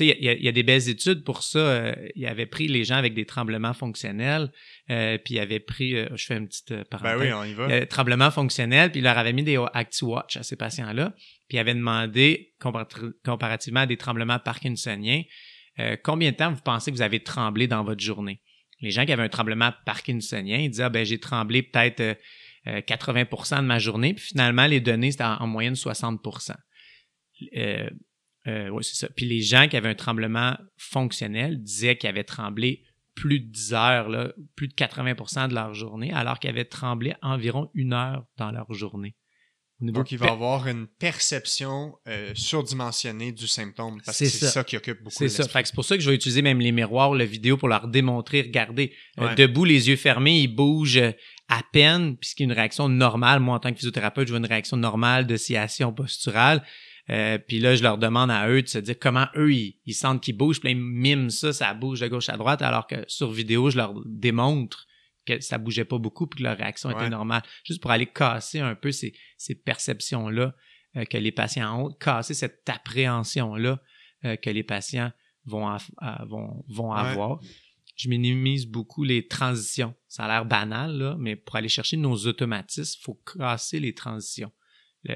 Il 0.00 0.16
y, 0.20 0.48
a 0.48 0.52
des 0.52 0.62
belles 0.62 0.88
études 0.88 1.24
pour 1.24 1.42
ça. 1.42 1.58
Euh, 1.58 1.94
il 2.14 2.26
avait 2.26 2.46
pris 2.46 2.68
les 2.68 2.84
gens 2.84 2.96
avec 2.96 3.14
des 3.14 3.24
tremblements 3.24 3.74
fonctionnels, 3.74 4.50
euh, 4.90 5.18
puis 5.18 5.34
il 5.34 5.40
avait 5.40 5.60
pris, 5.60 5.96
euh, 5.96 6.08
je 6.14 6.26
fais 6.26 6.36
une 6.36 6.48
petite 6.48 6.84
parenthèse. 6.84 7.18
Ben 7.18 7.24
oui, 7.24 7.32
on 7.32 7.44
y 7.44 7.54
va. 7.54 7.86
tremblements 7.86 8.30
fonctionnels, 8.30 8.90
puis 8.90 9.00
il 9.00 9.04
leur 9.04 9.18
avait 9.18 9.32
mis 9.32 9.42
des 9.42 9.58
ActiWatch 9.72 10.36
à 10.36 10.42
ces 10.42 10.56
patients-là, 10.56 11.14
puis 11.48 11.56
il 11.56 11.58
avait 11.58 11.74
demandé, 11.74 12.54
comparativement 13.24 13.80
à 13.80 13.86
des 13.86 13.96
tremblements 13.96 14.38
parkinsoniens, 14.38 15.22
combien 16.02 16.32
de 16.32 16.36
temps 16.36 16.52
vous 16.52 16.62
pensez 16.62 16.90
que 16.90 16.96
vous 16.96 17.02
avez 17.02 17.20
tremblé 17.20 17.66
dans 17.66 17.84
votre 17.84 18.02
journée? 18.02 18.40
Les 18.80 18.90
gens 18.90 19.04
qui 19.04 19.12
avaient 19.12 19.24
un 19.24 19.28
tremblement 19.28 19.72
parkinsonien, 19.86 20.58
ils 20.58 20.70
disaient, 20.70 20.84
ah, 20.84 20.88
ben 20.88 21.04
j'ai 21.04 21.18
tremblé 21.18 21.62
peut-être 21.62 22.18
80% 22.66 23.56
de 23.56 23.62
ma 23.62 23.78
journée, 23.78 24.14
puis 24.14 24.24
finalement, 24.24 24.66
les 24.66 24.80
données, 24.80 25.10
c'était 25.10 25.24
en, 25.24 25.36
en 25.36 25.46
moyenne 25.46 25.74
60%. 25.74 26.54
Euh, 27.56 27.88
euh, 28.46 28.68
oui, 28.68 28.84
c'est 28.84 28.96
ça. 28.96 29.08
Puis 29.14 29.26
les 29.26 29.40
gens 29.40 29.68
qui 29.68 29.76
avaient 29.76 29.88
un 29.88 29.94
tremblement 29.94 30.56
fonctionnel 30.76 31.62
disaient 31.62 31.96
qu'ils 31.96 32.08
avaient 32.08 32.24
tremblé 32.24 32.84
plus 33.14 33.40
de 33.40 33.46
10 33.46 33.74
heures, 33.74 34.08
là, 34.08 34.32
plus 34.54 34.68
de 34.68 34.74
80% 34.74 35.48
de 35.48 35.54
leur 35.54 35.74
journée, 35.74 36.12
alors 36.12 36.38
qu'ils 36.38 36.50
avaient 36.50 36.64
tremblé 36.64 37.14
environ 37.20 37.68
une 37.74 37.92
heure 37.92 38.24
dans 38.36 38.52
leur 38.52 38.72
journée. 38.72 39.16
Donc, 39.80 40.10
il 40.10 40.18
va 40.18 40.32
avoir 40.32 40.66
une 40.66 40.88
perception 40.88 41.94
euh, 42.08 42.32
surdimensionnée 42.34 43.30
du 43.30 43.46
symptôme, 43.46 44.00
parce 44.04 44.18
que 44.18 44.26
c'est 44.26 44.46
ça. 44.46 44.64
qui 44.64 44.76
occupe 44.76 45.04
beaucoup 45.04 45.14
C'est 45.16 45.28
ça. 45.28 45.44
c'est 45.44 45.74
pour 45.74 45.84
ça 45.84 45.96
que 45.96 46.02
je 46.02 46.10
vais 46.10 46.16
utiliser 46.16 46.42
même 46.42 46.60
les 46.60 46.72
miroirs, 46.72 47.14
la 47.14 47.24
vidéo, 47.24 47.56
pour 47.56 47.68
leur 47.68 47.86
démontrer, 47.86 48.42
regardez, 48.42 48.92
euh, 49.20 49.34
debout, 49.36 49.64
les 49.64 49.88
yeux 49.88 49.96
fermés, 49.96 50.40
ils 50.40 50.48
bougent 50.48 51.14
à 51.48 51.62
peine, 51.72 52.16
puisqu'il 52.16 52.42
y 52.42 52.44
a 52.44 52.48
une 52.50 52.58
réaction 52.58 52.88
normale. 52.88 53.38
Moi, 53.38 53.54
en 53.54 53.60
tant 53.60 53.70
que 53.70 53.76
physiothérapeute, 53.76 54.26
je 54.26 54.32
vois 54.32 54.40
une 54.40 54.46
réaction 54.46 54.76
normale 54.76 55.28
de 55.28 55.36
sciation 55.36 55.92
posturale. 55.92 56.64
Euh, 57.10 57.38
puis 57.38 57.58
là, 57.58 57.74
je 57.74 57.82
leur 57.82 57.96
demande 57.96 58.30
à 58.30 58.48
eux 58.48 58.62
de 58.62 58.68
se 58.68 58.78
dire 58.78 58.98
comment 58.98 59.26
eux, 59.36 59.52
ils, 59.52 59.94
sentent 59.94 60.22
qu'ils 60.22 60.36
bougent. 60.36 60.60
Puis 60.60 60.72
ils 60.72 60.76
miment 60.76 61.30
ça, 61.30 61.52
ça 61.52 61.72
bouge 61.74 62.00
de 62.00 62.08
gauche 62.08 62.28
à 62.28 62.36
droite, 62.36 62.62
alors 62.62 62.86
que 62.86 62.96
sur 63.06 63.30
vidéo, 63.30 63.70
je 63.70 63.76
leur 63.76 63.94
démontre 64.04 64.86
que 65.24 65.40
ça 65.40 65.58
bougeait 65.58 65.84
pas 65.84 65.98
beaucoup 65.98 66.26
puis 66.26 66.38
que 66.38 66.44
leur 66.44 66.56
réaction 66.56 66.90
était 66.90 67.08
normale. 67.08 67.42
Juste 67.64 67.80
pour 67.80 67.90
aller 67.90 68.06
casser 68.06 68.60
un 68.60 68.74
peu 68.74 68.92
ces, 68.92 69.14
ces 69.36 69.54
perceptions-là 69.54 70.54
euh, 70.96 71.04
que 71.04 71.18
les 71.18 71.32
patients 71.32 71.86
ont, 71.86 71.92
casser 71.92 72.34
cette 72.34 72.68
appréhension-là 72.68 73.80
euh, 74.24 74.36
que 74.36 74.50
les 74.50 74.62
patients 74.62 75.12
vont, 75.44 75.76
vont, 76.26 76.64
vont 76.68 76.92
avoir. 76.92 77.40
Je 77.96 78.08
minimise 78.08 78.66
beaucoup 78.66 79.02
les 79.02 79.26
transitions. 79.26 79.94
Ça 80.08 80.24
a 80.24 80.28
l'air 80.28 80.44
banal, 80.44 80.96
là, 80.96 81.16
mais 81.18 81.36
pour 81.36 81.56
aller 81.56 81.68
chercher 81.68 81.96
nos 81.96 82.26
automatismes, 82.26 82.98
il 83.00 83.02
faut 83.02 83.20
casser 83.36 83.80
les 83.80 83.94
transitions. 83.94 84.52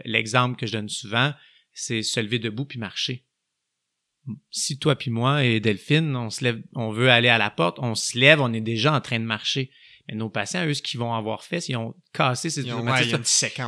L'exemple 0.05 0.57
que 0.57 0.67
je 0.67 0.73
donne 0.73 0.89
souvent, 0.89 1.33
c'est 1.73 2.03
se 2.03 2.21
lever 2.21 2.39
debout 2.39 2.65
puis 2.65 2.79
marcher. 2.79 3.25
Si 4.51 4.79
toi 4.79 4.95
puis 4.95 5.11
moi 5.11 5.45
et 5.45 5.59
Delphine, 5.59 6.15
on 6.15 6.31
se 6.31 6.45
lève, 6.45 6.63
on 6.75 6.91
veut 6.91 7.11
aller 7.11 7.29
à 7.29 7.39
la 7.39 7.51
porte, 7.51 7.79
on 7.81 7.95
se 7.95 8.17
lève, 8.17 8.41
on 8.41 8.53
est 8.53 8.61
déjà 8.61 8.95
en 8.95 9.01
train 9.01 9.19
de 9.19 9.25
marcher. 9.25 9.71
Mais 10.09 10.15
nos 10.15 10.31
patients, 10.31 10.65
eux, 10.67 10.75
ce 10.75 10.83
qu'ils 10.83 11.01
vont 11.01 11.15
avoir 11.15 11.43
fait, 11.43 11.61
c'est 11.61 11.69
qu'ils 11.69 11.77
ont 11.77 11.95
cassé 12.13 12.51
ces 12.51 12.63
ils, 12.63 12.75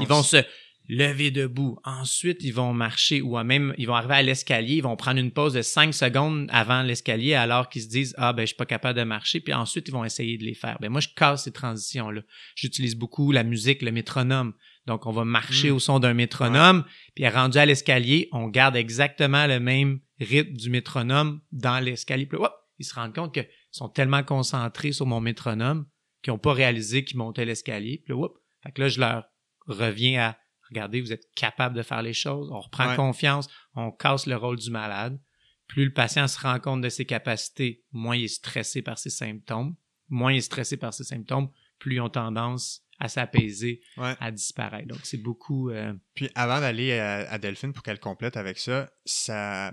ils 0.01 0.07
vont 0.07 0.23
se 0.23 0.45
lever 0.89 1.31
debout. 1.31 1.79
Ensuite, 1.85 2.43
ils 2.43 2.53
vont 2.53 2.73
marcher 2.73 3.23
ou 3.23 3.43
même, 3.43 3.75
ils 3.79 3.87
vont 3.87 3.95
arriver 3.95 4.15
à 4.15 4.23
l'escalier, 4.23 4.77
ils 4.77 4.83
vont 4.83 4.97
prendre 4.97 5.19
une 5.19 5.31
pause 5.31 5.55
de 5.55 5.63
5 5.63 5.95
secondes 5.95 6.49
avant 6.51 6.83
l'escalier 6.83 7.35
alors 7.35 7.69
qu'ils 7.69 7.83
se 7.83 7.89
disent, 7.89 8.15
ah, 8.19 8.33
ben, 8.33 8.43
je 8.43 8.49
suis 8.49 8.57
pas 8.57 8.67
capable 8.67 8.99
de 8.99 9.05
marcher. 9.05 9.41
Puis 9.41 9.55
ensuite, 9.55 9.89
ils 9.89 9.93
vont 9.93 10.05
essayer 10.05 10.37
de 10.39 10.45
les 10.45 10.55
faire. 10.55 10.79
Ben, 10.81 10.91
moi, 10.91 11.01
je 11.01 11.09
casse 11.09 11.45
ces 11.45 11.53
transitions-là. 11.53 12.23
J'utilise 12.55 12.97
beaucoup 12.97 13.33
la 13.33 13.45
musique, 13.45 13.83
le 13.83 13.93
métronome. 13.93 14.55
Donc, 14.87 15.07
on 15.07 15.13
va 15.13 15.25
marcher 15.25 15.71
hmm. 15.71 15.75
au 15.75 15.79
son 15.79 15.99
d'un 15.99 16.15
métronome, 16.15 16.85
puis 17.15 17.27
rendu 17.29 17.59
à 17.59 17.67
l'escalier, 17.67 18.29
on 18.33 18.49
garde 18.49 18.77
exactement 18.77 19.47
le 19.47 19.59
même 19.61 20.01
rythme 20.21 20.53
du 20.53 20.71
métronome 20.71 21.41
dans 21.53 21.83
l'escalier. 21.83 22.27
Puis 22.27 22.39
ils 22.79 22.85
se 22.85 22.95
rendent 22.95 23.15
compte 23.15 23.33
qu'ils 23.33 23.49
sont 23.71 23.89
tellement 23.89 24.23
concentrés 24.23 24.93
sur 24.93 25.07
mon 25.07 25.21
métronome 25.21 25.87
qu'ils 26.23 26.33
n'ont 26.33 26.39
pas 26.39 26.55
réalisé 26.55 27.05
qu'ils 27.05 27.19
montaient 27.19 27.45
l'escalier. 27.45 28.03
Puis 28.05 28.15
là, 28.15 28.29
fait 28.63 28.73
que 28.73 28.83
là, 28.83 28.89
je 28.89 28.99
leur 28.99 29.25
reviens 29.67 30.23
à 30.23 30.39
regardez, 30.71 31.01
vous 31.01 31.13
êtes 31.13 31.31
capable 31.37 31.77
de 31.77 31.83
faire 31.83 32.03
les 32.03 32.15
choses, 32.15 32.51
on 32.51 32.61
reprend 32.61 32.97
confiance, 32.97 33.49
on 33.75 33.93
casse 33.93 34.27
le 34.27 34.37
rôle 34.37 34.57
du 34.57 34.71
malade. 34.71 35.21
Plus 35.69 35.85
le 35.85 35.93
patient 35.93 36.27
se 36.27 36.39
rend 36.41 36.59
compte 36.59 36.81
de 36.81 36.89
ses 36.89 37.05
capacités, 37.05 37.85
moins 37.93 38.17
il 38.17 38.25
est 38.25 38.29
stressé 38.29 38.83
par 38.83 38.99
ses 38.99 39.11
symptômes. 39.11 39.77
Moins 40.09 40.33
il 40.33 40.39
est 40.39 40.43
stressé 40.43 40.77
par 40.77 40.93
ses 40.93 41.05
symptômes, 41.05 41.49
plus 41.79 41.97
ils 41.97 42.01
ont 42.01 42.11
tendance 42.11 42.84
à 43.05 43.09
s'apaiser, 43.09 43.83
à 43.97 44.31
disparaître. 44.31 44.89
Donc, 44.89 45.01
c'est 45.03 45.19
beaucoup. 45.19 45.71
Euh, 45.71 45.93
Puis, 46.15 46.31
avant 46.35 46.61
d'aller 46.61 46.93
à, 46.93 47.39
Delphine 47.39 47.73
pour 47.73 47.83
qu'elle 47.83 48.01
complète 48.01 48.37
avec 48.37 48.59
ça, 48.59 48.91
ça 49.05 49.73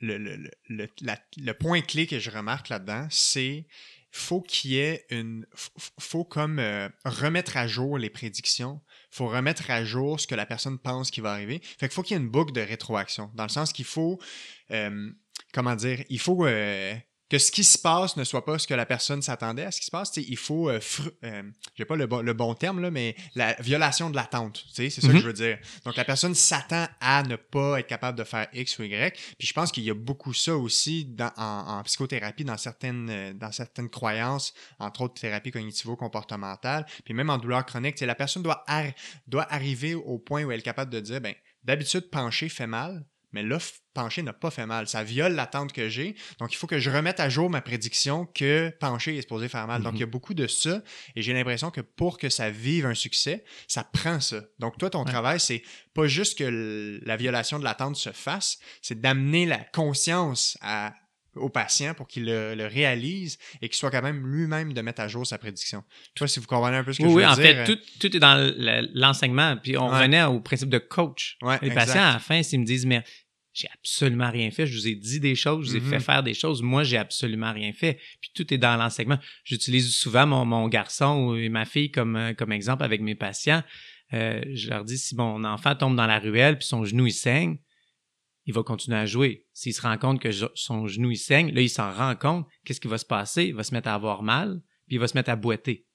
le, 0.00 0.18
le, 0.18 0.50
le, 0.68 0.88
le, 1.36 1.52
point 1.54 1.80
clé 1.80 2.08
que 2.08 2.18
je 2.18 2.30
remarque 2.30 2.68
là-dedans, 2.68 3.06
c'est 3.08 3.66
faut 4.10 4.42
qu'il 4.42 4.72
y 4.72 4.78
ait 4.78 5.06
une. 5.10 5.46
faut 5.98 6.24
comme 6.24 6.58
euh, 6.58 6.88
remettre 7.04 7.56
à 7.56 7.68
jour 7.68 7.98
les 7.98 8.10
prédictions. 8.10 8.82
faut 9.10 9.28
remettre 9.28 9.70
à 9.70 9.84
jour 9.84 10.18
ce 10.18 10.26
que 10.26 10.34
la 10.34 10.44
personne 10.44 10.78
pense 10.78 11.12
qui 11.12 11.20
va 11.20 11.32
arriver. 11.32 11.60
Fait 11.62 11.86
qu'il 11.86 11.94
faut 11.94 12.02
qu'il 12.02 12.16
y 12.16 12.20
ait 12.20 12.22
une 12.22 12.30
boucle 12.30 12.52
de 12.52 12.60
rétroaction. 12.60 13.30
Dans 13.34 13.44
le 13.44 13.48
sens 13.48 13.72
qu'il 13.72 13.84
faut. 13.84 14.20
Euh, 14.72 15.10
comment 15.54 15.76
dire 15.76 16.02
Il 16.10 16.18
faut 16.18 16.44
que 17.32 17.38
ce 17.38 17.50
qui 17.50 17.64
se 17.64 17.78
passe 17.78 18.18
ne 18.18 18.24
soit 18.24 18.44
pas 18.44 18.58
ce 18.58 18.66
que 18.66 18.74
la 18.74 18.84
personne 18.84 19.22
s'attendait 19.22 19.64
à 19.64 19.70
ce 19.70 19.80
qui 19.80 19.86
se 19.86 19.90
passe. 19.90 20.12
il 20.18 20.36
faut, 20.36 20.68
euh, 20.68 20.78
euh, 21.24 21.42
j'ai 21.74 21.86
pas 21.86 21.96
le 21.96 22.06
bon, 22.06 22.20
le 22.20 22.34
bon 22.34 22.52
terme, 22.52 22.82
là, 22.82 22.90
mais 22.90 23.16
la 23.34 23.54
violation 23.54 24.10
de 24.10 24.16
l'attente. 24.16 24.66
C'est 24.70 24.90
ça 24.90 25.00
que 25.00 25.08
je 25.08 25.12
mhm. 25.16 25.22
veux 25.22 25.32
dire. 25.32 25.58
Donc, 25.86 25.96
la 25.96 26.04
personne 26.04 26.34
s'attend 26.34 26.86
à 27.00 27.22
ne 27.22 27.36
pas 27.36 27.80
être 27.80 27.86
capable 27.86 28.18
de 28.18 28.24
faire 28.24 28.48
X 28.52 28.78
ou 28.78 28.82
Y. 28.82 29.16
Puis 29.38 29.48
je 29.48 29.54
pense 29.54 29.72
qu'il 29.72 29.82
y 29.82 29.88
a 29.88 29.94
beaucoup 29.94 30.34
ça 30.34 30.54
aussi 30.54 31.06
dans, 31.06 31.32
en, 31.38 31.82
psychothérapie, 31.84 32.44
dans 32.44 32.58
certaines, 32.58 33.08
euh, 33.08 33.32
dans 33.32 33.50
certaines 33.50 33.88
croyances, 33.88 34.52
entre 34.78 35.00
autres 35.00 35.14
thérapie 35.14 35.52
cognitivo-comportementale. 35.52 36.84
Puis 37.02 37.14
même 37.14 37.30
en 37.30 37.38
douleur 37.38 37.64
chronique, 37.64 37.98
la 38.00 38.14
personne 38.14 38.42
doit, 38.42 38.62
doit 39.26 39.50
arriver 39.50 39.94
au 39.94 40.18
point 40.18 40.44
où 40.44 40.52
elle 40.52 40.58
est 40.58 40.62
capable 40.62 40.92
de 40.92 41.00
dire, 41.00 41.22
ben, 41.22 41.32
d'habitude, 41.64 42.10
pencher 42.10 42.50
fait 42.50 42.66
mal, 42.66 43.06
mais 43.32 43.42
là, 43.42 43.58
pencher 43.94 44.22
n'a 44.22 44.32
pas 44.32 44.50
fait 44.50 44.66
mal. 44.66 44.86
Ça 44.88 45.02
viole 45.04 45.34
l'attente 45.34 45.72
que 45.72 45.88
j'ai. 45.88 46.14
Donc, 46.38 46.52
il 46.52 46.56
faut 46.56 46.66
que 46.66 46.78
je 46.78 46.90
remette 46.90 47.20
à 47.20 47.28
jour 47.28 47.50
ma 47.50 47.60
prédiction 47.60 48.26
que 48.26 48.70
pencher 48.80 49.16
est 49.16 49.22
supposé 49.22 49.48
faire 49.48 49.66
mal. 49.66 49.82
Donc, 49.82 49.92
Mhm. 49.92 49.96
il 49.96 50.00
y 50.00 50.04
a 50.04 50.06
beaucoup 50.06 50.34
de 50.34 50.46
ça. 50.46 50.82
Et 51.16 51.22
j'ai 51.22 51.32
l'impression 51.32 51.70
que 51.70 51.80
pour 51.80 52.18
que 52.18 52.28
ça 52.28 52.50
vive 52.50 52.86
un 52.86 52.94
succès, 52.94 53.44
ça 53.68 53.84
prend 53.84 54.20
ça. 54.20 54.42
Donc, 54.58 54.78
toi, 54.78 54.90
ton 54.90 55.04
Ouais. 55.04 55.10
travail, 55.10 55.40
c'est 55.40 55.62
pas 55.94 56.06
juste 56.06 56.38
que 56.38 57.00
la 57.04 57.16
violation 57.16 57.58
de 57.58 57.64
l'attente 57.64 57.96
se 57.96 58.12
fasse, 58.12 58.58
c'est 58.80 59.00
d'amener 59.00 59.46
la 59.46 59.58
conscience 59.58 60.56
à- 60.60 60.94
au 61.34 61.48
patient 61.48 61.94
pour 61.94 62.08
qu'il 62.08 62.26
le, 62.26 62.54
le 62.54 62.66
réalise 62.66 63.38
et 63.62 63.70
qu'il 63.70 63.76
soit 63.78 63.90
quand 63.90 64.02
même 64.02 64.26
lui-même 64.26 64.74
de 64.74 64.80
mettre 64.82 65.00
à 65.00 65.08
jour 65.08 65.26
sa 65.26 65.38
prédiction. 65.38 65.82
Toi, 66.14 66.28
si 66.28 66.38
vous 66.40 66.46
comprenez 66.46 66.76
un 66.76 66.84
peu 66.84 66.92
ce 66.92 66.98
que 66.98 67.04
Oui, 67.04 67.08
je 67.08 67.14
veux 67.16 67.24
oui, 67.24 67.26
en 67.26 67.34
fait, 67.36 67.56
euh, 67.56 67.64
tout, 67.66 67.78
tout 68.00 68.14
est 68.14 68.20
dans 68.20 68.34
le- 68.36 68.86
l'enseignement. 68.92 69.56
Puis 69.56 69.78
on 69.78 69.88
Ouais. 69.90 69.96
revenait 69.96 70.24
au 70.24 70.40
principe 70.40 70.68
de 70.68 70.76
coach. 70.76 71.38
Ouais, 71.40 71.58
les 71.62 71.68
exact. 71.68 71.86
patients, 71.86 72.02
à 72.02 72.12
la 72.12 72.18
fin, 72.18 72.42
s'ils 72.42 72.60
me 72.60 72.66
disent, 72.66 72.84
mais 72.84 73.02
j'ai 73.54 73.68
absolument 73.74 74.30
rien 74.30 74.50
fait, 74.50 74.66
je 74.66 74.74
vous 74.74 74.88
ai 74.88 74.94
dit 74.94 75.20
des 75.20 75.34
choses, 75.34 75.66
je 75.66 75.70
vous 75.72 75.76
ai 75.76 75.80
Mhm. 75.80 75.90
fait 75.90 76.00
faire 76.00 76.22
des 76.22 76.34
choses, 76.34 76.62
moi, 76.62 76.84
j'ai 76.84 76.96
absolument 76.96 77.52
rien 77.52 77.72
fait. 77.72 77.98
Puis 78.20 78.30
tout 78.34 78.52
est 78.54 78.58
dans 78.58 78.76
l'enseignement. 78.76 79.18
J'utilise 79.44 79.94
souvent 79.94 80.26
mon, 80.26 80.44
mon 80.44 80.68
garçon 80.68 81.34
et 81.34 81.48
ma 81.48 81.64
fille 81.64 81.90
comme, 81.90 82.16
euh, 82.16 82.32
comme 82.34 82.50
exemple 82.52 82.82
avec 82.82 83.00
mes 83.02 83.14
patients. 83.14 83.62
Euh, 84.14 84.42
je 84.54 84.68
leur 84.70 84.84
dis, 84.84 84.98
si 84.98 85.14
mon 85.16 85.44
enfant 85.44 85.74
tombe 85.74 85.96
dans 85.96 86.06
la 86.06 86.18
ruelle 86.18 86.56
puis 86.58 86.66
son 86.66 86.84
genou, 86.84 87.06
il 87.06 87.12
saigne, 87.12 87.58
il 88.46 88.54
va 88.54 88.62
continuer 88.62 88.96
à 88.98 89.06
jouer. 89.06 89.46
S'il 89.52 89.72
se 89.74 89.82
rend 89.82 89.96
compte 89.98 90.20
que 90.20 90.30
je- 90.30 90.46
son 90.54 90.86
genou, 90.86 91.10
il 91.10 91.16
saigne, 91.16 91.52
là, 91.52 91.60
il 91.60 91.70
s'en 91.70 91.92
rend 91.92 92.16
compte, 92.16 92.46
qu'est-ce 92.64 92.80
qui 92.80 92.88
va 92.88 92.98
se 92.98 93.04
passer? 93.06 93.44
Il 93.44 93.54
va 93.54 93.62
se 93.64 93.72
mettre 93.74 93.88
à 93.88 93.94
avoir 93.94 94.22
mal, 94.22 94.60
puis 94.86 94.96
il 94.96 94.98
va 94.98 95.08
se 95.08 95.16
mettre 95.16 95.30
à 95.30 95.36
boiter. 95.36 95.86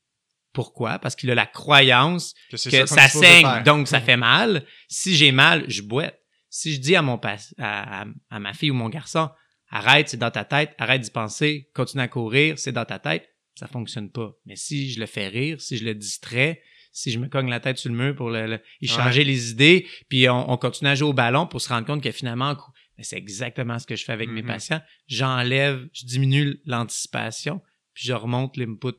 Pourquoi? 0.54 0.98
Parce 1.00 1.16
qu'il 1.16 1.30
a 1.30 1.36
la 1.36 1.46
croyance 1.46 2.34
c'est 2.58 2.70
que 2.72 2.76
est 2.78 2.88
ça 2.88 3.08
saigne, 3.10 3.44
donc 3.64 3.88
ça 3.88 4.00
fait 4.06 4.18
mal. 4.18 4.66
Si 4.88 5.16
j'ai 5.16 5.32
mal, 5.32 5.66
je 5.68 5.82
boite. 5.82 6.18
Si 6.60 6.74
je 6.74 6.80
dis 6.80 6.96
à 6.96 7.04
mon 7.04 7.20
pas- 7.20 7.38
à, 7.60 8.02
à- 8.02 8.06
à 8.32 8.40
ma 8.40 8.54
fille 8.54 8.72
ou 8.72 8.74
mon 8.74 8.90
garçon, 8.90 9.30
arrête, 9.70 10.10
c'est 10.10 10.18
dans 10.18 10.32
ta 10.32 10.44
tête, 10.44 10.74
arrête 10.80 11.02
d'y 11.02 11.12
penser, 11.12 11.70
continue 11.76 12.02
à 12.02 12.08
courir, 12.08 12.58
c'est 12.58 12.72
dans 12.72 12.86
ta 12.86 12.98
tête, 12.98 13.30
ça 13.54 13.68
fonctionne 13.68 14.10
pas. 14.10 14.32
Mais 14.48 14.56
si 14.56 14.90
je 14.92 15.00
le 15.00 15.06
fais 15.06 15.28
rire, 15.28 15.62
si 15.62 15.78
je 15.78 15.86
le 15.86 15.94
distrais, 15.94 16.62
si 16.92 17.12
je 17.12 17.20
me 17.20 17.28
cogne 17.28 17.48
la 17.50 17.60
tête 17.60 17.78
sur 17.78 17.92
le 17.92 17.98
mur 17.98 18.16
pour 18.16 18.32
le, 18.32 18.48
le- 18.48 18.60
y 18.82 18.88
changer 18.88 19.24
les 19.24 19.52
idées, 19.52 19.86
puis 20.10 20.28
on, 20.30 20.50
on 20.52 20.58
continue 20.58 20.90
à 20.90 20.96
jouer 20.96 21.10
au 21.10 21.14
ballon 21.14 21.46
pour 21.46 21.62
se 21.62 21.70
rendre 21.70 21.86
compte 21.86 22.02
que 22.02 22.12
finalement, 22.12 22.58
c'est 23.00 23.18
exactement 23.18 23.78
ce 23.78 23.86
que 23.86 23.96
je 23.96 24.04
fais 24.04 24.14
avec 24.14 24.30
mes 24.30 24.42
Mhm. 24.42 24.48
patients. 24.48 24.82
J'enlève, 25.06 25.88
je 25.94 26.06
diminue 26.08 26.60
l'anticipation, 26.66 27.62
puis 27.94 28.08
je 28.08 28.14
remonte 28.14 28.58
l'input, 28.58 28.96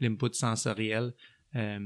l'input 0.00 0.34
sensoriel. 0.34 1.14
Euh, 1.56 1.78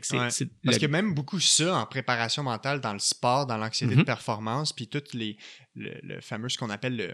que 0.00 0.06
Ouais. 0.16 0.18
Parce 0.28 0.40
le- 0.40 0.72
qu'il 0.72 0.82
y 0.82 0.84
a 0.84 0.88
même 0.88 1.14
beaucoup 1.14 1.40
ça 1.40 1.76
en 1.76 1.86
préparation 1.86 2.42
mentale 2.42 2.80
dans 2.80 2.92
le 2.92 2.98
sport, 2.98 3.46
dans 3.46 3.56
l'anxiété 3.56 3.94
de 3.94 4.00
Mhm. 4.00 4.04
performance, 4.04 4.72
puis 4.72 4.88
tout 4.88 5.02
les, 5.12 5.36
le, 5.76 5.90
le 6.02 6.20
fameux, 6.20 6.48
ce 6.48 6.56
qu'on 6.56 6.70
appelle 6.70 6.96
le. 6.96 7.10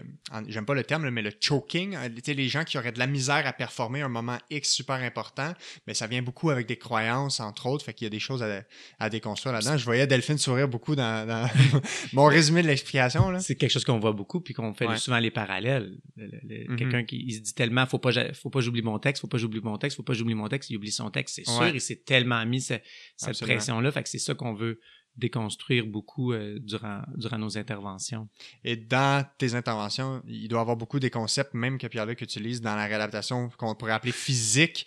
J'aime 0.47 0.65
pas 0.65 0.75
le 0.75 0.83
terme, 0.83 1.09
mais 1.09 1.21
le 1.23 1.31
choking. 1.39 1.97
sais, 2.23 2.33
les 2.35 2.47
gens 2.47 2.63
qui 2.63 2.77
auraient 2.77 2.91
de 2.91 2.99
la 2.99 3.07
misère 3.07 3.45
à 3.47 3.53
performer 3.53 4.01
un 4.01 4.07
moment 4.07 4.37
X 4.51 4.69
super 4.71 4.95
important, 4.97 5.53
mais 5.87 5.93
ça 5.95 6.05
vient 6.07 6.21
beaucoup 6.21 6.49
avec 6.51 6.67
des 6.67 6.77
croyances, 6.77 7.39
entre 7.39 7.65
autres. 7.65 7.83
Fait 7.83 7.93
qu'il 7.93 8.05
y 8.05 8.07
a 8.07 8.11
des 8.11 8.19
choses 8.19 8.43
à, 8.43 8.63
à 8.99 9.09
déconstruire 9.09 9.53
là-dedans. 9.53 9.77
Je 9.77 9.85
voyais 9.85 10.05
Delphine 10.05 10.37
sourire 10.37 10.67
beaucoup 10.67 10.95
dans, 10.95 11.27
dans 11.27 11.49
mon 12.13 12.25
résumé 12.25 12.61
de 12.61 12.67
l'explication. 12.67 13.31
là. 13.31 13.39
C'est 13.39 13.55
quelque 13.55 13.71
chose 13.71 13.83
qu'on 13.85 13.99
voit 13.99 14.13
beaucoup 14.13 14.41
puis 14.41 14.53
qu'on 14.53 14.73
fait 14.73 14.87
Ouais. 14.87 14.97
souvent 14.97 15.19
les 15.19 15.31
parallèles. 15.31 15.97
Le- 16.15 16.25
le- 16.27 16.39
le- 16.43 16.61
Mhm. 16.71 16.75
Quelqu'un 16.77 17.03
qui 17.03 17.23
il 17.27 17.33
se 17.33 17.39
dit 17.41 17.53
tellement 17.55 17.85
faut 17.87 17.97
pas 17.99 18.11
faut 18.33 18.49
pas 18.49 18.61
j'oublie 18.61 18.81
mon 18.83 18.99
texte, 18.99 19.21
faut 19.21 19.27
pas 19.27 19.37
j'oublie 19.37 19.61
mon 19.61 19.77
texte, 19.77 19.97
faut 19.97 20.03
pas 20.03 20.13
j'oublie 20.13 20.35
mon 20.35 20.47
texte, 20.47 20.69
il 20.69 20.77
oublie 20.77 20.91
son 20.91 21.09
texte, 21.09 21.35
c'est 21.35 21.45
sûr, 21.45 21.59
Ouais. 21.59 21.75
et 21.75 21.79
c'est 21.79 22.05
tellement 22.05 22.45
mis 22.45 22.61
ce- 22.61 22.75
cette 23.17 23.29
Absolument. 23.29 23.55
pression-là. 23.57 23.91
Fait 23.91 24.03
que 24.03 24.09
c'est 24.09 24.19
ça 24.19 24.35
qu'on 24.35 24.53
veut 24.53 24.79
déconstruire 25.17 25.85
beaucoup 25.85 26.33
euh, 26.33 26.57
durant, 26.59 27.01
durant 27.15 27.37
nos 27.37 27.57
interventions. 27.57 28.27
Et 28.63 28.75
dans 28.75 29.25
tes 29.37 29.55
interventions, 29.55 30.21
il 30.27 30.47
doit 30.47 30.59
y 30.59 30.61
avoir 30.61 30.77
beaucoup 30.77 30.99
des 30.99 31.09
concepts, 31.09 31.53
même 31.53 31.77
que 31.77 31.87
Pierre-Luc 31.87 32.21
utilise 32.21 32.61
dans 32.61 32.75
la 32.75 32.85
réadaptation 32.87 33.49
qu'on 33.57 33.75
pourrait 33.75 33.91
appeler 33.93 34.13
physique 34.13 34.85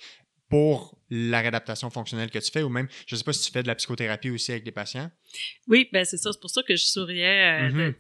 pour 0.48 0.98
la 1.10 1.40
réadaptation 1.40 1.90
fonctionnelle 1.90 2.30
que 2.30 2.38
tu 2.38 2.50
fais, 2.50 2.62
ou 2.62 2.68
même, 2.68 2.86
je 3.06 3.16
sais 3.16 3.24
pas 3.24 3.32
si 3.32 3.44
tu 3.46 3.50
fais 3.50 3.62
de 3.62 3.66
la 3.66 3.74
psychothérapie 3.74 4.30
aussi 4.30 4.52
avec 4.52 4.62
des 4.62 4.70
patients. 4.72 5.10
Oui, 5.66 5.88
ben 5.92 6.04
c'est 6.04 6.16
ça. 6.18 6.32
C'est 6.32 6.40
pour 6.40 6.50
ça 6.50 6.62
que 6.62 6.76
je 6.76 6.84
souriais. 6.84 7.62
Euh, 7.70 7.92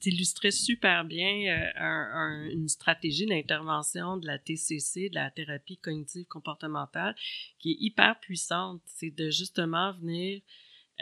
T'illustrais 0.00 0.50
super 0.50 1.04
bien 1.04 1.28
euh, 1.28 1.70
un- 1.76 2.10
un- 2.14 2.50
une 2.50 2.68
stratégie 2.68 3.26
d'intervention 3.26 4.16
de 4.16 4.26
la 4.26 4.38
TCC, 4.38 5.10
de 5.10 5.14
la 5.14 5.30
thérapie 5.30 5.76
cognitive 5.76 6.26
comportementale, 6.26 7.14
qui 7.58 7.72
est 7.72 7.76
hyper 7.80 8.18
puissante. 8.20 8.80
C'est 8.86 9.10
de 9.14 9.30
justement 9.30 9.92
venir 9.92 10.40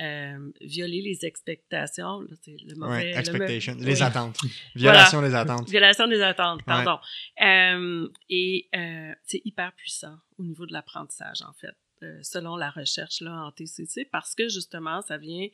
euh, 0.00 0.50
violer 0.60 1.02
les 1.02 1.24
expectations. 1.24 2.20
Là, 2.20 2.28
c'est 2.42 2.56
le 2.64 2.74
mauvais, 2.76 2.92
Ouais, 2.92 3.12
le 3.12 3.18
expectation, 3.18 3.74
me- 3.74 3.84
les 3.84 3.96
oui. 3.96 4.02
attentes. 4.02 4.38
Violation 4.74 5.22
des 5.22 5.34
attentes. 5.34 5.68
Violation 5.68 6.06
des 6.08 6.22
attentes, 6.22 6.60
Ouais. 6.60 6.64
pardon. 6.66 6.98
Euh, 7.42 8.08
et 8.30 8.68
euh, 8.76 9.12
c'est 9.24 9.42
hyper 9.44 9.72
puissant 9.74 10.16
au 10.38 10.44
niveau 10.44 10.66
de 10.66 10.72
l'apprentissage, 10.72 11.42
en 11.42 11.52
fait, 11.54 11.74
selon 12.22 12.56
la 12.56 12.70
recherche 12.70 13.20
là, 13.20 13.32
en 13.46 13.50
TCC, 13.52 14.04
parce 14.04 14.34
que 14.34 14.48
justement, 14.48 15.02
ça 15.02 15.18
vient 15.18 15.48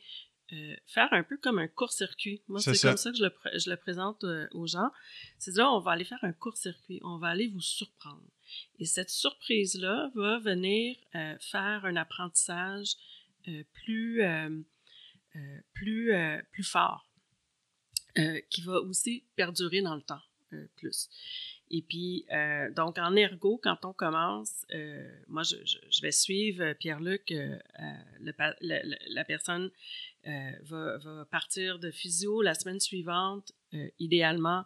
faire 0.85 1.07
un 1.11 1.23
peu 1.23 1.37
comme 1.37 1.57
un 1.57 1.67
court-circuit. 1.67 2.43
Moi, 2.47 2.59
C'est 2.59 2.79
comme 2.79 2.97
ça 2.97 3.09
que 3.11 3.17
je 3.17 3.23
le, 3.23 3.29
pr- 3.29 3.59
je 3.63 3.67
le 3.67 3.77
présente 3.77 4.23
aux 4.51 4.67
gens. 4.67 4.91
C'est 5.39 5.55
là, 5.57 5.71
on 5.71 5.79
va 5.79 5.93
aller 5.93 6.03
faire 6.05 6.23
un 6.23 6.33
court-circuit, 6.33 6.99
on 7.03 7.17
va 7.17 7.29
aller 7.29 7.47
vous 7.47 7.61
surprendre. 7.61 8.21
Et 8.77 8.85
cette 8.85 9.09
surprise-là 9.09 10.11
va 10.13 10.37
venir 10.37 10.95
faire 11.39 11.83
un 11.83 11.95
apprentissage 11.95 12.89
plus, 13.73 14.21
euh, 14.21 14.49
euh, 15.35 15.59
plus, 15.73 16.13
euh, 16.13 16.41
plus 16.51 16.63
fort, 16.63 17.07
euh, 18.17 18.39
qui 18.49 18.61
va 18.61 18.79
aussi 18.79 19.25
perdurer 19.35 19.81
dans 19.81 19.95
le 19.95 20.01
temps 20.01 20.21
euh, 20.53 20.67
plus. 20.75 21.09
Et 21.71 21.81
puis, 21.81 22.25
euh, 22.31 22.71
donc 22.71 22.97
en 22.99 23.15
ergo, 23.15 23.59
quand 23.61 23.85
on 23.85 23.93
commence, 23.93 24.65
euh, 24.73 25.09
moi, 25.27 25.43
je, 25.43 25.55
je, 25.65 26.01
vais 26.01 26.11
suivre 26.11 26.63
euh, 26.63 26.73
Pierre-Luc, 26.75 27.31
euh, 27.31 27.57
euh, 27.79 28.33
la 29.09 29.25
personne 29.25 29.71
euh, 30.27 30.51
va, 30.63 31.25
partir 31.31 31.79
de 31.79 31.91
physio 31.91 32.41
la 32.41 32.53
semaine 32.53 32.79
suivante, 32.79 33.51
euh, 33.73 33.89
idéalement, 33.99 34.63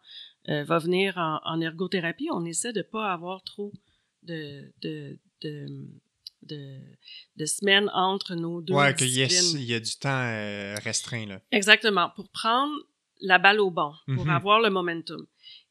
euh, 0.50 0.64
va 0.64 0.78
venir 0.78 1.18
en, 1.18 1.62
ergothérapie. 1.62 2.30
On 2.32 2.46
essaie 2.46 2.74
de 2.74 2.80
ne 2.80 2.84
pas 2.84 3.12
avoir 3.12 3.44
trop 3.44 3.72
de, 4.24 4.72
de, 4.82 5.18
de, 6.44 6.80
de 7.36 7.46
semaines 7.46 7.90
entre 7.94 8.36
nos 8.36 8.62
deux 8.62 8.74
Ouais, 8.74 8.94
qu'il 8.96 9.08
y, 9.10 9.20
y 9.20 9.74
a 9.74 9.80
du 9.80 9.96
temps 9.98 10.10
euh, 10.24 10.76
restreint. 10.84 11.26
Là. 11.26 11.42
Exactement, 11.52 12.10
pour 12.16 12.30
prendre 12.30 12.74
la 13.22 13.38
balle 13.40 13.60
au 13.60 13.70
bon, 13.72 13.92
pour 14.16 14.26
Mhm. 14.26 14.30
avoir 14.32 14.60
le 14.62 14.70
momentum. 14.70 15.26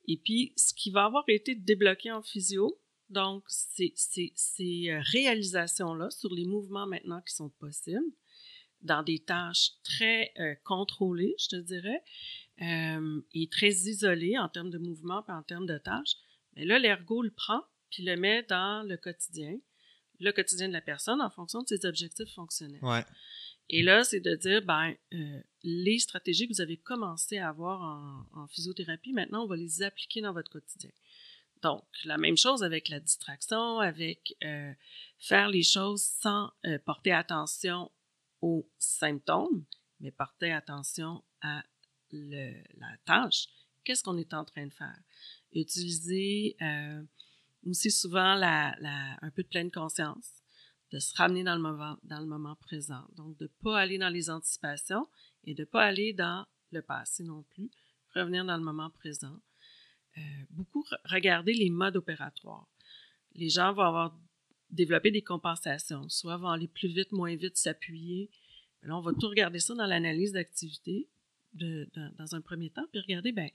Et 0.06 0.16
puis, 0.16 0.52
ce 0.56 0.72
qui 0.74 0.90
va 0.90 1.04
avoir 1.04 1.24
été 1.28 1.54
débloqué 1.54 2.10
en 2.12 2.22
physio, 2.22 2.78
donc, 3.10 3.42
c'est 3.48 3.92
c'est- 3.96 4.32
ces 4.34 4.90
euh, 4.90 5.00
réalisations-là 5.12 6.10
sur 6.10 6.32
les 6.34 6.44
mouvements 6.44 6.86
maintenant 6.86 7.20
qui 7.22 7.34
sont 7.34 7.48
possibles, 7.58 8.04
dans 8.82 9.02
des 9.02 9.18
tâches 9.18 9.70
très 9.82 10.32
euh, 10.38 10.54
contrôlées, 10.64 11.34
je 11.38 11.48
te 11.48 11.56
dirais, 11.56 12.02
euh, 12.62 13.20
et 13.34 13.48
très 13.48 13.70
isolées 13.70 14.38
en 14.38 14.48
termes 14.48 14.70
de 14.70 14.78
mouvement 14.78 15.24
et 15.28 15.32
en 15.32 15.42
termes 15.42 15.66
de 15.66 15.78
tâches, 15.78 16.14
mais 16.54 16.64
là, 16.64 16.78
l'ergo 16.78 17.22
le 17.22 17.30
prend 17.30 17.62
puis 17.90 18.02
le 18.04 18.16
met 18.16 18.42
dans 18.42 18.86
le 18.86 18.96
quotidien, 18.98 19.56
le 20.20 20.32
quotidien 20.32 20.68
de 20.68 20.72
la 20.72 20.80
personne 20.80 21.20
en 21.20 21.30
fonction 21.30 21.62
de 21.62 21.68
ses 21.68 21.86
objectifs 21.86 22.32
fonctionnels. 22.34 22.82
Ouais. 22.82 23.04
Et 23.70 23.82
là, 23.82 24.02
c'est 24.02 24.20
de 24.20 24.34
dire, 24.34 24.62
ben, 24.62 24.94
euh, 25.12 25.42
les 25.62 25.98
stratégies 25.98 26.48
que 26.48 26.54
vous 26.54 26.60
avez 26.60 26.78
commencé 26.78 27.38
à 27.38 27.50
avoir 27.50 27.82
en, 27.82 28.40
en 28.40 28.46
physiothérapie, 28.48 29.12
maintenant, 29.12 29.44
on 29.44 29.46
va 29.46 29.56
les 29.56 29.82
appliquer 29.82 30.22
dans 30.22 30.32
votre 30.32 30.50
quotidien. 30.50 30.90
Donc, 31.62 31.84
la 32.04 32.18
même 32.18 32.36
chose 32.36 32.62
avec 32.62 32.88
la 32.88 33.00
distraction, 33.00 33.80
avec 33.80 34.36
euh, 34.44 34.72
faire 35.18 35.48
les 35.48 35.62
choses 35.64 36.02
sans 36.02 36.52
euh, 36.64 36.78
porter 36.78 37.12
attention 37.12 37.90
aux 38.40 38.70
symptômes, 38.78 39.64
mais 40.00 40.12
porter 40.12 40.52
attention 40.52 41.22
à 41.42 41.64
le, 42.12 42.54
la 42.78 42.96
tâche. 43.04 43.48
Qu'est-ce 43.84 44.02
qu'on 44.02 44.18
est 44.18 44.32
en 44.32 44.44
train 44.44 44.66
de 44.66 44.72
faire? 44.72 44.98
Utiliser 45.52 46.56
euh, 46.62 47.02
aussi 47.68 47.90
souvent 47.90 48.40
un 48.40 49.30
peu 49.34 49.42
de 49.42 49.48
pleine 49.48 49.70
conscience 49.70 50.34
de 50.90 50.98
se 50.98 51.14
ramener 51.16 51.44
dans 51.44 51.54
le 51.54 52.26
moment, 52.26 52.56
présent. 52.56 53.04
Donc, 53.16 53.36
de 53.38 53.44
ne 53.44 53.62
pas 53.62 53.78
aller 53.78 53.98
dans 53.98 54.08
les 54.08 54.30
anticipations 54.30 55.06
et 55.44 55.54
de 55.54 55.62
ne 55.62 55.66
pas 55.66 55.84
aller 55.84 56.12
dans 56.12 56.46
le 56.70 56.80
passé 56.82 57.24
non 57.24 57.42
plus. 57.42 57.70
Revenir 58.14 58.44
dans 58.44 58.56
le 58.56 58.64
moment 58.64 58.90
présent. 58.90 59.36
Euh, 60.16 60.20
beaucoup 60.50 60.82
re- 60.82 60.98
regarder 61.04 61.52
les 61.52 61.68
modes 61.68 61.96
opératoires. 61.96 62.66
Les 63.34 63.50
gens 63.50 63.74
vont 63.74 63.82
avoir 63.82 64.18
développé 64.70 65.10
des 65.10 65.22
compensations, 65.22 66.08
soit 66.08 66.38
vont 66.38 66.48
aller 66.48 66.68
plus 66.68 66.88
vite, 66.88 67.12
moins 67.12 67.36
vite, 67.36 67.56
s'appuyer. 67.56 68.30
Là, 68.82 68.96
on 68.96 69.00
va 69.00 69.12
tout 69.12 69.28
regarder 69.28 69.58
ça 69.58 69.74
dans 69.74 69.86
l'analyse 69.86 70.32
d'activité 70.32 71.08
dans 71.52 72.34
un 72.34 72.40
premier 72.40 72.70
temps, 72.70 72.86
puis 72.92 73.00
regarder, 73.00 73.32
ben, 73.32 73.50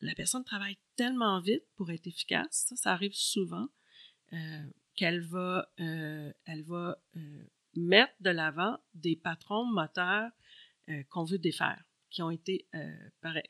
la 0.00 0.14
personne 0.14 0.44
travaille 0.44 0.76
tellement 0.96 1.40
vite 1.40 1.64
pour 1.76 1.90
être 1.90 2.06
efficace, 2.06 2.66
ça, 2.68 2.76
ça 2.76 2.92
arrive 2.92 3.14
souvent. 3.14 3.68
Euh, 4.32 4.62
qu'elle 4.96 5.22
va, 5.22 5.68
euh, 5.80 6.32
elle 6.44 6.62
va 6.62 6.96
euh, 7.16 7.42
mettre 7.74 8.12
de 8.20 8.30
l'avant 8.30 8.78
des 8.94 9.16
patrons 9.16 9.64
moteurs 9.64 10.30
qu'on 11.08 11.24
veut 11.24 11.38
défaire, 11.38 11.82
qui 12.10 12.22
ont 12.22 12.30
été, 12.30 12.68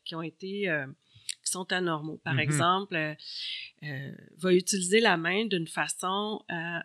qui 0.04 0.14
ont 0.14 0.22
été 0.22 0.84
qui 1.44 1.50
sont 1.50 1.70
anormaux. 1.72 2.18
Par 2.24 2.34
Mhm. 2.34 2.40
exemple, 2.40 3.16
va 3.82 4.54
utiliser 4.54 5.00
la 5.00 5.16
main 5.16 5.44
d'une 5.46 5.66
façon 5.66 6.44
à 6.48 6.84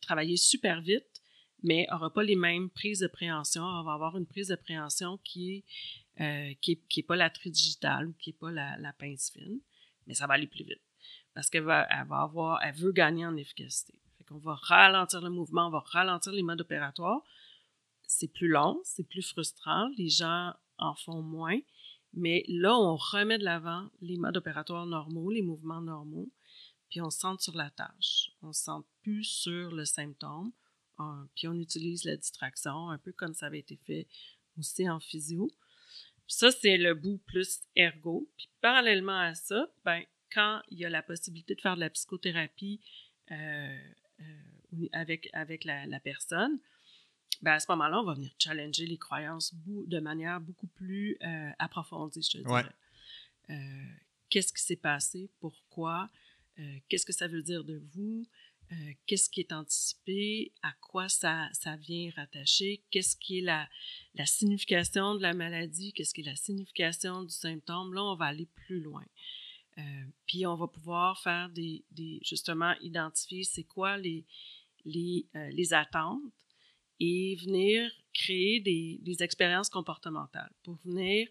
travailler 0.00 0.38
super 0.38 0.80
vite, 0.80 1.22
mais 1.62 1.86
n'aura 1.90 2.12
pas 2.12 2.22
les 2.22 2.36
mêmes 2.36 2.70
prises 2.70 3.00
de 3.00 3.06
préhension. 3.06 3.62
Elle 3.62 3.84
va 3.84 3.92
avoir 3.92 4.16
une 4.16 4.26
prise 4.26 4.48
de 4.48 4.56
préhension 4.56 5.18
qui 5.18 5.56
est, 5.56 5.64
euh, 6.22 6.54
qui 6.60 6.72
est, 6.72 6.88
qui 6.88 7.00
est 7.00 7.02
pas 7.02 7.16
la 7.16 7.30
tridigitale 7.30 8.06
ou 8.06 8.12
qui 8.12 8.30
est 8.30 8.38
pas 8.38 8.52
la, 8.52 8.92
pince 8.92 9.32
fine, 9.32 9.58
mais 10.06 10.14
ça 10.14 10.28
va 10.28 10.34
aller 10.34 10.46
plus 10.46 10.64
vite. 10.64 10.80
Parce 11.34 11.50
qu'elle 11.50 11.64
va, 11.64 11.80
avoir, 11.82 12.62
elle 12.62 12.74
veut 12.74 12.92
gagner 12.92 13.26
en 13.26 13.36
efficacité. 13.36 13.94
Fait 14.18 14.24
qu'on 14.24 14.38
va 14.38 14.54
ralentir 14.54 15.20
le 15.20 15.30
mouvement, 15.30 15.66
on 15.66 15.70
va 15.70 15.80
ralentir 15.80 16.32
les 16.32 16.44
modes 16.44 16.60
opératoires. 16.60 17.22
C'est 18.06 18.28
plus 18.28 18.46
long, 18.46 18.80
c'est 18.84 19.08
plus 19.08 19.26
frustrant, 19.26 19.88
les 19.96 20.10
gens 20.10 20.54
en 20.78 20.94
font 20.94 21.22
moins, 21.22 21.58
mais 22.12 22.44
là, 22.46 22.76
on 22.76 22.94
remet 22.94 23.38
de 23.38 23.44
l'avant 23.44 23.88
les 24.00 24.16
modes 24.16 24.36
opératoires 24.36 24.86
normaux, 24.86 25.30
les 25.30 25.42
mouvements 25.42 25.80
normaux, 25.80 26.30
puis 26.88 27.00
on 27.00 27.10
centre 27.10 27.42
sur 27.42 27.56
la 27.56 27.70
tâche. 27.70 28.30
On 28.42 28.52
se 28.52 28.62
centre 28.62 28.88
plus 29.02 29.24
sur 29.24 29.72
le 29.72 29.84
symptôme, 29.84 30.52
puis 31.34 31.48
on 31.48 31.54
utilise 31.54 32.04
la 32.04 32.16
distraction, 32.16 32.90
un 32.90 32.98
peu 32.98 33.10
comme 33.10 33.34
ça 33.34 33.46
avait 33.46 33.58
été 33.58 33.76
fait 33.76 34.06
aussi 34.56 34.88
en 34.88 35.00
physio. 35.00 35.50
Ça, 36.32 36.50
c'est 36.50 36.78
le 36.78 36.94
bout 36.94 37.18
plus 37.26 37.60
ergo. 37.76 38.26
Puis 38.38 38.48
parallèlement 38.62 39.18
à 39.18 39.34
ça, 39.34 39.70
ben, 39.84 40.02
quand 40.32 40.62
il 40.70 40.78
y 40.78 40.84
a 40.86 40.88
la 40.88 41.02
possibilité 41.02 41.54
de 41.54 41.60
faire 41.60 41.74
de 41.74 41.80
la 41.80 41.90
psychothérapie 41.90 42.80
euh, 43.30 43.78
euh, 44.20 44.88
avec, 44.92 45.28
avec 45.34 45.64
la, 45.64 45.84
la 45.84 46.00
personne, 46.00 46.58
ben 47.42 47.52
à 47.52 47.60
ce 47.60 47.70
moment-là, 47.72 48.00
on 48.00 48.04
va 48.04 48.14
venir 48.14 48.30
challenger 48.38 48.86
les 48.86 48.96
croyances 48.96 49.54
de 49.66 50.00
manière 50.00 50.40
beaucoup 50.40 50.68
plus 50.68 51.18
euh, 51.22 51.50
approfondie, 51.58 52.22
je 52.22 52.38
te 52.38 52.42
dirais. 52.42 52.64
Ouais. 53.48 53.56
Qu'est-ce 54.30 54.54
qui 54.54 54.62
s'est 54.62 54.76
passé? 54.76 55.28
Pourquoi? 55.38 56.08
Qu'est-ce 56.88 57.04
que 57.04 57.12
ça 57.12 57.28
veut 57.28 57.42
dire 57.42 57.62
de 57.62 57.82
vous? 57.92 58.26
Euh, 58.72 58.92
Qu'est-ce 59.06 59.28
qui 59.28 59.40
est 59.40 59.52
anticipé? 59.52 60.52
À 60.62 60.72
quoi 60.80 61.08
ça, 61.08 61.48
ça 61.52 61.76
vient 61.76 62.10
rattacher? 62.16 62.82
Qu'est-ce 62.90 63.16
qui 63.16 63.38
est 63.38 63.42
la, 63.42 63.68
la 64.14 64.26
signification 64.26 65.14
de 65.14 65.22
la 65.22 65.34
maladie? 65.34 65.92
Qu'est-ce 65.92 66.14
qui 66.14 66.22
est 66.22 66.24
la 66.24 66.36
signification 66.36 67.22
du 67.22 67.30
symptôme? 67.34 67.92
Là, 67.92 68.02
on 68.02 68.16
va 68.16 68.26
aller 68.26 68.48
plus 68.54 68.80
loin. 68.80 69.04
Euh, 69.78 69.82
puis 70.26 70.46
on 70.46 70.54
va 70.54 70.68
pouvoir 70.68 71.20
faire 71.22 71.48
des, 71.50 71.84
des 71.90 72.20
justement 72.22 72.74
identifier 72.80 73.44
c'est 73.44 73.64
quoi 73.64 73.96
les, 73.96 74.24
les, 74.84 75.26
euh, 75.34 75.50
les 75.50 75.72
attentes 75.72 76.20
et 77.00 77.36
venir 77.36 77.90
créer 78.12 78.60
des, 78.60 78.98
des 79.02 79.22
expériences 79.22 79.70
comportementales 79.70 80.52
pour 80.62 80.76
venir 80.84 81.26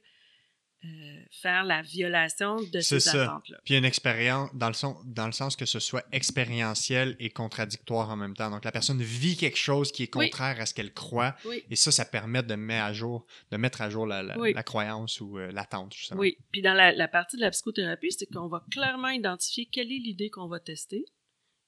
euh, 0.84 1.24
faire 1.30 1.64
la 1.64 1.82
violation 1.84 2.56
de 2.56 2.80
C'est 2.80 3.00
ces 3.00 3.12
ça. 3.12 3.24
attentes-là. 3.26 3.60
Puis 3.66 3.76
une 3.78 3.86
expérience, 3.86 4.50
dans 4.56 4.68
le, 4.68 4.74
son, 4.74 4.98
dans 5.06 5.28
le 5.28 5.32
sens 5.32 5.56
que 5.56 5.66
ce 5.68 5.80
soit 5.80 6.04
expérientiel 6.12 7.16
et 7.20 7.30
contradictoire 7.30 8.10
en 8.10 8.16
même 8.16 8.36
temps. 8.36 8.50
Donc 8.50 8.66
la 8.66 8.72
personne 8.72 9.00
vit 9.02 9.38
quelque 9.38 9.58
chose 9.58 9.92
qui 9.92 10.04
est 10.04 10.16
Oui. 10.16 10.30
contraire 10.30 10.60
à 10.60 10.66
ce 10.66 10.74
qu'elle 10.74 10.92
croit. 10.94 11.36
Oui. 11.46 11.64
Et 11.70 11.76
ça, 11.76 11.92
ça 11.92 12.04
permet 12.04 12.42
de 12.42 12.56
mettre 12.56 12.84
à 12.86 12.94
jour, 12.94 13.26
de 13.52 13.58
mettre 13.58 13.82
à 13.82 13.90
jour 13.92 14.08
la, 14.08 14.24
la, 14.24 14.40
Oui. 14.40 14.54
la 14.54 14.64
croyance 14.64 15.22
ou 15.22 15.38
euh, 15.38 15.52
l'attente, 15.52 15.94
justement. 15.94 16.20
Oui, 16.20 16.38
puis 16.52 16.62
dans 16.64 16.74
la, 16.74 16.92
la 16.92 17.08
partie 17.08 17.36
de 17.38 17.42
la 17.42 17.52
psychothérapie, 17.52 18.12
c'est 18.12 18.26
qu'on 18.26 18.48
va 18.48 18.64
clairement 18.72 19.10
identifier 19.10 19.68
quelle 19.68 19.92
est 19.92 20.00
l'idée 20.00 20.30
qu'on 20.32 20.48
va 20.48 20.60
tester 20.60 21.06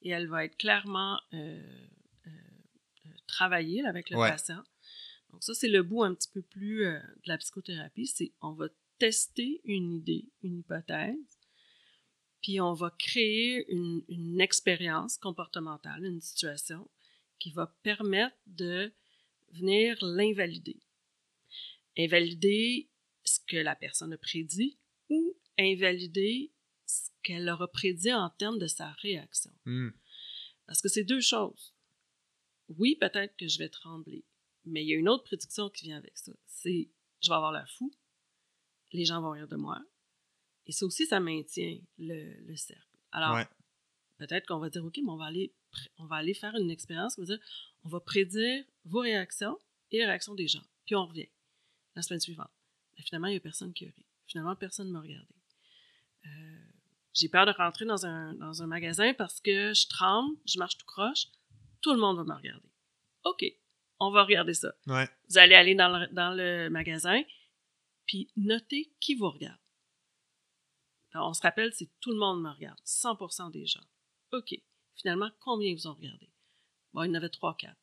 et 0.01 0.09
elle 0.09 0.27
va 0.27 0.43
être 0.45 0.57
clairement 0.57 1.19
euh, 1.33 1.61
travaillée 3.27 3.85
avec 3.85 4.09
le 4.09 4.17
Ouais. 4.17 4.29
patient. 4.29 4.63
Donc 5.31 5.43
ça, 5.43 5.53
c'est 5.53 5.67
le 5.67 5.81
bout 5.83 6.03
un 6.03 6.13
petit 6.13 6.29
peu 6.33 6.41
plus 6.41 6.83
de 6.85 6.99
la 7.27 7.37
psychothérapie, 7.37 8.05
c'est 8.07 8.31
on 8.41 8.51
va 8.53 8.67
tester 8.99 9.61
une 9.65 9.93
idée, 9.93 10.29
une 10.41 10.59
hypothèse, 10.59 11.39
puis 12.41 12.59
on 12.59 12.73
va 12.73 12.93
créer 12.99 13.65
une, 13.71 14.03
une 14.09 14.41
expérience 14.41 15.17
comportementale, 15.17 16.05
une 16.05 16.21
situation 16.21 16.89
qui 17.39 17.51
va 17.51 17.67
permettre 17.83 18.37
de 18.47 18.93
venir 19.51 19.97
l'invalider. 20.01 20.79
Invalider 21.97 22.89
ce 23.23 23.39
que 23.47 23.57
la 23.57 23.75
personne 23.75 24.13
a 24.13 24.17
prédit 24.17 24.77
ou 25.09 25.35
invalider 25.57 26.51
ce 26.85 27.09
qu'elle 27.21 27.49
aura 27.49 27.67
prédit 27.71 28.13
en 28.13 28.29
termes 28.29 28.59
de 28.59 28.67
sa 28.67 28.91
réaction. 28.93 29.51
Hmm. 29.65 29.89
Parce 30.65 30.81
que 30.81 30.89
c'est 30.89 31.03
deux 31.03 31.21
choses. 31.21 31.73
Oui, 32.69 32.95
peut-être 32.95 33.35
que 33.37 33.47
je 33.47 33.59
vais 33.59 33.69
trembler, 33.69 34.25
mais 34.65 34.83
il 34.83 34.89
y 34.89 34.93
a 34.93 34.97
une 34.97 35.09
autre 35.09 35.23
prédiction 35.23 35.69
qui 35.69 35.85
vient 35.85 35.97
avec 35.97 36.17
ça. 36.17 36.31
C'est 36.47 36.89
je 37.21 37.29
vais 37.29 37.35
avoir 37.35 37.51
la 37.51 37.65
fou, 37.65 37.93
les 38.93 39.05
gens 39.05 39.21
vont 39.21 39.31
rire 39.31 39.47
de 39.47 39.55
moi, 39.55 39.81
et 40.65 40.71
ça 40.71 40.85
aussi, 40.85 41.05
ça 41.05 41.19
maintient 41.19 41.77
le, 41.97 42.33
le 42.47 42.55
cercle. 42.55 42.81
Alors, 43.11 43.35
Ouais. 43.35 43.47
peut-être 44.17 44.47
qu'on 44.47 44.59
va 44.59 44.69
dire, 44.69 44.83
OK, 44.85 44.97
mais 45.03 45.09
on 45.11 45.17
va 45.17 45.25
aller, 45.25 45.53
pr- 45.73 45.89
on 45.97 46.05
va 46.05 46.15
aller 46.17 46.33
faire 46.33 46.55
une 46.55 46.71
expérience, 46.71 47.17
on 47.17 47.21
va 47.21 47.25
dire, 47.27 47.39
on 47.83 47.89
va 47.89 47.99
prédire 47.99 48.63
vos 48.85 48.99
réactions 49.01 49.57
et 49.91 49.97
les 49.97 50.05
réactions 50.05 50.35
des 50.35 50.47
gens. 50.47 50.63
Puis 50.85 50.95
on 50.95 51.05
revient 51.05 51.27
la 51.95 52.01
semaine 52.01 52.19
suivante. 52.21 52.49
Mais 52.97 53.03
finalement, 53.03 53.27
il 53.27 53.31
n'y 53.31 53.37
a 53.37 53.41
personne 53.41 53.73
qui 53.73 53.85
a 53.85 53.89
ri. 53.89 54.05
Finalement, 54.27 54.55
personne 54.55 54.87
ne 54.87 54.91
m'a 54.93 55.01
regardé. 55.01 55.35
Euh, 56.25 56.57
j'ai 57.13 57.27
peur 57.29 57.45
de 57.45 57.51
rentrer 57.51 57.85
dans 57.85 58.05
un, 58.05 58.33
dans 58.35 58.63
un 58.63 58.67
magasin 58.67 59.13
parce 59.13 59.39
que 59.41 59.73
je 59.73 59.87
tremble, 59.87 60.35
je 60.47 60.57
marche 60.57 60.77
tout 60.77 60.85
croche, 60.85 61.27
tout 61.81 61.93
le 61.93 61.99
monde 61.99 62.17
va 62.17 62.23
me 62.23 62.33
regarder. 62.33 62.69
OK, 63.25 63.45
on 63.99 64.11
va 64.11 64.23
regarder 64.23 64.53
ça. 64.53 64.73
Ouais. 64.87 65.07
Vous 65.29 65.37
allez 65.37 65.55
aller 65.55 65.75
dans 65.75 65.89
le, 65.89 66.07
dans 66.13 66.33
le 66.33 66.69
magasin, 66.69 67.21
puis 68.05 68.29
notez 68.35 68.91
qui 68.99 69.15
vous 69.15 69.29
regarde. 69.29 69.59
Alors, 71.13 71.29
on 71.29 71.33
se 71.33 71.41
rappelle, 71.41 71.71
c'est 71.73 71.89
tout 71.99 72.11
le 72.11 72.17
monde 72.17 72.41
me 72.41 72.49
regarde, 72.49 72.79
100% 72.85 73.51
des 73.51 73.65
gens. 73.65 73.83
OK. 74.31 74.55
Finalement, 74.95 75.29
combien 75.39 75.73
vous 75.73 75.87
ont 75.87 75.93
regardé? 75.93 76.29
Bon, 76.93 77.03
il 77.03 77.07
y 77.07 77.11
en 77.11 77.15
avait 77.15 77.27
3-4. 77.27 77.73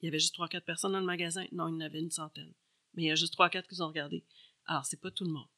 Il 0.00 0.06
y 0.06 0.08
avait 0.08 0.18
juste 0.20 0.36
3-4 0.36 0.60
personnes 0.62 0.92
dans 0.92 1.00
le 1.00 1.06
magasin? 1.06 1.44
Non, 1.52 1.68
il 1.68 1.74
y 1.74 1.76
en 1.76 1.80
avait 1.80 2.00
une 2.00 2.10
centaine. 2.10 2.52
Mais 2.94 3.02
il 3.02 3.06
y 3.06 3.10
a 3.10 3.16
juste 3.16 3.34
3-4 3.36 3.62
qui 3.66 3.74
vous 3.74 3.82
ont 3.82 3.88
regardé. 3.88 4.24
Alors, 4.66 4.84
c'est 4.84 5.00
pas 5.00 5.10
tout 5.10 5.24
le 5.24 5.30
monde. 5.32 5.48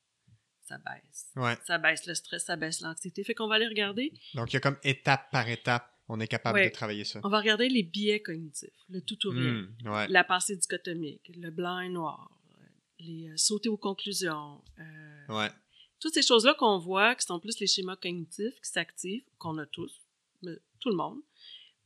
Ça 0.62 0.78
baisse. 0.78 1.30
Ouais. 1.36 1.56
Ça 1.66 1.76
baisse 1.78 2.06
le 2.06 2.14
stress, 2.14 2.44
ça 2.44 2.56
baisse 2.56 2.80
l'anxiété. 2.80 3.24
Fait 3.24 3.34
qu'on 3.34 3.48
va 3.48 3.56
aller 3.56 3.66
regarder. 3.68 4.12
Donc 4.34 4.50
il 4.52 4.54
y 4.54 4.56
a 4.56 4.60
comme 4.60 4.78
étape 4.84 5.30
par 5.32 5.48
étape, 5.48 5.90
on 6.08 6.20
est 6.20 6.28
capable 6.28 6.58
Ouais. 6.58 6.68
de 6.68 6.72
travailler 6.72 7.04
ça. 7.04 7.20
On 7.24 7.28
va 7.28 7.40
regarder 7.40 7.68
les 7.68 7.82
biais 7.82 8.22
cognitifs, 8.22 8.70
le 8.88 9.00
tout 9.02 9.26
ou 9.26 9.30
rien. 9.30 9.52
Hmm. 9.52 9.88
Ouais. 9.88 10.08
la 10.08 10.22
pensée 10.24 10.56
dichotomique, 10.56 11.30
le 11.34 11.50
blanc 11.50 11.80
et 11.80 11.88
noir, 11.88 12.30
les 13.02 13.28
euh, 13.28 13.36
sauter 13.36 13.68
aux 13.68 13.76
conclusions, 13.76 14.62
euh, 14.78 15.26
Ouais. 15.28 15.50
toutes 16.00 16.14
ces 16.14 16.22
choses-là 16.22 16.54
qu'on 16.54 16.78
voit, 16.78 17.14
qui 17.14 17.26
sont 17.26 17.40
plus 17.40 17.58
les 17.60 17.66
schémas 17.66 17.96
cognitifs 17.96 18.54
qui 18.60 18.70
s'activent, 18.70 19.24
qu'on 19.38 19.58
a 19.58 19.66
tous, 19.66 19.92
tout 20.80 20.88
le 20.88 20.96
monde, 20.96 21.20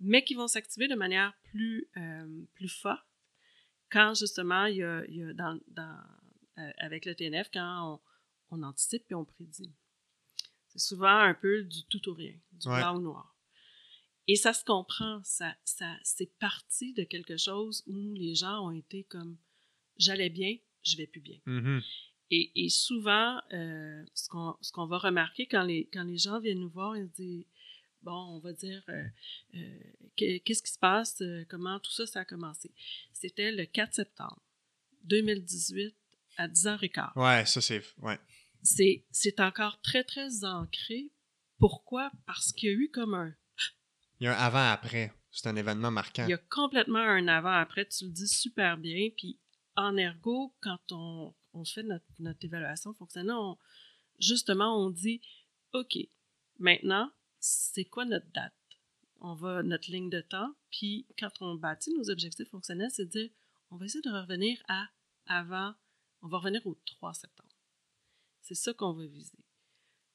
mais 0.00 0.24
qui 0.24 0.34
vont 0.34 0.48
s'activer 0.48 0.88
de 0.88 0.94
manière 0.94 1.34
plus, 1.44 1.88
euh, 1.96 2.44
plus 2.54 2.68
forte 2.68 3.06
quand 3.90 4.14
justement 4.14 4.66
il 4.66 4.76
y 4.76 4.82
a, 4.82 5.04
il 5.06 5.16
y 5.16 5.22
a 5.22 5.32
dans, 5.32 5.58
dans, 5.68 5.98
avec 6.78 7.04
le 7.06 7.14
TNF, 7.14 7.50
quand 7.52 8.00
on, 8.50 8.56
on 8.58 8.62
anticipe 8.62 9.04
et 9.10 9.14
on 9.14 9.24
prédit. 9.24 9.72
C'est 10.68 10.80
souvent 10.80 11.18
un 11.18 11.34
peu 11.34 11.62
du 11.64 11.84
tout 11.84 12.08
ou 12.10 12.14
rien, 12.14 12.34
du 12.52 12.68
Ouais. 12.68 12.76
blanc 12.80 12.96
ou 12.96 13.00
noir. 13.00 13.34
Et 14.28 14.34
ça 14.34 14.52
se 14.52 14.64
comprend, 14.64 15.22
ça, 15.22 15.54
ça, 15.64 15.96
c'est 16.02 16.36
parti 16.38 16.92
de 16.94 17.04
quelque 17.04 17.36
chose 17.36 17.84
où 17.86 18.12
les 18.14 18.34
gens 18.34 18.66
ont 18.66 18.72
été 18.72 19.04
comme 19.04 19.36
j'allais 19.98 20.30
bien, 20.30 20.56
je 20.86 20.96
vais 20.96 21.06
plus 21.06 21.20
bien. 21.20 21.38
Mhm. 21.46 21.82
Et, 22.30 22.50
et 22.64 22.68
souvent, 22.68 23.40
euh, 23.52 24.04
ce 24.14 24.28
qu'on 24.72 24.86
va 24.86 24.98
remarquer 24.98 25.46
quand 25.46 25.62
les, 25.62 25.88
quand 25.92 26.02
les 26.04 26.18
gens 26.18 26.40
viennent 26.40 26.60
nous 26.60 26.70
voir, 26.70 26.96
ils 26.96 27.06
se 27.08 27.12
disent 27.14 27.46
Bon, 28.02 28.36
on 28.36 28.38
va 28.40 28.52
dire 28.52 28.82
euh, 28.88 29.04
euh, 29.54 29.78
que- 30.16 30.38
qu'est-ce 30.38 30.62
qui 30.62 30.72
se 30.72 30.78
passe, 30.78 31.22
comment 31.48 31.80
tout 31.80 31.90
ça, 31.92 32.06
ça 32.06 32.20
a 32.20 32.24
commencé. 32.24 32.70
C'était 33.12 33.50
le 33.52 33.64
4 33.66 33.94
septembre 33.94 34.40
2018 35.04 35.94
à 36.36 36.48
10h15 36.48 37.12
Ouais, 37.16 37.44
ça 37.46 37.60
c'est. 37.60 37.82
Ouais. 38.02 38.18
c'est 38.62 39.04
c'est 39.10 39.40
encore 39.40 39.80
très, 39.80 40.04
très 40.04 40.44
ancré. 40.44 41.10
Pourquoi? 41.58 42.10
Parce 42.26 42.52
qu'il 42.52 42.68
y 42.68 42.72
a 42.72 42.74
eu 42.76 42.90
comme 42.90 43.14
un... 43.14 43.34
Il 44.20 44.24
y 44.24 44.26
a 44.28 44.38
un 44.38 44.46
avant-après. 44.46 45.12
C'est 45.30 45.48
un 45.48 45.56
événement 45.56 45.90
marquant. 45.90 46.24
Il 46.26 46.30
y 46.30 46.34
a 46.34 46.38
complètement 46.38 46.98
un 46.98 47.26
avant-après, 47.28 47.86
tu 47.86 48.04
le 48.06 48.10
dis 48.10 48.28
super 48.28 48.76
bien. 48.78 49.08
Puis 49.16 49.38
en 49.76 49.96
ergo, 49.96 50.54
quand 50.60 50.80
on, 50.92 51.34
fait 51.64 51.82
notre, 51.82 52.44
évaluation 52.44 52.92
fonctionnelle, 52.94 53.36
on- 53.36 53.58
justement, 54.18 54.76
on 54.84 54.90
dit, 54.90 55.20
OK, 55.72 55.98
maintenant, 56.58 57.10
c'est 57.38 57.84
quoi 57.84 58.04
notre 58.04 58.30
date? 58.32 58.52
On 59.20 59.34
va, 59.34 59.62
notre 59.62 59.90
ligne 59.90 60.10
de 60.10 60.20
temps, 60.20 60.54
puis 60.70 61.06
quand 61.18 61.30
on 61.40 61.54
bâtit 61.54 61.94
nos 61.94 62.10
objectifs 62.10 62.48
fonctionnels, 62.48 62.90
c'est 62.90 63.06
dire, 63.06 63.30
on 63.70 63.76
va 63.76 63.86
essayer 63.86 64.02
de 64.02 64.10
revenir 64.10 64.62
à 64.68 64.88
avant, 65.26 65.74
on 66.22 66.28
va 66.28 66.38
revenir 66.38 66.66
au 66.66 66.74
3 66.86 67.14
septembre. 67.14 67.54
C'est 68.42 68.54
ça 68.54 68.72
qu'on 68.74 68.92
veut 68.92 69.06
viser. 69.06 69.38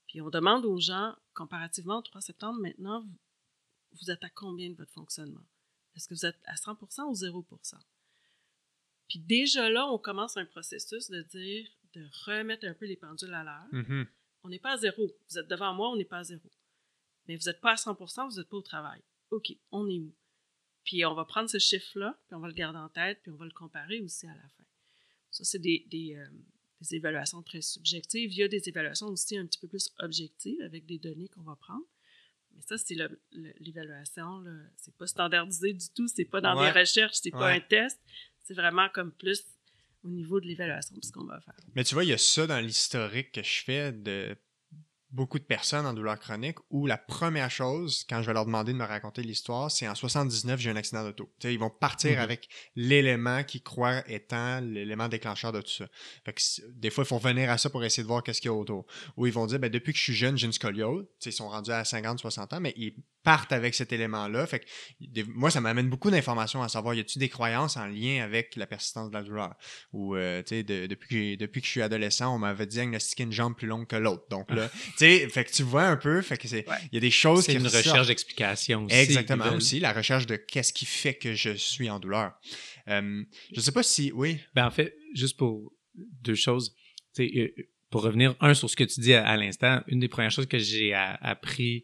Puis 0.07 0.21
on 0.21 0.29
demande 0.29 0.65
aux 0.65 0.79
gens, 0.79 1.15
comparativement 1.33 1.97
au 1.97 2.01
3 2.01 2.21
septembre, 2.21 2.59
maintenant, 2.59 3.05
vous 3.93 4.11
êtes 4.11 4.23
à 4.23 4.29
combien 4.29 4.69
de 4.69 4.75
votre 4.75 4.91
fonctionnement? 4.91 5.45
Est-ce 5.95 6.07
que 6.07 6.13
vous 6.13 6.25
êtes 6.25 6.39
à 6.45 6.55
100% 6.55 7.03
ou 7.03 7.13
0%? 7.13 7.75
Puis 9.11 9.19
déjà 9.19 9.69
là, 9.69 9.87
on 9.87 9.97
commence 9.97 10.37
un 10.37 10.45
processus 10.45 11.09
de 11.09 11.21
dire, 11.23 11.67
de 11.95 12.05
remettre 12.25 12.65
un 12.65 12.73
peu 12.73 12.85
les 12.85 12.95
pendules 12.95 13.33
à 13.33 13.43
l'heure. 13.43 13.67
Mhm. 13.73 14.07
On 14.43 14.47
n'est 14.49 14.57
pas 14.59 14.71
à 14.75 14.77
zéro. 14.77 15.11
Vous 15.29 15.37
êtes 15.37 15.49
devant 15.49 15.73
moi, 15.73 15.89
on 15.89 15.97
n'est 15.97 16.05
pas 16.05 16.19
à 16.19 16.23
zéro. 16.23 16.49
Mais 17.27 17.35
vous 17.35 17.43
n'êtes 17.47 17.59
pas 17.59 17.71
à 17.71 17.75
100% 17.75 18.29
vous 18.29 18.37
n'êtes 18.37 18.47
pas 18.47 18.55
au 18.55 18.61
travail. 18.61 19.01
OK, 19.31 19.51
on 19.73 19.89
est 19.89 19.99
où? 19.99 20.15
Puis 20.85 21.05
on 21.05 21.13
va 21.13 21.25
prendre 21.25 21.49
ce 21.49 21.57
chiffre-là, 21.59 22.17
puis 22.27 22.35
on 22.35 22.39
va 22.39 22.47
le 22.47 22.53
garder 22.53 22.79
en 22.79 22.87
tête, 22.87 23.19
puis 23.21 23.31
on 23.33 23.35
va 23.35 23.43
le 23.43 23.51
comparer 23.51 23.99
aussi 23.99 24.27
à 24.27 24.33
la 24.33 24.47
fin. 24.55 24.63
Ça, 25.29 25.43
c'est 25.43 25.59
des, 25.59 25.85
des, 25.89 26.15
euh, 26.15 26.25
des 26.79 26.95
évaluations 26.95 27.43
très 27.43 27.61
subjectives. 27.61 28.31
Il 28.31 28.37
y 28.37 28.43
a 28.43 28.47
des 28.47 28.69
évaluations 28.69 29.07
aussi 29.07 29.37
un 29.37 29.45
petit 29.45 29.59
peu 29.59 29.67
plus 29.67 29.89
objectives 29.99 30.61
avec 30.61 30.85
des 30.85 30.99
données 30.99 31.27
qu'on 31.27 31.41
va 31.43 31.57
prendre. 31.57 31.85
Mais 32.53 32.61
ça, 32.61 32.77
c'est 32.77 32.95
l'évaluation. 33.59 34.43
C'est 34.77 34.95
pas 34.95 35.07
standardisé 35.07 35.73
du 35.73 35.89
tout. 35.95 36.07
C'est 36.07 36.25
pas 36.25 36.41
dans 36.41 36.57
Ouais. 36.59 36.71
des 36.73 36.79
recherches. 36.79 37.15
C'est 37.21 37.31
pas 37.31 37.49
un 37.51 37.59
test. 37.61 37.99
C'est 38.43 38.53
vraiment 38.53 38.89
comme 38.89 39.11
plus 39.11 39.43
au 40.03 40.09
niveau 40.09 40.39
de 40.39 40.47
l'évaluation 40.47 40.95
de 40.95 41.05
ce 41.05 41.11
qu'on 41.11 41.25
va 41.25 41.39
faire. 41.41 41.55
Mais 41.75 41.83
tu 41.83 41.93
vois, 41.93 42.03
il 42.03 42.09
y 42.09 42.13
a 42.13 42.17
ça 42.17 42.47
dans 42.47 42.59
l'historique 42.59 43.31
que 43.31 43.43
je 43.43 43.63
fais 43.63 43.91
de 43.91 44.35
beaucoup 45.11 45.39
de 45.39 45.43
personnes 45.43 45.85
en 45.85 45.93
douleur 45.93 46.17
chronique 46.19 46.57
où 46.69 46.87
la 46.87 46.97
première 46.97 47.51
chose, 47.51 48.05
quand 48.09 48.21
je 48.21 48.27
vais 48.27 48.33
leur 48.33 48.45
demander 48.45 48.71
de 48.71 48.77
me 48.77 48.85
raconter 48.85 49.21
l'histoire, 49.23 49.69
c'est 49.69 49.87
en 49.87 49.95
79, 49.95 50.59
j'ai 50.59 50.69
un 50.69 50.75
accident 50.75 51.03
d'auto. 51.03 51.29
Tu 51.39 51.47
sais, 51.47 51.53
ils 51.53 51.59
vont 51.59 51.69
partir 51.69 52.11
Mhm. 52.17 52.23
avec 52.23 52.47
l'élément 52.75 53.43
qu'ils 53.43 53.61
croient 53.63 54.03
étant 54.09 54.59
l'élément 54.61 55.07
déclencheur 55.07 55.51
de 55.51 55.61
tout 55.61 55.69
ça. 55.71 55.85
Fait 56.25 56.33
que 56.33 56.41
des 56.71 56.89
fois, 56.89 57.03
il 57.03 57.07
faut 57.07 57.17
revenir 57.17 57.49
à 57.49 57.57
ça 57.57 57.69
pour 57.69 57.83
essayer 57.83 58.03
de 58.03 58.07
voir 58.07 58.23
qu'est-ce 58.23 58.41
qu'il 58.41 58.49
y 58.49 58.53
a 58.53 58.57
autour. 58.57 58.85
Ou 59.17 59.27
ils 59.27 59.33
vont 59.33 59.45
dire, 59.45 59.59
ben, 59.59 59.69
depuis 59.69 59.91
que 59.93 59.99
je 59.99 60.03
suis 60.03 60.13
jeune, 60.15 60.37
j'ai 60.37 60.45
une 60.47 60.53
scoliose. 60.53 61.03
Tu 61.03 61.25
sais, 61.25 61.29
ils 61.29 61.33
sont 61.33 61.49
rendus 61.49 61.71
à 61.71 61.83
50, 61.83 62.19
60 62.19 62.53
ans, 62.53 62.59
mais 62.59 62.73
ils 62.77 62.95
partent 63.23 63.51
avec 63.51 63.75
cet 63.75 63.93
élément-là. 63.93 64.47
Fait 64.47 64.59
que 64.61 64.65
des- 64.99 65.23
moi, 65.25 65.51
ça 65.51 65.61
m'amène 65.61 65.89
beaucoup 65.89 66.09
d'informations 66.09 66.63
à 66.63 66.69
savoir, 66.69 66.95
y 66.95 66.99
a-t-il 66.99 67.19
des 67.19 67.29
croyances 67.29 67.77
en 67.77 67.85
lien 67.85 68.23
avec 68.23 68.55
la 68.55 68.65
persistance 68.65 69.09
de 69.09 69.13
la 69.13 69.21
douleur? 69.23 69.53
Ou, 69.93 70.15
euh, 70.15 70.41
tu 70.41 70.55
sais, 70.55 70.63
de- 70.63 70.87
depuis, 70.87 71.37
depuis 71.37 71.61
que 71.61 71.67
je 71.67 71.71
suis 71.71 71.81
adolescent, 71.83 72.33
on 72.33 72.39
m'avait 72.39 72.65
diagnostiqué 72.65 73.23
une 73.23 73.31
jambe 73.31 73.55
plus 73.55 73.67
longue 73.67 73.85
que 73.85 73.95
l'autre. 73.95 74.23
Donc 74.29 74.49
là, 74.51 74.69
sais, 75.05 75.29
fait 75.29 75.45
que 75.45 75.51
tu 75.51 75.63
vois 75.63 75.83
un 75.85 75.97
peu, 75.97 76.21
fait 76.21 76.37
que 76.37 76.47
c'est, 76.47 76.65
il 76.65 76.69
Ouais. 76.69 76.77
y 76.93 76.97
a 76.97 76.99
des 76.99 77.11
choses 77.11 77.45
C'est 77.45 77.51
qui 77.53 77.57
une 77.59 77.63
ressortent. 77.65 77.85
recherche 77.87 78.07
d'explication 78.07 78.85
aussi. 78.85 78.95
Exactement 78.95 79.45
veulent- 79.45 79.55
aussi, 79.57 79.79
la 79.79 79.93
recherche 79.93 80.25
de 80.25 80.35
qu'est-ce 80.35 80.73
qui 80.73 80.85
fait 80.85 81.13
que 81.15 81.33
je 81.33 81.51
suis 81.51 81.89
en 81.89 81.99
douleur. 81.99 82.33
Euh, 82.87 83.23
je 83.53 83.59
sais 83.61 83.71
pas 83.71 83.83
si, 83.83 84.11
oui, 84.13 84.39
Ben, 84.55 84.65
en 84.65 84.71
fait, 84.71 84.95
juste 85.13 85.37
pour 85.37 85.71
deux 85.95 86.35
choses, 86.35 86.75
tu 87.15 87.27
sais, 87.29 87.31
euh, 87.39 87.63
pour 87.89 88.03
revenir, 88.03 88.35
un, 88.39 88.53
sur 88.53 88.69
ce 88.69 88.75
que 88.75 88.83
tu 88.85 89.01
dis 89.01 89.13
à, 89.13 89.25
à 89.27 89.35
l'instant, 89.37 89.81
une 89.87 89.99
des 89.99 90.07
premières 90.07 90.31
choses 90.31 90.47
que 90.47 90.57
j'ai 90.59 90.93
a- 90.93 91.15
appris 91.15 91.83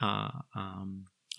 en, 0.00 0.28
en, 0.54 0.86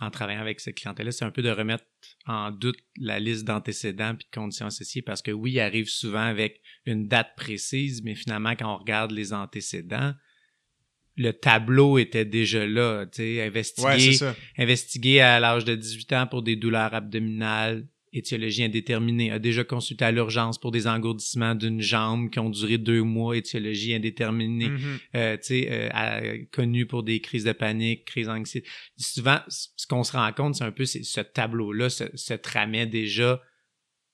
en 0.01 0.10
travaillant 0.11 0.41
avec 0.41 0.60
cette 0.60 0.76
clientèle-là, 0.76 1.11
c'est 1.14 1.26
un 1.26 1.31
peu 1.31 1.41
de 1.41 1.49
remettre 1.49 1.85
en 2.26 2.51
doute 2.51 2.77
la 2.97 3.19
liste 3.19 3.45
d'antécédents 3.45 4.15
puis 4.15 4.26
de 4.30 4.35
conditions 4.35 4.65
associées 4.68 5.01
parce 5.01 5.22
que 5.22 5.31
oui, 5.31 5.53
il 5.53 5.60
arrive 5.61 5.88
souvent 5.89 6.19
avec 6.23 6.61
une 6.85 7.07
date 7.07 7.35
précise, 7.38 8.01
mais 8.03 8.15
finalement, 8.15 8.56
quand 8.56 8.73
on 8.73 8.77
regarde 8.77 9.11
les 9.11 9.31
antécédents, 9.34 10.14
le 11.20 11.34
tableau 11.34 11.98
était 11.98 12.24
déjà 12.26 12.66
là, 12.66 13.06
tu 13.06 13.18
sais, 13.18 13.52
investigué 14.58 15.16
ouais, 15.16 15.20
à 15.20 15.40
l'âge 15.40 15.66
de 15.66 15.76
18 15.76 16.14
ans 16.14 16.28
pour 16.28 16.41
des 16.41 16.56
douleurs 16.56 16.94
abdominales, 16.94 17.86
étiologie 18.14 18.64
indéterminée, 18.64 19.30
a 19.30 19.38
déjà 19.38 19.64
consulté 19.64 20.06
à 20.06 20.12
l'urgence 20.12 20.58
pour 20.58 20.72
des 20.72 20.88
engourdissements 20.88 21.54
d'une 21.56 21.82
jambe 21.82 22.30
qui 22.30 22.40
ont 22.40 22.50
duré 22.50 22.78
deux 22.78 23.04
mois, 23.04 23.36
étiologie 23.38 23.94
indéterminée, 23.94 24.70
Mhm. 24.70 24.98
euh, 25.16 25.38
tu 25.38 25.44
sais, 25.44 25.90
euh, 25.94 26.38
connu 26.52 26.86
pour 26.88 27.04
des 27.04 27.20
crises 27.20 27.44
de 27.44 27.52
panique, 27.52 28.06
crises 28.06 28.28
d'anxiété. 28.28 28.68
Souvent, 28.98 29.40
ce 29.48 29.86
qu'on 29.88 30.04
se 30.04 30.14
rend 30.14 30.32
compte, 30.32 30.56
c'est 30.56 30.64
un 30.64 30.72
peu 30.72 30.86
c'est 30.86 31.04
ce 31.04 31.22
tableau-là 31.22 31.90
se, 31.90 32.06
se 32.16 32.34
tramait 32.34 32.88
déjà 32.88 33.41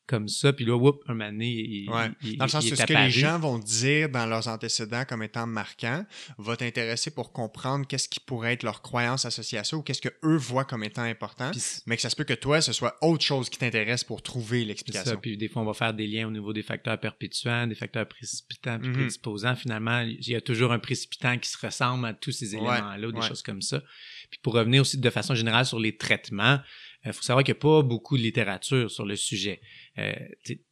comme 0.08 0.28
ça, 0.28 0.54
puis 0.54 0.66
là, 0.66 0.76
whoop, 0.78 1.02
un 1.08 1.14
moment 1.14 1.32
donné, 1.32 1.48
il, 1.50 1.90
Ouais. 1.90 2.12
il- 2.24 2.38
Dans 2.38 2.46
le 2.46 2.50
sens 2.52 2.70
que 2.70 2.76
ce 2.76 2.84
que 2.84 2.94
les 2.94 3.10
gens 3.10 3.40
vont 3.40 3.58
dire 3.58 4.10
dans 4.10 4.26
leurs 4.26 4.48
antécédents 4.48 5.04
comme 5.06 5.24
étant 5.24 5.48
marquant 5.48 6.06
va 6.38 6.56
t'intéresser 6.56 7.12
pour 7.12 7.32
comprendre 7.32 7.88
qu'est-ce 7.88 8.08
qui 8.08 8.20
pourrait 8.20 8.54
être 8.54 8.64
leur 8.64 8.82
croyance 8.82 9.26
associée 9.26 9.58
à 9.58 9.64
ça 9.64 9.76
ou 9.78 9.82
qu'est-ce 9.82 10.02
que 10.02 10.10
eux 10.24 10.38
voient 10.38 10.66
comme 10.66 10.84
étant 10.84 11.02
important. 11.04 11.52
Mais 11.88 11.96
que 11.96 12.02
ça 12.02 12.10
se 12.10 12.16
peut 12.16 12.24
que 12.24 12.34
toi, 12.34 12.62
ce 12.62 12.72
soit 12.74 12.96
autre 13.02 13.24
chose 13.24 13.50
qui 13.50 13.58
t'intéresse 13.58 14.04
pour 14.04 14.22
trouver 14.22 14.64
l'explication. 14.66 15.18
puis 15.22 15.38
des 15.38 15.48
fois, 15.50 15.62
on 15.62 15.66
va 15.66 15.74
faire 15.74 15.94
des 15.94 16.08
liens 16.08 16.28
au 16.28 16.32
niveau 16.32 16.54
des 16.54 16.64
facteurs 16.64 17.00
perpétuants, 17.00 17.68
des 17.68 17.76
facteurs 17.76 18.08
précipitants 18.08 18.80
puis 18.80 18.90
Mhm. 18.90 18.94
prédisposants. 18.96 19.56
Finalement, 19.56 20.02
il 20.02 20.28
y 20.28 20.36
a 20.36 20.42
toujours 20.42 20.72
un 20.72 20.80
précipitant 20.80 21.38
qui 21.38 21.50
se 21.50 21.58
ressemble 21.64 22.06
à 22.06 22.14
tous 22.14 22.32
ces 22.32 22.54
Ouais, 22.56 22.62
éléments-là 22.62 23.08
ou 23.08 23.12
des 23.12 23.20
ouais. 23.20 23.28
choses 23.28 23.42
comme 23.42 23.62
ça. 23.62 23.82
Puis 24.30 24.40
pour 24.44 24.54
revenir 24.54 24.82
aussi 24.82 24.98
de 24.98 25.10
façon 25.10 25.36
générale 25.36 25.66
sur 25.66 25.80
les 25.80 25.98
traitements, 25.98 26.60
il 27.06 27.14
faut 27.14 27.22
savoir 27.22 27.44
qu'il 27.44 27.54
n'y 27.54 27.60
a 27.60 27.62
pas 27.62 27.82
beaucoup 27.84 28.18
de 28.18 28.24
littérature 28.24 28.90
sur 28.90 29.06
le 29.06 29.16
sujet. 29.16 29.62
Euh, 29.98 30.14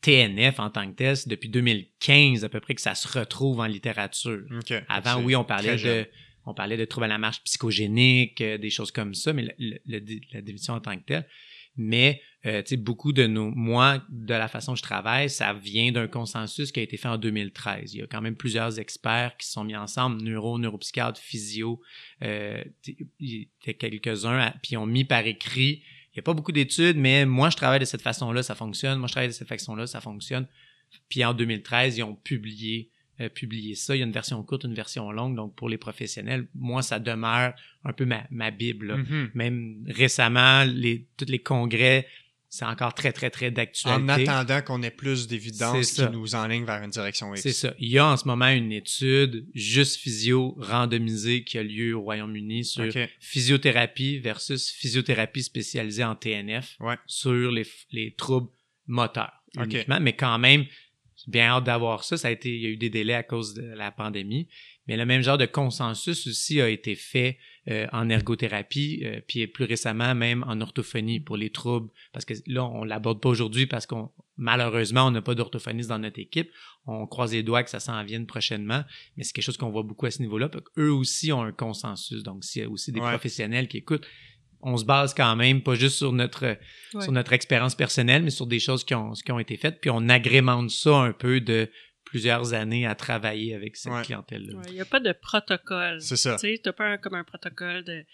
TNF 0.02 0.60
en 0.60 0.70
tant 0.70 0.90
que 0.90 0.96
tel, 0.96 1.16
c'est 1.18 1.30
depuis 1.30 1.50
2015 1.50 2.44
à 2.44 2.50
peu 2.50 2.60
près 2.60 2.76
que 2.76 2.82
ça 2.82 2.96
se 2.96 3.08
retrouve 3.20 3.60
en 3.60 3.66
littérature. 3.66 4.42
Ok. 4.52 4.74
Avant, 4.90 5.22
oui, 5.24 5.36
on 5.36 5.44
parlait 5.44 5.78
de 6.04 6.08
on 6.46 6.54
parlait 6.54 6.76
de 6.76 6.84
troubles 6.86 7.06
à 7.06 7.08
la 7.08 7.18
marche 7.18 7.42
psychogénique, 7.44 8.42
euh, 8.42 8.58
des 8.58 8.70
choses 8.70 8.92
comme 8.92 9.14
ça, 9.14 9.32
mais 9.32 9.44
le- 9.44 9.80
le- 9.86 10.00
le- 10.00 10.20
la 10.34 10.42
définition 10.42 10.74
en 10.74 10.82
tant 10.82 10.98
que 10.98 11.04
telle. 11.06 11.26
Mais 11.78 12.22
euh, 12.46 12.62
tu 12.62 12.70
sais, 12.72 12.78
beaucoup 12.78 13.14
de 13.14 13.26
nos, 13.26 13.50
moi, 13.50 14.04
de 14.10 14.34
la 14.34 14.50
façon 14.50 14.74
que 14.74 14.78
je 14.80 14.84
travaille, 14.84 15.30
ça 15.30 15.54
vient 15.54 15.92
d'un 15.94 16.08
consensus 16.08 16.72
qui 16.74 16.82
a 16.82 16.84
été 16.84 16.98
fait 16.98 17.08
en 17.08 17.18
2013. 17.18 17.94
Il 17.94 18.00
y 18.00 18.04
a 18.04 18.08
quand 18.08 18.20
même 18.22 18.36
plusieurs 18.36 18.78
experts 18.78 19.38
qui 19.38 19.48
se 19.48 19.54
sont 19.54 19.64
mis 19.64 19.76
ensemble, 19.76 20.22
neuro, 20.22 20.60
neuropsychiatres, 20.60 21.20
physio, 21.22 21.80
euh, 22.22 22.62
quelques-uns, 23.80 24.54
puis 24.62 24.78
ont 24.78 24.86
mis 24.86 25.06
par 25.06 25.26
écrit. 25.26 25.84
Il 26.14 26.18
n'y 26.18 26.20
a 26.20 26.24
pas 26.24 26.34
beaucoup 26.34 26.52
d'études, 26.52 26.98
mais 26.98 27.26
moi, 27.26 27.50
je 27.50 27.58
travaille 27.58 27.80
de 27.80 27.86
cette 27.86 28.02
façon-là, 28.02 28.44
ça 28.44 28.56
fonctionne. 28.56 29.00
Moi, 29.00 29.08
je 29.08 29.14
travaille 29.14 29.30
de 29.30 29.34
cette 29.34 29.48
façon-là, 29.48 29.88
ça 29.88 30.00
fonctionne. 30.00 30.48
Puis 31.10 31.26
en 31.26 31.34
2013, 31.34 31.98
ils 31.98 32.04
ont 32.04 32.16
publié 32.16 32.92
euh, 33.22 33.30
publié 33.30 33.76
ça. 33.76 33.96
Il 33.96 34.00
y 34.00 34.02
a 34.02 34.06
une 34.08 34.12
version 34.12 34.42
courte, 34.42 34.64
une 34.64 34.74
version 34.74 35.12
longue. 35.12 35.36
Donc, 35.36 35.54
pour 35.56 35.70
les 35.70 35.78
professionnels, 35.78 36.48
moi, 36.56 36.82
ça 36.82 36.98
demeure 36.98 37.54
un 37.84 37.94
peu 37.94 38.06
ma, 38.06 38.24
ma 38.32 38.50
Bible. 38.50 38.88
là. 38.88 38.98
Mhm. 38.98 39.30
Même 39.36 39.86
récemment, 39.88 40.64
les, 40.64 41.06
tous 41.16 41.28
les 41.30 41.38
congrès, 41.38 42.08
c'est 42.56 42.66
encore 42.66 42.94
très, 42.94 43.12
très, 43.12 43.32
très 43.32 43.48
En 43.48 43.52
d'actualité. 43.52 44.30
attendant 44.30 44.62
qu'on 44.62 44.84
ait 44.84 44.92
plus 44.92 45.26
d'évidence 45.28 45.94
qui 45.94 46.04
nous 46.12 46.36
enligne 46.36 46.66
vers 46.66 46.84
une 46.84 46.92
direction 46.92 47.34
X. 47.34 47.42
C'est 47.42 47.52
ça. 47.52 47.74
Il 47.80 47.90
y 47.90 47.98
a 47.98 48.06
en 48.06 48.16
ce 48.16 48.28
moment 48.28 48.50
une 48.50 48.72
étude 48.72 49.48
juste 49.56 49.96
physio 50.00 50.56
randomisée 50.60 51.44
qui 51.44 51.58
a 51.58 51.64
lieu 51.64 51.96
au 51.96 52.02
Royaume-Uni 52.02 52.64
sur 52.64 52.86
physiothérapie 53.20 54.20
versus 54.20 54.70
physiothérapie 54.70 55.42
spécialisée 55.42 56.04
en 56.04 56.16
TNF 56.16 56.76
Ouais. 56.80 56.96
sur 57.08 57.52
les, 57.52 57.66
les 57.92 58.14
troubles 58.14 58.50
moteurs 58.86 59.34
uniquement. 59.58 60.00
Mais 60.00 60.14
quand 60.14 60.38
même, 60.38 60.66
bien 61.26 61.48
hâte 61.48 61.64
d'avoir 61.64 62.04
ça. 62.04 62.18
Ça 62.18 62.28
a 62.28 62.32
été, 62.32 62.50
il 62.56 62.62
y 62.62 62.66
a 62.68 62.70
eu 62.70 62.78
des 62.78 62.92
délais 62.92 63.16
à 63.16 63.24
cause 63.24 63.56
de 63.56 63.64
la 63.64 63.92
pandémie. 63.92 64.48
Mais 64.88 64.96
le 64.98 65.06
même 65.08 65.24
genre 65.24 65.38
de 65.40 65.46
consensus 65.48 66.28
aussi 66.28 66.62
a 66.62 66.70
été 66.70 66.94
fait 66.96 67.38
euh, 67.70 67.88
en 67.94 68.10
ergothérapie, 68.10 69.02
euh, 69.06 69.22
puis 69.28 69.48
plus 69.48 69.64
récemment 69.66 70.14
même 70.16 70.44
en 70.48 70.60
orthophonie 70.60 71.20
pour 71.22 71.38
les 71.38 71.50
troubles. 71.50 71.90
Parce 72.12 72.26
que 72.26 72.34
là, 72.48 72.66
on 72.66 72.84
l'aborde 72.84 73.22
pas 73.22 73.30
aujourd'hui 73.30 73.68
parce 73.68 73.86
qu'on 73.86 74.12
malheureusement, 74.36 75.06
on 75.06 75.12
n'a 75.12 75.22
pas 75.22 75.36
d'orthophoniste 75.36 75.90
dans 75.90 76.00
notre 76.00 76.20
équipe. 76.20 76.50
On 76.88 77.08
croise 77.08 77.32
les 77.32 77.44
doigts 77.44 77.64
que 77.64 77.70
ça 77.70 77.80
s'en 77.80 78.04
vienne 78.04 78.26
prochainement, 78.26 78.84
mais 79.16 79.24
c'est 79.24 79.32
quelque 79.32 79.46
chose 79.46 79.58
qu'on 79.58 79.70
voit 79.70 79.84
beaucoup 79.84 80.06
à 80.08 80.12
ce 80.12 80.22
niveau-là. 80.22 80.50
Eux 80.78 80.92
aussi 80.92 81.32
ont 81.32 81.42
un 81.42 81.52
consensus. 81.54 82.24
Donc, 82.24 82.44
s'il 82.44 82.64
y 82.64 82.66
a 82.66 82.70
aussi 82.70 82.92
des 82.92 83.00
Ouais. 83.00 83.10
professionnels 83.10 83.68
qui 83.68 83.78
écoutent, 83.78 84.06
on 84.62 84.76
se 84.78 84.86
base 84.86 85.14
quand 85.14 85.36
même 85.36 85.62
pas 85.62 85.76
juste 85.76 85.98
sur 85.98 86.12
notre 86.14 86.46
Ouais. 86.46 87.02
sur 87.02 87.12
notre 87.12 87.34
expérience 87.34 87.76
personnelle, 87.76 88.24
mais 88.24 88.30
sur 88.30 88.48
des 88.48 88.60
choses 88.60 88.84
qui 88.84 88.96
ont, 88.96 89.12
qui 89.12 89.32
ont 89.32 89.40
été 89.40 89.56
faites, 89.58 89.80
puis 89.82 89.90
on 89.90 90.10
agrémente 90.10 90.70
ça 90.70 90.96
un 90.98 91.14
peu 91.14 91.40
de 91.42 91.70
plusieurs 92.14 92.54
années 92.54 92.86
à 92.86 92.94
travailler 92.94 93.56
avec 93.56 93.76
cette 93.76 93.92
Ouais. 93.92 94.04
clientèle-là. 94.04 94.56
Ouais, 94.56 94.64
Il 94.68 94.74
n'y 94.76 94.82
a 94.82 94.86
pas 94.86 95.00
de 95.00 95.12
protocole. 95.14 96.00
C'est 96.00 96.16
ça. 96.16 96.36
Tu 96.36 96.42
sais, 96.54 96.62
t'as 96.64 96.72
pas 96.72 96.86
un- 96.86 96.98
comme 97.00 97.16
un 97.16 97.24
protocole 97.24 97.84
de, 97.84 98.06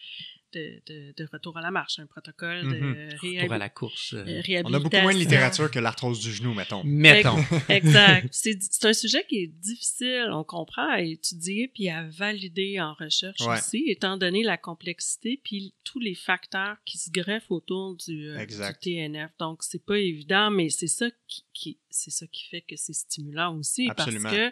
de, 0.54 0.82
de, 0.88 1.14
de 1.16 1.30
retour 1.32 1.58
à 1.58 1.62
la 1.62 1.72
marche, 1.72 2.00
un 2.00 2.06
protocole 2.06 2.64
de 2.64 3.10
réhabi- 3.18 3.40
Retour 3.42 3.54
à 3.54 3.58
la 3.58 3.70
course. 3.70 4.14
euh, 4.14 4.42
On 4.66 4.74
a 4.74 4.80
beaucoup 4.80 4.98
moins 4.98 5.14
de 5.14 5.20
littérature 5.20 5.70
que 5.70 5.80
l'arthrose 5.80 6.20
du 6.20 6.32
genou, 6.34 6.54
mettons. 6.54 6.84
Mettons. 6.86 7.38
Exact. 7.70 8.28
C'est 8.32 8.86
un 8.86 8.94
sujet 8.94 9.24
qui 9.28 9.38
est 9.44 9.48
difficile, 9.48 10.30
on 10.32 10.44
comprend, 10.44 10.90
à 10.90 11.02
étudier 11.02 11.68
puis 11.74 11.90
à 11.90 12.04
valider 12.10 12.80
en 12.80 12.94
recherche 12.94 13.40
Ouais. 13.42 13.58
aussi, 13.58 13.84
étant 13.88 14.18
donné 14.18 14.44
la 14.44 14.58
complexité 14.58 15.40
puis 15.44 15.74
tous 15.84 16.00
les 16.00 16.16
facteurs 16.16 16.78
qui 16.86 16.98
se 16.98 17.10
greffent 17.12 17.50
autour 17.52 17.96
du, 17.96 18.28
euh, 18.30 18.38
Exact. 18.40 18.82
du 18.84 18.96
TNF. 18.96 19.32
Donc, 19.40 19.64
c'est 19.64 19.84
pas 19.86 19.98
évident, 19.98 20.50
mais 20.52 20.70
c'est 20.70 20.88
ça 20.88 21.08
qui, 21.28 21.46
qui- 21.54 21.80
c'est 21.90 22.12
ça 22.12 22.26
qui 22.28 22.46
fait 22.48 22.62
que 22.62 22.76
c'est 22.76 22.94
stimulant 22.94 23.56
aussi 23.58 23.90
Absolument. 23.90 24.24
parce 24.30 24.36
que 24.36 24.52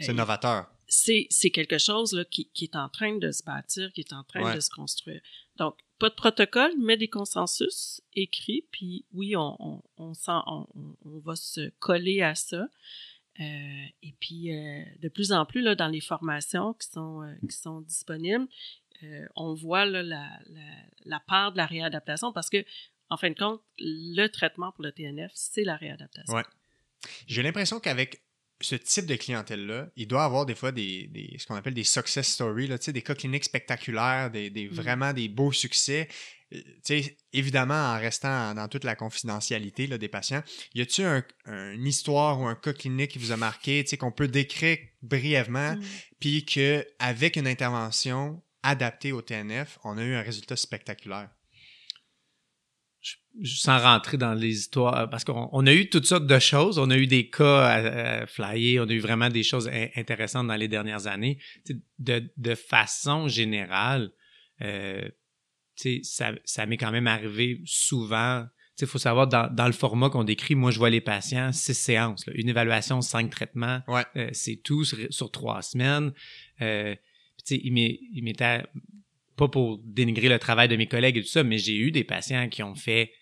C'est 0.00 0.10
euh, 0.10 0.14
novateur. 0.14 0.66
C'est 0.94 1.26
c'est 1.30 1.50
quelque 1.50 1.78
chose 1.78 2.12
là, 2.14 2.24
qui, 2.24 2.48
qui 2.54 2.64
est 2.64 2.76
en 2.76 2.88
train 2.88 3.16
de 3.16 3.30
se 3.32 3.42
bâtir, 3.42 3.92
qui 3.92 4.00
est 4.00 4.12
en 4.12 4.22
train 4.24 4.42
Ouais. 4.44 4.54
de 4.54 4.60
se 4.60 4.70
construire. 4.70 5.20
Donc, 5.56 5.76
pas 5.98 6.08
de 6.08 6.14
protocole, 6.14 6.72
mais 6.78 6.96
des 6.96 7.08
consensus 7.08 8.00
écrits, 8.14 8.64
puis 8.70 9.04
oui, 9.12 9.36
on, 9.36 9.56
on, 9.60 9.82
on, 9.96 10.14
sent, 10.14 10.40
on, 10.46 10.66
on- 10.74 10.96
on 11.04 11.18
va 11.20 11.36
se 11.36 11.70
coller 11.78 12.22
à 12.22 12.34
ça. 12.34 12.68
Euh, 13.40 13.84
et 14.02 14.14
puis, 14.20 14.52
euh, 14.52 14.82
de 15.00 15.08
plus 15.08 15.32
en 15.32 15.44
plus, 15.44 15.60
là, 15.62 15.74
dans 15.74 15.88
les 15.88 16.00
formations 16.00 16.74
qui 16.74 16.88
sont, 16.88 17.22
euh, 17.22 17.34
qui 17.48 17.56
sont 17.56 17.80
disponibles, 17.80 18.46
on 19.36 19.52
voit 19.54 19.84
là, 19.84 20.02
la, 20.02 20.28
la, 20.46 20.70
la 21.04 21.20
part 21.20 21.52
de 21.52 21.58
la 21.58 21.66
réadaptation 21.66 22.32
parce 22.32 22.48
que, 22.48 22.64
en 23.10 23.16
fin 23.18 23.28
de 23.30 23.34
compte, 23.36 23.60
le 23.78 24.26
traitement 24.28 24.72
pour 24.72 24.82
le 24.84 24.92
TNF, 24.92 25.30
c'est 25.34 25.64
la 25.64 25.76
réadaptation. 25.76 26.32
Ouais. 26.34 26.44
J'ai 27.26 27.42
l'impression 27.42 27.80
qu'avec 27.80 28.22
ce 28.60 28.76
type 28.76 29.06
de 29.06 29.16
clientèle-là, 29.16 29.88
il 29.96 30.06
doit 30.06 30.24
avoir 30.24 30.46
des 30.46 30.54
fois 30.54 30.72
des, 30.72 31.08
des 31.08 31.36
ce 31.38 31.46
qu'on 31.46 31.54
appelle 31.56 31.74
des 31.74 31.84
success 31.84 32.26
stories, 32.28 32.68
là, 32.68 32.78
des 32.78 33.02
cas 33.02 33.14
cliniques 33.14 33.44
spectaculaires, 33.44 34.30
des, 34.30 34.48
des 34.50 34.68
Mm. 34.68 34.72
vraiment 34.74 35.12
des 35.12 35.28
beaux 35.28 35.52
succès. 35.52 36.08
Euh, 36.54 36.58
tu 36.84 37.02
sais, 37.02 37.16
évidemment, 37.32 37.74
en 37.94 37.98
restant 37.98 38.54
dans 38.54 38.68
toute 38.68 38.84
la 38.84 38.94
confidentialité 38.94 39.86
là, 39.86 39.98
des 39.98 40.08
patients, 40.08 40.42
y 40.74 40.80
a-t-il 40.82 41.04
un, 41.06 41.24
un- 41.46 41.72
une 41.72 41.86
histoire 41.86 42.40
ou 42.40 42.46
un 42.46 42.54
cas 42.54 42.72
clinique 42.72 43.10
qui 43.12 43.18
vous 43.18 43.32
a 43.32 43.36
marqué, 43.36 43.82
tu 43.84 43.90
sais, 43.90 43.96
qu'on 43.96 44.12
peut 44.12 44.28
décrire 44.28 44.78
brièvement, 45.02 45.72
Mm. 45.76 45.82
puis 46.20 46.44
qu'avec 46.44 47.36
une 47.36 47.46
intervention 47.48 48.42
adaptée 48.62 49.12
au 49.12 49.20
TNF, 49.20 49.78
on 49.84 49.98
a 49.98 50.02
eu 50.04 50.14
un 50.14 50.22
résultat 50.22 50.56
spectaculaire? 50.56 51.28
Sans 53.44 53.78
rentrer 53.78 54.16
dans 54.16 54.34
les 54.34 54.56
histoires, 54.60 55.10
parce 55.10 55.24
qu'on 55.24 55.48
on 55.52 55.66
a 55.66 55.72
eu 55.72 55.88
toutes 55.88 56.06
sortes 56.06 56.26
de 56.26 56.38
choses. 56.38 56.78
On 56.78 56.90
a 56.90 56.96
eu 56.96 57.06
des 57.06 57.28
cas 57.30 57.60
à, 57.66 58.22
à 58.22 58.26
flyer, 58.26 58.80
on 58.84 58.88
a 58.88 58.92
eu 58.92 59.00
vraiment 59.00 59.28
des 59.28 59.42
choses 59.42 59.68
in- 59.68 59.88
intéressantes 59.96 60.46
dans 60.46 60.56
les 60.56 60.68
dernières 60.68 61.06
années. 61.06 61.38
De, 61.98 62.22
de 62.36 62.54
façon 62.54 63.28
générale, 63.28 64.10
euh, 64.62 65.08
ça, 66.02 66.32
ça 66.44 66.66
m'est 66.66 66.76
quand 66.76 66.92
même 66.92 67.06
arrivé 67.08 67.60
souvent. 67.64 68.46
Il 68.80 68.86
faut 68.88 68.98
savoir, 68.98 69.28
dans, 69.28 69.48
dans 69.52 69.66
le 69.66 69.72
format 69.72 70.10
qu'on 70.10 70.24
décrit, 70.24 70.54
moi, 70.54 70.70
je 70.72 70.78
vois 70.78 70.90
les 70.90 71.00
patients, 71.00 71.52
six 71.52 71.74
séances. 71.74 72.26
là. 72.26 72.32
une 72.36 72.48
évaluation, 72.48 73.00
cinq 73.02 73.30
traitements, 73.30 73.80
Ouais. 73.86 74.04
euh, 74.16 74.28
c'est 74.32 74.56
tout 74.56 74.84
sur, 74.84 74.98
sur 75.10 75.30
trois 75.30 75.62
semaines. 75.62 76.12
Euh, 76.60 76.94
il 77.50 77.72
m'était 78.22 78.62
pas 79.36 79.48
pour 79.48 79.78
dénigrer 79.84 80.28
le 80.28 80.38
travail 80.38 80.68
de 80.68 80.76
mes 80.76 80.86
collègues 80.86 81.16
et 81.18 81.22
tout 81.22 81.28
ça, 81.28 81.42
mais 81.42 81.58
j'ai 81.58 81.76
eu 81.76 81.90
des 81.90 82.04
patients 82.04 82.48
qui 82.48 82.62
ont 82.62 82.74
fait 82.74 83.12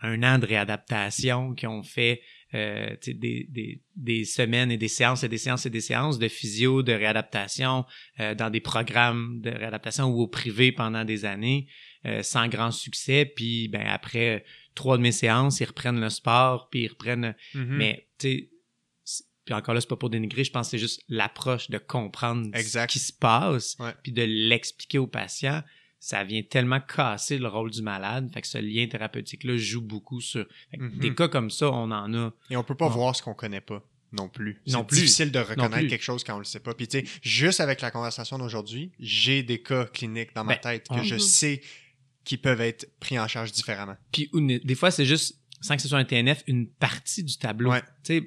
un 0.00 0.22
an 0.22 0.38
de 0.38 0.46
réadaptation, 0.46 1.54
qui 1.54 1.66
ont 1.66 1.82
fait 1.82 2.20
euh, 2.54 2.96
des, 3.04 3.46
des, 3.50 3.82
des 3.96 4.24
semaines 4.24 4.70
et 4.70 4.76
des 4.78 4.88
séances 4.88 5.24
et 5.24 5.28
des 5.28 5.38
séances 5.38 5.66
et 5.66 5.70
des 5.70 5.80
séances 5.80 6.18
de 6.18 6.28
physio, 6.28 6.82
de 6.82 6.92
réadaptation, 6.92 7.84
euh, 8.20 8.34
dans 8.34 8.48
des 8.48 8.60
programmes 8.60 9.40
de 9.40 9.50
réadaptation 9.50 10.06
ou 10.06 10.22
au 10.22 10.28
privé 10.28 10.72
pendant 10.72 11.04
des 11.04 11.24
années, 11.24 11.66
euh, 12.06 12.22
sans 12.22 12.48
grand 12.48 12.70
succès. 12.70 13.26
Puis 13.26 13.68
ben 13.68 13.86
après 13.86 14.44
trois 14.74 14.96
de 14.96 15.02
mes 15.02 15.12
séances, 15.12 15.60
ils 15.60 15.66
reprennent 15.66 16.00
le 16.00 16.10
sport, 16.10 16.68
puis 16.70 16.84
ils 16.84 16.88
reprennent 16.88 17.34
Mhm. 17.54 17.76
mais, 17.76 18.06
tu 18.18 18.28
sais, 18.28 18.50
puis 19.48 19.54
encore 19.54 19.72
là, 19.74 19.80
c'est 19.80 19.88
pas 19.88 19.96
pour 19.96 20.10
dénigrer, 20.10 20.44
je 20.44 20.50
pense 20.50 20.66
que 20.66 20.72
c'est 20.72 20.78
juste 20.78 21.02
l'approche 21.08 21.70
de 21.70 21.78
comprendre 21.78 22.50
Exact. 22.52 22.90
ce 22.90 22.98
qui 22.98 23.02
se 23.02 23.14
passe, 23.14 23.76
Ouais. 23.80 23.94
puis 24.02 24.12
de 24.12 24.22
l'expliquer 24.22 24.98
au 24.98 25.06
patient. 25.06 25.62
Ça 26.00 26.22
vient 26.22 26.42
tellement 26.42 26.80
casser 26.80 27.38
le 27.38 27.48
rôle 27.48 27.70
du 27.70 27.80
malade. 27.80 28.30
Fait 28.32 28.42
que 28.42 28.46
ce 28.46 28.58
lien 28.58 28.86
thérapeutique-là 28.86 29.56
joue 29.56 29.80
beaucoup 29.80 30.20
sur. 30.20 30.46
fait 30.70 30.76
que 30.76 30.82
Mhm. 30.82 30.98
Des 30.98 31.14
cas 31.14 31.28
comme 31.28 31.50
ça, 31.50 31.70
on 31.70 31.90
en 31.90 32.12
a. 32.12 32.32
Et 32.50 32.56
on 32.58 32.62
peut 32.62 32.74
pas 32.76 32.88
voir 32.88 33.16
ce 33.16 33.22
qu'on 33.22 33.32
connaît 33.34 33.62
pas 33.62 33.82
non 34.12 34.28
plus. 34.28 34.60
C'est 34.66 34.86
plus. 34.86 34.96
difficile 35.00 35.32
de 35.32 35.38
reconnaître 35.38 35.88
quelque 35.88 36.04
chose 36.04 36.22
quand 36.24 36.36
on 36.36 36.40
le 36.40 36.44
sait 36.44 36.60
pas. 36.60 36.74
Puis 36.74 36.86
tu 36.88 37.00
sais, 37.00 37.04
juste 37.22 37.60
avec 37.60 37.80
la 37.80 37.90
conversation 37.90 38.36
d'aujourd'hui, 38.38 38.92
j'ai 39.00 39.42
des 39.42 39.62
cas 39.62 39.86
cliniques 39.86 40.34
dans 40.34 40.44
ma 40.44 40.54
Ben, 40.56 40.60
tête 40.60 40.88
que 40.88 40.94
on- 40.94 41.02
je 41.02 41.14
Mhm. 41.14 41.20
sais 41.20 41.62
qui 42.24 42.36
peuvent 42.36 42.60
être 42.60 42.86
pris 43.00 43.18
en 43.18 43.26
charge 43.26 43.52
différemment. 43.52 43.96
Puis 44.12 44.30
des 44.62 44.74
fois, 44.74 44.90
c'est 44.90 45.06
juste, 45.06 45.37
sans 45.60 45.76
que 45.76 45.82
ce 45.82 45.88
soit 45.88 45.98
un 45.98 46.04
TNF, 46.04 46.42
une 46.46 46.68
partie 46.68 47.24
du 47.24 47.36
tableau. 47.36 47.70
Ouais, 47.70 47.82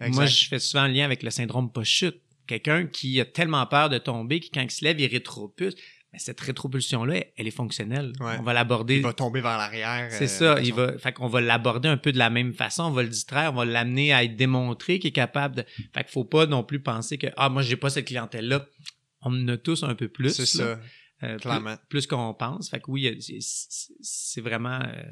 moi, 0.09 0.25
je 0.25 0.47
fais 0.47 0.59
souvent 0.59 0.87
le 0.87 0.93
lien 0.93 1.05
avec 1.05 1.23
le 1.23 1.29
syndrome 1.29 1.71
post-chute. 1.71 2.21
Quelqu'un 2.47 2.87
qui 2.87 3.19
a 3.21 3.25
tellement 3.25 3.65
peur 3.65 3.89
de 3.89 3.97
tomber, 3.97 4.39
qui 4.39 4.49
quand 4.49 4.61
il 4.61 4.71
se 4.71 4.83
lève, 4.83 4.99
il 4.99 5.07
rétropulse. 5.07 5.75
Mais 6.13 6.19
cette 6.19 6.41
rétropulsion-là, 6.41 7.23
elle 7.37 7.47
est 7.47 7.51
fonctionnelle. 7.51 8.11
Ouais. 8.19 8.35
On 8.37 8.43
va 8.43 8.51
l'aborder. 8.51 8.97
Il 8.97 9.03
va 9.03 9.13
tomber 9.13 9.39
vers 9.39 9.57
l'arrière. 9.57 10.11
C'est 10.11 10.25
euh, 10.25 10.55
ça, 10.55 10.61
il 10.61 10.73
va, 10.73 10.97
fait 10.97 11.13
qu'on 11.13 11.27
va 11.27 11.39
l'aborder 11.39 11.87
un 11.87 11.95
peu 11.95 12.11
de 12.11 12.17
la 12.17 12.29
même 12.29 12.53
façon, 12.53 12.83
on 12.83 12.91
va 12.91 13.03
le 13.03 13.09
distraire, 13.09 13.53
on 13.53 13.57
va 13.57 13.65
l'amener 13.65 14.11
à 14.11 14.23
être 14.25 14.35
démontré 14.35 14.99
qu'il 14.99 15.09
est 15.09 15.13
capable 15.13 15.55
de, 15.55 15.65
fait 15.93 16.03
qu'il 16.03 16.11
faut 16.11 16.25
pas 16.25 16.47
non 16.47 16.63
plus 16.63 16.81
penser 16.81 17.17
que, 17.17 17.27
ah, 17.37 17.47
moi, 17.47 17.61
j'ai 17.61 17.77
pas 17.77 17.89
cette 17.89 18.07
clientèle-là. 18.07 18.65
On 19.21 19.31
en 19.31 19.47
a 19.47 19.57
tous 19.57 19.83
un 19.83 19.95
peu 19.95 20.09
plus. 20.09 20.31
C'est 20.31 20.45
ça, 20.45 20.81
euh, 21.23 21.37
clairement. 21.37 21.75
Plus, 21.87 22.07
qu'on 22.07 22.33
pense. 22.33 22.69
Fait 22.69 22.81
que 22.81 22.91
oui, 22.91 23.17
c'est 24.01 24.41
vraiment, 24.41 24.81
euh, 24.81 25.03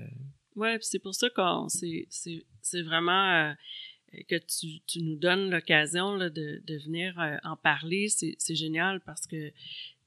Ouais, 0.60 0.78
puis 0.78 0.88
c'est 0.92 1.00
pour 1.00 1.16
ça 1.16 1.30
qu'on 1.30 1.68
c'est 1.70 2.82
vraiment 2.82 3.26
euh, 3.50 3.54
que 4.28 4.36
tu, 4.36 4.82
tu 4.86 5.02
nous 5.02 5.16
donnes 5.16 5.50
l'occasion 5.50 6.18
de, 6.18 6.30
de 6.30 6.78
venir 6.86 7.20
euh, 7.20 7.38
en 7.44 7.56
parler. 7.56 8.08
C'est 8.10 8.56
génial 8.56 9.00
parce 9.02 9.26
que 9.26 9.52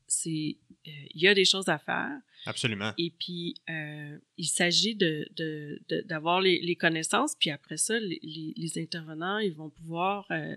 c'est 0.06 0.56
euh, 0.86 0.90
il 1.14 1.22
y 1.22 1.28
a 1.28 1.34
des 1.34 1.44
choses 1.46 1.68
à 1.68 1.78
faire 1.78 2.10
Absolument. 2.44 2.92
et 2.98 3.10
puis 3.18 3.54
euh, 3.70 4.18
il 4.36 4.44
s'agit 4.46 4.94
de 4.94 5.26
de- 5.36 5.80
de- 5.88 6.02
d'avoir 6.02 6.40
les, 6.42 6.60
les 6.60 6.76
connaissances 6.76 7.34
puis 7.38 7.50
après 7.50 7.78
ça 7.78 7.98
les, 7.98 8.18
les, 8.22 8.52
les 8.56 8.78
intervenants 8.82 9.38
ils 9.38 9.54
vont 9.54 9.70
pouvoir 9.70 10.26
euh, 10.30 10.34
euh, 10.34 10.56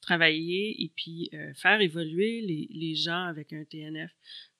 travailler 0.00 0.82
et 0.82 0.90
puis 0.96 1.30
faire 1.56 1.80
évoluer 1.82 2.40
les, 2.42 2.68
les 2.70 2.94
gens 2.94 3.24
avec 3.26 3.52
un 3.52 3.64
TNF. 3.64 4.12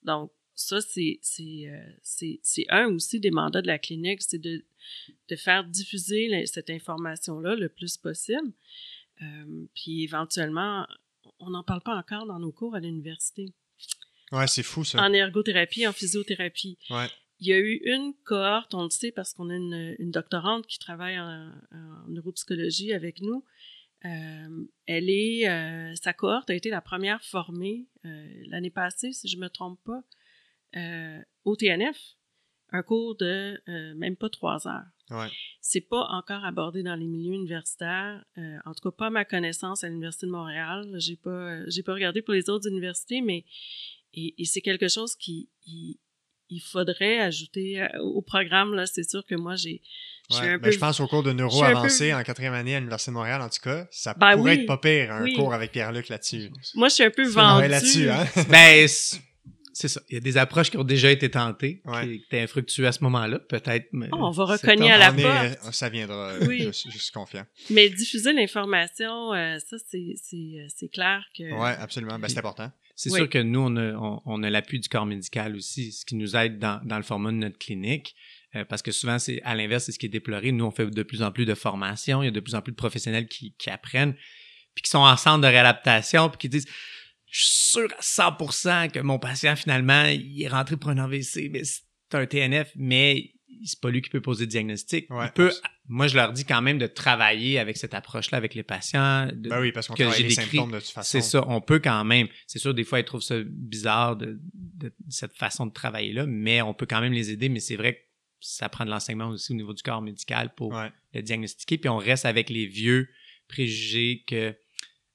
Donc 0.03 0.31
ça 0.55 0.81
c'est 0.81 1.19
c'est 1.21 1.67
euh, 1.69 1.79
c'est 2.01 2.39
c'est 2.43 2.65
un 2.69 2.87
aussi 2.87 3.19
des 3.19 3.31
mandats 3.31 3.61
de 3.61 3.67
la 3.67 3.77
clinique, 3.79 4.21
c'est 4.21 4.39
de 4.39 4.63
de 5.29 5.35
faire 5.35 5.63
diffuser 5.65 6.27
la- 6.27 6.45
cette 6.45 6.69
information 6.69 7.39
là 7.39 7.55
le 7.55 7.69
plus 7.69 7.97
possible. 7.97 8.51
Euh, 9.21 9.65
puis 9.75 10.03
éventuellement 10.03 10.85
on 11.39 11.49
n'en 11.49 11.63
parle 11.63 11.81
pas 11.81 11.95
encore 11.95 12.25
dans 12.25 12.39
nos 12.39 12.51
cours 12.51 12.75
à 12.75 12.79
l'université. 12.79 13.53
Ouais, 14.31 14.47
c'est 14.47 14.63
fou 14.63 14.83
ça. 14.83 15.01
En 15.03 15.13
ergothérapie, 15.13 15.85
en 15.87 15.93
physiothérapie. 15.93 16.77
Ouais. 16.89 17.07
Il 17.39 17.47
y 17.47 17.53
a 17.53 17.57
eu 17.59 17.81
une 17.83 18.13
cohorte, 18.23 18.73
on 18.73 18.83
le 18.83 18.89
sait 18.89 19.11
parce 19.11 19.33
qu'on 19.33 19.49
a 19.49 19.55
une, 19.55 19.95
une 19.99 20.11
doctorante 20.11 20.65
qui 20.67 20.79
travaille 20.79 21.19
en, 21.19 21.51
en 21.71 22.07
neuropsychologie 22.07 22.93
avec 22.93 23.21
nous. 23.21 23.43
Euh, 24.05 24.65
elle 24.85 25.09
est, 25.09 25.49
euh, 25.49 25.93
sa 25.95 26.13
cohorte 26.13 26.49
a 26.49 26.53
été 26.53 26.69
la 26.69 26.81
première 26.81 27.21
formée 27.23 27.87
l'année 28.47 28.69
passée, 28.69 29.11
si 29.11 29.27
je 29.27 29.37
me 29.37 29.49
trompe 29.49 29.79
pas, 29.83 30.03
euh, 30.75 31.19
au 31.43 31.55
TNF, 31.55 31.97
un 32.71 32.81
cours 32.83 33.15
de 33.17 33.61
euh, 33.69 33.93
même 33.95 34.15
pas 34.15 34.29
trois 34.29 34.67
heures. 34.67 34.85
Ouais. 35.11 35.27
C'est 35.61 35.81
pas 35.81 36.07
encore 36.09 36.43
abordé 36.45 36.81
dans 36.81 36.95
les 36.95 37.05
milieux 37.05 37.33
universitaires, 37.35 38.23
euh, 38.39 38.57
en 38.65 38.73
tout 38.73 38.89
cas 38.89 38.95
pas 38.97 39.07
à 39.07 39.09
ma 39.11 39.23
connaissance 39.25 39.83
à 39.83 39.87
l'université 39.89 40.25
de 40.25 40.31
Montréal. 40.31 40.87
J'ai 40.97 41.15
pas, 41.15 41.29
euh, 41.29 41.63
j'ai 41.67 41.83
pas 41.83 41.93
regardé 41.93 42.21
pour 42.23 42.33
les 42.33 42.49
autres 42.49 42.67
universités, 42.67 43.21
mais 43.21 43.45
et, 44.13 44.33
et 44.41 44.45
c'est 44.45 44.61
quelque 44.61 44.87
chose 44.87 45.15
qui 45.15 45.49
il, 45.67 45.99
il 46.49 46.59
faudrait 46.59 47.19
ajouter 47.19 47.87
au 48.01 48.21
programme 48.23 48.73
là. 48.73 48.85
C'est 48.87 49.07
sûr 49.07 49.23
que 49.25 49.35
moi 49.35 49.55
j'ai, 49.55 49.81
je 50.31 50.37
Ouais. 50.37 50.57
Ben, 50.57 50.61
peu 50.61 50.71
je 50.71 50.79
pense 50.79 50.99
au 50.99 51.07
cours 51.07 51.21
de 51.21 51.29
je 51.29 51.35
neuro 51.35 51.59
peu- 51.59 51.67
avancé 51.67 52.11
en 52.11 52.23
quatrième 52.23 52.53
année 52.55 52.75
à 52.75 52.79
l'Université 52.79 53.11
de 53.11 53.13
Montréal, 53.15 53.41
en 53.43 53.49
tout 53.49 53.61
cas. 53.61 53.87
Ça 53.91 54.15
Ben 54.15 54.35
pourrait 54.35 54.55
oui. 54.55 54.61
être 54.61 54.65
pas 54.65 54.77
pire, 54.79 55.11
un 55.11 55.21
Oui. 55.23 55.35
cours 55.35 55.53
avec 55.53 55.71
Pierre-Luc 55.71 56.09
là-dessus. 56.09 56.49
moi 56.73 56.87
je 56.89 56.95
suis 56.95 57.03
un 57.03 57.11
peu 57.11 57.27
vendue 57.27 57.67
là-dessus, 57.67 58.09
hein? 58.09 58.25
ben, 58.49 58.87
c'est 59.77 59.87
ça. 59.89 60.01
Il 60.09 60.13
y 60.13 60.17
a 60.17 60.21
des 60.21 60.37
approches 60.37 60.71
qui 60.71 60.77
ont 60.77 60.83
déjà 60.83 61.11
été 61.11 61.29
tentées, 61.29 61.81
Ouais. 61.85 62.05
qui 62.07 62.13
étaient 62.15 62.39
infructueux 62.41 62.87
à 62.87 62.91
ce 62.93 63.03
moment-là, 63.03 63.39
peut-être. 63.39 63.87
mais 63.91 64.07
Oh, 64.13 64.17
on 64.21 64.31
va 64.31 64.45
recogner 64.45 64.91
à 64.91 64.97
la 64.97 65.11
On 65.13 65.17
est- 65.17 65.57
porte. 65.59 65.73
ça 65.73 65.89
viendra, 65.89 66.31
euh, 66.31 66.47
Oui. 66.47 66.61
je, 66.63 66.71
suis- 66.71 66.89
je 66.91 66.97
suis 66.97 67.11
confiant. 67.11 67.45
Mais 67.69 67.89
diffuser 67.89 68.31
l'information, 68.33 69.33
euh, 69.33 69.57
ça 69.59 69.77
c'est 69.87 70.13
c'est 70.15 70.35
euh, 70.37 70.65
c'est 70.75 70.87
clair 70.89 71.23
que 71.37 71.43
Ouais, 71.43 71.75
absolument. 71.79 72.17
Ben, 72.17 72.27
c'est 72.29 72.39
important. 72.39 72.71
C'est 72.95 73.11
Oui. 73.11 73.17
sûr 73.19 73.29
que 73.29 73.39
nous, 73.39 73.59
on 73.59 73.75
a, 73.75 73.91
on, 73.93 74.21
on 74.25 74.43
a 74.43 74.49
l'appui 74.49 74.79
du 74.79 74.87
corps 74.87 75.05
médical 75.05 75.55
aussi, 75.57 75.91
ce 75.91 76.05
qui 76.05 76.15
nous 76.15 76.35
aide 76.37 76.59
dans, 76.59 76.79
dans 76.85 76.95
le 76.97 77.03
format 77.03 77.31
de 77.31 77.37
notre 77.37 77.57
clinique. 77.57 78.15
euh, 78.55 78.63
parce 78.63 78.81
que 78.81 78.93
souvent, 78.93 79.19
c'est 79.19 79.41
à 79.43 79.53
l'inverse, 79.53 79.83
c'est 79.83 79.91
ce 79.91 79.99
qui 79.99 80.05
est 80.05 80.09
déploré. 80.09 80.53
Nous, 80.53 80.63
on 80.63 80.71
fait 80.71 80.85
de 80.89 81.03
plus 81.03 81.21
en 81.21 81.29
plus 81.33 81.45
de 81.45 81.55
formations. 81.55 82.23
Il 82.23 82.27
y 82.27 82.29
a 82.29 82.31
de 82.31 82.39
plus 82.39 82.55
en 82.55 82.61
plus 82.61 82.71
de 82.71 82.77
professionnels 82.77 83.27
qui, 83.27 83.53
qui 83.57 83.69
apprennent, 83.69 84.13
puis 84.73 84.81
qui 84.83 84.89
sont 84.89 84.99
en 84.99 85.17
centre 85.17 85.41
de 85.41 85.47
réadaptation, 85.47 86.29
puis 86.29 86.37
qui 86.37 86.47
disent 86.47 86.67
Je 87.37 87.43
suis 87.43 87.69
sûr 87.71 87.87
à 87.97 88.01
100% 88.01 88.91
que 88.91 88.99
mon 88.99 89.19
patient, 89.19 89.55
finalement, 89.57 90.05
il 90.05 90.41
est 90.41 90.47
rentré 90.47 90.77
pour 90.77 90.89
un 90.91 90.97
AVC, 90.97 91.49
mais 91.51 91.63
c'est 91.65 91.81
un 92.13 92.25
TNF, 92.25 92.71
mais 92.77 93.33
c'est 93.65 93.79
pas 93.81 93.89
lui 93.89 94.01
qui 94.01 94.09
peut 94.09 94.21
poser 94.21 94.45
le 94.45 94.49
diagnostic. 94.51 95.09
Ouais. 95.09 95.25
Il 95.25 95.31
peut, 95.33 95.51
moi, 95.89 96.07
je 96.07 96.15
leur 96.15 96.31
dis 96.31 96.45
quand 96.45 96.61
même 96.61 96.77
de 96.77 96.87
travailler 96.87 97.59
avec 97.59 97.75
cette 97.75 97.93
approche-là 97.93 98.37
avec 98.37 98.53
les 98.53 98.63
patients. 98.63 99.27
de- 99.33 99.49
Ben 99.49 99.59
oui, 99.59 99.73
parce 99.73 99.87
qu'on 99.87 99.95
travaille 99.95 100.17
j'ai 100.17 100.23
les 100.23 100.29
symptômes 100.29 100.71
de 100.71 100.79
toute 100.79 100.89
façon. 100.89 101.09
c'est 101.11 101.21
ça, 101.21 101.43
on 101.49 101.59
peut 101.59 101.79
quand 101.79 102.05
même. 102.05 102.27
C'est 102.47 102.59
sûr, 102.59 102.73
des 102.73 102.85
fois, 102.85 102.99
ils 103.01 103.05
trouvent 103.05 103.21
ça 103.21 103.35
bizarre 103.45 104.15
de, 104.15 104.39
de 104.53 104.93
cette 105.09 105.35
façon 105.35 105.65
de 105.65 105.73
travailler-là, 105.73 106.25
mais 106.27 106.61
on 106.61 106.73
peut 106.73 106.85
quand 106.85 107.01
même 107.01 107.13
les 107.13 107.31
aider. 107.31 107.49
Mais 107.49 107.59
c'est 107.59 107.75
vrai 107.75 107.95
que 107.95 107.99
ça 108.39 108.69
prend 108.69 108.85
de 108.85 108.89
l'enseignement 108.91 109.27
aussi 109.27 109.51
au 109.51 109.55
niveau 109.55 109.73
du 109.73 109.83
corps 109.83 110.01
médical 110.01 110.53
pour 110.55 110.71
Ouais. 110.73 110.89
le 111.13 111.21
diagnostiquer. 111.21 111.77
Puis 111.77 111.89
on 111.89 111.97
reste 111.97 112.23
avec 112.25 112.49
les 112.49 112.65
vieux 112.65 113.09
préjugés 113.49 114.23
que 114.27 114.55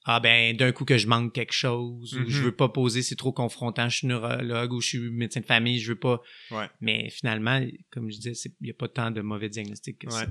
ah 0.05 0.19
ben 0.19 0.57
d'un 0.57 0.73
coup 0.73 0.85
que 0.85 0.97
je 0.97 1.07
manque 1.07 1.35
quelque 1.35 1.53
chose 1.53 2.15
ou 2.15 2.21
Mhm. 2.21 2.29
je 2.29 2.43
veux 2.43 2.57
pas 2.57 2.69
poser, 2.71 3.03
c'est 3.03 3.17
trop 3.17 3.33
confrontant, 3.33 3.89
je 3.89 3.99
suis 3.99 4.07
neurologue 4.07 4.73
ou 4.73 4.81
je 4.81 4.89
suis 4.89 4.99
médecin 5.11 5.41
de 5.41 5.47
famille, 5.47 5.79
je 5.79 5.93
veux 5.93 5.99
pas. 5.99 6.21
Ouais. 6.51 6.69
Mais 6.81 7.11
finalement, 7.11 7.61
comme 7.91 8.11
je 8.11 8.17
disais, 8.19 8.51
il 8.61 8.65
n'y 8.65 8.71
a 8.71 8.75
pas 8.75 8.89
tant 8.89 9.11
de 9.11 9.21
mauvais 9.21 9.49
diagnostics 9.51 9.99
que 9.99 10.11
ça. 10.11 10.21
Ouais. 10.21 10.27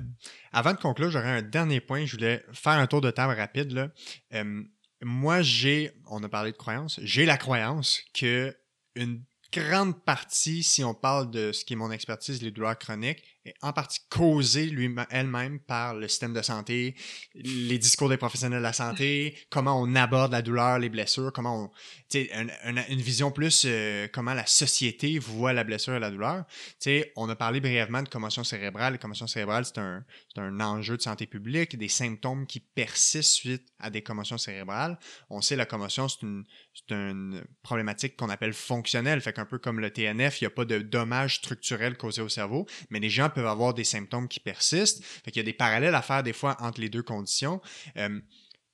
Avant 0.52 0.72
de 0.72 0.78
conclure, 0.78 1.10
j'aurais 1.10 1.30
un 1.38 1.42
dernier 1.42 1.80
point. 1.80 2.04
Je 2.04 2.16
voulais 2.16 2.44
faire 2.52 2.72
un 2.72 2.86
tour 2.86 3.00
de 3.00 3.10
table 3.10 3.34
rapide. 3.34 3.70
Là. 3.72 3.92
Euh, 4.34 4.62
moi, 5.02 5.40
j'ai, 5.42 5.92
on 6.10 6.22
a 6.24 6.28
parlé 6.28 6.52
de 6.52 6.56
croyance, 6.56 6.98
j'ai 7.02 7.24
la 7.24 7.36
croyance 7.36 8.02
que 8.12 8.54
une 8.96 9.22
grande 9.52 10.04
partie, 10.04 10.62
si 10.62 10.84
on 10.84 10.94
parle 10.94 11.30
de 11.30 11.52
ce 11.52 11.64
qui 11.64 11.72
est 11.72 11.76
mon 11.76 11.90
expertise, 11.90 12.42
les 12.42 12.50
douleurs 12.50 12.78
chroniques, 12.78 13.22
en 13.62 13.72
partie 13.72 14.00
causée 14.10 14.70
elle-même 15.10 15.60
par 15.60 15.94
le 15.94 16.08
système 16.08 16.34
de 16.34 16.42
santé, 16.42 16.94
les 17.34 17.78
discours 17.78 18.08
des 18.08 18.18
professionnels 18.18 18.58
de 18.58 18.62
la 18.62 18.72
santé, 18.72 19.36
comment 19.48 19.80
on 19.80 19.94
aborde 19.94 20.32
la 20.32 20.42
douleur, 20.42 20.78
les 20.78 20.90
blessures, 20.90 21.32
comment 21.32 21.64
on, 21.64 21.68
tu 22.10 22.26
sais, 22.26 22.30
une 22.64 23.00
vision 23.00 23.30
plus 23.30 23.64
euh, 23.66 24.08
comment 24.12 24.34
la 24.34 24.46
société 24.46 25.18
voit 25.18 25.52
la 25.52 25.64
blessure 25.64 25.94
et 25.94 26.00
la 26.00 26.10
douleur. 26.10 26.44
Tu 26.48 26.74
sais, 26.80 27.12
on 27.16 27.28
a 27.28 27.36
parlé 27.36 27.60
brièvement 27.60 28.02
de 28.02 28.08
commotion 28.08 28.44
cérébrale. 28.44 28.94
La 28.94 28.98
commotion 28.98 29.26
cérébrale, 29.26 29.64
c'est 29.64 29.78
un, 29.78 30.04
un 30.36 30.60
enjeu 30.60 30.96
de 30.96 31.02
santé 31.02 31.26
publique, 31.26 31.78
des 31.78 31.88
symptômes 31.88 32.46
qui 32.46 32.60
persistent 32.60 33.32
suite 33.32 33.68
à 33.78 33.90
des 33.90 34.02
commotions 34.02 34.38
cérébrales. 34.38 34.98
On 35.30 35.40
sait 35.40 35.56
la 35.56 35.66
commotion, 35.66 36.08
c'est 36.08 36.22
une, 36.22 36.44
une 36.90 37.44
problématique 37.62 38.16
qu'on 38.16 38.30
appelle 38.30 38.52
fonctionnelle, 38.52 39.20
fait 39.20 39.32
qu'un 39.32 39.44
peu 39.44 39.58
comme 39.58 39.80
le 39.80 39.90
TNF, 39.90 40.40
il 40.40 40.44
n'y 40.44 40.46
a 40.46 40.50
pas 40.50 40.64
de 40.64 40.78
dommages 40.78 41.36
structurels 41.36 41.96
causés 41.96 42.22
au 42.22 42.28
cerveau, 42.28 42.66
mais 42.90 43.00
les 43.00 43.10
gens 43.10 43.30
peuvent 43.30 43.46
avoir 43.46 43.74
des 43.74 43.84
symptômes 43.84 44.28
qui 44.28 44.40
persistent. 44.40 45.04
Fait 45.04 45.30
qu'il 45.30 45.40
y 45.40 45.44
a 45.44 45.50
des 45.50 45.52
parallèles 45.52 45.94
à 45.94 46.02
faire 46.02 46.22
des 46.22 46.32
fois 46.32 46.56
entre 46.60 46.80
les 46.80 46.88
deux 46.88 47.02
conditions. 47.02 47.60
Euh, 47.96 48.20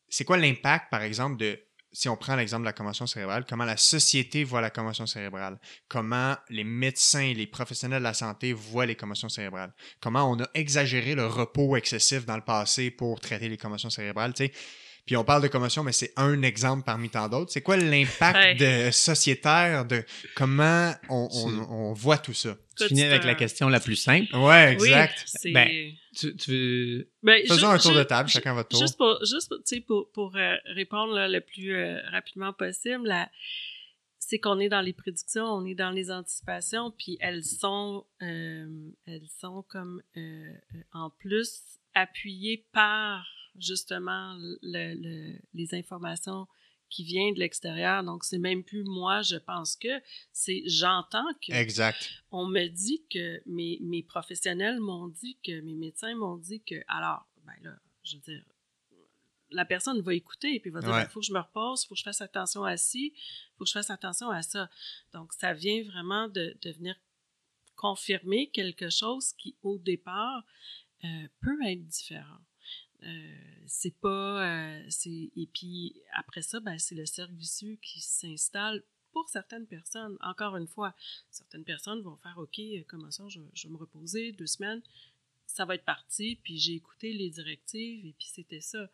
c'est 0.09 0.24
quoi 0.24 0.36
l'impact, 0.36 0.90
par 0.90 1.02
exemple, 1.02 1.36
de 1.36 1.59
si 1.93 2.10
on 2.10 2.16
prend 2.16 2.36
l'exemple 2.36 2.62
de 2.62 2.66
la 2.66 2.74
commotion 2.74 3.06
cérébrale, 3.06 3.47
comment 3.48 3.64
la 3.64 3.78
société 3.78 4.44
voit 4.44 4.60
la 4.60 4.68
commotion 4.68 5.06
cérébrale, 5.06 5.59
comment 5.89 6.36
les 6.51 6.62
médecins 6.62 7.23
et 7.23 7.32
les 7.32 7.47
professionnels 7.47 8.01
de 8.01 8.05
la 8.05 8.12
santé 8.12 8.52
voient 8.52 8.85
les 8.85 8.97
commotions 8.97 9.31
cérébrales, 9.31 9.73
comment 9.98 10.31
on 10.31 10.39
a 10.43 10.48
exagéré 10.52 11.14
le 11.14 11.27
repos 11.27 11.74
excessif 11.74 12.27
dans 12.27 12.36
le 12.36 12.44
passé 12.44 12.90
pour 12.90 13.18
traiter 13.18 13.48
les 13.48 13.56
commotions 13.56 13.89
cérébrales? 13.89 14.35
Puis 15.07 15.16
on 15.16 15.23
parle 15.23 15.41
de 15.41 15.47
commotion, 15.47 15.85
mais 15.85 15.93
c'est 15.93 16.12
un 16.16 16.43
exemple 16.43 16.83
parmi 16.85 17.09
tant 17.09 17.28
d'autres. 17.28 17.53
C'est 17.53 17.62
quoi 17.62 17.77
l'impact 17.77 18.59
de 18.59 18.91
sociétaire 18.91 19.85
de 19.85 20.05
comment 20.35 20.93
on, 21.09 21.93
voit 21.93 22.19
tout 22.19 22.35
ça? 22.35 22.57
Tu 22.77 22.89
finis 22.89 23.05
avec 23.05 23.23
la 23.23 23.37
question 23.37 23.69
la 23.69 23.78
plus 23.78 23.95
simple. 23.95 24.35
Ouais, 24.37 24.73
exact. 24.73 25.24
ben, 25.45 25.93
tu, 26.15 26.37
tu 26.37 27.09
ben, 27.23 27.41
Faisons 27.47 27.69
un 27.69 27.78
tour 27.78 27.95
de 27.95 28.03
table, 28.03 28.28
chacun 28.28 28.53
votre 28.53 28.69
tour. 28.69 28.81
Juste 28.81 28.97
pour, 28.97 29.20
juste 29.24 29.87
pour, 29.87 30.11
pour 30.11 30.35
euh, 30.35 30.57
répondre 30.74 31.15
le 31.15 31.41
plus 31.41 31.77
euh, 31.77 32.01
rapidement 32.11 32.53
possible, 32.53 33.15
c'est 34.19 34.41
qu'on 34.41 34.59
est 34.59 34.69
dans 34.69 34.81
les 34.81 34.93
prédictions, 34.93 35.45
on 35.45 35.65
est 35.66 35.77
dans 35.77 35.93
les 35.93 36.11
anticipations, 36.11 36.91
puis 36.91 37.16
elles 37.20 37.45
sont, 37.45 38.05
euh, 38.23 38.66
elles 39.07 39.28
sont 39.41 39.65
comme 39.69 40.03
en 40.93 41.11
plus 41.11 41.78
appuyées 41.95 42.66
par 42.73 43.24
justement 43.59 44.37
le, 44.62 45.39
les 45.55 45.74
informations 45.74 46.47
qui 46.89 47.05
viennent 47.05 47.35
de 47.35 47.41
l'extérieur. 47.41 48.05
Donc, 48.05 48.24
c'est 48.24 48.39
même 48.39 48.62
plus 48.62 48.85
moi, 48.85 49.23
je 49.23 49.37
pense 49.37 49.77
que, 49.77 50.01
c'est 50.33 50.62
j'entends 50.66 51.33
que. 51.45 51.53
Exact. 51.53 52.11
On 52.31 52.47
me 52.47 52.69
dit 52.69 53.05
que, 53.11 53.43
mes, 53.47 53.78
mes 53.83 54.03
professionnels 54.03 54.81
m'ont 54.81 55.09
dit 55.09 55.37
que, 55.45 55.61
mes 55.61 55.74
médecins 55.74 56.15
m'ont 56.15 56.37
dit 56.37 56.62
que, 56.62 56.77
alors, 56.89 57.27
ben 57.45 57.55
là, 57.62 57.77
je 58.05 58.16
veux 58.16 58.23
dire, 58.23 58.43
la 59.51 59.65
personne 59.65 60.01
va 60.01 60.15
écouter 60.15 60.55
et 60.55 60.61
puis 60.61 60.70
va 60.70 60.81
dire, 60.81 60.91
il 60.91 60.93
ben, 60.93 61.09
faut 61.09 61.20
que 61.20 61.27
je 61.27 61.33
me 61.33 61.41
repose, 61.41 61.83
il 61.83 61.87
faut 61.87 61.95
que 61.95 61.99
je 61.99 62.05
fasse 62.05 62.20
attention 62.20 62.65
à 62.65 62.77
ci, 62.77 63.12
il 63.15 63.53
faut 63.57 63.65
que 63.65 63.69
je 63.69 63.74
fasse 63.74 63.91
attention 63.91 64.31
à 64.31 64.43
ça. 64.43 64.69
Donc, 65.12 65.33
ça 65.33 65.53
vient 65.55 65.83
vraiment 65.85 66.28
de, 66.28 66.57
de 66.62 66.70
venir 66.73 66.97
confirmer 67.74 68.51
quelque 68.51 68.91
chose 68.91 69.33
qui, 69.35 69.57
au 69.62 69.78
départ, 69.78 70.45
euh, 71.05 71.28
peut 71.41 71.59
être 71.66 71.87
différent. 71.87 72.39
Euh, 73.02 73.36
c'est 73.66 73.94
pas. 73.98 74.77
Euh, 74.77 74.89
et 75.06 75.48
puis 75.52 75.94
après 76.14 76.43
ça, 76.43 76.60
ben, 76.60 76.78
c'est 76.78 76.94
le 76.94 77.06
cercle 77.06 77.35
vicieux 77.35 77.78
qui 77.82 78.01
s'installe 78.01 78.82
pour 79.12 79.28
certaines 79.28 79.66
personnes. 79.66 80.16
Encore 80.20 80.56
une 80.56 80.66
fois, 80.66 80.94
certaines 81.31 81.64
personnes 81.64 82.02
vont 82.02 82.16
faire 82.16 82.39
OK, 82.39 82.59
euh, 82.59 82.82
comment 82.86 83.10
ça, 83.10 83.24
je, 83.28 83.40
vais 83.40 83.68
me 83.68 83.77
reposer 83.77 84.32
deux 84.32 84.47
semaines, 84.47 84.82
ça 85.47 85.64
va 85.64 85.74
être 85.74 85.85
parti, 85.85 86.39
puis 86.43 86.59
j'ai 86.59 86.74
écouté 86.74 87.12
les 87.12 87.31
directives 87.31 88.05
et 88.06 88.14
puis 88.18 88.28
c'était 88.28 88.60
ça. 88.60 88.90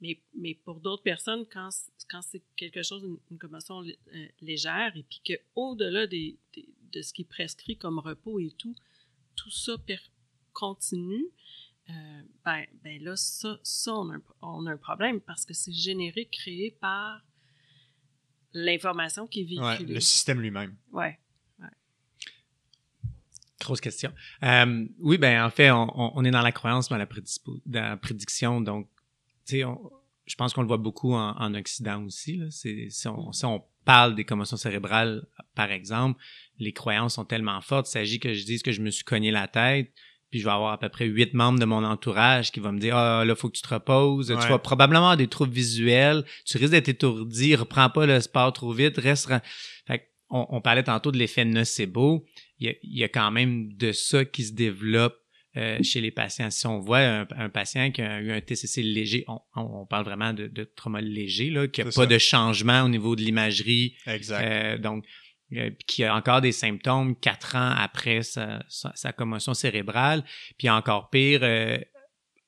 Mais, 0.00 0.18
mais 0.34 0.54
pour 0.54 0.80
d'autres 0.80 1.02
personnes, 1.02 1.44
quand, 1.46 1.68
quand 2.08 2.22
c'est 2.22 2.42
quelque 2.56 2.82
chose, 2.82 3.02
une, 3.04 3.18
une 3.30 3.38
commotion 3.38 3.84
légère, 4.40 4.96
et 4.96 5.02
puis 5.02 5.20
qu'au-delà 5.22 6.06
des, 6.06 6.38
de 6.90 7.02
ce 7.02 7.12
qui 7.12 7.22
est 7.22 7.26
prescrit 7.26 7.76
comme 7.76 7.98
repos 7.98 8.40
et 8.40 8.50
tout, 8.52 8.74
tout 9.36 9.50
ça 9.50 9.76
continue, 10.52 11.26
euh, 11.90 12.22
ben, 12.44 12.66
ben, 12.82 13.02
là, 13.02 13.16
ça, 13.16 13.58
ça 13.62 13.94
on, 13.94 14.10
a 14.10 14.14
un, 14.14 14.22
on, 14.42 14.66
a 14.66 14.72
un, 14.72 14.76
problème 14.76 15.20
parce 15.20 15.44
que 15.44 15.54
c'est 15.54 15.72
généré, 15.72 16.28
créé 16.30 16.76
par 16.80 17.20
l'information 18.52 19.26
qui 19.26 19.42
est 19.42 19.44
véhiculée. 19.44 19.94
le 19.94 20.00
système 20.00 20.40
lui-même. 20.40 20.76
Ouais. 20.92 21.18
Grosse 23.60 23.80
question. 23.80 24.12
Euh, 24.42 24.86
oui, 25.00 25.18
ben 25.18 25.44
en 25.44 25.50
fait, 25.50 25.70
on, 25.70 25.86
on, 25.94 26.24
est 26.24 26.30
dans 26.30 26.40
la 26.40 26.50
croyance, 26.50 26.88
dans 26.88 26.96
la, 26.96 27.06
dans 27.66 27.82
la 27.82 27.96
prédiction. 27.98 28.62
Donc, 28.62 28.88
tu 29.46 29.60
sais, 29.60 29.64
je 30.24 30.34
pense 30.34 30.54
qu'on 30.54 30.62
le 30.62 30.66
voit 30.66 30.78
beaucoup 30.78 31.12
en, 31.12 31.36
en 31.36 31.54
Occident 31.54 32.02
aussi. 32.04 32.38
Là. 32.38 32.46
Si, 32.50 32.88
on, 33.06 33.32
si 33.32 33.44
on 33.44 33.62
parle 33.84 34.14
des 34.14 34.24
commotions 34.24 34.56
cérébrales, 34.56 35.26
par 35.54 35.70
exemple, 35.72 36.18
les 36.58 36.72
croyances 36.72 37.14
sont 37.14 37.26
tellement 37.26 37.60
fortes. 37.60 37.88
Il 37.88 37.92
s'agit 37.92 38.18
que 38.18 38.32
je 38.32 38.44
dise 38.46 38.62
que 38.62 38.72
je 38.72 38.80
me 38.80 38.90
suis 38.90 39.04
cogné 39.04 39.30
la 39.30 39.46
tête 39.46 39.92
puis 40.30 40.40
je 40.40 40.44
vais 40.44 40.52
avoir 40.52 40.72
à 40.72 40.78
peu 40.78 40.88
près 40.88 41.06
huit 41.06 41.34
membres 41.34 41.58
de 41.58 41.64
mon 41.64 41.84
entourage 41.84 42.52
qui 42.52 42.60
vont 42.60 42.72
me 42.72 42.78
dire 42.78 42.96
ah 42.96 43.24
là 43.24 43.34
faut 43.34 43.48
que 43.48 43.56
tu 43.56 43.62
te 43.62 43.74
reposes. 43.74 44.28
Tu 44.28 44.48
vas 44.48 44.58
probablement 44.58 45.00
avoir 45.00 45.16
des 45.16 45.28
troubles 45.28 45.52
visuels. 45.52 46.24
Tu 46.46 46.58
risques 46.58 46.72
d'être 46.72 46.88
étourdi. 46.88 47.54
Reprends 47.56 47.90
pas 47.90 48.06
le 48.06 48.20
sport 48.20 48.52
trop 48.52 48.72
vite. 48.72 48.96
Reste 48.98 49.28
fait 49.28 49.42
on, 50.30 50.60
parlait 50.60 50.84
tantôt 50.84 51.10
de 51.10 51.18
l'effet 51.18 51.44
nocebo. 51.44 52.24
Il 52.58 52.76
y, 52.82 53.04
a, 53.04 53.08
quand 53.08 53.30
même 53.30 53.72
de 53.74 53.90
ça 53.90 54.24
qui 54.24 54.44
se 54.44 54.52
développe 54.52 55.16
euh, 55.56 55.82
chez 55.82 56.00
les 56.00 56.10
patients. 56.10 56.50
Si 56.50 56.66
on 56.66 56.78
voit 56.78 57.00
un, 57.00 57.48
patient 57.48 57.90
qui 57.90 58.02
a 58.02 58.20
eu 58.20 58.30
un 58.30 58.40
TCC 58.40 58.82
léger, 58.82 59.24
on, 59.56 59.86
parle 59.86 60.04
vraiment 60.04 60.32
de, 60.32 60.46
de, 60.46 60.62
trauma 60.64 61.00
léger, 61.00 61.50
là, 61.50 61.66
qui 61.66 61.82
n'a 61.82 61.90
pas 61.90 62.06
de 62.06 62.18
changement 62.18 62.82
au 62.82 62.88
niveau 62.88 63.16
de 63.16 63.22
l'imagerie. 63.22 63.96
Exact. 64.06 64.44
Euh, 64.44 64.78
donc, 64.78 65.04
qui 65.86 66.04
a 66.04 66.14
encore 66.14 66.40
des 66.40 66.52
symptômes 66.52 67.16
quatre 67.16 67.56
ans 67.56 67.74
après 67.76 68.22
sa, 68.22 69.12
commotion 69.16 69.54
cérébrale, 69.54 70.24
puis 70.58 70.70
encore 70.70 71.10
pire, 71.10 71.40
euh, 71.42 71.78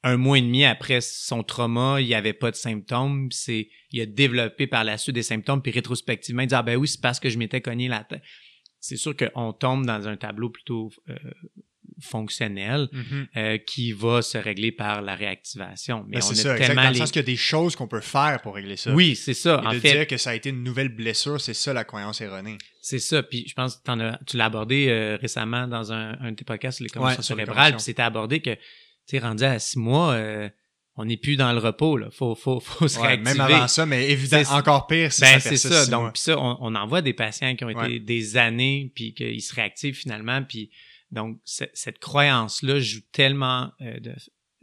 un 0.04 0.16
mois 0.16 0.38
et 0.38 0.42
demi 0.42 0.64
après 0.64 1.00
son 1.00 1.42
trauma, 1.42 2.00
il 2.00 2.06
n'y 2.06 2.14
avait 2.14 2.32
pas 2.32 2.50
de 2.50 2.56
symptômes, 2.56 3.30
c'est 3.30 3.68
il 3.90 4.00
a 4.00 4.06
développé 4.06 4.66
par 4.66 4.84
la 4.84 4.98
suite 4.98 5.14
des 5.14 5.22
symptômes, 5.22 5.62
puis 5.62 5.72
rétrospectivement, 5.72 6.42
il 6.42 6.48
dit 6.48 6.54
ah 6.54 6.62
ben 6.62 6.76
oui 6.76 6.88
c'est 6.88 7.00
parce 7.00 7.20
que 7.20 7.28
je 7.28 7.38
m'étais 7.38 7.60
cogné 7.60 7.88
la 7.88 8.04
tête. 8.04 8.22
C'est 8.80 8.96
sûr 8.96 9.14
qu'on 9.16 9.52
tombe 9.52 9.86
dans 9.86 10.08
un 10.08 10.16
tableau 10.16 10.50
plutôt 10.50 10.90
euh, 11.08 11.14
fonctionnel 12.02 12.88
mm-hmm. 12.92 13.26
euh, 13.36 13.58
qui 13.58 13.92
va 13.92 14.20
se 14.22 14.36
régler 14.36 14.72
par 14.72 15.00
la 15.00 15.14
réactivation. 15.14 16.04
Mais 16.08 16.16
ben, 16.16 16.20
c'est 16.20 16.34
ça, 16.34 16.56
exactement. 16.56 16.82
Dans 16.82 16.90
le 16.90 16.96
sens 16.96 17.10
qu'il 17.10 17.20
y 17.20 17.24
a 17.24 17.26
des 17.26 17.36
choses 17.36 17.76
qu'on 17.76 17.88
peut 17.88 18.00
faire 18.00 18.40
pour 18.42 18.54
régler 18.54 18.76
ça. 18.76 18.92
Oui, 18.92 19.16
c'est 19.16 19.34
ça. 19.34 19.62
Et 19.72 19.76
de 19.76 19.80
dire 19.80 20.06
que 20.06 20.16
ça 20.16 20.30
a 20.30 20.34
été 20.34 20.50
une 20.50 20.62
nouvelle 20.62 20.88
blessure, 20.90 21.40
c'est 21.40 21.54
ça 21.54 21.72
la 21.72 21.84
croyance 21.84 22.20
erronée. 22.20 22.58
C'est 22.80 22.98
ça. 22.98 23.22
Puis 23.22 23.46
je 23.48 23.54
pense 23.54 23.76
que 23.76 24.24
tu 24.26 24.36
l'as 24.36 24.44
abordé 24.44 24.88
euh, 24.88 25.16
récemment 25.20 25.66
dans 25.68 25.92
un, 25.92 26.18
un 26.20 26.32
de 26.32 26.36
tes 26.36 26.44
podcasts 26.44 26.76
sur 26.76 26.84
les 26.84 26.90
commotions 26.90 27.22
cérébrales. 27.22 27.72
Puis 27.72 27.82
c'était 27.82 28.02
abordé 28.02 28.40
que, 28.40 28.54
tu 28.54 28.60
sais, 29.06 29.18
rendu 29.20 29.44
à 29.44 29.58
six 29.58 29.78
mois, 29.78 30.12
euh, 30.12 30.48
on 30.96 31.06
n'est 31.06 31.16
plus 31.16 31.36
dans 31.36 31.52
le 31.52 31.58
repos. 31.58 31.96
Là. 31.96 32.08
Faut, 32.10 32.34
faut, 32.34 32.60
faut 32.60 32.86
se 32.86 32.98
réactiver. 32.98 33.38
Même 33.38 33.40
avant 33.40 33.66
ça, 33.68 33.86
mais 33.86 34.10
évidemment, 34.10 34.50
encore 34.50 34.86
pire 34.86 35.12
si 35.12 35.22
ben, 35.22 35.40
c'est 35.40 35.56
ça. 35.56 35.86
Donc, 35.86 36.16
ça, 36.18 36.38
on, 36.38 36.58
on 36.60 36.74
en 36.74 36.86
voit 36.86 37.00
des 37.00 37.14
patients 37.14 37.56
qui 37.56 37.64
ont 37.64 37.70
été 37.70 37.98
des 37.98 38.36
années, 38.36 38.92
puis 38.94 39.14
qu'ils 39.14 39.40
se 39.40 39.54
réactivent 39.54 39.96
finalement, 39.96 40.42
puis 40.42 40.70
donc, 41.12 41.39
cette 41.44 41.98
croyance-là 41.98 42.80
joue 42.80 43.02
tellement, 43.12 43.72
euh, 43.82 44.01
de, 44.01 44.14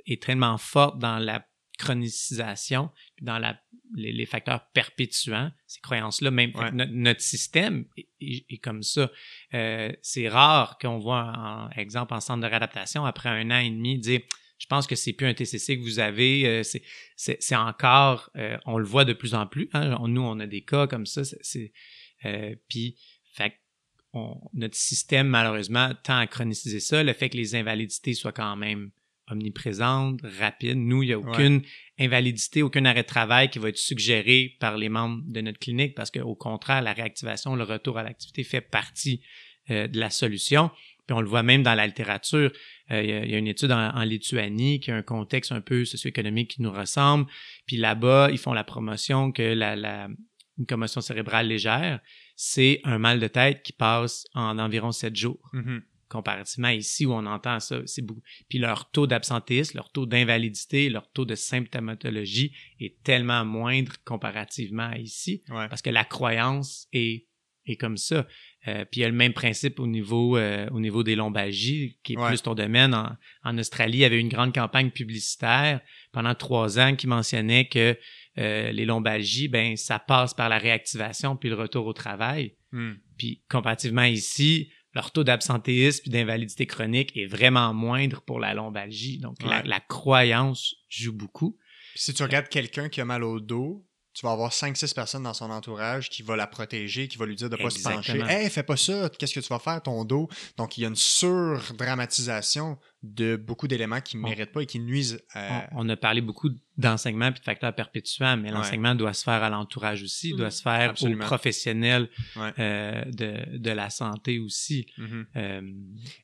est 0.06 0.22
tellement 0.22 0.58
forte 0.58 0.98
dans 1.00 1.20
la 1.20 1.46
chronicisation, 1.78 2.92
dans 3.22 3.40
la, 3.40 3.60
les, 3.96 4.26
facteurs 4.26 4.68
perpétuants, 4.74 5.52
ces 5.66 5.80
croyances-là, 5.80 6.32
même 6.32 6.52
notre, 6.74 7.22
système 7.22 7.86
est, 8.20 8.62
comme 8.62 8.84
ça. 8.84 9.10
Euh, 9.54 9.92
c'est 10.02 10.28
rare 10.28 10.78
qu'on 10.80 11.00
voit, 11.00 11.34
en 11.36 11.70
exemple, 11.72 12.14
en 12.14 12.20
centre 12.20 12.42
de 12.42 12.48
réadaptation, 12.48 13.06
après 13.06 13.30
un 13.30 13.50
an 13.52 13.60
et 13.60 13.70
demi, 13.70 13.98
dire 13.98 14.22
je 14.58 14.66
pense 14.66 14.88
que 14.88 14.96
c'est 14.96 15.14
plus 15.14 15.26
un 15.26 15.34
TCC 15.34 15.78
que 15.78 15.84
vous 15.84 16.00
avez, 16.00 16.46
euh, 16.46 16.64
c'est 17.16 17.56
encore, 17.56 18.30
euh, 18.36 18.58
on 18.66 18.78
le 18.78 18.84
voit 18.84 19.06
de 19.06 19.14
plus 19.14 19.34
en 19.34 19.48
plus. 19.48 19.70
Hein, 19.72 19.98
nous, 20.08 20.22
on 20.22 20.38
a 20.42 20.48
des 20.48 20.66
cas 20.66 20.86
comme 20.86 21.06
ça. 21.06 21.24
C'est, 21.24 21.72
puis, 22.68 22.98
fait 24.14 24.19
notre 24.53 24.76
système, 24.76 25.27
malheureusement, 25.27 25.91
tend 26.03 26.18
à 26.18 26.27
chroniciser 26.27 26.80
ça. 26.80 27.03
Le 27.03 27.14
fait 27.14 27.30
que 27.30 27.38
les 27.38 27.56
invalidités 27.56 28.14
soient 28.14 28.31
quand 28.31 28.56
même 28.56 28.91
omniprésentes, 29.31 30.22
rapides. 30.40 30.77
Nous, 30.77 31.03
il 31.03 31.07
n'y 31.07 31.14
a 31.14 31.19
aucune 31.19 31.61
invalidité, 31.99 32.64
aucun 32.64 32.86
arrêt 32.86 33.03
de 33.03 33.07
travail 33.07 33.49
qui 33.49 33.60
va 33.60 33.69
être 33.69 33.77
suggéré 33.77 34.56
par 34.60 34.77
les 34.77 34.90
membres 34.90 35.22
de 35.26 35.41
notre 35.41 35.60
clinique 35.60 35.95
parce 35.95 36.11
qu'au 36.11 36.36
contraire, 36.36 36.81
la 36.81 36.94
réactivation, 36.94 37.56
le 37.56 37.64
retour 37.64 37.98
à 37.98 38.03
l'activité 38.03 38.44
fait 38.44 38.61
partie 38.61 39.22
euh, 39.69 39.88
de 39.88 39.99
la 39.99 40.10
solution. 40.10 40.72
Puis 41.06 41.15
on 41.15 41.22
le 41.22 41.27
voit 41.27 41.44
même 41.44 41.64
dans 41.64 41.76
la 41.76 41.88
littérature. 41.88 42.52
Euh, 42.91 43.03
il, 43.03 43.30
y 43.30 43.36
a, 43.36 43.38
une 43.38 43.48
étude 43.48 43.72
en, 43.72 44.03
Lituanie 44.03 44.80
qui 44.80 44.91
a 44.91 44.95
un 44.95 45.02
contexte 45.02 45.52
un 45.52 45.61
peu 45.61 45.86
socio-économique 45.86 46.52
qui 46.52 46.61
nous 46.61 46.72
ressemble. 46.72 47.26
Puis 47.65 47.77
là-bas, 47.77 48.30
ils 48.31 48.38
font 48.38 48.53
la 48.53 48.64
promotion 48.64 49.31
que 49.31 49.41
la, 49.41 49.76
la 49.76 50.10
une 50.60 50.65
commotion 50.65 51.02
cérébrale 51.02 51.48
légère, 51.48 51.99
c'est 52.41 52.80
un 52.86 52.99
mal 52.99 53.20
de 53.20 53.28
tête 53.28 53.64
qui 53.64 53.74
passe 53.74 54.26
en 54.34 54.60
environ 54.60 54.94
sept 54.94 55.14
jours. 55.14 55.52
Mm-hmm. 55.53 55.82
comparativement 56.07 56.70
ici 56.70 57.06
où 57.06 57.11
on 57.11 57.26
entend 57.26 57.60
ça, 57.60 57.82
c'est 57.86 58.02
beaucoup. 58.02 58.24
Puis 58.48 58.60
leur 58.60 58.90
taux 58.91 59.07
d'absentéisme, 59.07 59.76
leur 59.76 59.91
taux 59.91 60.06
d'invalidité, 60.06 60.90
leur 60.90 61.11
taux 61.11 61.26
de 61.26 61.36
symptomatologie 61.36 62.53
est 62.80 63.03
tellement 63.03 63.44
moindre 63.44 63.91
comparativement 64.06 64.88
à 64.88 64.98
ici, 64.98 65.44
parce 65.49 65.82
que 65.82 65.90
la 65.90 66.06
croyance 66.06 66.88
est, 66.94 67.28
est 67.66 67.76
comme 67.76 67.98
ça. 67.98 68.26
Euh, 68.68 68.84
puis 68.84 68.99
il 68.99 69.02
y 69.02 69.06
a 69.06 69.10
le 69.10 69.15
même 69.15 69.34
principe 69.34 69.80
au 69.80 69.88
niveau, 69.88 70.36
euh, 70.38 70.68
au 70.72 70.80
niveau 70.80 71.03
des 71.03 71.15
lombalgies, 71.15 71.98
qui 72.03 72.14
est 72.14 72.27
plus 72.27 72.41
ton 72.41 72.56
domaine. 72.56 72.94
En, 72.94 73.15
en, 73.44 73.57
Australie, 73.57 73.99
il 73.99 74.02
y 74.02 74.06
avait 74.06 74.19
une 74.19 74.30
grande 74.30 74.53
campagne 74.53 74.91
publicitaire 74.91 75.80
pendant 76.11 76.36
trois 76.36 76.77
ans 76.77 76.95
qui 76.95 77.07
mentionnait 77.07 77.68
que 77.69 77.98
euh, 78.38 78.72
les 78.72 78.86
lombalgies, 78.86 79.48
ben 79.48 79.76
ça 79.76 79.99
passe 79.99 80.34
par 80.34 80.49
la 80.49 80.57
réactivation 80.57 81.36
puis 81.36 81.49
le 81.49 81.56
retour 81.56 81.86
au 81.86 81.94
travail. 81.94 82.56
Hmm. 82.72 82.94
Puis 83.18 83.44
comparativement 83.49 84.03
ici, 84.03 84.72
leur 84.94 85.11
taux 85.11 85.23
d'absentéisme 85.23 86.03
et 86.07 86.10
d'invalidité 86.10 86.65
chronique 86.65 87.15
est 87.15 87.26
vraiment 87.26 87.73
moindre 87.73 88.22
pour 88.22 88.40
la 88.40 88.53
lombalgie. 88.53 89.19
Donc, 89.19 89.38
la, 89.44 89.80
croyance 89.80 90.76
joue 90.90 91.14
beaucoup. 91.14 91.57
si 91.95 92.14
tu 92.14 92.23
regardes 92.23 92.49
quelqu'un 92.49 92.90
qui 92.90 93.02
a 93.02 93.06
mal 93.06 93.23
au 93.23 93.40
dos, 93.40 93.86
tu 94.14 94.26
vas 94.26 94.31
avoir 94.31 94.52
5-6 94.52 94.94
personnes 94.94 95.23
dans 95.23 95.34
son 95.34 95.49
entourage 95.52 96.10
qui 96.10 96.23
vont 96.23 96.36
la 96.36 96.48
protéger, 96.48 97.07
qui 97.07 97.18
vont 97.18 97.26
lui 97.26 97.36
dire 97.36 97.49
de 97.49 97.56
ne 97.56 97.64
pas 97.64 97.69
se 97.69 97.81
pencher. 97.81 98.22
Hey, 98.27 98.49
fais 98.49 98.64
pas 98.64 98.77
ça, 98.77 99.10
qu'est-ce 99.18 99.34
que 99.34 99.40
tu 99.40 99.49
vas 99.49 99.60
faire, 99.60 99.81
ton 99.81 100.03
dos? 100.03 100.27
Donc, 100.57 100.77
il 100.77 100.81
y 100.81 100.86
a 100.86 100.90
une 100.90 100.95
surdramatisation 100.95 102.77
de 103.02 103.38
beaucoup 103.38 103.70
d'éléments 103.70 104.02
qui 104.02 104.18
ne 104.18 104.24
méritent 104.24 104.52
pas 104.52 104.62
et 104.62 104.66
qui 104.66 104.80
nuisent 104.80 105.22
à... 105.34 105.70
on, 105.72 105.88
a 105.88 105.96
parlé 105.96 106.20
beaucoup 106.20 106.50
d'enseignement 106.78 107.32
puis 107.32 107.40
de 107.40 107.46
facteurs 107.46 107.74
perpétuants, 107.74 108.36
mais 108.36 108.52
l'enseignement 108.52 108.94
doit 108.94 109.14
se 109.14 109.24
faire 109.24 109.42
à 109.42 109.50
l'entourage 109.50 110.04
aussi, 110.04 110.34
doit 110.34 110.48
mm-hmm. 110.48 110.52
se 110.52 110.62
faire 110.62 110.94
aux 111.02 111.18
professionnels 111.18 112.10
euh, 112.38 113.06
de, 113.06 113.58
de, 113.58 113.72
la 113.72 113.90
santé 113.90 114.40
aussi. 114.40 114.86
Mm-hmm. 114.98 115.26
euh... 115.38 115.62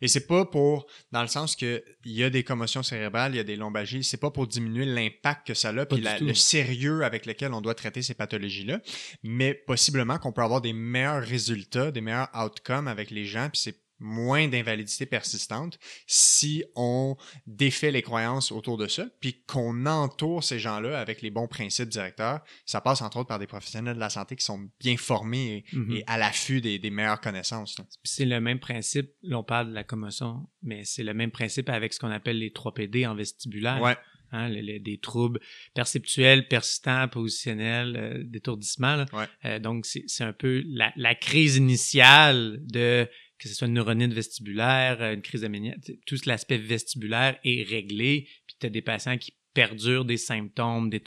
Et 0.01 0.09
c'est 0.09 0.27
pas 0.27 0.45
pour, 0.45 0.87
dans 1.13 1.21
le 1.21 1.27
sens 1.27 1.55
que 1.55 1.81
il 2.03 2.11
y 2.11 2.23
a 2.23 2.29
des 2.29 2.43
commotions 2.43 2.83
cérébrales, 2.83 3.33
il 3.33 3.37
y 3.37 3.41
a 3.41 3.45
des 3.45 3.55
lombalgies, 3.55 4.03
c'est 4.03 4.19
pas 4.19 4.31
pour 4.31 4.47
diminuer 4.47 4.85
l'impact 4.85 5.47
que 5.47 5.53
ça 5.53 5.69
a 5.69 5.85
puis 5.85 6.03
le 6.21 6.33
sérieux 6.33 7.03
avec 7.03 7.25
lequel 7.25 7.53
on 7.53 7.61
doit 7.61 7.75
traiter 7.75 8.01
ces 8.01 8.15
pathologies-là, 8.15 8.81
mais 9.23 9.53
possiblement 9.53 10.17
qu'on 10.17 10.33
peut 10.33 10.43
avoir 10.43 10.61
des 10.61 10.73
meilleurs 10.73 11.23
résultats, 11.23 11.91
des 11.91 12.01
meilleurs 12.01 12.29
outcomes 12.35 12.87
avec 12.87 13.11
les 13.11 13.25
gens, 13.25 13.49
puis 13.49 13.61
c'est 13.61 13.84
moins 13.99 14.47
d'invalidité 14.47 15.05
persistante 15.05 15.79
si 16.07 16.63
on 16.75 17.15
défait 17.47 17.91
les 17.91 18.01
croyances 18.01 18.51
autour 18.51 18.77
de 18.77 18.87
ça, 18.87 19.07
puis 19.19 19.43
qu'on 19.47 19.85
entoure 19.85 20.43
ces 20.43 20.59
gens-là 20.59 20.99
avec 20.99 21.21
les 21.21 21.31
bons 21.31 21.47
principes 21.47 21.89
directeurs. 21.89 22.41
Ça 22.65 22.81
passe 22.81 23.01
entre 23.01 23.17
autres 23.17 23.27
par 23.27 23.39
des 23.39 23.47
professionnels 23.47 23.95
de 23.95 23.99
la 23.99 24.09
santé 24.09 24.35
qui 24.35 24.45
sont 24.45 24.69
bien 24.79 24.97
formés 24.97 25.65
et, 25.71 25.75
mm-hmm. 25.75 26.03
à 26.07 26.17
l'affût 26.17 26.61
des, 26.61 26.79
meilleures 26.89 27.21
connaissances. 27.21 27.77
C'est 28.03 28.25
le 28.25 28.39
même 28.39 28.59
principe, 28.59 29.11
là 29.23 29.39
on 29.39 29.43
parle 29.43 29.69
de 29.69 29.73
la 29.73 29.83
commotion, 29.83 30.47
mais 30.61 30.83
c'est 30.85 31.03
le 31.03 31.13
même 31.13 31.31
principe 31.31 31.69
avec 31.69 31.93
ce 31.93 31.99
qu'on 31.99 32.11
appelle 32.11 32.39
les 32.39 32.51
3 32.51 32.73
PD 32.73 33.05
en 33.05 33.15
vestibulaire. 33.15 33.81
Ouais. 33.81 33.95
Hein, 34.31 34.49
des 34.49 34.97
troubles 34.97 35.39
perceptuels, 35.75 36.47
persistants, 36.47 37.07
positionnels, 37.07 37.95
euh, 37.95 38.23
d'étourdissement. 38.25 39.05
Euh, 39.45 39.59
donc, 39.59 39.85
c'est 39.85 40.23
un 40.23 40.33
peu 40.33 40.63
la, 40.67 40.91
la, 40.97 41.15
crise 41.15 41.55
initiale 41.55 42.59
de 42.63 43.07
que 43.39 43.49
ce 43.49 43.55
soit 43.55 43.67
une 43.67 43.73
neuronite 43.73 44.13
vestibulaire, 44.13 45.01
une 45.01 45.21
crise 45.21 45.43
aménienne, 45.43 45.79
tout 46.05 46.17
l'aspect 46.25 46.57
vestibulaire 46.57 47.37
est 47.43 47.63
réglé, 47.63 48.27
puis 48.47 48.55
tu 48.59 48.65
as 48.65 48.69
des 48.69 48.81
patients 48.81 49.17
qui 49.17 49.33
perdurent 49.53 50.05
des 50.05 50.17
symptômes, 50.17 50.89
des 50.89 51.01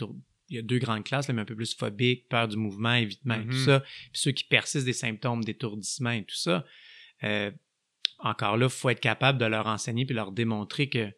il 0.50 0.56
y 0.56 0.58
a 0.58 0.62
deux 0.62 0.78
grandes 0.78 1.04
classes, 1.04 1.28
mais 1.28 1.42
un 1.42 1.44
peu 1.44 1.54
plus 1.54 1.74
phobique, 1.74 2.28
peur 2.28 2.48
du 2.48 2.56
mouvement, 2.56 2.94
évitement 2.94 3.34
et 3.34 3.44
tout 3.44 3.52
mm-hmm. 3.52 3.64
ça, 3.64 3.80
puis 3.80 4.10
ceux 4.14 4.32
qui 4.32 4.44
persistent 4.44 4.86
des 4.86 4.94
symptômes 4.94 5.44
d'étourdissement 5.44 6.10
et 6.10 6.24
tout 6.24 6.36
ça. 6.36 6.64
Euh, 7.24 7.50
encore 8.18 8.56
là, 8.56 8.66
il 8.66 8.70
faut 8.70 8.88
être 8.88 9.00
capable 9.00 9.38
de 9.38 9.44
leur 9.44 9.66
enseigner 9.66 10.06
puis 10.06 10.14
leur 10.14 10.32
démontrer 10.32 10.88
que 10.88 11.10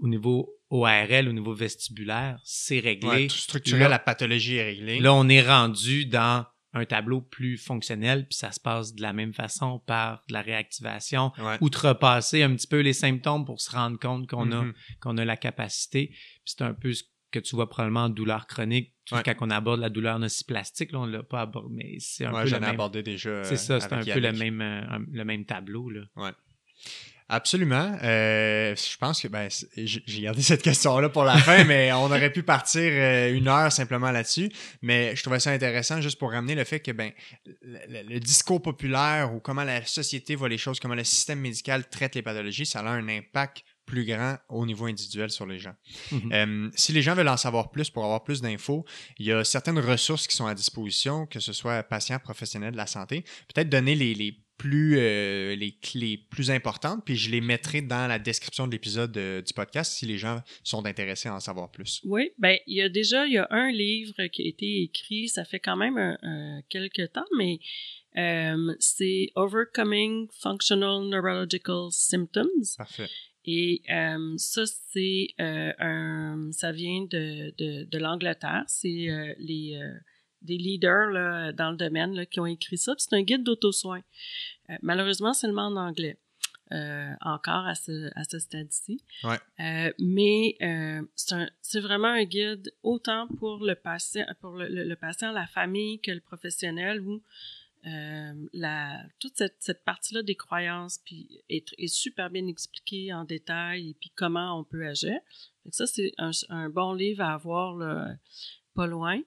au 0.00 0.08
niveau 0.08 0.58
ORL, 0.70 1.28
au 1.28 1.32
niveau 1.32 1.54
vestibulaire, 1.54 2.40
c'est 2.44 2.80
réglé. 2.80 3.08
Ouais, 3.08 3.26
tout 3.26 3.36
structurel, 3.36 3.90
la 3.90 3.98
pathologie 3.98 4.56
est 4.56 4.64
réglée. 4.64 4.98
Là, 4.98 5.14
on 5.14 5.28
est 5.28 5.42
rendu 5.42 6.06
dans 6.06 6.46
un 6.74 6.84
tableau 6.84 7.20
plus 7.20 7.58
fonctionnel, 7.58 8.26
puis 8.26 8.36
ça 8.36 8.50
se 8.50 8.60
passe 8.60 8.94
de 8.94 9.02
la 9.02 9.12
même 9.12 9.34
façon 9.34 9.80
par 9.80 10.22
de 10.28 10.32
la 10.32 10.42
réactivation, 10.42 11.32
outrepasser 11.60 12.42
un 12.42 12.54
petit 12.54 12.66
peu 12.66 12.80
les 12.80 12.92
symptômes 12.92 13.44
pour 13.44 13.60
se 13.60 13.70
rendre 13.70 13.98
compte 13.98 14.28
qu'on 14.28 14.50
a 14.52 14.64
mm-hmm. 14.64 14.98
qu'on 15.00 15.18
a 15.18 15.24
la 15.24 15.36
capacité. 15.36 16.08
Puis 16.08 16.54
c'est 16.56 16.62
un 16.62 16.74
peu 16.74 16.92
ce 16.92 17.04
que 17.30 17.40
tu 17.40 17.56
vois 17.56 17.68
probablement 17.68 18.04
en 18.04 18.08
douleur 18.08 18.46
chronique. 18.46 18.94
Quand 19.10 19.34
on 19.40 19.50
aborde 19.50 19.80
la 19.80 19.90
douleur 19.90 20.18
nociplastique, 20.18 20.92
là, 20.92 21.00
on 21.00 21.06
l'a 21.06 21.22
pas 21.22 21.42
abordé, 21.42 21.74
mais 21.74 21.96
c'est 21.98 22.24
un 22.24 22.30
peu 22.30 22.44
le 22.44 22.60
même... 22.60 22.64
abordé 22.64 23.02
déjà. 23.02 23.42
C'est 23.44 23.56
ça, 23.56 23.80
c'est 23.80 23.92
un 23.92 24.04
peu 24.04 24.20
le 24.20 24.32
même, 24.32 24.60
euh, 24.60 24.98
le 25.10 25.24
même 25.24 25.44
tableau. 25.44 25.90
Là. 25.90 26.02
Absolument. 27.34 27.96
Euh, 28.02 28.76
je 28.76 28.96
pense 28.98 29.22
que 29.22 29.28
ben, 29.28 29.48
j'ai 29.74 30.20
gardé 30.20 30.42
cette 30.52 30.60
question-là 30.60 31.08
pour 31.08 31.24
la 31.24 31.38
fin, 31.38 31.64
mais 31.64 31.90
on 31.90 32.04
aurait 32.04 32.30
pu 32.30 32.42
partir 32.42 32.82
euh, 32.84 33.32
une 33.32 33.48
heure 33.48 33.72
simplement 33.72 34.10
là-dessus. 34.10 34.52
Mais 34.82 35.16
je 35.16 35.22
trouvais 35.22 35.40
ça 35.40 35.50
intéressant 35.50 36.02
juste 36.02 36.18
pour 36.18 36.32
ramener 36.32 36.54
le 36.54 36.64
fait 36.64 36.80
que 36.80 36.92
ben, 36.92 37.10
le, 37.62 38.18
discours 38.18 38.60
populaire 38.60 39.34
ou 39.34 39.40
comment 39.40 39.64
la 39.64 39.82
société 39.86 40.34
voit 40.34 40.50
les 40.50 40.58
choses, 40.58 40.78
comment 40.78 40.94
le 40.94 41.04
système 41.04 41.40
médical 41.40 41.88
traite 41.88 42.14
les 42.16 42.22
pathologies, 42.22 42.66
ça 42.66 42.80
a 42.80 42.90
un 42.90 43.08
impact 43.08 43.64
plus 43.86 44.04
grand 44.04 44.36
au 44.50 44.66
niveau 44.66 44.84
individuel 44.84 45.30
sur 45.30 45.46
les 45.46 45.58
gens. 45.58 45.74
Mm-hmm. 46.12 46.34
Euh, 46.34 46.70
si 46.74 46.92
les 46.92 47.00
gens 47.00 47.14
veulent 47.14 47.28
en 47.28 47.38
savoir 47.38 47.70
plus 47.70 47.88
pour 47.88 48.04
avoir 48.04 48.24
plus 48.24 48.42
d'infos, 48.42 48.84
il 49.18 49.24
y 49.24 49.32
a 49.32 49.42
certaines 49.42 49.78
ressources 49.78 50.26
qui 50.26 50.36
sont 50.36 50.46
à 50.46 50.54
disposition, 50.54 51.24
que 51.24 51.40
ce 51.40 51.54
soit 51.54 51.82
patients, 51.82 52.18
professionnels 52.18 52.72
de 52.72 52.76
la 52.76 52.86
santé. 52.86 53.24
Peut-être 53.52 53.70
donner 53.70 53.94
les, 53.94 54.14
les 54.14 54.38
plus 54.62 54.96
euh, 54.96 55.56
les 55.56 55.72
clés 55.72 56.16
plus 56.30 56.52
importantes, 56.52 57.04
puis 57.04 57.16
je 57.16 57.32
les 57.32 57.40
mettrai 57.40 57.82
dans 57.82 58.06
la 58.06 58.20
description 58.20 58.68
de 58.68 58.70
l'épisode 58.70 59.16
euh, 59.16 59.42
du 59.42 59.52
podcast 59.52 59.92
si 59.92 60.06
les 60.06 60.18
gens 60.18 60.40
sont 60.62 60.86
intéressés 60.86 61.28
à 61.28 61.34
en 61.34 61.40
savoir 61.40 61.68
plus. 61.68 62.00
Oui, 62.04 62.30
ben 62.38 62.56
il 62.68 62.76
y 62.76 62.80
a 62.80 62.88
déjà 62.88 63.26
il 63.26 63.32
y 63.32 63.38
a 63.38 63.48
un 63.50 63.72
livre 63.72 64.24
qui 64.28 64.42
a 64.44 64.46
été 64.46 64.82
écrit, 64.82 65.28
ça 65.28 65.44
fait 65.44 65.58
quand 65.58 65.74
même 65.74 66.16
quelques 66.68 67.10
temps, 67.12 67.26
mais 67.36 67.58
euh, 68.16 68.72
c'est 68.78 69.32
Overcoming 69.34 70.28
Functional 70.30 71.08
Neurological 71.08 71.88
Symptoms. 71.90 72.46
Parfait. 72.78 73.08
Et 73.44 73.82
ça, 74.36 74.62
c'est 74.92 75.26
un, 75.40 76.50
ça 76.52 76.70
vient 76.70 77.02
de, 77.10 77.52
de, 77.58 77.82
de 77.82 77.98
l'Angleterre. 77.98 78.62
C'est 78.68 79.34
les 79.40 79.76
des 80.42 80.56
leaders 80.56 81.10
là, 81.10 81.52
dans 81.52 81.70
le 81.70 81.76
domaine 81.76 82.14
là, 82.14 82.26
qui 82.26 82.40
ont 82.40 82.46
écrit 82.46 82.78
ça. 82.78 82.94
C'est 82.98 83.14
un 83.14 83.22
guide 83.22 83.44
d'auto-soin. 83.44 84.00
Euh, 84.70 84.74
malheureusement, 84.82 85.32
seulement 85.32 85.66
en 85.66 85.76
anglais. 85.76 86.16
Euh, 86.72 87.12
encore 87.20 87.66
à 87.66 87.74
ce, 87.74 88.10
à 88.18 88.24
ce 88.24 88.38
stade-ci. 88.38 89.04
Ouais. 89.24 89.38
Euh, 89.60 89.92
mais 89.98 90.56
euh, 90.62 91.02
c'est 91.60 91.80
vraiment 91.80 92.08
un 92.08 92.24
guide 92.24 92.72
autant 92.82 93.28
pour 93.38 93.62
le 93.62 93.74
patient, 93.74 94.24
pour 94.40 94.52
le, 94.52 94.68
le, 94.68 94.96
patient, 94.96 95.32
la 95.32 95.46
famille 95.46 96.00
que 96.00 96.12
le 96.12 96.20
professionnel 96.20 97.02
où 97.02 97.22
euh, 97.84 98.48
la, 98.54 99.02
toute 99.18 99.36
cette, 99.36 99.56
cette 99.58 99.84
partie-là 99.84 100.22
des 100.22 100.36
croyances 100.36 100.98
puis 101.04 101.42
est, 101.50 101.66
est, 101.76 101.88
super 101.88 102.30
bien 102.30 102.46
expliquée 102.46 103.12
en 103.12 103.24
détail 103.24 103.90
et 103.90 103.94
puis 103.94 104.10
comment 104.14 104.58
on 104.58 104.64
peut 104.64 104.86
agir. 104.86 105.18
Donc 105.64 105.74
ça, 105.74 105.86
c'est 105.86 106.12
un, 106.16 106.30
un, 106.48 106.70
bon 106.70 106.94
livre 106.94 107.22
à 107.22 107.34
avoir 107.34 107.74
là, 107.74 108.14
pas 108.74 108.86
loin. 108.86 109.20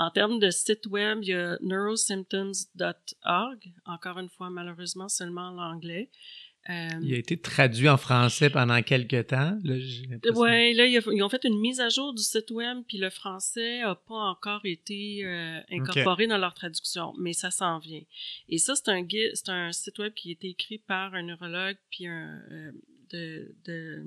En 0.00 0.10
termes 0.10 0.38
de 0.38 0.48
site 0.48 0.86
web, 0.86 1.18
il 1.20 1.28
y 1.28 1.34
a 1.34 1.58
neurosymptoms.org, 1.60 3.58
encore 3.84 4.18
une 4.18 4.30
fois, 4.30 4.48
malheureusement, 4.48 5.10
seulement 5.10 5.48
en 5.48 5.58
anglais. 5.58 6.08
Euh, 6.70 6.88
il 7.02 7.12
a 7.12 7.18
été 7.18 7.38
traduit 7.38 7.86
en 7.86 7.98
français 7.98 8.48
pendant 8.48 8.80
quelques 8.80 9.26
temps. 9.26 9.58
Oui, 9.62 10.72
là, 10.72 10.86
ils 10.86 11.22
ont 11.22 11.28
fait 11.28 11.44
une 11.44 11.60
mise 11.60 11.80
à 11.80 11.90
jour 11.90 12.14
du 12.14 12.22
site 12.22 12.50
web, 12.50 12.78
puis 12.88 12.96
le 12.96 13.10
français 13.10 13.80
n'a 13.80 13.94
pas 13.94 14.14
encore 14.14 14.62
été 14.64 15.22
euh, 15.22 15.60
incorporé 15.70 16.26
dans 16.26 16.38
leur 16.38 16.54
traduction, 16.54 17.12
mais 17.18 17.34
ça 17.34 17.50
s'en 17.50 17.78
vient. 17.78 18.00
Et 18.48 18.56
ça, 18.56 18.74
c'est 18.76 18.88
un 18.88 19.06
c'est 19.34 19.50
un 19.50 19.70
site 19.70 19.98
web 19.98 20.14
qui 20.14 20.30
a 20.30 20.32
été 20.32 20.48
écrit 20.48 20.78
par 20.78 21.12
un 21.12 21.24
neurologue, 21.24 21.76
puis 21.90 22.06
un 22.06 22.40
euh, 22.50 22.72
de, 23.10 23.54
de, 23.66 24.02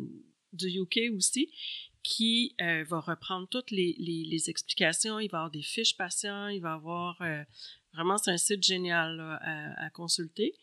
du 0.54 0.80
UK 0.80 1.14
aussi, 1.16 1.52
qui 2.04 2.54
euh, 2.62 2.84
va 2.84 3.00
reprendre 3.00 3.48
toutes 3.48 3.72
les, 3.72 3.96
les, 3.98 4.26
les, 4.26 4.50
explications. 4.50 5.20
Il 5.20 5.30
va 5.32 5.40
avoir 5.40 5.52
des 5.52 5.62
fiches 5.62 5.96
patients, 5.96 6.50
il 6.50 6.62
va 6.62 6.74
avoir 6.74 7.20
euh, 7.22 7.44
vraiment 7.94 8.18
c'est 8.18 8.32
un 8.32 8.38
site 8.38 8.62
génial 8.62 9.20
à, 9.20 9.86
à, 9.86 9.90
consulter. 9.90 10.54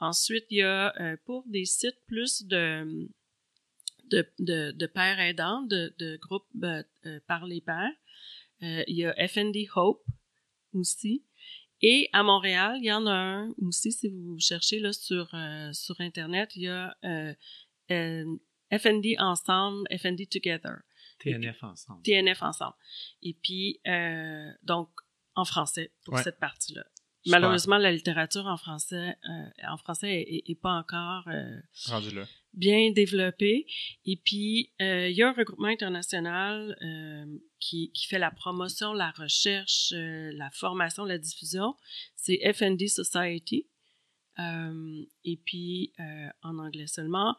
Ensuite, 0.00 0.46
il 0.50 0.58
y 0.58 0.62
a 0.62 0.94
euh, 1.00 1.16
pour 1.26 1.44
des 1.46 1.66
sites 1.66 2.00
plus 2.06 2.44
de 2.44 3.08
de, 4.10 4.26
de, 4.38 4.70
de 4.70 4.86
pères 4.86 5.20
aidants, 5.20 5.60
de, 5.62 5.94
de 5.98 6.16
groupes 6.16 6.48
par 7.26 7.44
les 7.44 7.60
pères. 7.60 7.92
il 8.62 8.96
y 8.96 9.04
a 9.04 9.28
FND 9.28 9.68
Hope 9.76 10.02
aussi. 10.72 11.24
Et 11.82 12.08
à 12.14 12.22
Montréal, 12.22 12.78
il 12.78 12.86
y 12.86 12.92
en 12.92 13.06
a 13.06 13.12
un 13.12 13.54
aussi, 13.60 13.92
si 13.92 14.08
vous 14.08 14.38
cherchez 14.38 14.80
là, 14.80 14.94
sur, 14.94 15.28
sur 15.72 16.00
Internet, 16.00 16.56
il 16.56 16.62
y 16.62 16.68
a 16.68 16.96
FND 18.70 19.16
ensemble, 19.18 19.86
FND 19.90 20.28
together. 20.28 20.82
TNF 21.18 21.62
ensemble. 21.62 22.02
TNF 22.02 22.42
ensemble. 22.42 22.76
Et 23.22 23.34
puis, 23.34 23.80
euh, 23.86 24.50
donc, 24.62 24.88
en 25.34 25.44
français 25.44 25.92
pour 26.04 26.18
cette 26.18 26.38
partie-là. 26.38 26.84
Malheureusement, 27.26 27.78
la 27.78 27.92
littérature 27.92 28.46
en 28.46 28.56
français, 28.56 29.16
euh, 29.28 29.68
en 29.68 29.76
français 29.76 30.24
est, 30.46 30.60
pas 30.60 30.72
encore 30.72 31.28
euh, 31.28 31.60
bien 32.54 32.90
développée. 32.92 33.66
Et 34.04 34.16
puis, 34.16 34.72
euh, 34.80 35.08
il 35.08 35.16
y 35.16 35.22
a 35.22 35.28
un 35.28 35.32
regroupement 35.32 35.68
international 35.68 36.76
qui, 37.60 37.90
qui, 37.92 38.06
fait 38.06 38.18
la 38.18 38.30
promotion, 38.30 38.92
la 38.92 39.10
recherche, 39.10 39.92
la 39.92 40.50
formation, 40.52 41.04
la 41.04 41.18
diffusion. 41.18 41.74
C'est 42.16 42.40
FND 42.52 42.88
Society. 42.88 43.68
et 44.38 45.36
puis, 45.44 45.92
en 46.42 46.58
anglais 46.58 46.86
seulement. 46.86 47.36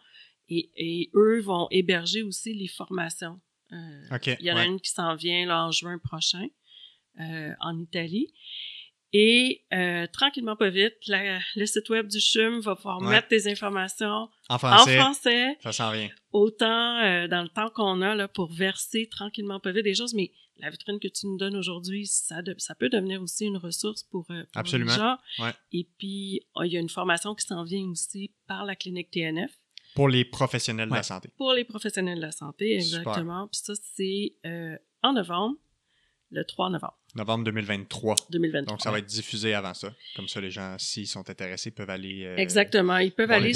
Et, 0.49 0.71
et, 0.76 1.09
eux 1.13 1.39
vont 1.41 1.67
héberger 1.71 2.23
aussi 2.23 2.53
les 2.53 2.67
formations. 2.67 3.39
il 3.71 4.38
y 4.41 4.51
en 4.51 4.57
a 4.57 4.65
une 4.65 4.80
qui 4.80 4.91
s'en 4.91 5.15
vient 5.15 5.45
là, 5.45 5.65
en 5.65 5.71
juin 5.71 5.99
prochain 5.99 6.47
en 7.17 7.77
Italie. 7.77 8.34
Et 9.11 9.63
euh, 9.73 10.05
tranquillement, 10.07 10.55
pas 10.55 10.69
vite, 10.69 10.93
le 11.07 11.65
site 11.65 11.89
web 11.89 12.07
du 12.07 12.19
CHUM 12.19 12.59
va 12.59 12.76
pouvoir 12.76 13.01
mettre 13.01 13.27
des 13.27 13.47
informations 13.47 14.30
en 14.49 14.57
français. 14.59 14.99
En 14.99 15.03
français 15.03 15.57
ça 15.61 15.71
sent 15.71 15.89
rien. 15.89 16.09
Autant 16.31 16.99
euh, 16.99 17.27
dans 17.27 17.41
le 17.41 17.49
temps 17.49 17.71
qu'on 17.71 18.01
a 18.01 18.13
là, 18.13 18.27
pour 18.27 18.51
verser 18.51 19.07
tranquillement, 19.09 19.59
pas 19.59 19.71
vite 19.71 19.84
des 19.84 19.95
choses, 19.95 20.13
mais 20.13 20.31
la 20.57 20.69
vitrine 20.69 20.99
que 20.99 21.07
tu 21.07 21.26
nous 21.26 21.38
donnes 21.38 21.55
aujourd'hui, 21.55 22.05
ça, 22.05 22.41
ça 22.57 22.76
peut 22.76 22.89
devenir 22.89 23.21
aussi 23.21 23.45
une 23.45 23.57
ressource 23.57 24.03
pour, 24.03 24.30
euh, 24.30 24.43
Absolument. 24.53 24.91
les 24.91 24.97
gens. 24.97 25.17
Ouais. 25.39 25.53
Et 25.71 25.88
puis, 25.97 26.41
oh, 26.53 26.63
il 26.63 26.71
y 26.71 26.77
a 26.77 26.80
une 26.80 26.89
formation 26.89 27.34
qui 27.34 27.47
s'en 27.47 27.63
vient 27.63 27.85
aussi 27.85 28.35
par 28.45 28.65
la 28.65 28.76
clinique 28.76 29.09
TNF. 29.09 29.51
Pour 29.99 30.09
les 30.09 30.26
professionnels 30.26 30.89
de 30.89 30.95
la 30.95 31.03
santé. 31.03 31.30
Pour 31.38 31.53
les 31.53 31.65
professionnels 31.65 32.17
de 32.17 32.21
la 32.21 32.31
santé, 32.31 32.76
exactement. 32.76 33.47
Puis 33.47 33.61
ça, 33.63 33.73
c'est 33.95 34.34
en 35.03 35.13
novembre, 35.13 35.57
le 36.31 36.43
3 36.43 36.69
novembre. 36.69 36.97
Novembre 37.15 37.43
2023. 37.45 38.15
2023. 38.30 38.71
Donc, 38.71 38.81
ça 38.81 38.91
va 38.91 38.99
être 38.99 39.05
diffusé 39.05 39.53
avant 39.53 39.73
ça. 39.73 39.93
Comme 40.15 40.27
ça, 40.27 40.39
les 40.39 40.51
gens, 40.51 40.76
s'ils 40.77 41.07
sont 41.07 41.27
intéressés, 41.30 41.71
peuvent 41.71 41.89
aller. 41.89 42.23
Euh, 42.26 42.38
Exactement. 42.38 42.97
Ils 42.97 43.11
peuvent 43.11 43.31
aller. 43.31 43.51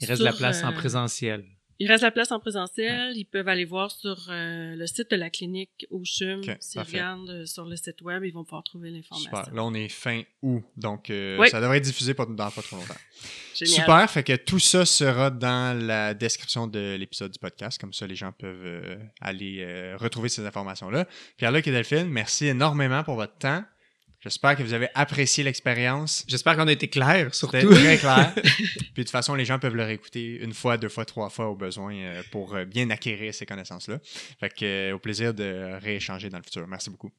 Il 0.00 0.06
reste 0.06 0.22
la 0.22 0.32
place 0.32 0.64
en 0.64 0.72
euh, 0.72 0.76
présentiel. 0.76 1.44
Il 1.78 1.90
reste 1.90 2.02
la 2.02 2.10
place 2.10 2.30
en 2.32 2.40
présentiel. 2.40 3.16
Ils 3.16 3.24
peuvent 3.24 3.48
aller 3.48 3.64
voir 3.64 3.90
sur 3.90 4.28
euh, 4.30 4.76
le 4.76 4.86
site 4.86 5.10
de 5.10 5.16
la 5.16 5.30
clinique 5.30 5.86
au 5.90 6.02
CHUM. 6.04 6.42
S'ils 6.60 6.80
regardent 6.80 7.44
sur 7.46 7.64
le 7.64 7.76
site 7.76 8.00
web, 8.02 8.24
ils 8.24 8.32
vont 8.32 8.44
pouvoir 8.44 8.62
trouver 8.62 8.90
l'information. 8.90 9.30
Super. 9.30 9.54
Là, 9.54 9.64
on 9.64 9.74
est 9.74 9.88
fin 9.88 10.22
août, 10.42 10.62
donc 10.76 11.06
ça 11.06 11.60
devrait 11.60 11.78
être 11.78 11.84
diffusé 11.84 12.14
dans 12.14 12.50
pas 12.50 12.62
trop 12.62 12.76
longtemps. 12.76 12.94
Génial. 13.54 13.80
Super. 13.80 14.10
Fait 14.10 14.22
que 14.22 14.36
tout 14.36 14.58
ça 14.58 14.84
sera 14.84 15.30
dans 15.30 15.78
la 15.78 16.14
description 16.14 16.66
de 16.66 16.96
l'épisode 16.96 17.32
du 17.32 17.38
podcast. 17.38 17.80
Comme 17.80 17.92
ça, 17.92 18.06
les 18.06 18.16
gens 18.16 18.32
peuvent 18.32 18.98
aller 19.20 19.94
retrouver 19.96 20.28
ces 20.28 20.44
informations-là. 20.46 21.06
Pierre-Luc 21.36 21.66
et 21.66 21.72
Delphine, 21.72 22.08
merci 22.08 22.46
énormément 22.46 23.02
pour 23.04 23.16
votre 23.16 23.36
temps. 23.36 23.64
J'espère 24.24 24.56
que 24.56 24.62
vous 24.62 24.72
avez 24.72 24.88
apprécié 24.94 25.44
l'expérience. 25.44 26.24
J'espère 26.26 26.56
qu'on 26.56 26.66
a 26.66 26.72
été 26.72 26.88
clair, 26.88 27.34
surtout. 27.34 27.58
C'était 27.58 27.74
très 27.74 27.98
clair. 27.98 28.32
Puis 28.34 28.44
de 28.96 29.02
toute 29.02 29.10
façon, 29.10 29.34
les 29.34 29.44
gens 29.44 29.58
peuvent 29.58 29.76
le 29.76 29.84
réécouter 29.84 30.42
une 30.42 30.54
fois, 30.54 30.78
deux 30.78 30.88
fois, 30.88 31.04
trois 31.04 31.28
fois 31.28 31.48
au 31.50 31.54
besoin 31.54 31.94
euh, 31.94 32.22
pour 32.30 32.54
euh, 32.54 32.64
bien 32.64 32.88
acquérir 32.88 33.34
ces 33.34 33.44
connaissances-là. 33.44 33.98
Fait 34.40 34.48
que, 34.48 34.64
euh, 34.64 34.94
au 34.94 34.98
plaisir 34.98 35.34
de 35.34 35.78
rééchanger 35.78 36.30
dans 36.30 36.38
le 36.38 36.42
futur. 36.42 36.66
Merci 36.66 36.88
beaucoup. 36.88 37.12